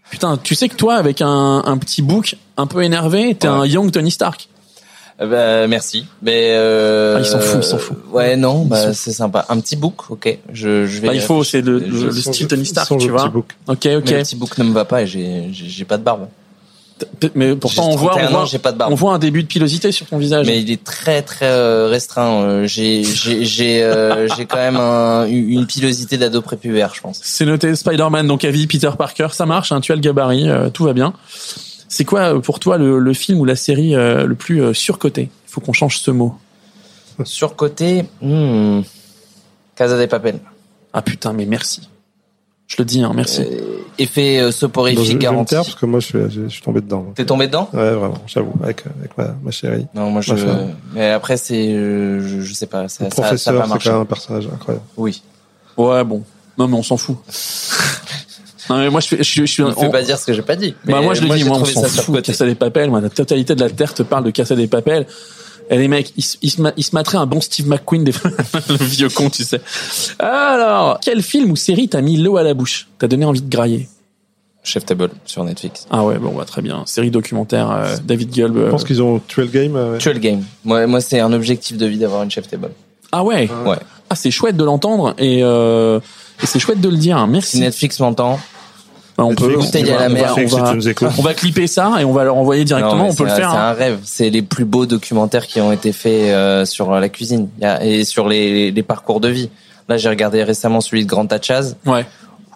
Putain, 0.10 0.38
tu 0.38 0.56
sais 0.56 0.70
que 0.70 0.76
toi, 0.76 0.96
avec 0.96 1.22
un, 1.22 1.64
un 1.66 1.78
petit 1.78 2.02
bouc 2.02 2.36
un 2.56 2.66
peu 2.68 2.84
énervé, 2.84 3.36
t'es 3.36 3.48
Ouais. 3.48 3.54
un 3.54 3.66
young 3.66 3.92
Tony 3.92 4.12
Stark. 4.12 4.48
Bah, 5.20 5.68
merci. 5.68 6.06
Mais 6.22 6.52
euh, 6.52 7.16
Ah, 7.18 7.20
il 7.22 7.26
s'en 7.26 7.40
fout, 7.40 7.60
il 7.62 7.64
s'en 7.64 7.78
fout. 7.80 7.98
Ouais, 8.12 8.36
non, 8.36 8.66
bah 8.66 8.94
c'est 8.94 9.12
sympa. 9.12 9.46
Un 9.50 9.60
petit 9.60 9.76
book, 9.76 10.12
ok. 10.12 10.38
Je, 10.54 10.86
je 10.86 11.02
vais. 11.02 11.08
Bah, 11.08 11.14
il 11.16 11.22
faut, 11.22 11.44
c'est 11.44 11.62
le, 11.62 12.12
style 12.12 12.48
Tony 12.48 12.66
Stark, 12.68 12.88
tu 12.90 12.98
petit 12.98 13.10
vois. 13.10 13.28
book. 13.30 13.56
Ok, 13.68 13.86
Mais 13.86 13.96
ok. 13.96 14.10
le 14.12 14.18
petit 14.20 14.36
book 14.36 14.56
ne 14.60 14.64
me 14.66 14.74
va 14.74 14.86
pas 14.86 15.02
et 15.02 15.08
j'ai 15.08 15.50
j'ai 15.52 15.68
j'ai 15.68 15.86
pas 15.86 15.98
de 15.98 16.04
barbe. 16.04 16.28
Mais 17.36 17.56
pourtant, 17.56 17.90
on 17.90 17.96
voit, 17.96 18.12
31 18.12 18.28
on 18.28 18.32
voit, 18.32 18.42
ans, 18.42 18.46
j'ai 18.46 18.58
pas 18.60 18.72
de 18.72 18.78
barbe. 18.78 18.92
on 18.92 18.96
voit 18.96 19.14
un 19.14 19.20
début 19.20 19.44
de 19.44 19.48
pilosité 19.48 19.92
sur 19.92 20.06
ton 20.08 20.18
visage. 20.18 20.48
Mais 20.48 20.62
il 20.62 20.72
est 20.72 20.84
très 20.84 21.22
très 21.22 21.46
euh, 21.46 21.88
restreint. 21.88 22.42
Euh, 22.44 22.68
J'ai 22.68 23.04
j'ai 23.04 23.46
j'ai 23.46 23.84
euh, 23.84 24.28
j'ai 24.38 24.46
quand 24.46 24.58
même 24.58 24.78
un- 24.78 25.26
une 25.28 25.66
pilosité 25.68 26.18
d'ado 26.18 26.42
prépubère, 26.42 26.94
je 26.96 27.02
pense. 27.02 27.20
C'est 27.24 27.46
noté 27.46 27.76
Spider-Man, 27.76 28.26
donc 28.28 28.44
avis 28.46 28.66
Peter 28.68 28.90
Parker, 28.98 29.28
ça 29.32 29.46
marche, 29.46 29.72
hein, 29.72 29.80
tu 29.82 29.92
as 29.92 29.96
le 29.96 30.02
gabarit, 30.02 30.50
euh, 30.50 30.70
tout 30.70 30.84
va 30.86 30.94
bien. 30.94 31.14
C'est 31.90 32.04
quoi 32.06 32.42
pour 32.42 32.60
toi 32.60 32.78
le, 32.78 33.00
le 33.00 33.14
film 33.14 33.40
ou 33.40 33.46
la 33.46 33.56
série 33.56 33.96
euh, 33.96 34.26
le 34.26 34.36
plus 34.36 34.74
surcoté? 34.74 35.30
Il 35.48 35.52
faut 35.52 35.62
qu'on 35.62 35.74
change 35.74 36.00
ce 36.00 36.12
mot. 36.12 36.36
Surcoté, 37.24 38.06
hmm, 38.22 38.82
Casa 39.76 39.98
des 39.98 40.08
Papel. 40.08 40.40
Ah 40.94 41.02
putain, 41.02 41.34
mais 41.34 41.46
merci. 41.46 41.82
Je 42.68 42.76
le 42.80 42.84
dis, 42.86 43.02
hein, 43.02 43.12
merci. 43.16 43.42
Euh, 43.42 43.78
effet 43.98 44.40
euh, 44.40 44.44
Donc, 44.46 44.52
je, 44.52 44.58
soporifique 44.58 45.04
je 45.06 45.08
vais 45.10 45.14
me 45.16 45.20
garanti. 45.22 45.50
taire 45.52 45.64
parce 45.64 45.76
que 45.76 45.86
moi 45.86 46.00
je 46.02 46.06
suis, 46.06 46.20
je, 46.30 46.44
je 46.44 46.48
suis 46.50 46.62
tombé 46.62 46.82
dedans. 46.82 47.06
T'es 47.16 47.26
tombé 47.26 47.48
dedans? 47.48 47.70
Ouais, 47.74 47.92
vraiment, 47.92 48.22
j'avoue, 48.28 48.54
avec, 48.62 48.84
avec 49.00 49.18
ma, 49.18 49.36
ma 49.42 49.52
chérie. 49.52 49.86
Non, 49.96 50.10
moi 50.12 50.22
je. 50.22 50.34
Mais 50.94 51.12
après 51.12 51.38
c'est, 51.38 51.70
euh, 51.74 52.20
je, 52.28 52.42
je 52.42 52.54
sais 52.54 52.66
pas, 52.68 52.90
ça, 52.90 53.06
Le 53.06 53.10
ça, 53.10 53.16
ça 53.16 53.22
professeur, 53.22 53.54
va 53.54 53.64
c'est 53.80 53.84
quand 53.86 53.92
même 53.94 54.02
un 54.02 54.06
personnage 54.06 54.48
incroyable. 54.54 54.86
Oui. 54.98 55.22
Ouais, 55.78 56.04
bon. 56.04 56.24
Non, 56.58 56.68
mais 56.68 56.76
on 56.76 56.84
s'en 56.84 56.98
fout. 56.98 57.18
non, 58.70 58.80
mais 58.80 58.90
moi, 58.90 59.00
je, 59.00 59.08
fais- 59.08 59.18
je, 59.20 59.24
suis- 59.24 59.42
je 59.48 59.52
suis. 59.52 59.64
On- 59.64 59.72
fais 59.74 59.90
pas 59.90 60.02
dire 60.04 60.18
ce 60.18 60.26
que 60.26 60.34
j'ai 60.34 60.42
pas 60.42 60.56
dit. 60.58 60.76
bah, 60.86 61.02
moi, 61.02 61.14
je 61.14 61.22
le 61.22 61.30
dis, 61.30 61.38
j'ai 61.40 61.46
moi, 61.46 61.60
on 61.60 61.66
s'en 61.66 61.84
ça 61.86 62.02
fout. 62.02 62.22
Casa 62.22 62.46
des 62.46 62.56
Papel, 62.56 62.90
moi, 62.90 63.00
la 63.00 63.10
totalité 63.10 63.56
de 63.56 63.62
la 63.62 63.70
Terre 63.70 63.94
te 63.94 64.04
parle 64.04 64.26
de 64.26 64.32
Casa 64.32 64.56
des 64.56 64.68
Papel. 64.68 65.06
Et 65.70 65.78
les 65.78 65.88
mecs, 65.88 66.14
ils, 66.18 66.24
se- 66.24 66.38
ils, 66.42 66.50
se 66.52 66.62
ma- 66.62 66.72
ils 66.78 66.84
se 66.84 66.96
mettraient 66.96 67.18
un 67.18 67.26
bon 67.26 67.42
Steve 67.42 67.68
McQueen, 67.68 68.04
des... 68.04 68.12
le 68.70 68.76
vieux 68.86 69.10
con, 69.10 69.30
tu 69.30 69.44
sais. 69.44 69.60
Alors, 70.20 71.00
quel 71.02 71.22
film 71.22 71.52
ou 71.52 71.56
série 71.56 71.90
t'a 71.90 72.02
mis 72.02 72.18
l'eau 72.18 72.38
à 72.38 72.44
la 72.44 72.54
bouche? 72.54 72.88
T'as 73.00 73.08
donné 73.08 73.26
envie 73.26 73.42
de 73.42 73.50
grailler? 73.50 73.88
Chef 74.64 74.86
Table 74.86 75.12
sur 75.26 75.44
Netflix. 75.44 75.88
Ah 75.90 76.04
ouais, 76.04 76.18
bon, 76.18 76.34
bah, 76.36 76.44
très 76.46 76.62
bien. 76.62 76.84
Série 76.86 77.10
documentaire, 77.12 77.72
euh, 77.72 77.96
David 78.04 78.32
Gulb. 78.34 78.56
Je 78.58 78.62
euh, 78.64 78.70
pense 78.70 78.84
qu'ils 78.84 79.02
ont 79.02 79.20
tué 79.20 79.44
le 79.44 79.48
game. 79.48 79.76
euh, 79.76 79.98
le 80.04 80.20
game. 80.20 80.44
Moi, 80.66 80.88
moi 80.88 81.00
c'est 81.02 81.20
un 81.22 81.32
objectif 81.32 81.78
de 81.78 81.86
vie 81.86 81.98
d'avoir 81.98 82.24
une 82.24 82.32
Chef 82.32 82.48
Table. 82.50 82.72
Ah 83.12 83.24
ouais? 83.24 83.50
Ouais. 83.66 83.78
Ah, 84.10 84.16
c'est 84.16 84.32
chouette 84.32 84.58
de 84.58 84.64
l'entendre 84.66 85.14
et, 85.18 85.40
euh, 85.42 86.00
et 86.42 86.46
c'est 86.46 86.60
chouette 86.60 86.82
de 86.82 86.90
le 86.90 86.98
dire. 86.98 87.18
Si 87.26 87.30
Merci. 87.32 87.60
Netflix 87.62 88.00
m'entend, 88.02 88.40
Bah, 89.18 89.24
on 89.26 89.34
peut, 89.34 89.56
on, 89.58 89.60
Bouteille 89.64 89.84
va- 89.86 89.98
à 89.98 90.02
la 90.02 90.10
mer, 90.10 90.36
on 90.38 90.42
on 91.18 91.34
clipper 91.34 91.66
ça 91.66 91.92
et 92.00 92.06
on 92.06 92.12
va 92.14 92.24
leur 92.24 92.38
envoyer 92.38 92.64
directement. 92.66 92.96
Non, 93.06 93.10
on 93.10 93.14
peut 93.16 93.24
le 93.24 93.30
c'est 93.30 93.36
un- 93.36 93.38
faire. 93.38 93.52
C'est 93.52 93.58
hein. 93.58 93.62
un 93.70 93.74
rêve. 93.74 94.00
C'est 94.04 94.30
les 94.30 94.44
plus 94.44 94.66
beaux 94.66 94.86
documentaires 94.86 95.48
qui 95.48 95.60
ont 95.60 95.72
été 95.72 95.92
faits 95.92 96.30
euh, 96.30 96.66
sur 96.66 96.92
la 96.92 97.10
cuisine 97.10 97.50
et 97.82 98.06
sur 98.06 98.28
les, 98.28 98.70
les 98.72 98.84
parcours 98.84 99.20
de 99.20 99.28
vie. 99.30 99.50
Là, 99.90 99.98
j'ai 99.98 100.10
regardé 100.10 100.44
récemment 100.44 100.82
celui 100.82 101.04
de 101.04 101.10
Grand 101.10 101.26
Tachaz 101.26 101.78
Ouais. 101.88 102.06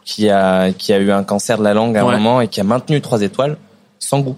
qui 0.05 0.30
a 0.30 0.72
qui 0.72 0.93
a 0.93 0.99
eu 0.99 1.12
un 1.12 1.24
cancer 1.24 1.57
de 1.57 1.64
la 1.64 1.74
langue 1.74 1.97
à 1.97 2.01
un 2.05 2.12
moment 2.12 2.41
et 2.41 2.47
qui 2.47 2.59
a 2.62 2.64
maintenu 2.64 3.01
trois 3.01 3.22
étoiles 3.22 3.57
sans 3.97 4.20
goût. 4.20 4.36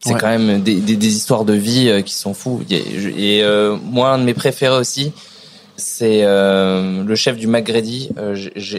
C'est 0.00 0.12
Ouais. 0.14 0.18
quand 0.20 0.28
même 0.28 0.62
des, 0.62 0.76
des, 0.76 0.94
des 0.96 1.16
histoires 1.16 1.44
de 1.44 1.54
vie 1.54 1.88
euh, 1.88 2.00
qui 2.00 2.14
sont 2.14 2.32
fous. 2.32 2.62
Et, 2.70 3.38
et, 3.38 3.42
euh, 3.42 3.76
moi, 3.82 4.10
un 4.10 4.18
de 4.18 4.24
mes 4.24 4.34
préférés 4.34 4.76
aussi, 4.78 5.12
c'est 5.76 6.20
euh, 6.24 7.04
le 7.04 7.14
chef 7.14 7.36
du 7.36 7.46
McGrady. 7.46 8.10
euh, 8.18 8.36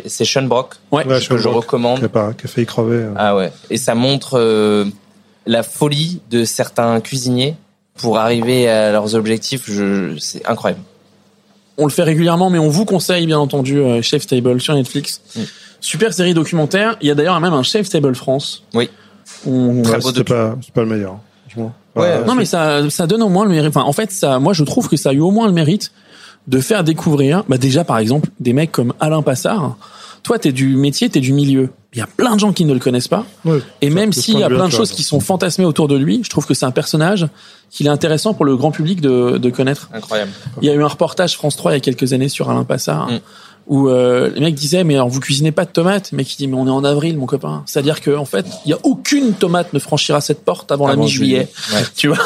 c'est 0.07 0.25
Sean 0.25 0.43
Brock 0.43 0.75
Ouais. 0.91 1.05
Ouais, 1.05 1.15
que 1.15 1.19
Sean 1.19 1.37
je 1.37 1.43
Brock, 1.43 1.63
recommande. 1.65 1.99
qui 1.99 2.05
a, 2.05 2.09
pas- 2.09 2.33
qui 2.33 2.45
a 2.45 2.49
failli 2.49 2.67
crever. 2.67 2.95
euh. 2.97 3.13
Ah 3.15 3.35
ouais. 3.35 3.51
Et 3.69 3.77
ça 3.77 3.95
montre 3.95 4.37
euh, 4.39 4.85
la 5.45 5.63
folie 5.63 6.21
de 6.31 6.43
certains 6.45 6.99
cuisiniers 7.01 7.55
pour 7.97 8.17
arriver 8.17 8.67
à 8.69 8.91
leurs 8.91 9.15
objectifs. 9.15 9.63
Je, 9.67 10.17
c'est 10.19 10.45
incroyable. 10.47 10.81
On 11.77 11.85
le 11.85 11.91
fait 11.91 12.03
régulièrement, 12.03 12.49
mais 12.49 12.59
on 12.59 12.69
vous 12.69 12.85
conseille 12.85 13.25
bien 13.27 13.37
entendu 13.39 13.79
euh, 13.79 14.01
Chef 14.01 14.25
Table 14.25 14.59
sur 14.59 14.73
Netflix. 14.73 15.21
Mm. 15.35 15.41
Super 15.79 16.11
série 16.13 16.33
documentaire. 16.33 16.97
Il 17.01 17.07
y 17.07 17.11
a 17.11 17.15
d'ailleurs 17.15 17.39
même 17.39 17.53
un 17.53 17.61
Chef 17.63 17.87
Table 17.89 18.15
France. 18.15 18.63
Oui. 18.73 18.89
On- 19.45 19.81
Très 19.83 19.93
Ouais, 19.95 19.99
beau 20.01 20.07
C'était 20.09 20.23
pas, 20.23 20.55
c'est 20.65 20.73
pas 20.73 20.81
le 20.81 20.87
meilleur. 20.87 21.13
hein. 21.13 21.71
Ouais, 21.95 22.23
Non 22.25 22.35
mais 22.35 22.45
ça, 22.45 22.87
ça 22.91 23.07
donne 23.07 23.23
au 23.23 23.29
moins 23.29 23.43
le 23.43 23.49
mérite. 23.49 23.69
Enfin, 23.69 23.81
en 23.81 23.91
fait, 23.93 24.11
ça, 24.11 24.37
moi 24.39 24.53
je 24.53 24.63
trouve 24.63 24.87
que 24.87 24.95
ça 24.97 25.09
a 25.09 25.13
eu 25.13 25.19
au 25.19 25.31
moins 25.31 25.47
le 25.47 25.53
mérite 25.53 25.91
de 26.47 26.59
faire 26.59 26.83
découvrir, 26.83 27.43
bah 27.47 27.57
déjà 27.57 27.83
par 27.83 27.97
exemple, 27.97 28.29
des 28.39 28.53
mecs 28.53 28.71
comme 28.71 28.93
Alain 28.99 29.21
Passard. 29.21 29.77
Toi, 30.23 30.39
t'es 30.39 30.51
du 30.51 30.75
métier, 30.75 31.09
t'es 31.09 31.19
du 31.21 31.31
milieu. 31.31 31.69
Il 31.93 31.99
y 31.99 32.01
a 32.01 32.07
plein 32.07 32.35
de 32.35 32.39
gens 32.39 32.51
qui 32.51 32.65
ne 32.65 32.73
le 32.73 32.79
connaissent 32.79 33.07
pas. 33.07 33.25
ouais, 33.45 33.59
Et 33.81 33.89
même 33.89 34.11
s'il 34.11 34.37
y 34.37 34.43
a 34.43 34.47
plein 34.49 34.65
de 34.67 34.71
choses 34.71 34.91
qui 34.91 35.03
sont 35.03 35.19
fantasmées 35.21 35.63
autour 35.65 35.87
de 35.87 35.95
lui, 35.95 36.21
je 36.23 36.29
trouve 36.29 36.45
que 36.45 36.53
c'est 36.53 36.65
un 36.65 36.71
personnage 36.71 37.27
qu'il 37.69 37.85
est 37.85 37.89
intéressant 37.89 38.33
pour 38.33 38.43
le 38.45 38.55
grand 38.57 38.71
public 38.71 38.99
de, 38.99 39.37
de 39.37 39.49
connaître. 39.49 39.89
Incroyable. 39.93 40.31
Il 40.61 40.67
y 40.67 40.71
a 40.71 40.73
eu 40.73 40.83
un 40.83 40.87
reportage 40.87 41.35
France 41.35 41.55
3 41.55 41.71
il 41.71 41.75
y 41.75 41.77
a 41.77 41.79
quelques 41.79 42.11
années 42.13 42.29
sur 42.29 42.49
Alain 42.49 42.65
Passard 42.65 43.07
Mm. 43.09 43.19
Où 43.67 43.89
euh, 43.89 44.29
les 44.33 44.39
mecs 44.39 44.55
disaient 44.55 44.83
mais 44.83 44.95
alors 44.95 45.09
vous 45.09 45.19
cuisinez 45.19 45.51
pas 45.51 45.65
de 45.65 45.69
tomates, 45.71 46.11
mais 46.13 46.23
qui 46.23 46.37
dit 46.37 46.47
mais 46.47 46.55
on 46.57 46.67
est 46.67 46.71
en 46.71 46.83
avril 46.83 47.17
mon 47.17 47.25
copain. 47.25 47.63
C'est-à-dire 47.65 48.01
que 48.01 48.15
en 48.15 48.25
fait 48.25 48.45
il 48.65 48.69
y 48.69 48.73
a 48.73 48.77
aucune 48.83 49.33
tomate 49.33 49.73
ne 49.73 49.79
franchira 49.79 50.21
cette 50.21 50.43
porte 50.45 50.71
avant, 50.71 50.87
la 50.87 50.93
Avant 50.93 51.03
mi-juillet. 51.03 51.49
Ouais. 51.73 51.83
Tu 51.95 52.07
vois? 52.07 52.17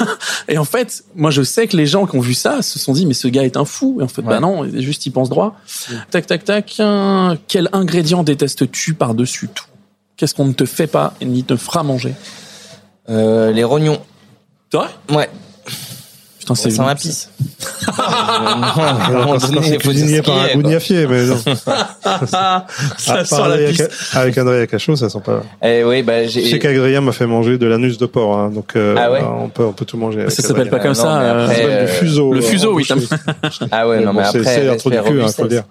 Et 0.47 0.57
en 0.57 0.65
fait 0.65 1.03
moi 1.15 1.31
je 1.31 1.41
sais 1.41 1.67
que 1.67 1.75
les 1.75 1.87
gens 1.87 2.05
qui 2.05 2.15
ont 2.15 2.21
vu 2.21 2.33
ça 2.33 2.61
se 2.61 2.77
sont 2.79 2.93
dit 2.93 3.05
mais 3.05 3.13
ce 3.15 3.27
gars 3.27 3.43
est 3.43 3.57
un 3.57 3.65
fou. 3.65 3.97
Et 3.99 4.03
en 4.03 4.07
fait 4.07 4.21
bah 4.21 4.39
non, 4.39 4.67
juste 4.79 5.05
il 5.05 5.11
pense 5.11 5.29
droit. 5.29 5.55
Tac 6.11 6.27
tac 6.27 6.43
tac. 6.43 6.75
hein, 6.79 7.37
quel 7.47 7.69
ingrédient 7.73 8.23
détestes-tu 8.23 8.93
par 8.93 9.13
dessus 9.15 9.49
tout? 9.53 9.65
Qu'est-ce 10.17 10.35
qu'on 10.35 10.45
ne 10.45 10.53
te 10.53 10.65
fait 10.65 10.87
pas 10.87 11.15
et 11.21 11.25
ni 11.25 11.43
te 11.43 11.55
fera 11.55 11.81
manger? 11.81 12.13
Euh, 13.09 13.51
les 13.51 13.63
rognons. 13.63 13.99
C'est 14.71 14.77
vrai 14.77 14.89
Ouais. 15.09 15.29
Putain 16.53 16.95
c'est 16.95 16.95
pisse. 16.95 17.29
un 17.87 18.61
Quand 19.23 19.37
donné, 19.47 19.61
c'est 19.69 19.77
cuisinier 19.77 20.21
par 20.21 20.37
un 20.43 20.53
gougnafier, 20.55 21.07
mais 21.07 21.25
non. 21.25 21.37
Ah, 22.03 22.65
ça 22.97 23.13
Ah, 23.19 23.25
sent 23.25 23.35
la. 23.47 23.73
Ca- 23.73 23.87
Avec 24.19 24.37
André 24.37 24.67
Cacho, 24.67 24.95
ça 24.95 25.09
sent 25.09 25.19
pas. 25.23 25.43
Eh 25.63 25.83
oui, 25.83 26.03
bah 26.03 26.23
Je 26.25 26.29
sais 26.29 26.43
j'ai. 26.43 26.59
qu'Adrien 26.59 27.01
m'a 27.01 27.11
fait 27.11 27.27
manger 27.27 27.57
de 27.57 27.65
l'anus 27.67 27.97
de 27.97 28.05
porc, 28.05 28.37
hein, 28.37 28.49
donc 28.49 28.75
euh, 28.75 28.95
Ah 28.97 29.11
ouais 29.11 29.21
on 29.23 29.49
peut 29.49 29.63
on 29.65 29.73
peut 29.73 29.85
tout 29.85 29.97
manger. 29.97 30.29
Ça 30.29 30.41
s'appelle 30.41 30.69
pas 30.69 30.79
comme 30.79 30.93
ça. 30.95 31.19
euh, 31.21 31.43
après, 31.43 31.55
Ça 31.55 31.61
s'appelle 31.61 31.77
euh, 31.77 31.85
du 31.85 31.91
fuseau. 31.93 32.33
le 32.33 32.41
fuseau, 32.41 32.73
oui. 32.75 32.87
Ah 33.71 33.87
ouais, 33.87 33.99
non 34.03 34.13
mais 34.13 34.23
c'est- 34.31 34.39
après. 34.39 34.55
c'est 34.55 34.69
un 34.69 34.75
trou 34.77 34.89
du 34.89 35.01
cul, 35.01 35.21
hein, 35.21 35.27
faut 35.27 35.47
dire. 35.47 35.63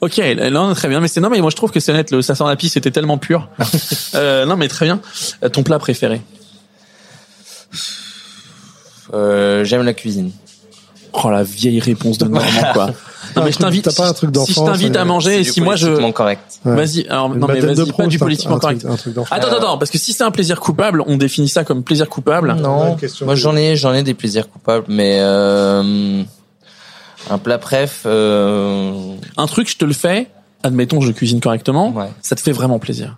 Ok, 0.00 0.18
non, 0.50 0.72
très 0.74 0.88
bien. 0.88 1.00
Mais 1.00 1.08
c'est 1.08 1.20
non, 1.20 1.28
mais 1.28 1.40
moi 1.40 1.50
je 1.50 1.56
trouve 1.56 1.70
que 1.70 1.78
c'est 1.80 1.92
net. 1.92 2.10
Le 2.10 2.22
ça 2.22 2.34
sent 2.34 2.44
la 2.46 2.56
pisse 2.56 2.72
c'était 2.72 2.90
tellement 2.90 3.18
pur. 3.18 3.48
euh, 4.14 4.46
non, 4.46 4.56
mais 4.56 4.68
très 4.68 4.86
bien. 4.86 5.00
Ton 5.52 5.62
plat 5.62 5.78
préféré? 5.78 6.22
Euh, 9.14 9.64
J'aime 9.64 9.82
la 9.82 9.94
cuisine. 9.94 10.30
Oh 11.12 11.28
la 11.30 11.42
vieille 11.42 11.80
réponse 11.80 12.18
de 12.18 12.26
Normand 12.26 12.50
quoi. 12.72 12.86
Non 13.36 13.42
mais 13.44 13.50
je 13.52 13.58
t'invite. 13.58 13.84
t'as 13.84 13.92
pas 13.92 14.08
un 14.08 14.12
truc 14.12 14.30
Si 14.46 14.52
je 14.52 14.60
t'invite 14.60 14.96
à 14.96 15.04
manger, 15.04 15.40
et 15.40 15.44
si 15.44 15.60
moi 15.60 15.74
je, 15.76 16.10
correct. 16.12 16.60
Vas-y. 16.64 17.06
Alors 17.08 17.28
non 17.28 17.46
mais 17.48 17.60
vas-y, 17.60 17.92
pas 17.92 18.06
du 18.06 18.18
politiquement 18.18 18.58
correct. 18.58 18.84
Un 18.88 18.96
truc 18.96 19.14
d'enfant. 19.14 19.34
Attends, 19.34 19.48
attends, 19.48 19.56
attends, 19.58 19.78
parce 19.78 19.90
que 19.90 19.98
si 19.98 20.12
c'est 20.12 20.22
un 20.22 20.30
plaisir 20.30 20.60
coupable, 20.60 21.02
on 21.06 21.16
définit 21.16 21.48
ça 21.48 21.64
comme 21.64 21.82
plaisir 21.82 22.08
coupable. 22.08 22.54
Non, 22.54 22.96
moi 23.22 23.34
j'en 23.34 23.56
ai, 23.56 23.76
j'en 23.76 23.92
ai 23.92 24.02
des 24.02 24.14
plaisirs 24.14 24.48
coupables, 24.48 24.84
mais 24.88 25.18
euh, 25.20 26.22
un 27.28 27.38
plat 27.38 27.58
préf, 27.58 28.02
euh, 28.06 28.92
Un 29.36 29.46
truc, 29.46 29.68
je 29.70 29.76
te 29.76 29.84
le 29.84 29.92
fais. 29.92 30.28
Admettons, 30.62 31.00
je 31.00 31.10
cuisine 31.12 31.40
correctement. 31.40 31.90
ouais. 31.90 32.08
Ça 32.22 32.36
te 32.36 32.40
fait 32.40 32.52
vraiment 32.52 32.78
plaisir. 32.78 33.16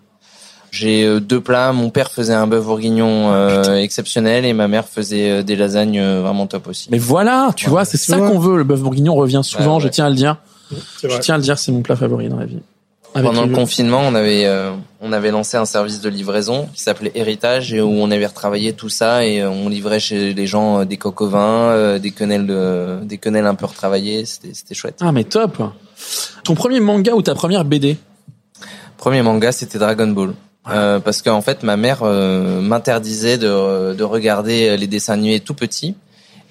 J'ai 0.73 1.05
euh, 1.05 1.21
deux 1.21 1.41
plats. 1.41 1.73
Mon 1.73 1.91
père 1.91 2.11
faisait 2.11 2.33
un 2.33 2.47
bœuf 2.47 2.65
bourguignon 2.65 3.31
euh, 3.33 3.75
exceptionnel 3.77 4.45
et 4.47 4.55
ma 4.55 4.69
mère 4.69 4.89
faisait 4.89 5.31
euh, 5.31 5.43
des 5.43 5.55
lasagnes 5.55 6.01
euh, 6.01 6.23
vraiment 6.23 6.47
top 6.47 6.67
aussi. 6.67 6.89
Mais 6.91 6.97
voilà, 6.99 7.51
tu 7.55 7.67
Ouais. 7.67 7.71
vois, 7.71 7.85
c'est 7.85 7.99
ça 7.99 8.17
qu'on 8.17 8.39
veut. 8.39 8.57
Le 8.57 8.65
bœuf 8.65 8.81
bourguignon 8.81 9.15
revient 9.15 9.43
souvent. 9.45 9.77
Ouais, 9.77 9.83
Je 9.83 9.89
tiens 9.89 10.07
à 10.07 10.09
le 10.09 10.17
dire. 10.17 10.39
Je 11.03 11.19
tiens 11.19 11.35
à 11.35 11.39
le 11.39 11.45
dire, 11.45 11.59
c'est 11.59 11.71
mon 11.73 11.83
plat 11.83 11.95
favori 11.95 12.29
dans 12.31 12.39
la 12.39 12.47
vie. 12.47 12.59
Avec 13.15 13.29
Pendant 13.29 13.45
le 13.45 13.53
confinement, 13.55 14.01
on 14.01 14.15
avait 14.15 14.47
euh, 14.47 14.73
on 15.03 15.13
avait 15.13 15.31
lancé 15.31 15.59
un 15.59 15.67
service 15.67 16.01
de 16.01 16.09
livraison 16.09 16.67
qui 16.73 16.81
s'appelait 16.81 17.13
Héritage 17.15 17.75
et 17.75 17.83
où 17.83 17.91
on 17.91 18.11
avait 18.11 18.25
retravaillé 18.25 18.73
tout 18.73 18.89
ça 18.89 19.27
et 19.27 19.45
on 19.45 19.69
livrait 19.69 20.01
chez 20.01 20.33
les 20.33 20.47
gens 20.47 20.87
des 20.87 20.99
vin, 21.21 21.69
euh, 21.69 21.99
des 21.99 22.11
quenelles 22.13 22.47
de, 22.47 23.01
des 23.05 23.19
quenelles 23.19 23.45
un 23.45 23.55
peu 23.55 23.67
retravaillées. 23.67 24.25
C'était 24.25 24.55
c'était 24.55 24.75
chouette. 24.75 25.01
Ah 25.03 25.13
mais 25.13 25.25
top. 25.25 25.63
Ton 26.43 26.55
premier 26.55 26.81
manga 26.81 27.13
ou 27.13 27.21
ta 27.21 27.35
première 27.35 27.67
BD 27.67 27.99
Premier 28.97 29.21
manga, 29.21 29.53
c'était 29.53 29.79
Dragon 29.79 30.09
Ball. 30.09 30.33
Euh, 30.69 31.01
parce 31.01 31.23
qu'en 31.23 31.41
fait, 31.41 31.63
ma 31.65 31.77
mère 31.77 32.01
euh, 32.03 32.61
m'interdisait 32.61 33.37
de, 33.39 33.95
de 33.95 34.05
regarder 34.05 34.77
les 34.77 34.87
dessins 34.87 35.15
animés 35.15 35.41
tout 35.41 35.55
petit. 35.55 35.97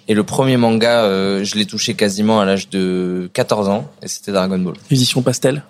Et 0.07 0.14
le 0.14 0.24
premier 0.24 0.57
manga, 0.57 1.03
euh, 1.03 1.43
je 1.45 1.55
l'ai 1.55 1.66
touché 1.66 1.93
quasiment 1.93 2.41
à 2.41 2.45
l'âge 2.45 2.70
de 2.70 3.30
14 3.34 3.70
ans, 3.70 3.88
et 4.01 4.07
c'était 4.09 4.32
Dragon 4.34 4.59
Ball. 4.59 4.74
Édition 4.89 5.22
pastel. 5.22 5.64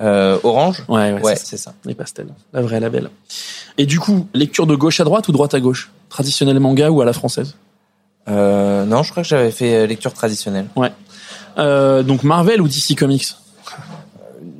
Euh, 0.00 0.38
Orange 0.42 0.82
Ouais, 0.88 1.12
ouais, 1.12 1.20
Ouais, 1.22 1.36
c'est 1.36 1.56
ça. 1.56 1.72
Les 1.84 1.94
pastels. 1.94 2.26
La 2.52 2.62
vraie, 2.62 2.80
la 2.80 2.90
belle. 2.90 3.10
Et 3.78 3.86
du 3.86 4.00
coup, 4.00 4.26
lecture 4.34 4.66
de 4.66 4.74
gauche 4.74 4.98
à 4.98 5.04
droite 5.04 5.28
ou 5.28 5.32
droite 5.32 5.54
à 5.54 5.60
gauche? 5.60 5.92
Traditionnel 6.08 6.58
manga 6.58 6.90
ou 6.90 7.00
à 7.00 7.04
la 7.04 7.12
française? 7.12 7.54
Euh, 8.26 8.84
non, 8.86 9.04
je 9.04 9.12
crois 9.12 9.22
que 9.22 9.28
j'avais 9.28 9.52
fait 9.52 9.86
lecture 9.86 10.12
traditionnelle. 10.12 10.66
euh, 11.58 12.02
Donc 12.02 12.24
Marvel 12.24 12.60
ou 12.60 12.66
DC 12.66 12.96
Comics? 12.98 13.36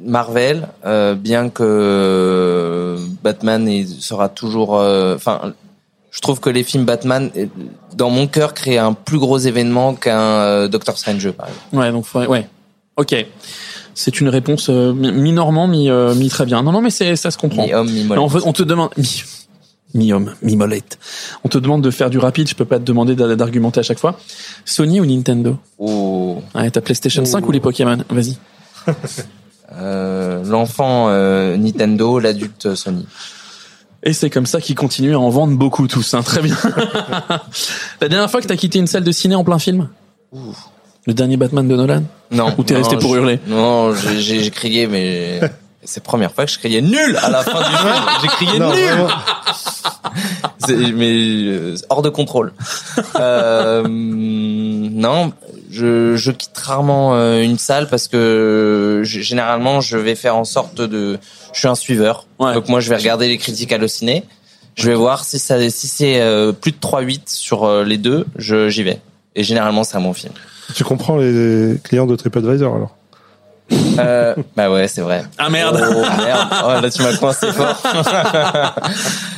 Marvel, 0.07 0.69
euh, 0.85 1.15
bien 1.15 1.49
que 1.49 1.63
Batman 3.25 3.69
sera 3.87 4.29
toujours... 4.29 4.77
euh, 4.79 5.17
Enfin, 5.17 5.55
je 6.13 6.21
trouve 6.21 6.39
que 6.39 6.51
les 6.51 6.63
films 6.63 6.85
Batman, 6.85 7.31
euh, 7.37 7.47
dans 7.97 8.11
mon 8.11 8.29
cœur, 8.29 8.55
créent 8.55 8.79
un 8.79 8.93
plus 8.93 9.19
gros 9.19 9.39
événement 9.39 9.95
qu'un 9.95 10.21
euh, 10.21 10.69
Doctor 10.69 10.97
Strange, 10.97 11.29
par 11.33 11.49
exemple. 11.49 11.77
Ouais, 11.77 11.91
donc 11.91 12.05
faudrait- 12.05 12.29
ouais. 12.29 12.49
Ok. 12.97 13.17
C'est 13.97 14.21
une 14.21 14.29
réponse 14.29 14.69
euh, 14.71 14.93
mi- 14.93 15.11
mi-normand, 15.13 15.67
mi, 15.67 15.89
euh, 15.91 16.15
mi 16.15 16.29
très 16.29 16.45
bien. 16.47 16.63
Non, 16.63 16.71
non, 16.73 16.81
mais 16.83 16.91
c'est 16.91 17.17
ça 17.17 17.31
se 17.31 17.39
comprend. 17.39 17.65
Mi-homme, 17.67 17.91
fait, 18.29 18.41
on 18.45 18.53
te 18.53 18.63
demande 18.63 18.91
mi 18.97 19.23
mi-homme, 19.95 20.35
mi-molette. 20.43 20.99
On 21.45 21.49
te 21.49 21.57
demande 21.59 21.81
de 21.83 21.91
faire 21.93 22.11
du 22.11 22.19
rapide. 22.19 22.49
Je 22.49 22.55
peux 22.57 22.65
pas 22.65 22.79
te 22.81 22.85
demander 22.85 23.15
d'a- 23.15 23.37
d'argumenter 23.37 23.79
à 23.81 23.83
chaque 23.85 24.01
fois. 24.01 24.19
Sony 24.65 25.01
ou 25.01 25.07
Nintendo? 25.07 25.57
Ou 25.79 26.43
Ouais, 26.55 26.69
ta 26.71 26.81
PlayStation 26.81 27.25
5 27.25 27.47
ou 27.49 27.53
les 27.53 27.61
Pokémon? 27.61 27.99
Vas-y. 28.11 28.37
euh, 29.77 30.43
l'enfant 30.45 31.07
euh, 31.09 31.57
Nintendo, 31.57 32.19
l'adulte 32.19 32.67
euh, 32.67 32.75
Sony. 32.75 33.07
Et 34.03 34.13
c'est 34.13 34.29
comme 34.31 34.45
ça 34.47 34.61
qu'ils 34.61 34.75
continuent 34.77 35.15
à 35.15 35.19
en 35.19 35.31
vendre 35.31 35.57
beaucoup 35.57 35.89
tous. 35.89 36.13
Hein. 36.15 36.23
Très 36.23 36.43
bien. 36.43 36.57
La 38.01 38.09
dernière 38.09 38.31
fois 38.31 38.41
que 38.43 38.47
t'as 38.47 38.57
quitté 38.57 38.79
une 38.79 38.87
salle 38.87 39.05
de 39.05 39.13
ciné 39.13 39.35
en 39.35 39.45
plein 39.45 39.59
film 39.59 39.89
Le 41.07 41.15
dernier 41.15 41.37
Batman 41.39 41.67
de 41.67 41.75
Nolan 41.75 42.03
Non. 42.31 42.55
Ou 42.59 42.65
t'es 42.65 42.77
resté 42.77 42.97
pour 42.99 43.15
hurler 43.17 43.41
Non, 43.47 43.95
j'ai- 43.95 44.51
crié, 44.51 44.87
mais 44.87 45.41
c'est 45.85 46.01
la 46.01 46.05
première 46.05 46.33
fois 46.33 46.45
que 46.45 46.51
je 46.53 46.59
criais 46.59 46.83
nul 46.83 47.17
à 47.23 47.31
la 47.31 47.43
fin 47.43 47.61
du 47.61 47.77
film. 47.77 47.95
J'ai 48.21 48.29
crié 48.29 48.59
Non, 48.59 48.75
nul. 48.75 49.07
mais 50.95 51.13
euh, 51.47 51.75
hors 51.89 52.03
de 52.03 52.11
contrôle. 52.11 52.53
Euh, 53.17 53.85
non, 53.89 55.33
je, 55.75 56.15
je 56.17 56.31
quitte 56.31 56.57
rarement 56.57 57.15
euh, 57.15 57.41
une 57.43 57.59
salle 57.59 57.89
parce 57.89 58.07
que 58.09 59.01
je- 59.05 59.21
généralement 59.21 59.81
je 59.81 59.97
vais 59.99 60.15
faire 60.15 60.37
en 60.37 60.45
sorte 60.45 60.81
de 60.81 61.19
je 61.53 61.59
suis 61.59 61.69
un 61.69 61.75
suiveur 61.75 62.27
Ouais. 62.39 62.55
donc 62.55 62.69
moi 62.69 62.81
je 62.81 62.89
vais 62.91 62.97
regarder 62.97 63.29
les 63.29 63.39
critiques 63.39 63.73
hallucinées 63.73 64.23
je 64.77 64.89
vais 64.89 64.95
voir 64.97 65.25
si 65.25 65.39
ça 65.39 65.59
si 65.71 65.87
c'est 65.89 66.21
euh, 66.21 66.53
plus 66.53 66.73
de 66.73 66.79
3-8 66.79 67.21
sur 67.27 67.65
euh, 67.65 67.85
les 67.85 67.99
deux 67.99 68.25
je 68.37 68.69
j'y 68.69 68.83
vais 68.83 69.01
et 69.37 69.43
généralement 69.45 69.85
c'est 69.85 69.97
un 69.97 70.01
bon 70.01 70.13
film 70.15 70.33
Tu 70.75 70.85
comprends 70.85 71.17
les 71.17 71.77
clients 71.85 72.07
de 72.07 72.17
TripAdvisor 72.17 72.75
alors? 72.77 72.97
Euh, 73.99 74.35
bah 74.57 74.71
ouais 74.71 74.89
c'est 74.89 75.01
vrai 75.01 75.25
Ah 75.39 75.49
merde. 75.49 75.77
oh 75.83 76.23
merde 76.23 76.49
oh, 76.67 76.81
là 76.83 76.91
tu 76.91 77.03
m'as 77.03 77.17
coincé 77.17 77.51
fort 77.51 77.83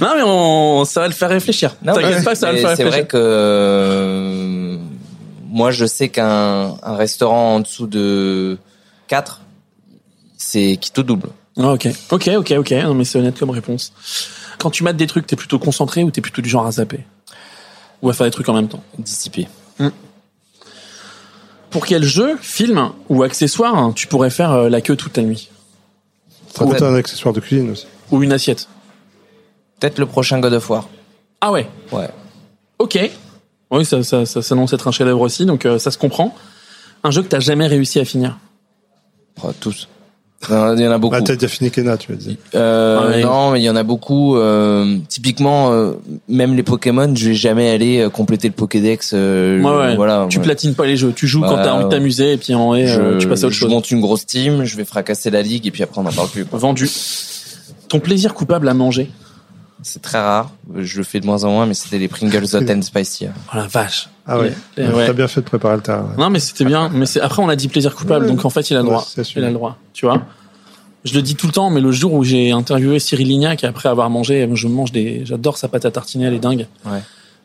Non 0.00 0.08
mais 0.16 0.22
on, 0.24 0.84
ça 0.84 1.00
va 1.00 1.06
le 1.06 1.12
faire 1.14 1.28
réfléchir. 1.28 1.76
T'inquiète 1.84 2.16
mais 2.18 2.24
pas, 2.24 2.34
ça 2.34 2.46
va 2.46 2.52
le 2.52 2.58
c'est- 2.58 2.64
faire 2.66 2.76
C'est 2.76 2.82
réfléchir. 2.84 2.90
vrai 2.90 3.06
que 3.06 3.16
euh, 3.16 4.75
moi, 5.56 5.70
je 5.70 5.86
sais 5.86 6.10
qu'un 6.10 6.76
un 6.82 6.96
restaurant 6.96 7.54
en 7.54 7.60
dessous 7.60 7.86
de 7.86 8.58
4, 9.08 9.40
c'est 10.36 10.76
qui 10.78 10.90
tout 10.92 11.02
double. 11.02 11.30
Ah, 11.58 11.72
ok, 11.72 11.88
ok, 12.10 12.30
ok, 12.36 12.54
ok. 12.58 12.70
Non 12.72 12.92
mais 12.92 13.04
c'est 13.06 13.18
honnête 13.18 13.38
comme 13.38 13.48
réponse. 13.48 13.94
Quand 14.58 14.70
tu 14.70 14.84
mates 14.84 14.98
des 14.98 15.06
trucs, 15.06 15.26
t'es 15.26 15.34
plutôt 15.36 15.58
concentré 15.58 16.02
ou 16.04 16.10
t'es 16.10 16.20
plutôt 16.20 16.42
du 16.42 16.48
genre 16.50 16.66
à 16.66 16.72
zapper? 16.72 17.00
Ou 18.02 18.10
à 18.10 18.12
faire 18.12 18.26
des 18.26 18.30
trucs 18.30 18.48
en 18.50 18.52
même 18.52 18.68
temps? 18.68 18.82
Dissipé. 18.98 19.48
Pour 21.70 21.86
quel 21.86 22.04
jeu, 22.04 22.36
film 22.42 22.90
ou 23.08 23.22
accessoire 23.22 23.74
hein, 23.76 23.92
tu 23.94 24.06
pourrais 24.06 24.30
faire 24.30 24.52
euh, 24.52 24.68
la 24.68 24.82
queue 24.82 24.96
toute 24.96 25.14
ta 25.14 25.22
nuit? 25.22 25.48
Ça 26.54 26.66
peut 26.66 26.72
être 26.74 26.82
un 26.82 26.94
accessoire 26.94 27.32
de 27.34 27.40
cuisine 27.40 27.70
aussi. 27.70 27.86
Ou 28.10 28.22
une 28.22 28.32
assiette 28.32 28.68
Peut-être 29.80 29.98
le 29.98 30.06
prochain 30.06 30.38
God 30.38 30.52
of 30.52 30.68
War. 30.70 30.88
Ah 31.40 31.50
ouais, 31.52 31.66
Ouais. 31.92 32.08
ok. 32.78 32.98
Oui, 33.76 33.84
ça, 33.84 34.02
ça, 34.02 34.26
ça 34.26 34.42
s'annonce 34.42 34.72
être 34.72 34.88
un 34.88 34.92
chef-d'œuvre 34.92 35.20
aussi, 35.20 35.46
donc 35.46 35.66
euh, 35.66 35.78
ça 35.78 35.90
se 35.90 35.98
comprend. 35.98 36.34
Un 37.04 37.10
jeu 37.10 37.22
que 37.22 37.28
t'as 37.28 37.40
jamais 37.40 37.66
réussi 37.66 38.00
à 38.00 38.04
finir 38.04 38.38
Oh, 39.42 39.50
tous. 39.60 39.88
Il 40.48 40.54
y 40.80 40.86
en 40.86 40.90
a 40.92 40.98
beaucoup. 40.98 41.14
Ah, 41.16 41.22
t'as 41.22 41.34
déjà 41.34 41.48
fini 41.48 41.70
Kena, 41.70 41.96
tu 41.96 42.12
vas 42.12 42.18
dire. 42.18 42.36
Euh, 42.54 43.10
Ouais. 43.10 43.22
Non, 43.22 43.50
mais 43.52 43.60
il 43.60 43.64
y 43.64 43.70
en 43.70 43.74
a 43.76 43.82
beaucoup. 43.82 44.36
euh, 44.36 44.98
typiquement, 45.08 45.72
euh, 45.72 45.92
même 46.28 46.54
les 46.54 46.62
Pokémon, 46.62 47.12
je 47.14 47.28
vais 47.28 47.34
jamais 47.34 47.70
aller 47.70 48.06
compléter 48.12 48.48
le 48.48 48.54
Pokédex. 48.54 49.12
euh, 49.14 49.60
Ouais, 49.62 49.70
ouais. 49.76 49.96
Voilà. 49.96 50.26
Tu 50.28 50.38
ouais. 50.38 50.44
platines 50.44 50.74
pas 50.74 50.84
les 50.86 50.96
jeux, 50.96 51.12
tu 51.16 51.26
joues 51.26 51.40
quand 51.40 51.56
Bah, 51.56 51.62
t'as 51.64 51.72
envie 51.72 51.84
de 51.84 51.88
t'amuser 51.90 52.34
et 52.34 52.36
puis 52.36 52.54
en 52.54 52.66
vrai, 52.68 52.86
Je, 52.86 53.18
tu 53.18 53.28
passes 53.28 53.44
à 53.44 53.46
autre 53.46 53.54
je 53.54 53.60
chose. 53.60 53.70
monte 53.70 53.90
une 53.90 54.00
grosse 54.00 54.26
team, 54.26 54.64
je 54.64 54.76
vais 54.76 54.84
fracasser 54.84 55.30
la 55.30 55.42
ligue 55.42 55.66
et 55.66 55.70
puis 55.70 55.82
après 55.82 55.98
on 56.00 56.04
n'en 56.04 56.12
parle 56.12 56.28
plus. 56.28 56.44
quoi. 56.44 56.58
Vendu. 56.58 56.88
Ton 57.88 57.98
plaisir 58.00 58.34
coupable 58.34 58.68
à 58.68 58.74
manger 58.74 59.10
C'est 59.82 60.00
très 60.02 60.18
rare. 60.18 60.50
Je 60.76 60.98
le 60.98 61.04
fais 61.04 61.20
de 61.20 61.26
moins 61.26 61.44
en 61.44 61.50
moins, 61.50 61.66
mais 61.66 61.74
c'était 61.74 61.98
les 61.98 62.08
Pringles 62.08 62.44
Hot 62.54 62.70
and 62.70 62.82
Spicy. 62.82 63.26
Oh 63.52 63.56
la 63.56 63.66
vache. 63.66 64.08
Ah 64.26 64.38
ouais. 64.38 64.52
Ouais, 64.78 64.88
ouais. 64.88 65.06
T'as 65.06 65.12
bien 65.12 65.28
fait 65.28 65.40
de 65.42 65.46
préparer 65.46 65.76
le 65.76 65.82
terrain. 65.82 66.02
ouais. 66.02 66.16
Non 66.22 66.30
mais 66.30 66.40
c'était 66.40 66.64
bien. 66.64 66.88
Mais 66.88 67.06
c'est 67.06 67.20
après 67.20 67.42
on 67.42 67.48
a 67.48 67.56
dit 67.56 67.68
plaisir 67.68 67.94
coupable, 67.94 68.24
Ouais. 68.24 68.30
donc 68.30 68.44
en 68.44 68.50
fait 68.50 68.70
il 68.70 68.76
a 68.76 68.80
le 68.80 68.86
droit. 68.86 69.04
c'est 69.06 69.22
sûr. 69.24 69.40
il 69.40 69.44
a 69.44 69.48
le 69.48 69.54
droit. 69.54 69.76
Tu 69.92 70.06
vois. 70.06 70.22
Je 71.04 71.14
le 71.14 71.22
dis 71.22 71.36
tout 71.36 71.46
le 71.46 71.52
temps, 71.52 71.70
mais 71.70 71.80
le 71.80 71.92
jour 71.92 72.12
où 72.14 72.24
j'ai 72.24 72.50
interviewé 72.50 72.98
Cyril 72.98 73.28
Lignac 73.28 73.62
après 73.62 73.88
avoir 73.88 74.10
mangé, 74.10 74.48
je 74.54 74.66
mange 74.66 74.90
des, 74.90 75.24
j'adore 75.24 75.56
sa 75.56 75.68
pâte 75.68 75.84
à 75.84 75.90
tartiner, 75.92 76.24
elle 76.24 76.34
est 76.34 76.40
dingue. 76.40 76.66
Ouais. 76.84 77.00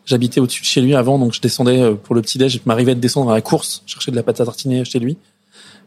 J'habitais 0.07 0.39
au-dessus 0.39 0.61
de 0.61 0.65
chez 0.65 0.81
lui 0.81 0.95
avant, 0.95 1.19
donc 1.19 1.33
je 1.33 1.41
descendais 1.41 1.79
euh, 1.79 1.93
pour 1.93 2.15
le 2.15 2.23
petit 2.23 2.39
déj. 2.39 2.53
Je 2.53 2.59
m'arrivais 2.65 2.95
de 2.95 2.99
descendre 2.99 3.29
à 3.29 3.35
la 3.35 3.41
course, 3.41 3.83
chercher 3.85 4.09
de 4.09 4.15
la 4.15 4.23
pâte 4.23 4.41
à 4.41 4.45
tartiner 4.45 4.83
chez 4.83 4.97
lui. 4.97 5.15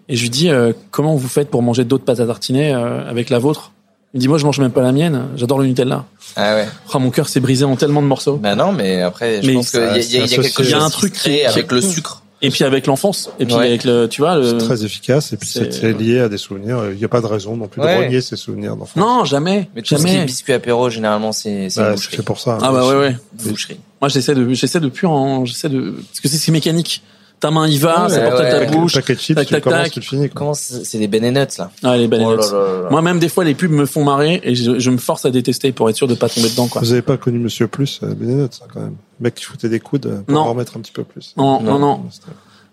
Et 0.09 0.15
je 0.15 0.23
lui 0.23 0.31
dis 0.31 0.51
euh, 0.51 0.73
comment 0.93 1.17
vous 1.17 1.27
faites 1.27 1.51
pour 1.51 1.63
manger 1.63 1.85
d'autres 1.85 2.05
pâtes 2.05 2.21
à 2.21 2.27
tartiner 2.27 2.73
euh, 2.73 3.09
avec 3.11 3.29
la 3.29 3.41
vôtre? 3.41 3.73
Il 4.15 4.19
me 4.19 4.21
dit 4.21 4.29
moi 4.29 4.39
je 4.39 4.45
mange 4.45 4.61
même 4.61 4.71
pas 4.71 4.81
la 4.83 4.93
mienne, 4.93 5.25
j'adore 5.37 5.59
le 5.59 5.67
Nutella. 5.67 6.05
Ah 6.37 6.55
ouais. 6.55 6.69
Oh, 6.95 6.99
mon 7.01 7.11
cœur 7.11 7.29
s'est 7.29 7.41
brisé 7.41 7.65
en 7.65 7.75
tellement 7.75 8.01
de 8.01 8.07
morceaux. 8.07 8.37
Bah 8.37 8.55
non, 8.55 8.71
mais 8.73 9.03
après, 9.03 9.43
je 9.43 9.47
Mais 9.49 9.55
pense 9.55 9.73
qu'il 9.73 9.81
y, 9.81 9.83
a- 9.83 9.87
y 9.87 9.91
a- 9.91 9.95
il 9.99 10.17
y 10.17 10.23
a 10.23 10.27
c'est 10.29 10.37
quelque 10.37 10.57
chose 10.63 10.67
Il 10.69 10.71
y 10.71 10.75
a 10.75 10.83
un 10.83 10.87
qui 10.89 10.93
truc 10.93 11.13
qui- 11.15 11.43
avec 11.45 11.71
le 11.73 11.81
sucre. 11.81 12.21
Et 12.43 12.51
puis 12.51 12.63
avec 12.65 12.87
l'enfance, 12.87 13.31
et 13.41 13.47
puis 13.47 13.55
Ouais. 13.55 13.67
avec 13.69 13.85
le, 13.85 14.07
tu 14.07 14.21
vois, 14.21 14.37
le. 14.37 14.45
C'est 14.51 14.59
très 14.67 14.85
efficace 14.85 15.33
et 15.33 15.37
puis 15.39 15.49
c'est- 15.49 15.83
lié 15.99 16.21
à 16.21 16.29
des 16.29 16.37
souvenirs. 16.37 16.79
Il 16.93 16.99
n'y 16.99 17.05
a 17.05 17.09
pas 17.09 17.23
de 17.23 17.27
raison 17.27 17.57
non 17.57 17.69
plus 17.69 17.81
de 17.81 17.87
renier 17.87 18.21
ces 18.21 18.37
souvenirs 18.37 18.77
d'enfance. 18.77 18.97
Non, 18.97 19.25
jamais, 19.25 19.69
Mais 19.75 19.81
tout 19.83 19.95
ce 19.97 20.03
qui 20.03 20.09
est 20.09 20.13
jamais. 20.13 20.25
biscuit 20.27 20.53
apéro, 20.53 20.91
généralement, 20.91 21.33
c'est 21.33 21.71
c'est 21.71 21.81
Bah, 21.81 21.95
c'est 21.97 22.23
pour 22.23 22.39
ça. 22.39 22.59
Ah 22.61 22.71
bah 22.71 22.87
ouais 22.87 22.97
ouais. 22.97 23.17
Boucherie. 23.45 23.79
Moi 24.01 24.09
j'essaie 24.11 24.35
de 24.35 24.53
j'essaie 24.53 24.81
de 24.81 24.89
plus 24.89 25.07
en 25.07 25.45
j'essaie 25.47 25.71
de 25.71 25.93
parce 26.11 26.21
que 26.21 26.29
c'est 26.29 26.37
c'est 26.37 26.53
mécanique. 26.53 27.03
Ta 27.45 27.51
main 27.51 27.69
y 27.69 27.77
va, 27.77 28.05
Ouais, 28.05 28.09
ça 28.09 28.21
ouais, 28.23 28.31
porte 28.31 28.41
à 28.41 28.51
ta 28.51 28.59
ouais. 28.61 28.67
bouche. 28.71 28.95
Le 28.95 29.01
paquet 29.03 29.15
de 29.15 29.21
chips, 29.21 29.37
tac, 29.37 29.47
tu 29.47 29.53
tac, 29.55 29.63
commences, 29.65 29.83
tac. 29.83 29.93
tu 29.93 30.01
le 30.01 30.05
finis. 30.05 30.29
quoi. 30.31 30.39
Comment 30.39 30.55
c'est 30.55 30.99
des 30.99 31.09
Ben 31.09 31.23
Nuts 31.23 31.59
là 31.59 31.71
Ah 31.83 31.97
les 31.99 32.07
Oh 32.07 32.09
bananettes. 32.09 32.51
là 32.53 32.59
là 32.59 32.83
là. 32.85 32.89
Moi 32.91 33.03
même 33.03 33.19
des 33.19 33.29
fois 33.29 33.45
les 33.45 33.55
pubs 33.55 33.71
me 33.71 33.85
font 33.85 34.03
marrer 34.03 34.41
et 34.45 34.55
je, 34.55 34.79
je 34.79 34.91
me 34.91 34.97
force 34.97 35.27
à 35.27 35.31
détester 35.31 35.71
pour 35.73 35.91
être 35.91 35.97
sûr 35.97 36.07
de 36.09 36.15
pas 36.15 36.29
tomber 36.31 36.49
dedans 36.49 36.69
quoi. 36.69 36.81
Vous 36.81 36.93
avez 36.93 37.03
pas 37.03 37.17
connu 37.19 37.39
Monsieur 37.39 37.67
Plus, 37.69 38.01
euh, 38.03 38.15
Benenot, 38.15 38.49
ça 38.51 38.65
quand 38.73 38.81
même. 38.81 38.97
Le 39.21 39.25
mec 39.25 39.35
qui 39.35 39.45
foutait 39.45 39.69
des 39.69 39.79
coudes 39.81 40.07
euh, 40.07 40.21
pour 40.27 40.35
Non. 40.35 40.41
en 40.41 40.51
remettre 40.53 40.77
un 40.77 40.81
petit 40.81 40.93
peu 40.93 41.05
plus. 41.05 41.35
Non 41.37 41.61
non 41.61 41.79
non. 41.79 42.01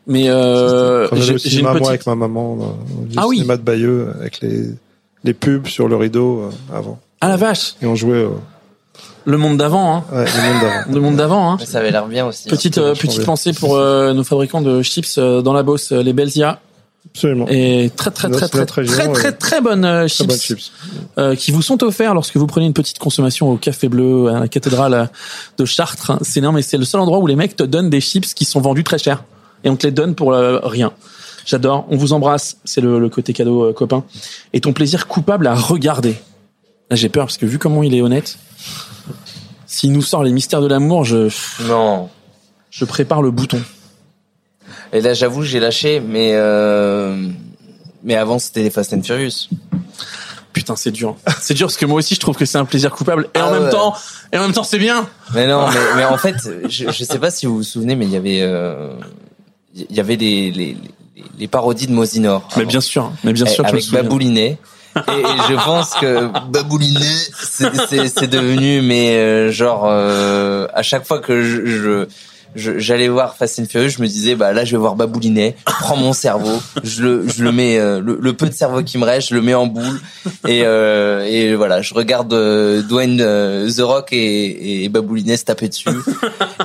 Mais 0.08 0.30
euh, 0.30 1.08
j'ai 1.16 1.58
une 1.58 1.64
moi, 1.64 1.74
petite. 1.74 1.88
avec 1.90 2.08
ma 2.08 2.16
maman, 2.16 2.56
dans 2.56 2.66
le 2.68 2.74
Ah 3.18 3.28
oui. 3.28 3.36
cinéma 3.38 3.58
de 3.58 3.62
Bayeux, 3.62 4.08
avec 4.20 4.40
les, 4.42 4.70
les 5.24 5.34
pubs 5.34 5.68
sur 5.68 5.88
le 5.88 5.96
rideau 5.98 6.44
euh, 6.72 6.76
avant. 6.78 6.98
Ah 7.20 7.28
la 7.28 7.36
vache. 7.38 7.76
Et 7.82 7.86
on 7.86 7.96
jouait 7.96 8.26
Le 9.26 9.38
monde 9.38 9.58
d'avant 9.58 9.98
hein. 9.98 10.04
ouais, 10.12 10.26
le 10.26 10.42
monde 10.54 10.62
d'avant. 10.62 10.94
Le 10.94 11.00
monde 11.02 11.16
d'avant 11.16 11.52
hein. 11.54 11.58
Ça 11.66 11.80
avait 11.80 11.92
l'air 11.92 12.08
bien 12.08 12.26
aussi. 12.26 12.48
Petite 12.50 12.78
euh, 12.78 12.96
petite 12.96 13.24
pensée 13.26 13.54
pour 13.54 13.76
euh, 13.76 14.14
nos 14.14 14.24
fabricants 14.24 14.62
de 14.62 14.82
chips 14.82 15.16
euh, 15.18 15.42
dans 15.42 15.54
la 15.54 15.64
Beauce, 15.64 15.92
euh, 15.92 16.02
les 16.02 16.14
Belzia 16.14 16.60
Absolument. 17.14 17.46
et 17.50 17.92
très 17.96 18.12
très 18.12 18.30
très 18.30 18.48
très 18.48 18.66
très 18.66 18.86
très 18.86 19.28
euh, 19.28 19.32
très 19.38 19.62
bonnes 19.62 19.86
euh, 19.86 20.02
Très 20.08 20.10
chips. 20.10 20.28
bonnes 20.28 20.38
chips. 20.40 20.72
euh, 21.18 21.36
qui 21.36 21.52
vous 21.52 21.62
sont 21.62 21.84
offerts 21.84 22.14
lorsque 22.14 22.38
vous 22.38 22.48
prenez 22.48 22.66
une 22.66 22.74
petite 22.74 23.00
consommation 23.00 23.50
au 23.52 23.58
Café 23.58 23.90
Bleu 23.90 24.30
à 24.30 24.40
la 24.40 24.48
cathédrale 24.48 25.10
de 25.58 25.66
Chartres. 25.66 26.14
C'est 26.22 26.40
énorme 26.40 26.58
et 26.58 26.62
c'est 26.62 26.78
le 26.78 26.86
seul 26.86 27.02
endroit 27.02 27.20
où 27.20 27.28
les 27.28 27.36
mecs 27.36 27.56
te 27.56 27.64
donnent 27.64 27.90
des 27.90 28.02
chips 28.02 28.34
qui 28.34 28.46
sont 28.46 28.62
vendus 28.62 28.84
très 28.84 28.98
cher 29.00 29.24
et 29.64 29.70
on 29.70 29.76
te 29.76 29.86
les 29.86 29.92
donne 29.92 30.16
pour 30.16 30.34
euh, 30.34 30.60
rien. 30.64 30.92
J'adore. 31.46 31.86
On 31.90 31.98
vous 31.98 32.14
embrasse. 32.14 32.58
C'est 32.66 32.82
le, 32.82 33.00
le 33.00 33.10
côté 33.10 33.34
cadeau 33.34 33.66
euh, 33.66 33.74
copain. 33.74 34.04
Et 34.54 34.62
ton 34.62 34.74
plaisir 34.74 35.08
coupable 35.08 35.48
à 35.48 35.56
regarder. 35.56 36.16
Là, 36.92 36.96
j'ai 36.96 37.10
peur 37.10 37.26
parce 37.26 37.38
que 37.38 37.46
vu 37.48 37.58
comment 37.58 37.82
il 37.84 37.96
est 37.96 38.02
honnête, 38.02 38.38
s'il 39.72 39.94
nous 39.94 40.02
sort 40.02 40.24
les 40.24 40.34
mystères 40.34 40.60
de 40.62 40.68
l'amour, 40.68 41.06
je 41.06 41.30
Non. 41.66 42.10
je 42.70 42.84
prépare 42.84 43.22
le 43.22 43.32
bouton. 43.32 43.62
Et 44.92 45.00
là, 45.00 45.14
j'avoue, 45.14 45.44
j'ai 45.44 45.62
lâché, 45.62 46.02
mais 46.02 46.32
euh... 46.34 47.30
mais 48.04 48.16
avant, 48.16 48.38
c'était 48.38 48.64
les 48.64 48.70
Fast 48.70 48.92
and 48.94 49.02
Furious. 49.02 49.48
Putain, 50.52 50.76
c'est 50.76 50.92
dur. 50.92 51.16
C'est 51.40 51.54
dur 51.54 51.68
parce 51.68 51.78
que 51.78 51.86
moi 51.86 52.00
aussi, 52.00 52.16
je 52.16 52.20
trouve 52.20 52.36
que 52.36 52.44
c'est 52.46 52.58
un 52.58 52.66
plaisir 52.66 52.92
coupable. 52.92 53.30
Et 53.34 53.40
en 53.40 53.46
Ah 53.48 53.52
même 53.54 53.64
ouais. 53.64 53.70
temps, 53.70 53.96
et 54.34 54.38
en 54.38 54.42
même 54.42 54.52
temps, 54.52 54.66
c'est 54.66 54.78
bien. 54.80 55.08
Mais 55.34 55.48
non, 55.48 55.70
mais, 55.70 55.80
mais 55.96 56.04
en 56.04 56.18
fait, 56.18 56.36
je, 56.68 56.92
je 56.92 57.04
sais 57.06 57.20
pas 57.20 57.32
si 57.32 57.46
vous 57.46 57.56
vous 57.56 57.64
souvenez, 57.64 57.96
mais 57.96 58.06
il 58.06 58.12
y 58.12 58.18
avait 58.18 58.42
euh... 58.42 58.94
il 59.74 59.96
y 59.96 60.02
avait 60.02 60.18
les 60.18 60.52
les, 60.52 60.74
les, 61.16 61.24
les 61.40 61.48
parodies 61.48 61.88
de 61.88 61.94
Mosinor. 61.94 62.46
Mais 62.58 62.66
bien 62.66 62.82
sûr. 62.82 63.14
Mais 63.24 63.32
bien 63.32 63.46
Eh, 63.48 63.50
sûr 63.50 63.66
avec. 63.66 63.90
Baboulinet. 63.92 64.58
Et, 64.96 65.24
je 65.50 65.66
pense 65.66 65.94
que 65.96 66.28
Baboulinet, 66.50 67.00
c'est- 67.40 67.76
devenu, 68.28 68.82
mais 68.82 69.16
euh, 69.18 69.52
genre 69.52 69.86
euh, 69.88 70.68
à 70.74 70.84
chaque 70.84 71.06
fois 71.08 71.20
que 71.20 71.42
je- 71.44 71.66
je- 71.66 72.08
j'allais 72.56 73.08
voir 73.08 73.36
Fast 73.36 73.60
and 73.60 73.66
Furious, 73.70 73.90
je 73.90 74.02
me 74.02 74.08
disais 74.08 74.36
bah 74.36 74.54
là 74.54 74.66
je 74.66 74.72
vais 74.72 74.78
voir 74.78 74.96
Baboulinet, 74.96 75.56
prends 75.66 75.96
mon 75.98 76.14
cerveau, 76.14 76.62
je 76.84 77.04
le 77.04 77.28
je 77.28 77.44
le 77.44 77.52
mets 77.52 77.78
euh, 77.80 78.02
le, 78.02 78.18
le 78.22 78.34
peu 78.34 78.48
de 78.48 78.54
cerveau 78.54 78.84
qui 78.84 78.98
me 78.98 79.06
reste, 79.06 79.30
je 79.30 79.36
le 79.36 79.42
mets 79.42 79.54
en 79.54 79.68
boule. 79.68 80.00
Et 80.48 80.64
euh, 80.66 81.26
et 81.26 81.56
voilà, 81.56 81.82
je 81.82 81.94
regarde 81.94 82.34
euh, 82.34 82.82
Dwayne 82.82 83.20
euh, 83.22 83.70
The 83.72 83.82
Rock 83.82 84.14
et, 84.14 84.84
et 84.84 84.90
Baboulinet 84.90 85.38
se 85.38 85.46
taper 85.46 85.70
dessus. 85.70 85.90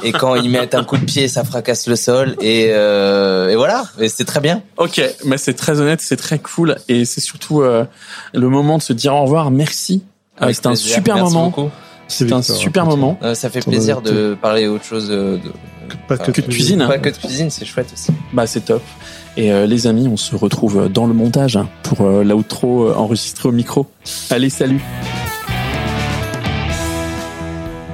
Et 0.03 0.13
quand 0.13 0.35
ils 0.35 0.51
mettent 0.51 0.75
un 0.75 0.85
coup 0.85 0.97
de 0.97 1.05
pied, 1.05 1.29
ça 1.29 1.45
fracasse 1.45 1.87
le 1.87 1.97
sol. 1.97 2.37
Et 2.41 2.69
euh, 2.71 3.49
et 3.49 3.57
voilà, 3.57 3.85
et 3.99 4.09
c'est 4.09 4.25
très 4.25 4.41
bien. 4.41 4.63
Ok, 4.77 5.01
mais 5.25 5.39
c'est 5.39 5.55
très 5.55 5.81
honnête, 5.81 6.01
c'est 6.01 6.17
très 6.17 6.39
cool. 6.39 6.77
Et 6.89 7.05
c'est 7.05 7.21
surtout 7.21 7.63
euh, 7.63 7.85
le 8.35 8.49
moment 8.49 8.79
de 8.79 8.83
se 8.83 8.93
dire 8.93 9.15
au 9.15 9.23
revoir, 9.23 9.51
merci. 9.51 10.05
C'était 10.53 10.67
un 10.67 10.75
super 10.75 11.15
Merci 11.17 11.33
moment. 11.33 11.47
beaucoup. 11.47 11.71
C'était 12.09 12.33
un 12.33 12.43
super 12.43 12.85
hein, 12.85 12.89
moment. 12.89 13.19
Euh, 13.23 13.35
ça 13.35 13.51
fait 13.51 13.61
plaisir 13.61 14.01
de 14.01 14.37
parler 14.41 14.67
autre 14.67 14.85
chose 14.85 15.09
euh, 15.11 15.39
de, 15.39 15.51
Pas 16.09 16.19
que, 16.19 16.31
que 16.31 16.41
de 16.41 16.47
cuisine. 16.47 16.85
Pas 16.87 16.99
que 16.99 17.11
de 17.11 17.17
cuisine, 17.17 17.51
c'est 17.51 17.65
chouette 17.65 17.91
aussi. 17.93 18.13
Bah 18.33 18.47
c'est 18.47 18.65
top. 18.65 18.83
Et 19.37 19.53
euh, 19.53 19.67
les 19.67 19.87
amis, 19.87 20.09
on 20.09 20.17
se 20.17 20.35
retrouve 20.35 20.89
dans 20.89 21.07
le 21.07 21.13
montage 21.13 21.57
hein, 21.57 21.69
pour 21.83 22.01
euh, 22.03 22.25
l'outro 22.25 22.89
euh, 22.89 22.95
enregistré 22.95 23.49
au 23.49 23.53
micro. 23.53 23.87
Allez, 24.31 24.49
salut. 24.49 24.81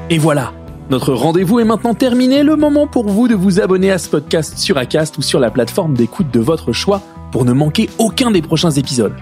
Et 0.08 0.18
voilà, 0.18 0.52
notre 0.90 1.14
rendez-vous 1.14 1.58
est 1.58 1.64
maintenant 1.64 1.94
terminé. 1.94 2.44
Le 2.44 2.54
moment 2.54 2.86
pour 2.86 3.08
vous 3.08 3.26
de 3.26 3.34
vous 3.34 3.60
abonner 3.60 3.90
à 3.90 3.98
ce 3.98 4.08
podcast 4.08 4.58
sur 4.58 4.78
Acast 4.78 5.18
ou 5.18 5.22
sur 5.22 5.40
la 5.40 5.50
plateforme 5.50 5.94
d'écoute 5.94 6.30
de 6.30 6.40
votre 6.40 6.72
choix 6.72 7.02
pour 7.32 7.44
ne 7.44 7.52
manquer 7.52 7.90
aucun 7.98 8.30
des 8.30 8.42
prochains 8.42 8.70
épisodes. 8.70 9.14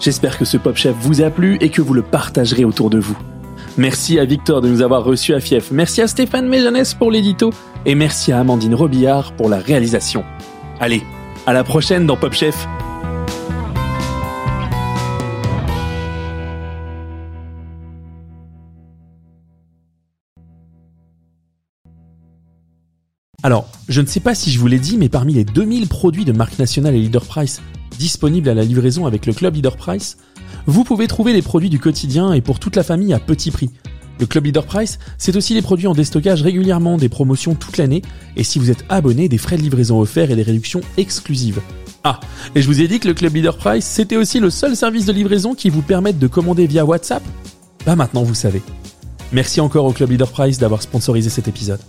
J'espère 0.00 0.38
que 0.38 0.44
ce 0.44 0.56
Pop 0.56 0.76
Chef 0.76 0.96
vous 1.00 1.22
a 1.22 1.30
plu 1.30 1.58
et 1.60 1.68
que 1.68 1.80
vous 1.80 1.94
le 1.94 2.02
partagerez 2.02 2.64
autour 2.64 2.90
de 2.90 2.98
vous. 2.98 3.16
Merci 3.78 4.18
à 4.18 4.24
Victor 4.24 4.62
de 4.62 4.68
nous 4.68 4.80
avoir 4.80 5.04
reçus 5.04 5.34
à 5.34 5.40
Fief. 5.40 5.70
Merci 5.70 6.00
à 6.00 6.06
Stéphane 6.06 6.48
Méjanès 6.48 6.94
pour 6.94 7.10
l'édito. 7.10 7.52
Et 7.84 7.94
merci 7.94 8.32
à 8.32 8.40
Amandine 8.40 8.74
Robillard 8.74 9.32
pour 9.36 9.50
la 9.50 9.58
réalisation. 9.58 10.24
Allez, 10.80 11.02
à 11.46 11.52
la 11.52 11.62
prochaine 11.62 12.06
dans 12.06 12.16
Pop 12.16 12.32
Chef. 12.32 12.66
Alors, 23.42 23.68
je 23.88 24.00
ne 24.00 24.06
sais 24.06 24.20
pas 24.20 24.34
si 24.34 24.50
je 24.50 24.58
vous 24.58 24.66
l'ai 24.66 24.80
dit, 24.80 24.96
mais 24.96 25.10
parmi 25.10 25.34
les 25.34 25.44
2000 25.44 25.86
produits 25.86 26.24
de 26.24 26.32
marque 26.32 26.58
nationale 26.58 26.94
et 26.94 27.00
Leader 27.00 27.26
Price 27.26 27.60
disponibles 27.98 28.48
à 28.48 28.54
la 28.54 28.64
livraison 28.64 29.06
avec 29.06 29.26
le 29.26 29.34
club 29.34 29.54
Leader 29.54 29.76
Price, 29.76 30.16
vous 30.66 30.84
pouvez 30.84 31.06
trouver 31.06 31.32
les 31.32 31.42
produits 31.42 31.70
du 31.70 31.78
quotidien 31.78 32.32
et 32.32 32.40
pour 32.40 32.58
toute 32.58 32.76
la 32.76 32.82
famille 32.82 33.14
à 33.14 33.18
petit 33.18 33.50
prix. 33.50 33.70
Le 34.18 34.26
Club 34.26 34.46
Leader 34.46 34.64
Price, 34.64 34.98
c'est 35.18 35.36
aussi 35.36 35.54
les 35.54 35.62
produits 35.62 35.86
en 35.86 35.92
déstockage 35.92 36.42
régulièrement, 36.42 36.96
des 36.96 37.08
promotions 37.08 37.54
toute 37.54 37.76
l'année, 37.76 38.02
et 38.36 38.44
si 38.44 38.58
vous 38.58 38.70
êtes 38.70 38.84
abonné, 38.88 39.28
des 39.28 39.38
frais 39.38 39.58
de 39.58 39.62
livraison 39.62 40.00
offerts 40.00 40.30
et 40.30 40.36
des 40.36 40.42
réductions 40.42 40.80
exclusives. 40.96 41.60
Ah, 42.02 42.20
et 42.54 42.62
je 42.62 42.66
vous 42.66 42.80
ai 42.80 42.88
dit 42.88 42.98
que 42.98 43.08
le 43.08 43.14
Club 43.14 43.34
Leader 43.34 43.56
Price, 43.56 43.84
c'était 43.84 44.16
aussi 44.16 44.40
le 44.40 44.48
seul 44.48 44.74
service 44.74 45.06
de 45.06 45.12
livraison 45.12 45.54
qui 45.54 45.70
vous 45.70 45.82
permette 45.82 46.18
de 46.18 46.26
commander 46.28 46.66
via 46.66 46.84
WhatsApp? 46.84 47.22
Bah 47.84 47.96
maintenant 47.96 48.22
vous 48.22 48.34
savez. 48.34 48.62
Merci 49.32 49.60
encore 49.60 49.84
au 49.84 49.92
Club 49.92 50.10
Leader 50.10 50.30
Price 50.30 50.58
d'avoir 50.58 50.82
sponsorisé 50.82 51.30
cet 51.30 51.48
épisode. 51.48 51.80